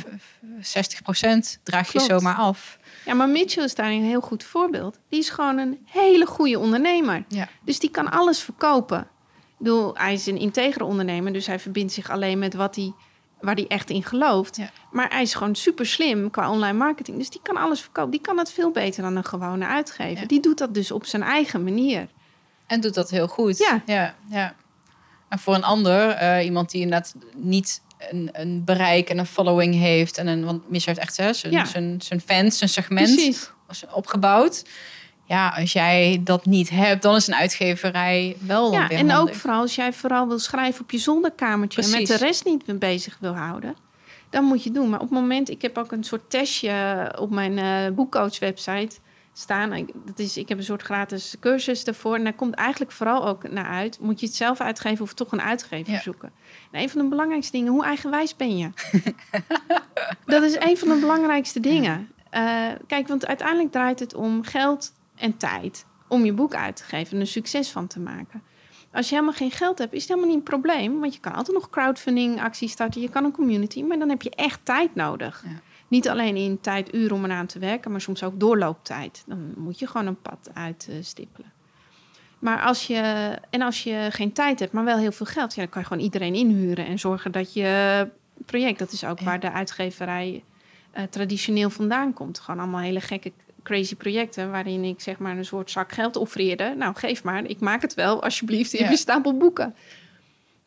60% 1.59 1.63
draag 1.63 1.93
je 1.93 2.01
zomaar 2.01 2.35
af. 2.35 2.79
Ja, 3.05 3.15
maar 3.15 3.29
Mitchell 3.29 3.65
is 3.65 3.75
daar 3.75 3.91
een 3.91 4.05
heel 4.05 4.21
goed 4.21 4.45
voorbeeld. 4.45 4.99
Die 5.09 5.19
is 5.19 5.31
gewoon 5.31 5.59
een 5.59 5.79
hele 5.85 6.27
goede 6.27 6.59
ondernemer. 6.59 7.25
Ja. 7.29 7.49
Dus 7.65 7.79
die 7.79 7.91
kan 7.91 8.11
alles 8.11 8.39
verkopen. 8.41 9.01
Ik 9.01 9.65
bedoel, 9.65 9.97
hij 9.97 10.13
is 10.13 10.27
een 10.27 10.39
integere 10.39 10.85
ondernemer, 10.85 11.33
dus 11.33 11.47
hij 11.47 11.59
verbindt 11.59 11.93
zich 11.93 12.11
alleen 12.11 12.39
met 12.39 12.55
wat 12.55 12.77
hij, 12.77 12.93
waar 13.41 13.55
hij 13.55 13.67
echt 13.69 13.91
in 13.91 14.03
gelooft. 14.03 14.57
Ja. 14.57 14.71
Maar 14.91 15.11
hij 15.11 15.23
is 15.23 15.35
gewoon 15.35 15.55
super 15.55 15.87
slim 15.87 16.31
qua 16.31 16.51
online 16.51 16.79
marketing. 16.79 17.19
Dus 17.19 17.31
die 17.31 17.41
kan 17.43 17.57
alles 17.57 17.81
verkopen. 17.81 18.11
Die 18.11 18.21
kan 18.21 18.39
het 18.39 18.53
veel 18.53 18.71
beter 18.71 19.03
dan 19.03 19.17
een 19.17 19.25
gewone 19.25 19.67
uitgever. 19.67 20.21
Ja. 20.21 20.27
Die 20.27 20.41
doet 20.41 20.59
dat 20.59 20.75
dus 20.75 20.91
op 20.91 21.07
zijn 21.07 21.23
eigen 21.23 21.65
manier. 21.65 22.09
En 22.67 22.81
doet 22.81 22.95
dat 22.95 23.11
heel 23.11 23.29
goed. 23.29 23.59
Ja. 23.59 23.83
ja, 23.87 24.15
ja. 24.31 24.55
En 25.29 25.39
voor 25.39 25.55
een 25.55 25.65
ander, 25.65 26.23
uh, 26.23 26.45
iemand 26.45 26.71
die 26.71 26.81
inderdaad 26.81 27.15
niet 27.35 27.83
een, 28.11 28.29
een, 28.33 28.65
bereik 28.65 29.09
en 29.09 29.19
een 29.19 29.27
following 29.27 29.75
heeft. 29.75 30.19
En 30.19 30.27
een, 30.27 30.45
want 30.45 30.71
Misha 30.71 30.89
heeft 30.91 31.03
echt 31.03 31.17
hè, 31.17 31.33
zijn, 31.33 31.53
Ja. 31.53 31.65
zijn, 31.65 32.01
zijn 32.03 32.21
fans, 32.21 32.59
zijn 32.59 32.71
segment 32.71 33.15
Precies. 33.15 33.51
opgebouwd. 33.93 34.65
Ja, 35.29 35.49
als 35.49 35.73
jij 35.73 36.21
dat 36.25 36.45
niet 36.47 36.71
hebt, 36.71 37.03
dan 37.03 37.17
is 37.17 37.27
een 37.27 37.35
uitgeverij 37.35 38.37
wel 38.41 38.73
Ja, 38.73 38.89
en 38.89 39.13
ook 39.13 39.35
vooral 39.35 39.61
als 39.61 39.75
jij 39.75 39.93
vooral 39.93 40.29
wil 40.29 40.39
schrijven 40.39 40.83
op 40.83 40.91
je 40.91 40.99
zolderkamertje 40.99 41.83
en 41.83 41.91
met 41.91 42.07
de 42.07 42.17
rest 42.17 42.45
niet 42.45 42.67
mee 42.67 42.77
bezig 42.77 43.17
wil 43.21 43.35
houden, 43.37 43.77
dan 44.31 44.45
moet 44.45 44.63
je 44.65 44.71
doen. 44.71 44.89
Maar 44.89 45.01
op 45.01 45.11
het 45.11 45.19
moment, 45.19 45.51
ik 45.51 45.63
heb 45.63 45.79
ook 45.79 45.93
een 45.93 46.05
soort 46.05 46.31
testje 46.31 46.73
op 47.19 47.31
mijn 47.31 47.59
eh 47.59 47.95
boekcoach 47.95 48.39
website 48.39 48.97
staan. 49.33 49.73
Ik, 49.73 49.89
dat 50.05 50.19
is, 50.19 50.37
ik 50.37 50.49
heb 50.49 50.59
een 50.59 50.65
soort 50.65 50.83
gratis 50.83 51.37
cursus 51.41 51.85
daarvoor. 51.85 52.15
En 52.15 52.25
daar 52.25 52.33
komt 52.33 52.55
eigenlijk 52.55 52.93
vooral 52.93 53.27
ook 53.27 53.51
naar 53.51 53.69
uit. 53.69 53.99
Moet 54.01 54.21
je 54.21 54.27
het 54.27 54.35
zelf 54.35 54.61
uitgeven 54.61 55.05
of 55.05 55.15
toch 55.15 55.33
een 55.33 55.43
uitgever 55.43 55.93
Ja. 55.93 56.01
zoeken? 56.01 56.33
En 56.71 56.83
een 56.83 56.91
van 56.91 57.03
de 57.03 57.09
belangrijkste 57.09 57.53
dingen, 57.57 57.73
hoe 57.73 57.85
eigenwijs 57.85 58.37
ben 58.37 58.57
je? 58.59 58.71
dat 60.27 60.43
is 60.43 60.57
een 60.59 60.79
van 60.79 60.89
de 60.89 60.97
belangrijkste 61.01 61.61
dingen. 61.61 62.09
Eh, 62.31 62.67
kijk, 62.87 63.09
want 63.09 63.27
uiteindelijk 63.27 63.73
draait 63.73 64.01
het 64.01 64.15
om 64.15 64.43
geld 64.45 64.93
en 65.19 65.37
tijd 65.37 65.87
om 66.09 66.25
je 66.25 66.33
boek 66.33 66.55
uit 66.55 66.77
te 66.77 66.85
geven 66.85 67.15
en 67.15 67.21
er 67.21 67.27
succes 67.27 67.71
van 67.71 67.87
te 67.87 68.01
maken. 68.01 68.43
Als 68.93 69.09
je 69.09 69.15
helemaal 69.15 69.37
geen 69.37 69.51
geld 69.51 69.79
hebt, 69.79 69.93
is 69.93 70.01
het 70.01 70.09
helemaal 70.09 70.29
niet 70.29 70.39
een 70.39 70.45
probleem. 70.51 71.01
Want 71.01 71.15
je 71.15 71.21
kan 71.21 71.35
altijd 71.35 71.57
nog 71.57 71.71
crowdfunding 71.71 72.43
acties 72.43 72.73
starten. 72.73 73.01
Je 73.01 73.09
kan 73.09 73.25
een 73.25 73.33
community, 73.33 73.83
maar 73.83 73.99
dan 73.99 74.09
heb 74.09 74.23
je 74.23 74.31
echt 74.31 74.61
tijd 74.63 74.95
nodig. 74.95 75.43
Ja. 75.47 75.61
Niet 75.89 76.09
alleen 76.09 76.37
in 76.37 76.61
tijd, 76.61 76.95
uren 76.95 77.17
om 77.17 77.25
eraan 77.25 77.47
te 77.47 77.59
werken, 77.59 77.91
maar 77.91 78.01
soms 78.01 78.23
ook 78.23 78.41
doorlooptijd. 78.41 79.23
Dan 79.27 79.53
moet 79.57 79.79
je 79.79 79.87
gewoon 79.87 80.07
een 80.07 80.21
pad 80.23 80.51
uitstippelen. 80.55 81.53
Maar 82.39 82.61
als 82.63 82.87
je, 82.87 82.97
en 83.51 83.63
als 83.63 83.83
je 83.83 84.09
geen 84.11 84.33
tijd 84.33 84.59
hebt, 84.59 84.73
maar 84.73 84.85
wel 84.85 84.99
heel 84.99 85.13
veel 85.13 85.27
geld, 85.27 85.55
ja, 85.55 85.61
dan 85.63 85.71
kan 85.71 85.81
je 85.81 85.87
gewoon 85.89 86.03
iedereen 86.03 86.35
inhuren 86.35 86.87
en 86.87 86.99
zorgen 86.99 87.33
dat 87.33 87.53
je 87.53 88.09
project, 88.47 88.79
dat 88.79 88.93
is 88.93 89.05
ook 89.05 89.19
Ja. 89.19 89.25
waar 89.25 89.41
de 89.41 89.53
uitgeverij 89.53 90.45
eh, 90.91 91.05
traditioneel 91.05 91.71
vandaan 91.71 92.13
komt. 92.13 92.39
Gewoon 92.39 92.61
allemaal 92.61 92.81
hele 92.81 93.01
gekke, 93.01 93.33
crazy 93.69 93.95
projecten 93.95 94.51
waarin 94.51 94.85
ik 94.85 95.01
zeg 95.01 95.19
maar 95.19 95.37
een 95.37 95.45
soort 95.45 95.71
zak 95.71 95.93
geld 95.93 96.17
offereerde. 96.17 96.75
Nou, 96.77 96.95
geef 96.97 97.23
maar, 97.23 97.45
ik 97.45 97.61
maak 97.61 97.83
het 97.83 97.95
wel, 97.95 98.23
alsjeblieft, 98.23 98.73
in 98.73 98.85
Ja. 98.85 98.91
je 98.91 98.97
stapel 98.97 99.37
boeken. 99.37 99.75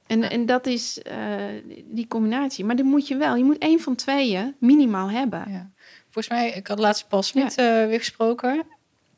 En, 0.07 0.29
en 0.29 0.45
dat 0.45 0.65
is 0.67 1.01
eh, 1.01 1.15
die 1.85 2.07
combinatie. 2.07 2.65
Maar 2.65 2.75
dan 2.75 2.85
moet 2.85 3.07
je 3.07 3.15
wel, 3.15 3.35
je 3.35 3.43
moet 3.43 3.57
één 3.57 3.79
van 3.79 3.95
tweeën 3.95 4.55
minimaal 4.59 5.09
hebben. 5.11 5.43
Ja. 5.49 5.69
Volgens 6.03 6.29
mij, 6.29 6.49
ik 6.51 6.67
had 6.67 6.79
laatst 6.79 7.07
Paul 7.07 7.23
Smit 7.23 7.57
eh, 7.57 7.65
weer 7.85 7.99
gesproken. 7.99 8.63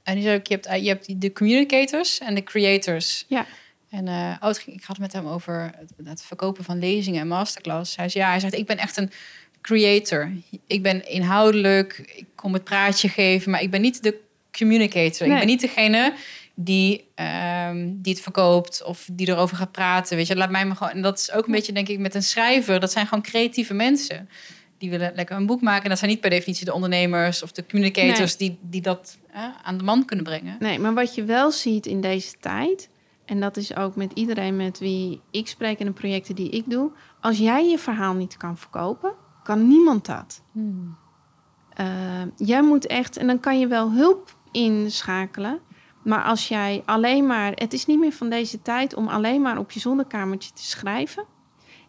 En 0.04 0.14
die 0.14 0.24
zei 0.24 0.38
ook, 0.38 0.48
je 0.48 0.54
hebt, 0.54 0.82
je 0.84 0.88
hebt 0.88 1.06
die- 1.06 1.18
de 1.18 1.32
communicators 1.34 2.20
en 2.20 2.36
de 2.36 2.44
creators. 2.44 3.26
Ja. 3.28 3.46
En 3.90 4.08
ging- 4.42 4.76
ik 4.78 4.84
had 4.84 4.88
het 4.98 5.00
met 5.00 5.14
hem 5.14 5.28
over 5.28 5.72
het, 5.78 5.94
het 6.04 6.24
verkopen 6.24 6.64
van 6.64 6.80
lezingen 6.80 7.22
en 7.22 7.28
masterclass. 7.28 7.96
Hij 7.96 8.10
zei, 8.10 8.24
ja, 8.24 8.30
hij 8.30 8.40
zegt, 8.40 8.54
ik 8.54 8.66
ben 8.66 8.78
echt 8.78 8.98
een 8.98 9.12
creator. 9.64 10.32
Ik 10.68 10.84
ben 10.84 11.10
inhoudelijk, 11.10 12.14
ik 12.16 12.26
kom 12.36 12.54
het 12.54 12.64
praatje 12.64 13.10
geven, 13.10 13.52
maar 13.52 13.62
ik 13.62 13.72
ben 13.72 13.82
niet 13.82 14.04
de 14.04 14.20
communicator. 14.58 15.28
Nee. 15.28 15.36
Ik 15.36 15.44
ben 15.44 15.48
niet 15.48 15.62
degene 15.62 16.14
die, 16.56 17.08
ehm, 17.16 17.92
die 17.96 18.14
het 18.14 18.22
verkoopt 18.22 18.84
of 18.84 19.10
die 19.12 19.28
erover 19.28 19.58
gaat 19.58 19.72
praten. 19.72 20.18
Weet 20.18 20.28
je, 20.28 20.36
laat 20.36 20.50
mij 20.50 20.66
maar 20.66 20.76
gewoon. 20.76 20.94
En 20.94 21.02
dat 21.02 21.20
is 21.20 21.32
ook 21.32 21.46
een 21.46 21.52
beetje, 21.52 21.74
denk 21.74 21.88
ik, 21.88 22.00
met 22.00 22.16
een 22.16 22.24
schrijver. 22.24 22.80
Dat 22.80 22.92
zijn 22.92 23.08
gewoon 23.08 23.24
creatieve 23.24 23.74
mensen. 23.74 24.30
Die 24.78 24.90
willen 24.90 25.12
lekker 25.16 25.36
een 25.36 25.46
boek 25.46 25.62
maken. 25.62 25.84
En 25.84 25.90
dat 25.90 25.98
zijn 25.98 26.12
niet 26.12 26.22
per 26.22 26.30
definitie 26.30 26.66
de 26.66 26.74
ondernemers 26.74 27.44
of 27.44 27.52
de 27.52 27.66
communicators 27.66 28.38
die, 28.38 28.58
die 28.62 28.82
dat 28.82 29.18
aan 29.64 29.78
de 29.78 29.84
man 29.84 30.06
kunnen 30.06 30.26
brengen. 30.26 30.56
Nee, 30.60 30.80
maar 30.80 30.94
wat 30.94 31.16
je 31.16 31.24
wel 31.24 31.52
ziet 31.52 31.86
in 31.86 32.02
deze 32.02 32.34
tijd, 32.40 32.90
en 33.26 33.40
dat 33.40 33.58
is 33.58 33.76
ook 33.76 33.96
met 33.96 34.12
iedereen 34.14 34.56
met 34.56 34.80
wie 34.80 35.22
ik 35.32 35.48
spreek 35.48 35.80
en 35.80 35.86
de 35.86 35.92
projecten 35.92 36.36
die 36.36 36.50
ik 36.50 36.64
doe, 36.70 36.92
als 37.22 37.38
jij 37.38 37.70
je 37.70 37.78
verhaal 37.78 38.14
niet 38.14 38.38
kan 38.38 38.58
verkopen, 38.58 39.14
kan 39.44 39.68
niemand 39.68 40.06
dat. 40.06 40.44
Eh, 41.70 41.88
jij 42.36 42.64
moet 42.64 42.88
echt, 42.88 43.18
en 43.18 43.28
dan 43.28 43.40
kan 43.40 43.60
je 43.60 43.68
wel 43.68 43.92
hulp 43.92 44.38
inschakelen. 44.52 45.60
Maar 46.04 46.24
als 46.24 46.48
jij 46.48 46.84
alleen 46.86 47.26
maar, 47.26 47.52
het 47.56 47.74
is 47.74 47.86
niet 47.86 48.00
meer 48.00 48.12
van 48.12 48.30
deze 48.30 48.62
tijd 48.62 48.96
om 48.96 49.08
alleen 49.08 49.42
maar 49.42 49.58
op 49.58 49.72
je 49.72 49.80
zonnekamertje 49.80 50.52
te 50.54 50.64
schrijven 50.64 51.26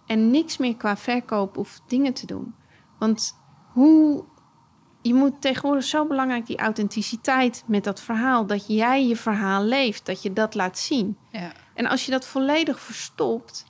en 0.06 0.31
niks 0.31 0.56
meer 0.56 0.76
qua 0.76 0.97
verkoop 0.97 1.56
of 1.56 1.81
dingen 1.86 2.12
te 2.12 2.26
doen. 2.26 2.55
Want 2.98 3.39
hoe, 3.72 4.24
je 5.02 5.14
moet 5.14 5.40
tegenwoordig 5.40 5.85
zo 5.85 6.06
belangrijk 6.06 6.47
die 6.47 6.59
authenticiteit 6.59 7.64
met 7.66 7.85
dat 7.85 8.01
verhaal, 8.01 8.47
dat 8.47 8.66
jij 8.66 9.06
je 9.06 9.16
verhaal 9.16 9.62
leeft, 9.62 10.06
dat 10.06 10.22
je 10.22 10.32
dat 10.32 10.55
laat 10.55 10.78
zien. 10.78 11.18
Ja. 11.31 11.52
En 11.74 11.86
als 11.86 12.05
je 12.05 12.10
dat 12.10 12.26
volledig 12.26 12.81
verstopt, 12.81 13.64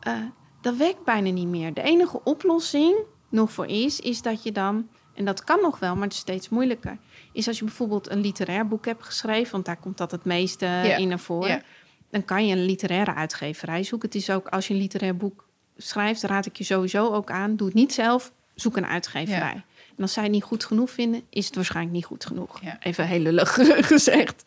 eh, 0.00 0.14
dat 0.62 0.76
werkt 0.76 1.04
bijna 1.04 1.30
niet 1.30 1.46
meer. 1.46 1.74
De 1.74 1.82
enige 1.82 2.20
oplossing 2.24 2.94
nog 3.28 3.52
voor 3.52 3.66
is, 3.66 4.00
is 4.00 4.22
dat 4.22 4.42
je 4.42 4.52
dan, 4.52 4.88
en 5.14 5.24
dat 5.24 5.44
kan 5.44 5.60
nog 5.60 5.78
wel, 5.78 5.94
maar 5.94 6.04
het 6.04 6.12
is 6.12 6.18
steeds 6.18 6.48
moeilijker, 6.48 6.98
is 7.32 7.48
als 7.48 7.58
je 7.58 7.64
bijvoorbeeld 7.64 8.10
een 8.10 8.20
literair 8.20 8.68
boek 8.68 8.84
hebt 8.84 9.04
geschreven, 9.04 9.52
want 9.52 9.64
daar 9.64 9.76
komt 9.76 9.98
dat 9.98 10.10
het 10.10 10.24
meeste 10.24 10.94
in 10.98 11.08
naar 11.08 11.18
voren, 11.18 11.62
dan 12.10 12.24
kan 12.24 12.46
je 12.46 12.56
een 12.56 12.64
literaire 12.64 13.14
uitgeverij 13.14 13.82
zoeken. 13.82 14.08
Het 14.08 14.18
is 14.18 14.30
ook, 14.30 14.48
als 14.48 14.66
je 14.66 14.74
een 14.74 14.80
literair 14.80 15.16
boek 15.16 15.44
schrijft, 15.76 16.22
raad 16.22 16.46
ik 16.46 16.56
je 16.56 16.64
sowieso 16.64 17.12
ook 17.12 17.30
aan, 17.30 17.56
doe 17.56 17.66
het 17.66 17.76
niet 17.76 17.92
zelf, 17.92 18.32
zoek 18.54 18.76
een 18.76 18.86
uitgeverij. 18.86 19.64
En 19.96 20.02
als 20.02 20.12
zij 20.12 20.22
het 20.22 20.32
niet 20.32 20.42
goed 20.42 20.64
genoeg 20.64 20.90
vinden, 20.90 21.22
is 21.30 21.46
het 21.46 21.54
waarschijnlijk 21.54 21.94
niet 21.94 22.04
goed 22.04 22.24
genoeg. 22.24 22.60
Even 22.80 23.06
heel 23.06 23.20
lullig 23.20 23.52
gezegd. 23.94 24.42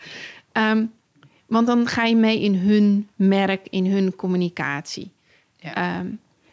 Ehm, 0.52 0.86
want 1.46 1.68
dan 1.68 1.88
ga 1.88 2.04
je 2.04 2.16
mee 2.16 2.42
in 2.42 2.56
hun 2.56 3.10
merk, 3.16 3.68
in 3.70 3.86
hun 3.86 4.16
communicatie. 4.16 5.12
Ja. 5.66 5.98
Ehm, 6.00 6.08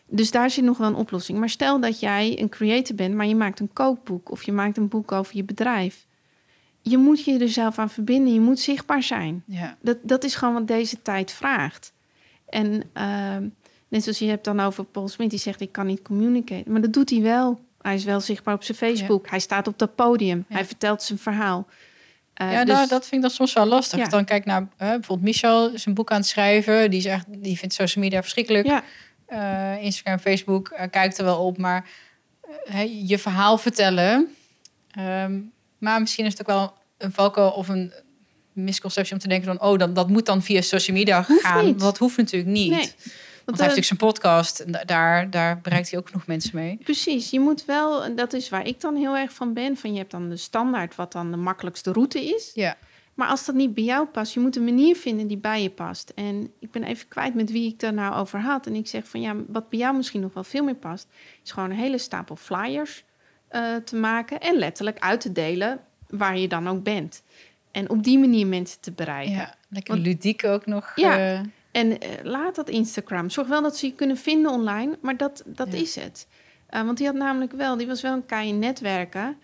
dus 0.07 0.31
daar 0.31 0.51
zit 0.51 0.65
nog 0.65 0.79
wel 0.79 0.89
een 0.89 0.95
oplossing. 0.95 1.39
Maar 1.39 1.49
stel 1.49 1.81
dat 1.81 2.01
jij 2.01 2.41
een 2.41 2.49
creator 2.49 2.97
bent, 2.97 3.15
maar 3.15 3.27
je 3.27 3.35
maakt 3.35 3.61
een 3.61 3.73
kookboek 3.73 4.31
of 4.31 4.43
je 4.43 4.53
maakt 4.53 4.77
een 4.77 4.89
boek 4.89 5.13
over 5.13 5.37
je 5.37 5.45
bedrijf. 5.45 6.07
Je 6.83 6.99
moet 6.99 7.25
je 7.25 7.39
er 7.39 7.49
zelf 7.49 7.79
aan 7.79 7.91
verbinden, 7.91 8.35
je 8.35 8.41
moet 8.41 8.61
zichtbaar 8.61 9.03
zijn. 9.03 9.43
Ja. 9.47 9.77
Dat, 9.81 9.99
dat 10.03 10.25
is 10.25 10.35
gewoon 10.35 10.55
wat 10.55 10.69
deze 10.69 11.03
tijd 11.03 11.33
vraagt. 11.33 11.93
En 12.49 12.83
ehm, 12.93 13.49
net 13.89 14.03
zoals 14.03 14.19
je 14.19 14.27
hebt 14.27 14.45
dan 14.45 14.61
over 14.61 14.85
Paul 14.85 15.09
Smit, 15.09 15.31
die 15.31 15.39
zegt 15.39 15.61
ik 15.61 15.73
kan 15.73 15.87
niet 15.87 16.03
communiceren. 16.03 16.73
Maar 16.73 16.81
dat 16.81 16.93
doet 16.93 17.11
hij 17.11 17.21
wel. 17.21 17.61
Hij 17.81 17.95
is 17.95 18.05
wel 18.05 18.21
zichtbaar 18.21 18.55
op 18.55 18.63
zijn 18.63 18.79
Facebook. 18.79 19.31
Hij 19.31 19.41
staat 19.41 19.67
op 19.67 19.79
dat 19.79 19.95
podium. 19.95 20.45
Ja. 20.49 20.55
Hij 20.55 20.65
vertelt 20.65 21.03
zijn 21.03 21.19
verhaal. 21.19 21.67
Eh, 22.47 22.53
ja, 22.53 22.65
dus- 22.65 22.75
nou, 22.75 22.89
dat 22.89 23.01
vind 23.03 23.15
ik 23.15 23.21
dan 23.21 23.31
soms 23.31 23.53
wel 23.53 23.67
lastig. 23.67 23.99
Ja. 23.99 24.05
Dan 24.05 24.25
kijk 24.25 24.45
naar 24.45 24.61
eh, 24.61 24.69
bijvoorbeeld 24.89 25.23
Michel, 25.23 25.71
is 25.71 25.87
een 25.87 25.95
boek 25.95 26.11
aan 26.11 26.17
het 26.17 26.27
schrijven. 26.27 26.91
Die, 26.91 26.99
is 26.99 27.05
echt, 27.05 27.25
die 27.29 27.59
vindt 27.59 27.75
social 27.75 28.05
media 28.05 28.21
verschrikkelijk. 28.23 28.67
Ja, 28.67 28.83
Eh, 29.27 29.83
Instagram, 29.83 30.19
Facebook, 30.19 30.75
kijkt 30.91 31.19
er 31.19 31.25
wel 31.25 31.47
op. 31.47 31.59
Maar 31.59 31.89
je 33.07 33.19
verhaal 33.19 33.59
vertellen. 33.59 34.35
Ehm, 34.91 35.39
maar 35.79 36.01
misschien 36.01 36.25
is 36.25 36.31
het 36.33 36.41
ook 36.41 36.47
wel 36.47 36.75
een 36.99 37.13
valkuil 37.13 37.51
of 37.51 37.69
een 37.69 37.93
misconceptie 38.53 39.15
om 39.15 39.21
te 39.21 39.29
denken 39.29 39.47
van... 39.59 39.69
oh, 39.69 39.79
dat, 39.79 39.95
dat 39.95 40.09
moet 40.09 40.27
dan 40.27 40.43
via 40.43 40.61
social 40.61 40.97
media 40.97 41.25
Hoeft 41.25 41.47
gaan. 41.47 41.65
niet. 41.65 41.81
Dat 41.81 41.99
hoeft 41.99 42.17
natuurlijk 42.17 42.51
niet. 42.53 42.71
Nee. 42.71 42.93
Want 43.45 43.59
hij 43.59 43.67
heeft 43.67 43.81
natuurlijk 43.81 43.87
zijn 43.87 44.13
podcast. 44.13 44.61
En 44.61 44.87
daar, 44.87 45.31
daar 45.31 45.61
bereikt 45.61 45.91
hij 45.91 45.99
ook 45.99 46.07
genoeg 46.07 46.27
mensen 46.27 46.57
mee. 46.57 46.79
Precies. 46.83 47.31
Je 47.31 47.41
moet 47.41 47.65
wel, 47.65 48.05
en 48.05 48.17
dat 48.17 48.33
is 48.33 48.49
waar 48.49 48.67
ik 48.67 48.81
dan 48.81 48.97
heel 48.97 49.17
erg 49.17 49.33
van 49.33 49.53
ben. 49.53 49.77
Van 49.77 49.93
je 49.93 49.99
hebt 49.99 50.11
dan 50.11 50.29
de 50.29 50.37
standaard, 50.37 50.95
wat 50.95 51.13
dan 51.13 51.31
de 51.31 51.37
makkelijkste 51.37 51.93
route 51.93 52.25
is. 52.25 52.51
Ja. 52.55 52.77
Maar 53.15 53.29
als 53.29 53.45
dat 53.45 53.55
niet 53.55 53.75
bij 53.75 53.85
jou 53.85 54.07
past, 54.07 54.35
je 54.35 54.41
moet 54.41 54.57
een 54.57 54.65
manier 54.65 54.97
vinden 54.97 55.27
die 55.27 55.37
bij 55.37 55.63
je 55.63 55.71
past. 55.71 56.13
En 56.15 56.53
ik 56.61 56.71
ben 56.71 56.85
even 56.85 57.09
kwijt 57.09 57.35
met 57.35 57.51
wie 57.51 57.69
ik 57.73 57.81
daar 57.81 57.93
nou 57.93 58.15
over 58.15 58.41
had. 58.41 58.67
En 58.67 58.75
ik 58.75 58.87
zeg 58.87 59.07
van 59.07 59.21
ja, 59.21 59.35
wat 59.49 59.69
bij 59.69 59.79
jou 59.79 59.97
misschien 59.97 60.21
nog 60.21 60.35
wel 60.35 60.45
veel 60.45 60.65
meer 60.65 60.75
past, 60.75 61.07
is 61.45 61.51
gewoon 61.51 61.71
een 61.71 61.77
hele 61.77 61.99
stapel 61.99 62.37
flyers 62.37 63.05
uh, 63.51 63.77
te 63.77 63.97
maken 63.97 64.41
en 64.41 64.59
letterlijk 64.59 64.99
uit 64.99 65.21
te 65.21 65.33
delen 65.33 65.81
waar 66.09 66.39
je 66.39 66.49
dan 66.49 66.69
ook 66.69 66.83
bent. 66.83 67.23
En 67.71 67.91
op 67.91 68.03
die 68.03 68.19
manier 68.19 68.47
mensen 68.47 68.81
te 68.81 68.93
bereiken. 68.93 69.35
Ja, 69.35 69.55
lekker 69.69 69.95
Want, 69.95 70.07
ludiek 70.07 70.45
ook 70.45 70.67
nog. 70.67 70.93
Ja, 70.95 71.33
uh... 71.33 71.41
en 71.73 71.91
uh, 71.91 71.97
laat 72.23 72.55
dat 72.55 72.69
Instagram. 72.69 73.31
Zorg 73.31 73.49
wel 73.49 73.63
dat 73.63 73.77
ze 73.77 73.87
je 73.87 73.95
kunnen 73.95 74.17
vinden 74.17 74.51
online, 74.51 74.99
maar 75.01 75.17
dat, 75.17 75.43
dat 75.47 75.73
ja. 75.73 75.79
is 75.79 75.95
het. 75.95 76.27
want 76.69 76.97
die 76.97 77.07
had 77.07 77.17
namelijk 77.17 77.53
wel, 77.53 77.77
die 77.77 77.87
was 77.87 78.03
wel 78.03 78.13
een 78.13 78.27
kei 78.27 78.53
netwerken. 78.53 79.37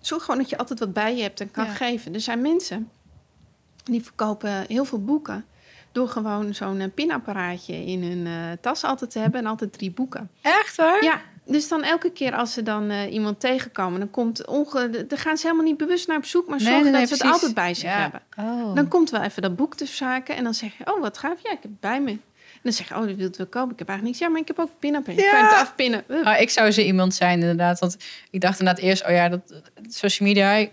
Zorg 0.00 0.24
gewoon 0.24 0.40
dat 0.40 0.50
je 0.50 0.58
altijd 0.58 0.78
wat 0.78 0.92
bij 0.92 1.16
je 1.16 1.22
hebt 1.22 1.40
en 1.40 1.50
kan 1.50 1.64
ja. 1.64 1.72
geven. 1.72 2.14
Er 2.14 2.20
zijn 2.20 2.40
mensen 2.40 2.90
die 3.84 4.04
verkopen 4.04 4.64
heel 4.68 4.84
veel 4.84 5.04
boeken. 5.04 5.44
Door 5.92 6.08
gewoon 6.08 6.54
zo'n 6.54 6.80
uh, 6.80 6.86
pinapparaatje 6.94 7.84
in 7.84 8.02
hun 8.02 8.26
uh, 8.26 8.52
tas 8.60 8.84
altijd 8.84 9.10
te 9.10 9.18
hebben 9.18 9.40
en 9.40 9.46
altijd 9.46 9.72
drie 9.72 9.90
boeken. 9.90 10.30
Echt 10.40 10.76
waar? 10.76 11.04
Ja, 11.04 11.20
dus 11.46 11.68
dan 11.68 11.82
elke 11.82 12.10
keer 12.10 12.34
als 12.34 12.52
ze 12.52 12.62
dan 12.62 12.90
uh, 12.90 13.12
iemand 13.12 13.40
tegenkomen, 13.40 13.98
dan 13.98 14.10
komt 14.10 14.46
onge... 14.46 15.06
Dan 15.06 15.18
gaan 15.18 15.36
ze 15.36 15.46
helemaal 15.46 15.66
niet 15.66 15.76
bewust 15.76 16.08
naar 16.08 16.16
op 16.16 16.24
zoek, 16.24 16.48
maar 16.48 16.60
zorgen 16.60 16.82
nee, 16.82 16.92
dat 16.92 17.00
nee, 17.00 17.06
ze 17.06 17.14
het 17.14 17.32
altijd 17.32 17.54
bij 17.54 17.74
zich 17.74 17.90
ja. 17.90 18.00
hebben. 18.00 18.22
Oh. 18.38 18.74
Dan 18.74 18.88
komt 18.88 19.10
wel 19.10 19.22
even 19.22 19.42
dat 19.42 19.56
boek 19.56 19.74
te 19.74 19.86
zaken 19.86 20.36
en 20.36 20.44
dan 20.44 20.54
zeg 20.54 20.78
je, 20.78 20.94
oh 20.94 21.00
wat 21.00 21.18
gaaf, 21.18 21.42
ja, 21.42 21.50
ik 21.50 21.58
heb 21.62 21.70
het 21.70 21.80
bij 21.80 22.00
me. 22.00 22.10
En 22.10 22.62
dan 22.62 22.72
zeg 22.72 22.88
je, 22.88 22.94
oh, 22.94 23.06
dat 23.06 23.16
wilt 23.16 23.36
wel 23.36 23.46
kopen. 23.46 23.72
Ik 23.72 23.78
heb 23.78 23.88
eigenlijk 23.88 24.18
niks. 24.18 24.18
Ja, 24.18 24.28
maar 24.28 24.40
ik 24.40 24.46
heb 24.46 24.58
ook 24.58 24.70
pinapparaatje. 24.78 25.24
Ja. 25.24 25.30
Je 25.30 25.36
kunt 25.38 25.50
het 25.50 25.60
afpinnen. 25.60 26.04
Oh, 26.08 26.40
ik 26.40 26.50
zou 26.50 26.70
zo 26.70 26.80
iemand 26.80 27.14
zijn, 27.14 27.40
inderdaad. 27.40 27.78
Want 27.78 27.96
ik 28.30 28.40
dacht 28.40 28.58
inderdaad 28.58 28.84
eerst, 28.84 29.04
oh 29.04 29.10
ja, 29.10 29.28
dat 29.28 29.62
social 29.88 30.28
media... 30.28 30.68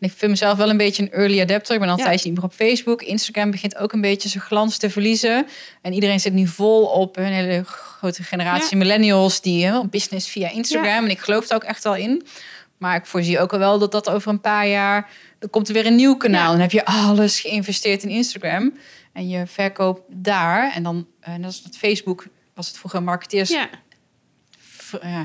En 0.00 0.08
ik 0.08 0.12
vind 0.16 0.30
mezelf 0.30 0.58
wel 0.58 0.70
een 0.70 0.76
beetje 0.76 1.02
een 1.02 1.12
early 1.12 1.40
adapter. 1.40 1.74
Ik 1.74 1.80
ben 1.80 1.88
altijd 1.88 2.22
ja. 2.22 2.28
niet 2.28 2.34
meer 2.36 2.44
op 2.44 2.52
Facebook. 2.52 3.02
Instagram 3.02 3.50
begint 3.50 3.76
ook 3.76 3.92
een 3.92 4.00
beetje 4.00 4.28
zijn 4.28 4.42
glans 4.42 4.76
te 4.76 4.90
verliezen. 4.90 5.46
En 5.82 5.92
iedereen 5.92 6.20
zit 6.20 6.32
nu 6.32 6.46
vol 6.46 6.84
op 6.84 7.16
een 7.16 7.24
hele 7.24 7.64
grote 7.64 8.22
generatie 8.22 8.70
ja. 8.70 8.76
millennials 8.76 9.40
die 9.40 9.66
hè, 9.66 9.86
business 9.86 10.28
via 10.28 10.50
Instagram. 10.50 10.90
Ja. 10.90 11.02
En 11.02 11.10
ik 11.10 11.18
geloof 11.18 11.48
er 11.48 11.54
ook 11.54 11.64
echt 11.64 11.84
wel 11.84 11.96
in. 11.96 12.26
Maar 12.78 12.96
ik 12.96 13.06
voorzie 13.06 13.40
ook 13.40 13.52
al 13.52 13.58
wel 13.58 13.78
dat 13.78 13.92
dat 13.92 14.10
over 14.10 14.30
een 14.30 14.40
paar 14.40 14.66
jaar. 14.66 15.10
Dan 15.38 15.50
komt 15.50 15.68
er 15.68 15.74
weer 15.74 15.86
een 15.86 15.96
nieuw 15.96 16.16
kanaal. 16.16 16.50
Dan 16.50 16.60
heb 16.60 16.70
je 16.70 16.84
alles 16.84 17.40
geïnvesteerd 17.40 18.02
in 18.02 18.08
Instagram. 18.08 18.78
En 19.12 19.28
je 19.28 19.46
verkoopt 19.46 20.02
daar. 20.08 20.72
En 20.74 20.82
dan, 20.82 21.06
en 21.20 21.42
dat 21.42 21.50
is 21.50 21.60
het 21.64 21.76
Facebook, 21.76 22.26
was 22.54 22.68
het 22.68 22.78
vroeger 22.78 23.02
marketeers 23.02 23.56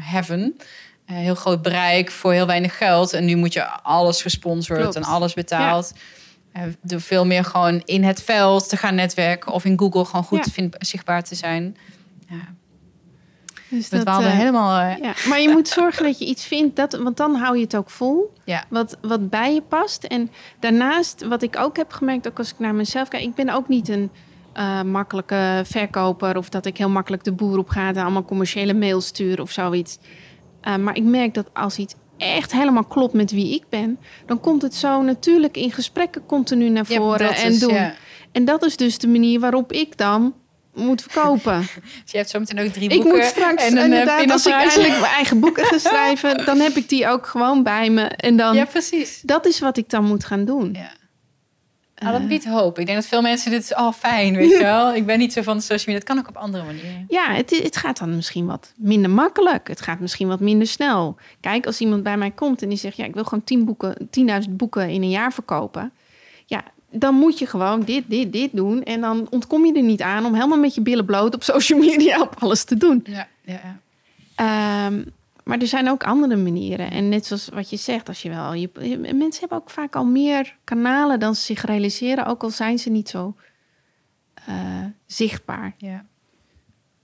heaven. 0.02 0.58
Uh, 1.14 1.20
heel 1.20 1.36
groot 1.36 1.62
bereik 1.62 2.12
voor 2.12 2.34
heel 2.34 2.46
weinig 2.46 2.78
geld. 2.78 3.14
En 3.14 3.26
nu 3.26 3.36
moet 3.36 3.54
je 3.54 3.70
alles 3.70 4.22
gesponsord 4.22 4.80
Klopt. 4.80 4.96
en 4.96 5.04
alles 5.04 5.34
betaald. 5.34 5.94
Ja. 6.54 6.66
Uh, 6.66 6.74
door 6.82 7.02
veel 7.02 7.26
meer 7.26 7.44
gewoon 7.44 7.82
in 7.86 8.04
het 8.04 8.22
veld 8.22 8.70
te 8.70 8.78
gaan 8.78 8.96
netwerken 8.96 9.52
of 9.52 9.66
in 9.66 9.80
Google 9.80 10.06
gewoon 10.06 10.24
goed 10.24 10.46
ja. 10.46 10.52
vind, 10.52 10.76
zichtbaar 10.80 11.24
te 11.24 11.36
zijn. 11.36 11.78
Ja. 12.30 12.54
Dus 13.70 13.90
dat 13.90 14.08
uh, 14.08 14.18
helemaal. 14.18 14.80
ja. 14.80 15.14
Maar 15.28 15.42
je 15.42 15.50
moet 15.50 15.68
zorgen 15.68 16.04
dat 16.04 16.20
je 16.20 16.26
iets 16.26 16.46
vindt, 16.46 16.76
dat, 16.76 16.94
want 16.94 17.18
dan 17.18 17.36
hou 17.36 17.58
je 17.58 17.64
het 17.64 17.76
ook 17.76 17.90
vol. 17.90 18.34
Ja. 18.44 18.66
Wat, 18.70 18.98
wat 19.02 19.30
bij 19.30 19.54
je 19.54 19.62
past. 19.62 20.04
En 20.04 20.32
daarnaast, 20.60 21.26
wat 21.26 21.42
ik 21.42 21.58
ook 21.58 21.78
heb 21.78 21.92
gemerkt, 21.92 22.28
ook 22.28 22.38
als 22.38 22.52
ik 22.52 22.60
naar 22.60 22.76
mezelf 22.76 23.08
kijk, 23.08 23.24
ik 23.24 23.36
ben 23.36 23.50
ook 23.50 23.68
niet 23.68 23.90
een 23.90 24.10
uh, 24.58 24.82
makkelijke 24.82 25.62
verkoper 25.66 26.38
of 26.38 26.50
dat 26.50 26.66
ik 26.66 26.78
heel 26.78 26.90
makkelijk 26.90 27.24
de 27.24 27.32
boer 27.32 27.58
op 27.58 27.70
ga 27.70 27.88
en 27.88 27.98
allemaal 27.98 28.26
commerciële 28.26 28.74
mails 28.74 29.06
sturen 29.06 29.44
of 29.44 29.52
zoiets. 29.52 29.98
Uh, 30.68 30.76
maar 30.76 30.96
ik 30.96 31.04
merk 31.04 31.34
dat 31.34 31.48
als 31.54 31.78
iets 31.78 31.94
echt 32.18 32.52
helemaal 32.52 32.84
klopt 32.84 33.14
met 33.14 33.32
wie 33.32 33.54
ik 33.54 33.64
ben, 33.70 34.00
dan 34.26 34.40
komt 34.40 34.62
het 34.62 34.76
zo 34.76 35.02
natuurlijk 35.02 35.58
in 35.58 35.72
gesprekken 35.72 36.26
continu 36.26 36.70
naar 36.70 36.86
voren 36.86 37.28
ja, 37.28 37.36
en 37.36 37.52
is, 37.52 37.60
doen. 37.60 37.74
Ja. 37.74 37.94
En 38.32 38.46
dat 38.46 38.66
is 38.66 38.78
dus 38.78 38.98
de 38.98 39.08
manier 39.08 39.40
waarop 39.40 39.72
ik 39.72 39.98
dan 39.98 40.34
moet 40.74 41.02
verkopen. 41.02 41.60
dus 42.04 42.12
je 42.12 42.18
hebt 42.18 42.30
zo 42.30 42.40
meteen 42.40 42.60
ook 42.60 42.72
drie 42.72 42.90
boeken. 42.90 43.08
Ik 43.08 43.16
moet 43.16 43.26
straks 43.26 43.64
en 43.64 43.78
een, 43.78 43.84
inderdaad, 43.84 44.32
als 44.32 44.46
ik 44.46 44.54
eindelijk 44.54 45.00
mijn 45.00 45.14
eigen 45.14 45.40
boeken 45.40 45.66
ga 45.66 45.78
schrijven, 45.90 46.46
dan 46.46 46.60
heb 46.60 46.76
ik 46.76 46.90
die 46.90 47.08
ook 47.08 47.28
gewoon 47.28 47.64
bij 47.64 47.90
me. 47.90 48.04
En 48.04 48.38
dan, 48.38 48.56
ja, 48.56 48.66
precies. 48.66 49.22
Dat 49.22 49.46
is 49.46 49.60
wat 49.60 49.78
ik 49.78 49.90
dan 49.90 50.04
moet 50.04 50.26
gaan 50.26 50.46
doen. 50.46 50.70
Ja. 50.74 50.92
Nou, 52.04 52.20
dat 52.20 52.28
biedt 52.28 52.46
hoop. 52.46 52.80
Ik 52.80 52.86
denk 52.86 52.98
dat 52.98 53.08
veel 53.08 53.22
mensen 53.22 53.52
dit 53.52 53.64
is 53.64 53.74
al 53.74 53.88
oh, 53.88 53.94
fijn, 53.94 54.36
weet 54.36 54.50
je 54.50 54.64
wel. 54.74 54.94
Ik 54.94 55.06
ben 55.06 55.20
niet 55.20 55.34
zo 55.34 55.42
van 55.42 55.58
de 55.58 55.64
social 55.64 55.96
media. 55.96 56.00
Dat 56.00 56.04
kan 56.04 56.20
ook 56.20 56.28
op 56.28 56.44
andere 56.44 56.64
manieren. 56.64 57.06
Ja, 57.08 57.34
het, 57.34 57.50
het 57.50 57.78
gaat 57.78 57.98
dan 57.98 58.16
misschien 58.16 58.46
wat 58.46 58.74
minder 58.78 59.10
makkelijk. 59.10 59.68
Het 59.68 59.82
gaat 59.82 60.00
misschien 60.00 60.28
wat 60.28 60.40
minder 60.40 60.68
snel. 60.68 61.16
Kijk, 61.40 61.66
als 61.66 61.80
iemand 61.80 62.04
bij 62.04 62.18
mij 62.18 62.32
komt 62.32 62.62
en 62.62 62.70
die 62.70 62.78
zegt... 62.78 62.98
ja, 62.98 63.06
ik 63.06 63.14
wil 63.14 63.24
gewoon 63.24 63.44
10 63.44 63.66
boeken, 63.66 63.96
10.000 64.48 64.50
boeken 64.50 64.90
in 64.90 65.02
een 65.02 65.10
jaar 65.10 65.34
verkopen. 65.34 65.92
Ja, 66.46 66.64
dan 66.92 67.16
moet 67.16 67.40
je 67.40 67.46
gewoon 67.46 67.82
dit, 67.82 68.04
dit, 68.08 68.34
dit 68.34 68.50
doen. 68.54 68.84
En 68.84 69.02
dan 69.02 69.28
ontkom 69.30 69.66
je 69.66 69.74
er 69.74 69.84
niet 69.84 70.02
aan 70.02 70.26
om 70.26 70.34
helemaal 70.34 70.58
met 70.58 70.76
je 70.76 70.82
billen 70.82 71.06
bloot 71.06 71.36
op 71.36 71.44
social 71.54 71.80
media 71.80 72.22
op 72.22 72.36
alles 72.40 72.64
te 72.64 72.78
doen. 72.78 73.04
Ja, 73.04 73.28
ja, 73.42 73.60
ja. 73.64 74.86
Um, 74.86 75.06
maar 75.44 75.60
er 75.60 75.68
zijn 75.68 75.90
ook 75.90 76.04
andere 76.04 76.36
manieren. 76.36 76.92
En 76.92 77.10
net 77.10 77.26
zoals 77.26 77.50
wat 77.50 77.70
je 77.70 77.78
zegt, 77.78 78.08
als 78.08 78.22
je 78.22 78.30
wel. 78.30 78.54
Je, 78.54 78.70
mensen 78.98 79.40
hebben 79.40 79.58
ook 79.58 79.70
vaak 79.70 79.96
al 79.96 80.06
meer 80.06 80.58
kanalen 80.64 81.20
dan 81.20 81.36
ze 81.36 81.42
zich 81.42 81.66
realiseren, 81.66 82.26
ook 82.26 82.44
al 82.44 82.50
zijn 82.50 82.80
ze 82.80 82.90
niet 82.90 83.10
zo 83.10 83.36
uh, 84.50 84.86
zichtbaar. 85.06 85.74
Ja. 85.78 86.06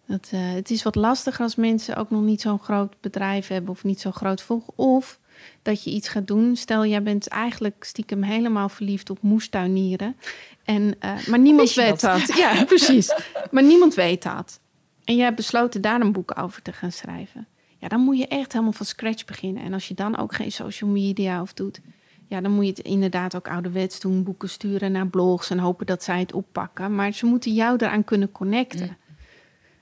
Dat, 0.05 0.29
uh, 0.33 0.39
het 0.53 0.69
is 0.69 0.83
wat 0.83 0.95
lastiger 0.95 1.43
als 1.43 1.55
mensen 1.55 1.95
ook 1.95 2.09
nog 2.09 2.21
niet 2.21 2.41
zo'n 2.41 2.59
groot 2.59 3.01
bedrijf 3.01 3.47
hebben 3.47 3.71
of 3.71 3.83
niet 3.83 3.99
zo 3.99 4.11
groot 4.11 4.41
volg. 4.41 4.67
Of 4.75 5.19
dat 5.61 5.83
je 5.83 5.89
iets 5.89 6.07
gaat 6.07 6.27
doen. 6.27 6.55
Stel, 6.55 6.85
jij 6.85 7.03
bent 7.03 7.27
eigenlijk 7.27 7.83
stiekem 7.83 8.23
helemaal 8.23 8.69
verliefd 8.69 9.09
op 9.09 9.21
moestuinieren. 9.21 10.15
En, 10.63 10.95
uh, 11.05 11.27
maar 11.27 11.39
niemand 11.39 11.73
weet 11.73 12.01
dat. 12.01 12.19
dat. 12.25 12.37
Ja, 12.37 12.63
precies. 12.65 13.13
Maar 13.51 13.63
niemand 13.63 13.93
weet 13.93 14.23
dat. 14.23 14.59
En 15.03 15.15
jij 15.15 15.23
hebt 15.23 15.35
besloten 15.35 15.81
daar 15.81 16.01
een 16.01 16.11
boek 16.11 16.39
over 16.39 16.61
te 16.61 16.73
gaan 16.73 16.91
schrijven. 16.91 17.47
Ja, 17.79 17.87
dan 17.87 18.01
moet 18.01 18.17
je 18.17 18.27
echt 18.27 18.51
helemaal 18.51 18.73
van 18.73 18.85
scratch 18.85 19.25
beginnen. 19.25 19.63
En 19.63 19.73
als 19.73 19.87
je 19.87 19.93
dan 19.93 20.17
ook 20.17 20.35
geen 20.35 20.51
social 20.51 20.89
media 20.89 21.41
of 21.41 21.53
doet, 21.53 21.81
ja, 22.27 22.41
dan 22.41 22.51
moet 22.51 22.63
je 22.63 22.69
het 22.69 22.79
inderdaad 22.79 23.35
ook 23.35 23.47
ouderwets 23.47 23.99
doen. 23.99 24.23
Boeken 24.23 24.49
sturen 24.49 24.91
naar 24.91 25.07
blogs 25.07 25.49
en 25.49 25.59
hopen 25.59 25.85
dat 25.85 26.03
zij 26.03 26.19
het 26.19 26.33
oppakken. 26.33 26.95
Maar 26.95 27.11
ze 27.11 27.25
moeten 27.25 27.53
jou 27.53 27.77
eraan 27.77 28.03
kunnen 28.03 28.31
connecten. 28.31 28.85
Ja. 28.85 28.97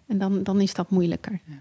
En 0.07 0.17
dan, 0.17 0.43
dan 0.43 0.61
is 0.61 0.73
dat 0.73 0.89
moeilijker. 0.89 1.39
Ja. 1.45 1.59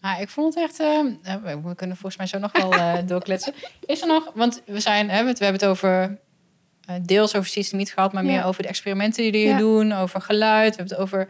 Ah, 0.00 0.20
ik 0.20 0.28
vond 0.28 0.54
het 0.54 0.64
echt. 0.64 0.80
Uh, 0.80 1.62
we 1.62 1.74
kunnen 1.74 1.96
volgens 1.96 2.16
mij 2.16 2.26
zo 2.26 2.38
nog 2.38 2.52
wel 2.52 2.74
uh, 2.74 2.98
doorkletsen. 3.06 3.54
Is 3.86 4.00
er 4.00 4.06
nog, 4.06 4.30
want 4.34 4.62
we 4.66 4.80
zijn, 4.80 5.10
hè, 5.10 5.22
we 5.22 5.28
hebben 5.28 5.52
het 5.52 5.64
over 5.64 6.18
deels 7.02 7.34
over 7.34 7.48
systemiet 7.50 7.92
gehad, 7.92 8.12
maar 8.12 8.24
ja. 8.24 8.30
meer 8.30 8.44
over 8.44 8.62
de 8.62 8.68
experimenten 8.68 9.32
die 9.32 9.42
je 9.42 9.48
ja. 9.48 9.58
doen, 9.58 9.92
over 9.92 10.20
geluid. 10.20 10.70
We 10.70 10.76
hebben 10.76 10.96
het 10.96 11.04
over 11.04 11.28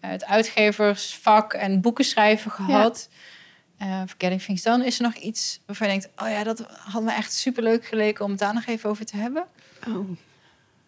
het 0.00 0.24
uitgeversvak 0.24 1.52
en 1.52 1.80
boeken 1.80 2.04
schrijven 2.04 2.50
gehad. 2.50 3.08
Uh, 3.82 4.02
Forgetting 4.06 4.42
Things 4.42 4.62
Done. 4.62 4.86
Is 4.86 4.98
er 4.98 5.04
nog 5.04 5.14
iets 5.14 5.60
waarvan 5.66 5.86
je 5.86 5.92
denkt... 5.92 6.22
oh 6.22 6.28
ja, 6.28 6.44
dat 6.44 6.66
had 6.68 7.02
me 7.02 7.12
echt 7.12 7.32
superleuk 7.32 7.84
geleken 7.84 8.24
om 8.24 8.30
het 8.30 8.40
daar 8.40 8.54
nog 8.54 8.66
even 8.66 8.90
over 8.90 9.04
te 9.04 9.16
hebben? 9.16 9.46
Oh, 9.88 9.96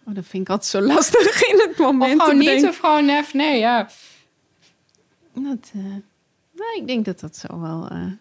oh 0.04 0.14
dat 0.14 0.24
vind 0.26 0.42
ik 0.42 0.48
altijd 0.48 0.70
zo 0.70 0.80
lastig 0.80 1.42
in 1.48 1.58
het 1.68 1.78
moment. 1.78 2.20
Of 2.20 2.22
gewoon 2.22 2.38
niet, 2.38 2.64
of 2.64 2.76
gewoon 2.76 3.04
nef, 3.04 3.34
nee, 3.34 3.58
ja. 3.58 3.88
Dat, 5.32 5.72
uh, 5.76 5.82
nou, 6.52 6.76
ik 6.76 6.86
denk 6.86 7.04
dat 7.04 7.20
dat 7.20 7.36
zo 7.36 7.60
wel... 7.60 7.88
Uh... 7.92 8.12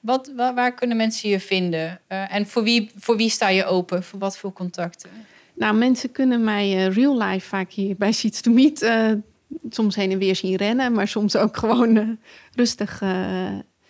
Wat, 0.00 0.32
waar, 0.36 0.54
waar, 0.54 0.74
kunnen 0.74 0.96
mensen 0.96 1.28
je 1.28 1.40
vinden? 1.40 2.00
en 2.08 2.46
voor 2.46 2.62
wie, 2.62 2.90
voor 2.96 3.16
wie 3.16 3.30
sta 3.30 3.48
je 3.48 3.64
open? 3.64 4.02
Voor 4.02 4.18
wat 4.18 4.38
voor 4.38 4.52
contacten? 4.52 5.10
Nou, 5.54 5.74
mensen 5.74 6.12
kunnen 6.12 6.44
mij 6.44 6.86
real 6.86 7.18
life 7.18 7.48
vaak 7.48 7.70
hier 7.70 7.96
bij 7.96 8.12
Seeds 8.12 8.40
to 8.40 8.52
Meet 8.52 8.82
soms 9.70 9.96
heen 9.96 10.10
en 10.10 10.18
weer 10.18 10.36
zien 10.36 10.56
rennen, 10.56 10.92
maar 10.92 11.08
soms 11.08 11.36
ook 11.36 11.56
gewoon 11.56 11.96
uh, 11.96 12.08
rustig 12.54 13.00
uh, 13.00 13.08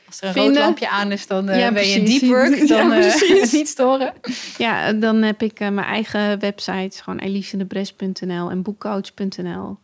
Als 0.06 0.20
er 0.20 0.26
een 0.26 0.32
vinden. 0.32 0.52
rood 0.52 0.64
lampje 0.64 0.88
aan 0.88 1.12
is, 1.12 1.26
dan 1.26 1.48
uh, 1.48 1.58
ja, 1.58 1.72
ben 1.72 1.88
je 1.88 2.02
deep 2.02 2.22
work. 2.22 2.58
Dan 2.68 2.90
ja, 2.90 3.14
niet 3.52 3.68
storen. 3.68 4.12
Ja, 4.58 4.92
dan 4.92 5.22
heb 5.22 5.42
ik 5.42 5.58
mijn 5.58 5.78
eigen 5.78 6.38
website, 6.38 7.02
gewoon 7.02 7.18
elisendebres.nl 7.18 8.50
en 8.50 8.62
boekcoach.nl. 8.62 9.78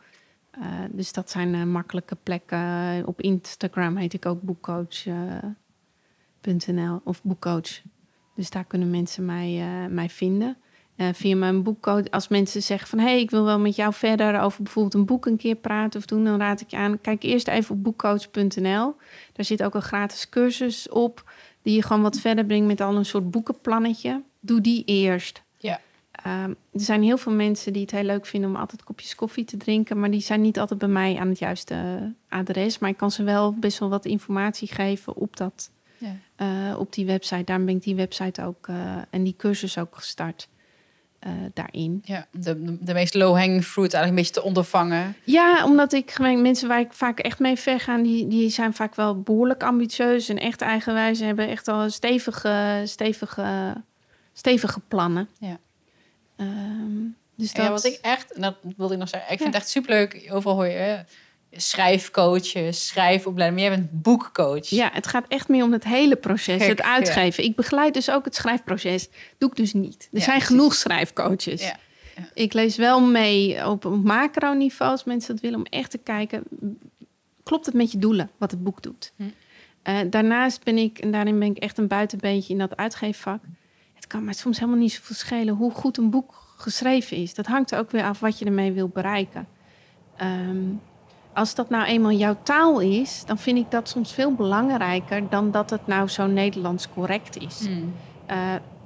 dus 0.91 1.13
dat 1.13 1.31
zijn 1.31 1.71
makkelijke 1.71 2.17
plekken. 2.23 3.03
Op 3.07 3.21
Instagram 3.21 3.97
heet 3.97 4.13
ik 4.13 4.27
ook 4.27 4.43
boekcoach.nl 4.43 5.55
of 7.05 7.23
boekcoach. 7.23 7.83
Dus 8.35 8.51
daar 8.51 8.65
kunnen 8.65 8.91
mensen 8.91 9.25
mij, 9.25 9.65
mij 9.91 10.09
vinden. 10.09 10.57
Uh, 10.97 11.09
via 11.13 11.37
mijn 11.37 11.63
boekcode. 11.63 12.11
Als 12.11 12.29
mensen 12.29 12.63
zeggen 12.63 12.89
van... 12.89 12.99
hé, 12.99 13.05
hey, 13.05 13.21
ik 13.21 13.31
wil 13.31 13.45
wel 13.45 13.59
met 13.59 13.77
jou 13.77 13.93
verder 13.95 14.41
over 14.41 14.63
bijvoorbeeld 14.63 14.95
een 14.95 15.05
boek 15.05 15.27
een 15.27 15.37
keer 15.37 15.55
praten 15.55 16.01
of 16.01 16.07
doen... 16.07 16.25
dan 16.25 16.39
raad 16.39 16.61
ik 16.61 16.71
je 16.71 16.77
aan, 16.77 17.01
kijk 17.01 17.23
eerst 17.23 17.49
even 17.49 17.75
op 17.75 17.83
boekcoach.nl. 17.83 18.95
Daar 19.33 19.45
zit 19.45 19.63
ook 19.63 19.75
een 19.75 19.83
gratis 19.83 20.29
cursus 20.29 20.89
op... 20.89 21.31
die 21.63 21.75
je 21.75 21.83
gewoon 21.83 22.03
wat 22.03 22.19
verder 22.19 22.45
brengt 22.45 22.67
met 22.67 22.81
al 22.81 22.97
een 22.97 23.05
soort 23.05 23.31
boekenplannetje. 23.31 24.23
Doe 24.41 24.61
die 24.61 24.85
eerst. 24.85 25.43
Ja. 25.57 25.81
Ehm, 26.13 26.51
er 26.51 26.81
zijn 26.81 27.03
heel 27.03 27.17
veel 27.17 27.33
mensen 27.33 27.73
die 27.73 27.83
het 27.83 27.91
heel 27.91 28.03
leuk 28.03 28.27
vinden 28.27 28.51
om 28.51 28.57
altijd 28.57 28.85
kopjes 28.85 29.15
koffie 29.15 29.45
te 29.45 29.57
drinken, 29.57 30.01
maar 30.01 30.11
die 30.11 30.21
zijn 30.21 30.41
niet 30.41 30.59
altijd 30.59 30.79
bij 30.79 30.89
mij 30.89 31.17
aan 31.17 31.29
het 31.29 31.39
juiste 31.39 31.75
eh, 31.75 32.39
adres. 32.39 32.79
Maar 32.79 32.91
ik 32.91 32.97
kan 32.97 33.11
ze 33.11 33.23
wel 33.23 33.53
best 33.53 33.79
wel 33.79 33.89
wat 33.89 34.05
informatie 34.05 34.69
geven 34.69 35.17
op, 35.17 35.37
dat, 35.37 35.71
ja. 35.99 36.17
uh, 36.71 36.79
op 36.79 36.93
die 36.93 37.07
website. 37.07 37.45
Daarom 37.45 37.67
ben 37.67 37.77
ik 37.77 37.83
die 37.83 37.95
website 37.95 38.45
ook 38.45 38.67
uh, 38.67 38.97
en 39.11 39.23
die 39.23 39.35
cursus 39.37 39.79
ook 39.79 39.97
gestart. 39.97 40.49
Daarin. 41.53 42.03
Ja, 42.05 42.27
de, 42.31 42.77
de 42.81 42.95
meest 42.95 43.15
low-hanging 43.15 43.65
fruit 43.65 43.95
eigenlijk 43.95 44.09
een 44.09 44.15
beetje 44.15 44.41
te 44.41 44.47
ondervangen. 44.47 45.17
Ja, 45.25 45.65
omdat 45.65 45.93
ik 45.93 46.19
mensen 46.19 46.69
waar 46.69 46.81
ik 46.81 46.93
vaak 46.93 47.19
echt 47.19 47.39
mee 47.39 47.57
vergaan, 47.57 48.03
die, 48.03 48.29
die 48.29 48.51
zijn 48.51 48.75
vaak 48.75 48.95
wel 48.95 49.21
behoorlijk 49.21 49.63
ambitieus 49.63 50.29
en 50.29 50.39
echt 50.39 50.61
eigenwijs. 50.61 51.21
Hebben 51.21 51.49
echt 51.49 51.69
al 51.69 51.91
stevige, 51.91 52.83
stevige, 52.85 53.75
stevige 54.33 54.81
plannen. 54.89 55.29
Ja. 55.39 55.59
Um, 56.37 57.17
dus 57.35 57.53
dat... 57.53 57.65
Ja, 57.65 57.71
wat 57.71 57.85
ik 57.85 57.99
echt, 58.03 58.33
en 58.33 58.41
dat 58.41 58.57
wilde 58.77 58.93
ik 58.93 59.01
nog 59.01 59.09
zeggen, 59.09 59.33
ik 59.33 59.39
vind 59.39 59.55
het 59.55 59.63
echt 59.63 59.71
superleuk. 59.71 60.29
Overal 60.31 60.57
hoor 60.57 60.67
je 60.67 61.05
schrijfcoaches, 61.53 62.87
schrijfopleiding, 62.87 63.61
maar 63.61 63.71
jij 63.71 63.79
bent 63.79 64.03
boekcoach. 64.03 64.69
Ja, 64.69 64.91
het 64.93 65.07
gaat 65.07 65.25
echt 65.29 65.49
meer 65.49 65.65
om 65.65 65.73
het 65.73 65.85
hele 65.85 66.17
proces, 66.17 66.67
het 66.67 66.83
uitgeven. 66.83 67.45
Ik 67.45 67.57
begeleid 67.57 67.95
dus 67.95 68.11
ook 68.11 68.25
het 68.25 68.35
schrijfproces. 68.35 69.09
Doe 69.39 69.51
ik 69.51 69.57
dus 69.57 69.73
niet. 69.73 70.09
Er 70.13 70.21
zijn 70.21 70.41
genoeg 70.41 70.75
schrijfcoaches. 70.75 71.63
Ja. 71.63 71.77
Ik 72.35 72.53
lees 72.53 72.77
wel 72.77 73.01
mee 73.01 73.67
op, 73.67 73.85
macro-niveau 73.85 74.91
als 74.91 75.05
mensen 75.05 75.33
dat 75.35 75.43
willen, 75.43 75.59
om 75.59 75.65
echt 75.65 75.91
te 75.91 75.99
kijken, 75.99 76.43
klopt 77.43 77.67
het 77.67 77.75
met 77.75 77.93
je 77.93 77.99
doelen 77.99 78.31
wat 78.39 78.51
het 78.51 78.63
boek 78.63 78.83
doet? 78.83 79.13
Hm. 79.17 79.23
Uh, 79.89 79.99
daarnaast 80.11 80.65
ben 80.65 80.79
ik, 80.79 80.99
en 80.99 81.11
daarin 81.11 81.39
ben 81.39 81.49
ik 81.49 81.59
echt 81.59 81.79
een 81.79 81.89
buitenbeentje 81.89 82.53
in 82.53 82.59
dat 82.59 82.77
uitgeefvak 82.77 83.41
kan 84.13 84.25
maar 84.25 84.35
soms 84.35 84.59
helemaal 84.59 84.81
niet 84.81 84.93
zoveel 84.93 85.17
schelen 85.17 85.55
hoe 85.55 85.71
goed 85.71 85.97
een 85.97 86.11
boek 86.11 86.55
geschreven 86.57 87.17
is. 87.17 87.35
Dat 87.35 87.47
hangt 87.47 87.71
er 87.71 87.79
ook 87.79 87.91
weer 87.91 88.05
af 88.05 88.21
wat 88.21 88.39
je 88.39 88.45
ermee 88.45 88.73
wil 88.73 88.89
bereiken. 88.89 89.47
Ehm, 90.17 90.65
als 91.35 91.55
dat 91.55 91.71
nou 91.71 91.85
eenmaal 91.85 92.13
jouw 92.13 92.37
taal 92.43 92.81
is, 92.81 93.23
dan 93.27 93.39
vind 93.39 93.59
ik 93.59 93.71
dat 93.71 93.89
soms 93.89 94.13
veel 94.13 94.35
belangrijker 94.35 95.29
dan 95.29 95.51
dat 95.51 95.71
het 95.71 95.87
nou 95.87 96.09
zo 96.09 96.27
Nederlands 96.27 96.89
correct 96.95 97.39
is. 97.39 97.61
Hmm. 97.67 97.95
Eh, 98.27 98.37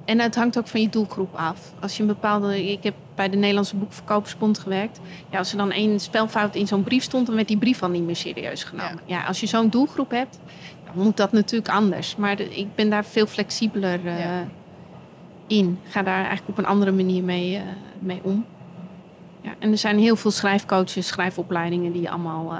en 0.05 0.19
het 0.19 0.35
hangt 0.35 0.57
ook 0.57 0.67
van 0.67 0.81
je 0.81 0.89
doelgroep 0.89 1.35
af. 1.35 1.73
Als 1.79 1.95
je 1.95 2.01
een 2.01 2.07
bepaalde. 2.07 2.71
Ik 2.71 2.83
heb 2.83 2.95
bij 3.15 3.29
de 3.29 3.37
Nederlandse 3.37 3.75
Boekverkopersbond 3.75 4.59
gewerkt. 4.59 4.99
Ja, 5.29 5.37
als 5.37 5.51
er 5.51 5.57
dan 5.57 5.71
één 5.71 5.99
spelfout 5.99 6.55
in 6.55 6.67
zo'n 6.67 6.83
brief 6.83 7.03
stond, 7.03 7.25
dan 7.25 7.35
werd 7.35 7.47
die 7.47 7.57
brief 7.57 7.83
al 7.83 7.89
niet 7.89 8.03
meer 8.03 8.15
serieus 8.15 8.63
genomen. 8.63 8.99
Ja, 9.05 9.25
als 9.25 9.39
je 9.39 9.47
zo'n 9.47 9.69
doelgroep 9.69 10.11
hebt, 10.11 10.39
dan 10.85 11.03
moet 11.03 11.17
dat 11.17 11.31
natuurlijk 11.31 11.69
anders. 11.69 12.15
Maar 12.15 12.39
ik 12.39 12.75
ben 12.75 12.89
daar 12.89 13.05
veel 13.05 13.25
flexibeler 13.25 13.99
uh, 14.05 14.39
in. 15.47 15.79
Ga 15.83 16.03
daar 16.03 16.25
eigenlijk 16.25 16.49
op 16.49 16.57
een 16.57 16.65
andere 16.65 16.91
manier 16.91 17.23
mee, 17.23 17.55
uh, 17.55 17.61
mee 17.99 18.19
om. 18.23 18.45
Ja, 19.47 19.55
en 19.59 19.71
er 19.71 19.77
zijn 19.77 19.99
heel 19.99 20.15
veel 20.15 20.31
schrijfcoaches, 20.31 21.07
schrijfopleidingen 21.07 21.91
die 21.91 22.01
je 22.01 22.09
allemaal 22.09 22.53
uh, 22.53 22.59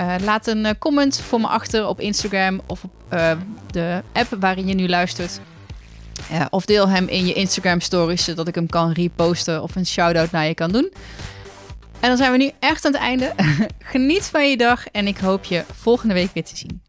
Uh, 0.02 0.16
laat 0.24 0.48
een 0.48 0.78
comment 0.80 1.20
voor 1.20 1.42
me 1.42 1.48
achter 1.48 1.88
op 1.88 2.00
Instagram 2.00 2.62
of 2.66 2.84
op 2.84 2.92
uh, 3.14 3.32
de 3.72 4.02
app 4.14 4.36
waarin 4.40 4.68
je 4.68 4.74
nu 4.74 4.88
luistert. 4.88 5.40
Of 6.50 6.66
deel 6.66 6.90
hem 6.90 7.08
in 7.08 7.26
je 7.26 7.34
Instagram 7.34 7.80
stories, 7.80 8.24
zodat 8.24 8.48
ik 8.48 8.56
hem 8.56 8.68
kan 8.68 8.92
reposten 8.92 9.64
of 9.64 9.76
een 9.76 9.86
shout-out 9.86 10.32
naar 10.32 10.48
je 10.48 10.54
kan 10.54 10.72
doen. 10.72 10.92
En 12.00 12.10
dan 12.10 12.18
zijn 12.18 12.32
we 12.32 12.38
nu 12.38 12.52
echt 12.60 12.86
aan 12.86 12.92
het 12.92 13.02
einde. 13.02 13.34
Geniet 13.80 14.24
van 14.24 14.50
je 14.50 14.58
dag 14.58 14.88
en 14.88 15.08
ik 15.08 15.18
hoop 15.18 15.44
je 15.44 15.64
volgende 15.74 16.14
week 16.14 16.30
weer 16.34 16.46
te 16.46 16.58
zien. 16.58 16.87